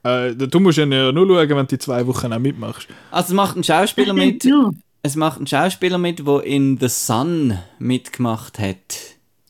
Äh, 0.04 0.36
du 0.36 0.60
musst 0.60 0.78
ja 0.78 0.86
nur 0.86 1.14
schauen, 1.14 1.50
wenn 1.50 1.58
du 1.58 1.66
die 1.66 1.78
zwei 1.78 2.06
Wochen 2.08 2.34
auch 2.34 2.40
mitmachst. 2.40 2.88
Also 3.12 3.30
es 3.30 3.34
macht 3.34 3.56
ein 3.56 3.64
Schauspieler 3.64 4.14
mit, 4.14 4.44
Du. 4.44 4.72
es 5.04 5.16
macht 5.16 5.40
ein 5.40 5.48
Schauspieler 5.48 5.98
mit, 5.98 6.26
der 6.26 6.44
in 6.44 6.78
The 6.80 6.88
Sun 6.88 7.58
mitgemacht 7.80 8.58
hat. 8.60 8.78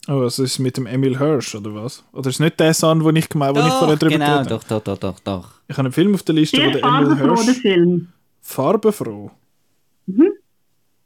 Oh, 0.07 0.21
was 0.21 0.39
ist 0.39 0.59
mit 0.59 0.77
dem 0.77 0.87
Emil 0.87 1.19
Hirsch, 1.19 1.55
oder 1.55 1.73
was? 1.75 2.03
Oder 2.11 2.29
ist 2.29 2.35
es 2.35 2.39
nicht 2.39 2.59
der 2.59 2.73
Son, 2.73 2.99
den 3.03 3.15
ich 3.15 3.29
gemeint 3.29 3.55
wo 3.55 3.59
ich 3.61 3.73
vorher 3.73 3.97
drüber 3.97 4.13
genau, 4.15 4.25
geredet 4.43 4.51
habe? 4.51 4.63
doch, 4.67 4.81
doch, 4.81 4.97
doch, 4.97 4.97
doch, 4.97 5.19
doch. 5.19 5.51
Ich 5.67 5.77
habe 5.77 5.85
einen 5.85 5.93
Film 5.93 6.15
auf 6.15 6.23
der 6.23 6.35
Liste, 6.35 6.57
wo 6.57 6.71
der 6.71 6.83
Emil 6.83 7.15
farbenfroh, 7.15 7.35
der 7.35 7.43
Hirsch... 7.45 7.57
Film. 7.61 8.07
Farbenfroh? 8.41 9.31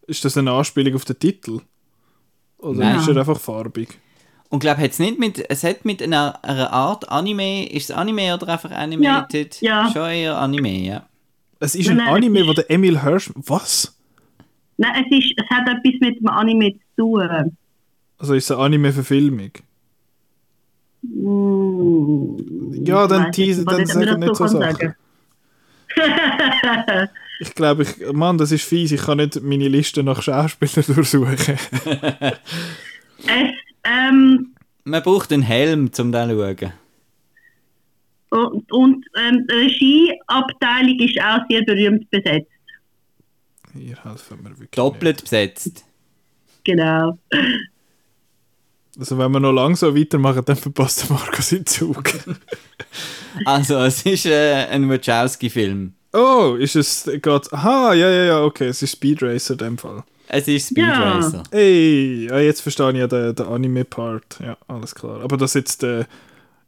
Ist 0.07 0.23
das 0.25 0.37
eine 0.37 0.51
Anspielung 0.51 0.95
auf 0.95 1.05
den 1.05 1.19
Titel? 1.19 1.59
Oder 2.57 2.79
Nein. 2.79 2.99
ist 2.99 3.07
er 3.07 3.17
einfach 3.17 3.39
farbig? 3.39 3.99
Und 4.49 4.59
glaube 4.59 4.81
es 4.87 4.99
nicht 4.99 5.19
mit, 5.19 5.43
es 5.49 5.63
hat 5.63 5.85
mit 5.85 6.01
einer, 6.01 6.43
einer 6.43 6.71
Art 6.71 7.09
Anime, 7.09 7.67
ist 7.69 7.89
es 7.89 7.95
Anime 7.95 8.33
oder 8.33 8.47
einfach 8.49 8.71
animated? 8.71 9.59
ja. 9.61 9.89
Schon 9.91 10.09
eher 10.09 10.37
Anime, 10.37 10.69
ja. 10.85 11.05
Es 11.59 11.75
ist 11.75 11.89
ein 11.89 11.97
Nein, 11.97 12.07
Anime, 12.13 12.41
es 12.41 12.47
wo 12.47 12.53
der 12.53 12.69
Emil 12.69 13.01
Hirsch... 13.01 13.31
Was? 13.35 13.97
Nein, 14.77 15.05
es, 15.09 15.17
ist, 15.17 15.33
es 15.37 15.49
hat 15.49 15.67
etwas 15.67 15.99
mit 15.99 16.19
dem 16.19 16.27
Anime 16.27 16.73
zu 16.73 16.79
tun. 16.97 17.57
Also 18.17 18.33
ist 18.33 18.45
es 18.45 18.51
eine 18.51 18.61
Anime-Verfilmung? 18.63 19.51
Mm, 21.01 22.85
Ja, 22.85 23.07
dann 23.07 23.31
teasen, 23.31 23.65
nicht, 23.65 23.71
dann 23.79 23.85
sagen 23.85 24.19
nicht 24.19 24.35
so 24.35 24.47
Sachen. 24.47 24.61
sagen. 24.61 24.95
Ich 27.41 27.53
glaube, 27.53 27.83
ich, 27.83 28.13
Mann, 28.13 28.37
das 28.37 28.53
ist 28.53 28.63
fies. 28.63 28.93
Ich 28.93 29.01
kann 29.01 29.17
nicht 29.17 29.41
meine 29.43 29.67
Liste 29.67 30.03
nach 30.03 30.21
Schauspielern 30.21 30.85
durchsuchen. 30.95 31.35
es, 33.27 33.51
ähm, 33.85 34.55
Man 34.83 35.03
braucht 35.03 35.31
einen 35.31 35.43
Helm, 35.43 35.89
um 35.97 36.11
da 36.11 36.27
zu 36.27 36.37
schauen. 36.37 36.73
und 38.29 38.71
und 38.71 39.05
ähm, 39.17 39.45
die 39.49 39.53
Regieabteilung 39.55 40.99
ist 40.99 41.19
auch 41.21 41.39
sehr 41.49 41.63
berühmt 41.63 42.09
besetzt. 42.09 42.49
Hier 43.73 44.03
helfen 44.03 44.39
wir 44.43 44.51
wirklich. 44.51 44.69
Doppelt 44.71 45.21
besetzt. 45.23 45.85
Genau. 46.63 47.17
Nicht. 47.31 47.45
Also, 48.97 49.17
wenn 49.17 49.31
wir 49.33 49.41
noch 49.41 49.51
lang 49.51 49.75
so 49.75 49.93
weitermachen, 49.95 50.43
dann 50.45 50.55
verpasst 50.55 51.03
der 51.09 51.17
Marco 51.17 51.41
seinen 51.41 51.65
Zug. 51.65 52.03
Also, 53.43 53.79
es 53.79 54.05
ist 54.05 54.25
äh, 54.27 54.65
ein 54.71 54.89
Wachowski-Film. 54.89 55.91
oh, 56.13 56.55
ist 56.57 56.77
es 56.77 57.03
gerade. 57.21 57.51
Aha, 57.51 57.93
ja, 57.93 58.09
ja, 58.09 58.23
ja, 58.23 58.43
okay. 58.43 58.67
Es 58.67 58.81
ist 58.81 58.93
Speed 58.93 59.21
Racer 59.21 59.51
in 59.55 59.57
dem 59.57 59.77
Fall. 59.77 60.05
Es 60.37 60.47
ist 60.47 60.69
Speed 60.69 60.85
Ja. 60.85 61.17
Racer. 61.17 61.43
Ey, 61.51 62.27
ja, 62.29 62.39
jetzt 62.39 62.61
verstehe 62.61 62.91
ich 62.91 62.97
ja 62.97 63.07
den, 63.07 63.35
den 63.35 63.45
Anime-Part. 63.45 64.39
Ja, 64.43 64.57
alles 64.67 64.93
klar. 64.93 65.21
Aber 65.21 65.37
das 65.37 65.53
jetzt. 65.53 65.83
Äh, 65.83 66.05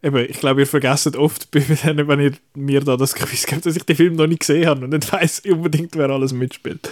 eben, 0.01 0.17
ich 0.29 0.39
glaube, 0.39 0.61
ihr 0.61 0.67
vergesst 0.67 1.15
oft, 1.15 1.47
wenn 1.51 2.19
ihr 2.19 2.33
mir 2.55 2.81
da 2.81 2.97
das 2.97 3.15
Quiz 3.15 3.45
gebt, 3.45 3.65
dass 3.65 3.75
ich 3.75 3.83
den 3.83 3.95
Film 3.95 4.15
noch 4.15 4.27
nicht 4.27 4.39
gesehen 4.41 4.67
habe 4.67 4.85
und 4.85 4.91
nicht 4.91 5.11
weiß 5.11 5.41
unbedingt, 5.49 5.95
wer 5.95 6.09
alles 6.09 6.33
mitspielt. 6.33 6.89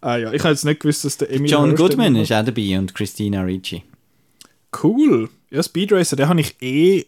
Ah 0.00 0.16
ja, 0.16 0.32
ich 0.32 0.42
habe 0.42 0.50
jetzt 0.52 0.64
nicht 0.64 0.80
gewusst, 0.80 1.04
dass 1.04 1.16
der 1.16 1.30
Emil 1.30 1.50
John 1.50 1.66
Hirsch 1.70 1.78
Goodman 1.80 2.14
ist 2.16 2.32
auch 2.32 2.44
dabei 2.44 2.78
und 2.78 2.94
Christina 2.94 3.42
Ricci. 3.42 3.82
Cool. 4.82 5.28
Ja, 5.50 5.62
Speed 5.62 5.92
Racer, 5.92 6.14
den 6.14 6.28
habe 6.28 6.40
ich 6.40 6.54
eh 6.60 7.06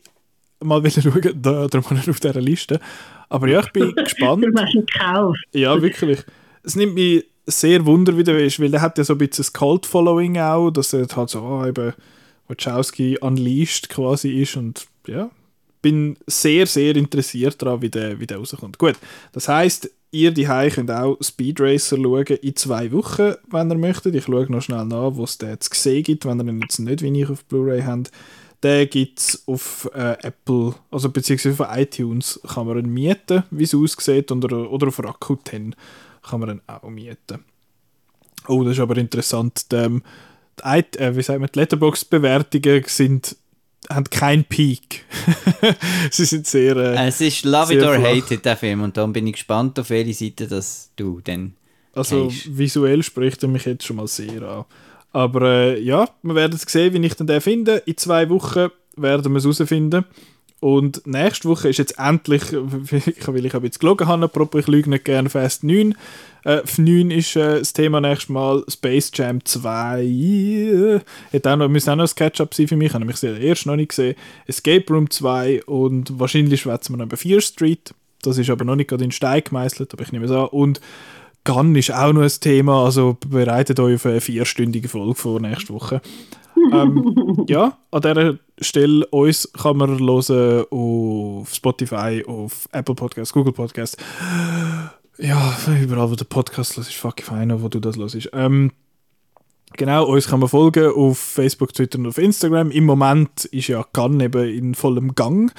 mal 0.61 0.83
wieder 0.83 1.03
schauen, 1.03 1.43
da, 1.43 1.67
darum 1.69 1.91
habe 1.91 2.01
ich 2.01 2.11
auf 2.11 2.21
dieser 2.21 2.41
Liste. 2.41 2.81
Aber 3.29 3.47
ja, 3.49 3.61
ich 3.61 3.71
bin 3.71 3.95
gespannt. 3.95 4.45
Du 4.45 4.61
hast 4.61 4.75
ihn 4.75 4.87
gekauft. 4.87 5.39
Ja, 5.53 5.81
wirklich. 5.81 6.21
Es 6.63 6.75
nimmt 6.75 6.95
mich 6.95 7.25
sehr 7.47 7.85
wunder, 7.87 8.17
wie 8.17 8.25
der 8.25 8.39
ist, 8.45 8.61
weil 8.61 8.71
der 8.71 8.81
hat 8.81 8.99
ja 8.99 9.05
so 9.05 9.15
ein 9.15 9.19
bisschen 9.19 9.45
ein 9.45 9.53
Cult-Following 9.53 10.39
auch, 10.39 10.71
dass 10.71 10.93
er 10.93 11.07
halt 11.09 11.31
so, 11.31 11.41
ah, 11.41 11.67
eben 11.67 11.93
Wachowski 12.49 13.19
unleashed 13.19 13.89
quasi 13.89 14.43
ist 14.43 14.57
und 14.57 14.87
ja, 15.07 15.31
bin 15.83 16.17
sehr, 16.27 16.67
sehr 16.67 16.97
interessiert 16.97 17.61
daran, 17.61 17.83
wie 17.83 17.91
der, 17.91 18.21
wie 18.21 18.27
der 18.27 18.39
rauskommt. 18.39 18.79
Gut, 18.79 18.97
das 19.33 19.49
heisst, 19.49 19.91
ihr 20.11 20.33
die 20.33 20.47
könnt 20.47 20.91
auch 20.91 21.17
Speed 21.23 21.61
Racer 21.61 21.97
schauen 21.97 22.27
in 22.27 22.57
zwei 22.57 22.93
Wochen, 22.93 23.35
wenn 23.51 23.71
ihr 23.71 23.79
möchtet. 23.79 24.15
Ich 24.15 24.25
schaue 24.25 24.51
noch 24.51 24.63
schnell 24.63 24.85
nach, 24.85 25.15
wo 25.15 25.25
es 25.25 25.39
den 25.39 25.61
zu 25.61 25.71
sehen 25.73 26.03
gibt, 26.03 26.27
wenn 26.27 26.41
ihr 26.41 26.49
ihn 26.49 26.61
jetzt 26.61 26.79
nicht 26.79 27.03
wie 27.03 27.23
ich 27.23 27.29
auf 27.29 27.45
Blu-ray 27.45 27.83
habt. 27.83 28.11
Den 28.63 28.91
gibt 28.91 29.21
es 29.21 29.43
auf 29.47 29.91
äh, 29.95 30.19
Apple, 30.23 30.75
also 30.91 31.09
beziehungsweise 31.09 31.63
auf 31.63 31.79
iTunes 31.79 32.39
kann 32.47 32.67
man 32.67 32.79
ihn 32.79 32.93
mieten, 32.93 33.45
wie 33.51 33.65
es 33.65 33.75
aussieht, 33.75 34.31
oder, 34.31 34.71
oder 34.71 34.89
auf 34.89 35.03
Rakuten 35.03 35.75
kann 36.23 36.41
man 36.41 36.51
ihn 36.51 36.61
auch 36.67 36.89
mieten. 36.89 37.45
Oh, 38.49 38.65
das 38.65 38.75
ist 38.75 38.81
aber 38.81 38.97
interessant. 38.97 39.71
Die, 39.73 39.77
ähm, 39.77 40.03
die, 40.65 40.99
äh, 40.99 41.15
wie 41.17 41.23
sagt 41.23 41.41
man, 41.41 41.49
die 41.55 41.59
Letterboxd-Bewertungen 41.59 42.85
sind 42.87 43.37
haben 43.89 44.05
keinen 44.05 44.45
Peak. 44.45 45.05
Sie 46.11 46.25
sind 46.25 46.47
sehr... 46.47 46.77
Äh, 46.77 47.09
Es 47.09 47.21
ist 47.21 47.45
Love 47.45 47.75
It 47.75 47.83
or. 47.83 47.97
Hate 47.99 48.35
It, 48.35 48.45
der 48.45 48.57
Film. 48.57 48.83
Und 48.83 48.97
darum 48.97 49.13
bin 49.13 49.27
ich 49.27 49.33
gespannt, 49.35 49.79
auf 49.79 49.91
welche 49.91 50.15
Seite 50.15 50.47
das 50.47 50.91
du 50.97 51.21
denn 51.21 51.55
Also 51.93 52.29
Cage. 52.29 52.49
visuell 52.53 53.03
spricht 53.03 53.43
er 53.43 53.49
mich 53.49 53.65
jetzt 53.65 53.85
schon 53.87 53.97
mal 53.97 54.07
sehr 54.07 54.43
an. 54.43 54.65
Aber 55.13 55.43
äh, 55.43 55.81
ja, 55.81 56.09
wir 56.23 56.35
werden 56.35 56.59
sehen, 56.59 56.93
wie 56.93 57.05
ich 57.05 57.15
den 57.15 57.41
finde. 57.41 57.79
In 57.87 57.97
zwei 57.97 58.29
Wochen 58.29 58.69
werden 58.97 59.33
wir 59.33 59.39
es 59.39 59.45
herausfinden. 59.45 60.05
Und 60.61 61.07
nächste 61.07 61.49
Woche 61.49 61.71
ist 61.71 61.79
jetzt 61.79 61.99
endlich, 61.99 62.43
weil 62.53 63.47
ich 63.47 63.55
habe 63.55 63.67
jetzt 63.67 63.81
gelogen 63.81 64.07
habe, 64.07 64.25
apropos 64.25 64.61
ich 64.61 64.67
lüge 64.67 64.91
nicht 64.91 65.07
gerne, 65.07 65.31
Fast 65.31 65.65
9. 65.65 65.95
Äh, 66.45 66.59
F9 66.59 67.11
ist 67.15 67.37
äh, 67.37 67.59
das 67.59 67.73
Thema 67.73 68.01
nächstes 68.01 68.29
Mal. 68.29 68.63
Space 68.69 69.11
Jam 69.15 69.45
2. 69.45 70.05
Äh, 70.05 71.01
auch 71.45 71.57
noch, 71.57 71.69
müsste 71.69 71.93
auch 71.93 71.97
noch 71.97 72.09
ein 72.09 72.15
Catch-up 72.15 72.55
sein 72.55 72.69
für 72.69 72.77
mich, 72.77 72.89
ich 72.89 72.95
habe 72.95 73.05
nämlich 73.05 73.23
erst 73.23 73.67
noch 73.67 73.77
nicht 73.77 73.89
gesehen. 73.89 74.17
Escape 74.47 74.85
Room 74.93 75.11
2 75.11 75.65
und 75.65 76.19
wahrscheinlich 76.19 76.61
schwätzen 76.61 76.93
wir 76.93 76.99
noch 76.99 77.07
über 77.07 77.17
Fear 77.17 77.41
Street. 77.41 77.95
Das 78.23 78.37
ist 78.37 78.51
aber 78.51 78.65
noch 78.67 78.77
nicht 78.77 78.89
gerade 78.89 79.05
in 79.05 79.13
Stein 79.13 79.43
gemeißelt, 79.45 79.95
aber 79.95 80.03
ich 80.03 80.13
nehme 80.13 80.27
es 80.27 80.31
an. 80.31 80.47
Und 80.49 80.81
Gun 81.45 81.75
ist 81.75 81.93
auch 81.93 82.13
noch 82.13 82.23
ein 82.23 82.41
Thema, 82.41 82.85
also 82.85 83.17
bereitet 83.27 83.81
euch 83.81 83.95
auf 83.95 84.07
eine 84.07 84.21
vierstündige 84.21 84.89
Folge 84.89 85.15
vor 85.15 85.41
nächste 85.41 85.73
Woche. 85.73 86.03
Ähm, 86.73 87.45
ja, 87.49 87.79
an 87.91 88.01
dieser 88.01 88.39
Stelle 88.61 89.07
uns 89.07 89.51
kann 89.53 89.77
man 89.77 89.99
hören 89.99 90.65
auf 90.71 91.55
Spotify, 91.55 92.25
auf 92.27 92.69
Apple 92.73 92.95
Podcasts, 92.95 93.33
Google 93.33 93.53
Podcasts. 93.53 93.97
Ja, 95.19 95.57
überall, 95.83 96.11
wo 96.11 96.15
der 96.15 96.25
Podcast 96.25 96.77
los 96.77 96.89
ist, 96.89 96.97
fuck 96.97 97.21
if 97.21 97.31
I 97.31 97.45
know, 97.45 97.63
wo 97.63 97.69
du 97.69 97.81
das 97.81 97.97
ist. 98.15 98.31
Ähm, 98.33 98.73
genau, 99.77 100.07
uns 100.07 100.29
kann 100.29 100.41
man 100.41 100.49
folgen 100.49 100.93
auf 100.93 101.19
Facebook, 101.19 101.75
Twitter 101.75 101.99
und 101.99 102.07
auf 102.07 102.19
Instagram. 102.19 102.71
Im 102.71 102.85
Moment 102.85 103.45
ist 103.47 103.69
ja 103.69 103.85
Gun 103.93 104.21
eben 104.21 104.49
in 104.49 104.75
vollem 104.75 105.15
Gang 105.15 105.53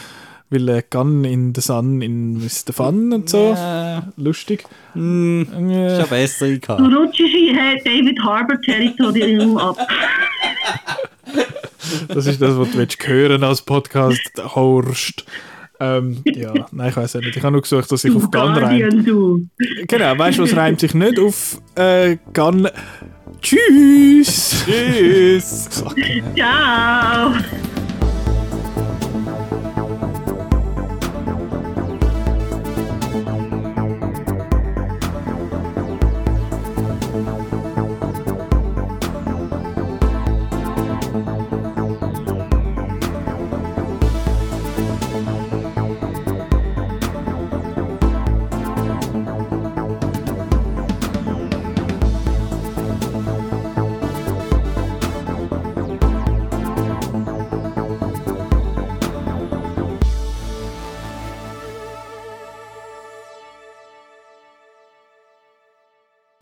Weil 0.52 0.68
äh, 0.70 0.84
Gun 0.90 1.24
in 1.24 1.56
the 1.56 1.62
Sun 1.62 2.02
in 2.02 2.40
the 2.42 2.74
Fun 2.74 3.14
und 3.14 3.30
so. 3.30 3.54
Ja, 3.56 4.04
Lustig. 4.18 4.66
hm, 4.94 5.48
Äh, 5.72 6.00
schon 6.02 6.10
besser 6.10 6.48
Du 6.50 6.60
gehabt. 6.60 6.82
rutschst 6.82 7.20
in 7.22 7.56
David 7.86 8.20
Harbour 8.24 8.62
Territorium 8.62 9.58
ab. 9.58 9.78
Das 12.08 12.26
ist 12.26 12.42
das, 12.42 12.58
was 12.58 12.72
du 12.72 12.78
willst 12.78 13.06
hören 13.08 13.44
als 13.44 13.62
Podcast, 13.62 14.32
Horst. 14.56 15.26
Ähm, 15.80 16.22
ja, 16.26 16.54
nein, 16.72 16.90
ich 16.90 16.96
weiß 16.96 17.16
nicht. 17.16 17.36
Ich 17.36 17.44
habe 17.44 17.52
nur 17.54 17.62
gesucht, 17.62 17.92
dass 17.92 18.04
ich 18.06 18.12
Du 18.12 18.18
auf 18.18 18.30
Gun 18.32 18.42
rein. 18.42 18.80
Guardian, 18.80 19.04
du. 19.06 19.48
Genau, 19.88 20.18
weißt 20.18 20.38
du, 20.38 20.44
was 20.44 20.56
reimt 20.56 20.80
sich 20.80 20.94
nicht 20.94 21.20
auf 21.20 21.60
äh, 21.76 22.18
Gun? 22.34 22.68
Tschüss! 23.42 24.64
Tschüss. 24.66 25.70
Ciao. 26.36 27.34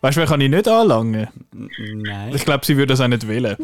Weißt 0.00 0.16
du, 0.16 0.20
wer 0.20 0.28
kann 0.28 0.40
ich 0.40 0.50
nicht 0.50 0.66
anlangen? 0.66 1.28
Nein. 1.52 2.34
Ich 2.34 2.44
glaube, 2.44 2.64
sie 2.64 2.76
würde 2.76 2.92
das 2.94 3.00
auch 3.00 3.08
nicht 3.08 3.28
wählen. 3.28 3.56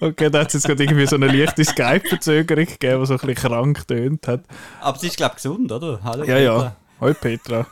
Okay, 0.00 0.30
da 0.30 0.40
hat 0.40 0.48
es 0.48 0.54
jetzt 0.54 0.66
gerade 0.66 0.82
irgendwie 0.82 1.06
so 1.06 1.16
eine 1.16 1.26
leichte 1.26 1.64
Skype-Verzögerung 1.64 2.66
gegeben, 2.66 3.00
die 3.00 3.06
so 3.06 3.14
ein 3.14 3.18
bisschen 3.20 3.34
krank 3.34 3.86
tönt 3.86 4.26
hat. 4.28 4.44
Aber 4.80 4.98
sie 4.98 5.08
ist, 5.08 5.16
glaube 5.16 5.32
ich, 5.32 5.42
gesund, 5.42 5.70
oder? 5.72 6.00
Hallo, 6.02 6.24
Ja, 6.24 6.38
ja. 6.38 6.52
Petra. 6.54 6.76
Hoi 7.00 7.14
Petra. 7.14 7.66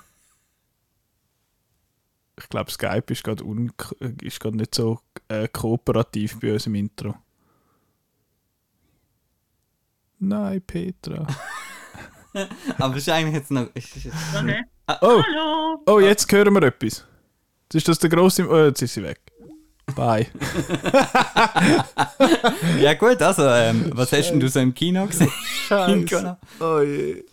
Ich 2.39 2.49
glaube, 2.49 2.71
Skype 2.71 3.05
ist 3.13 3.23
gerade 3.23 3.45
un 3.45 3.73
ist 4.23 4.45
nicht 4.45 4.75
so 4.75 5.01
äh, 5.29 5.49
kooperativ 5.49 6.41
bei 6.41 6.53
uns 6.55 6.67
im 6.67 6.75
Intro. 6.75 7.15
Nein, 10.19 10.61
Petra. 10.63 11.27
Aber 12.79 12.97
es 12.97 13.03
ist 13.03 13.09
eigentlich 13.09 13.35
jetzt 13.35 13.51
noch. 13.51 13.69
Ist, 13.75 13.97
ist, 13.97 14.07
ist, 14.07 14.15
Okay. 14.35 14.63
Oh, 15.01 15.23
Hallo. 15.23 15.83
oh, 15.87 16.01
jetzt 16.01 16.31
hören 16.33 16.55
wir 16.55 16.63
etwas. 16.65 17.05
Jetzt 17.65 17.75
ist 17.75 17.89
das 17.89 17.99
der 17.99 18.11
grosse. 18.11 18.49
Oh, 18.49 18.67
jetzt 18.67 18.83
ist 18.83 18.95
sie 18.95 19.03
weg. 19.03 19.21
Bye. 19.97 20.27
ja, 22.81 22.95
gut, 22.95 23.21
also, 23.21 23.43
ähm, 23.47 23.91
was 23.95 24.13
hast 24.13 24.31
denn 24.31 24.41
du 24.41 24.49
so 24.49 24.61
im 24.61 24.73
Kino 24.73 25.07
gesehen? 25.07 25.31
Scheiße. 25.69 26.37
Oh 26.61 26.81
je. 26.81 27.25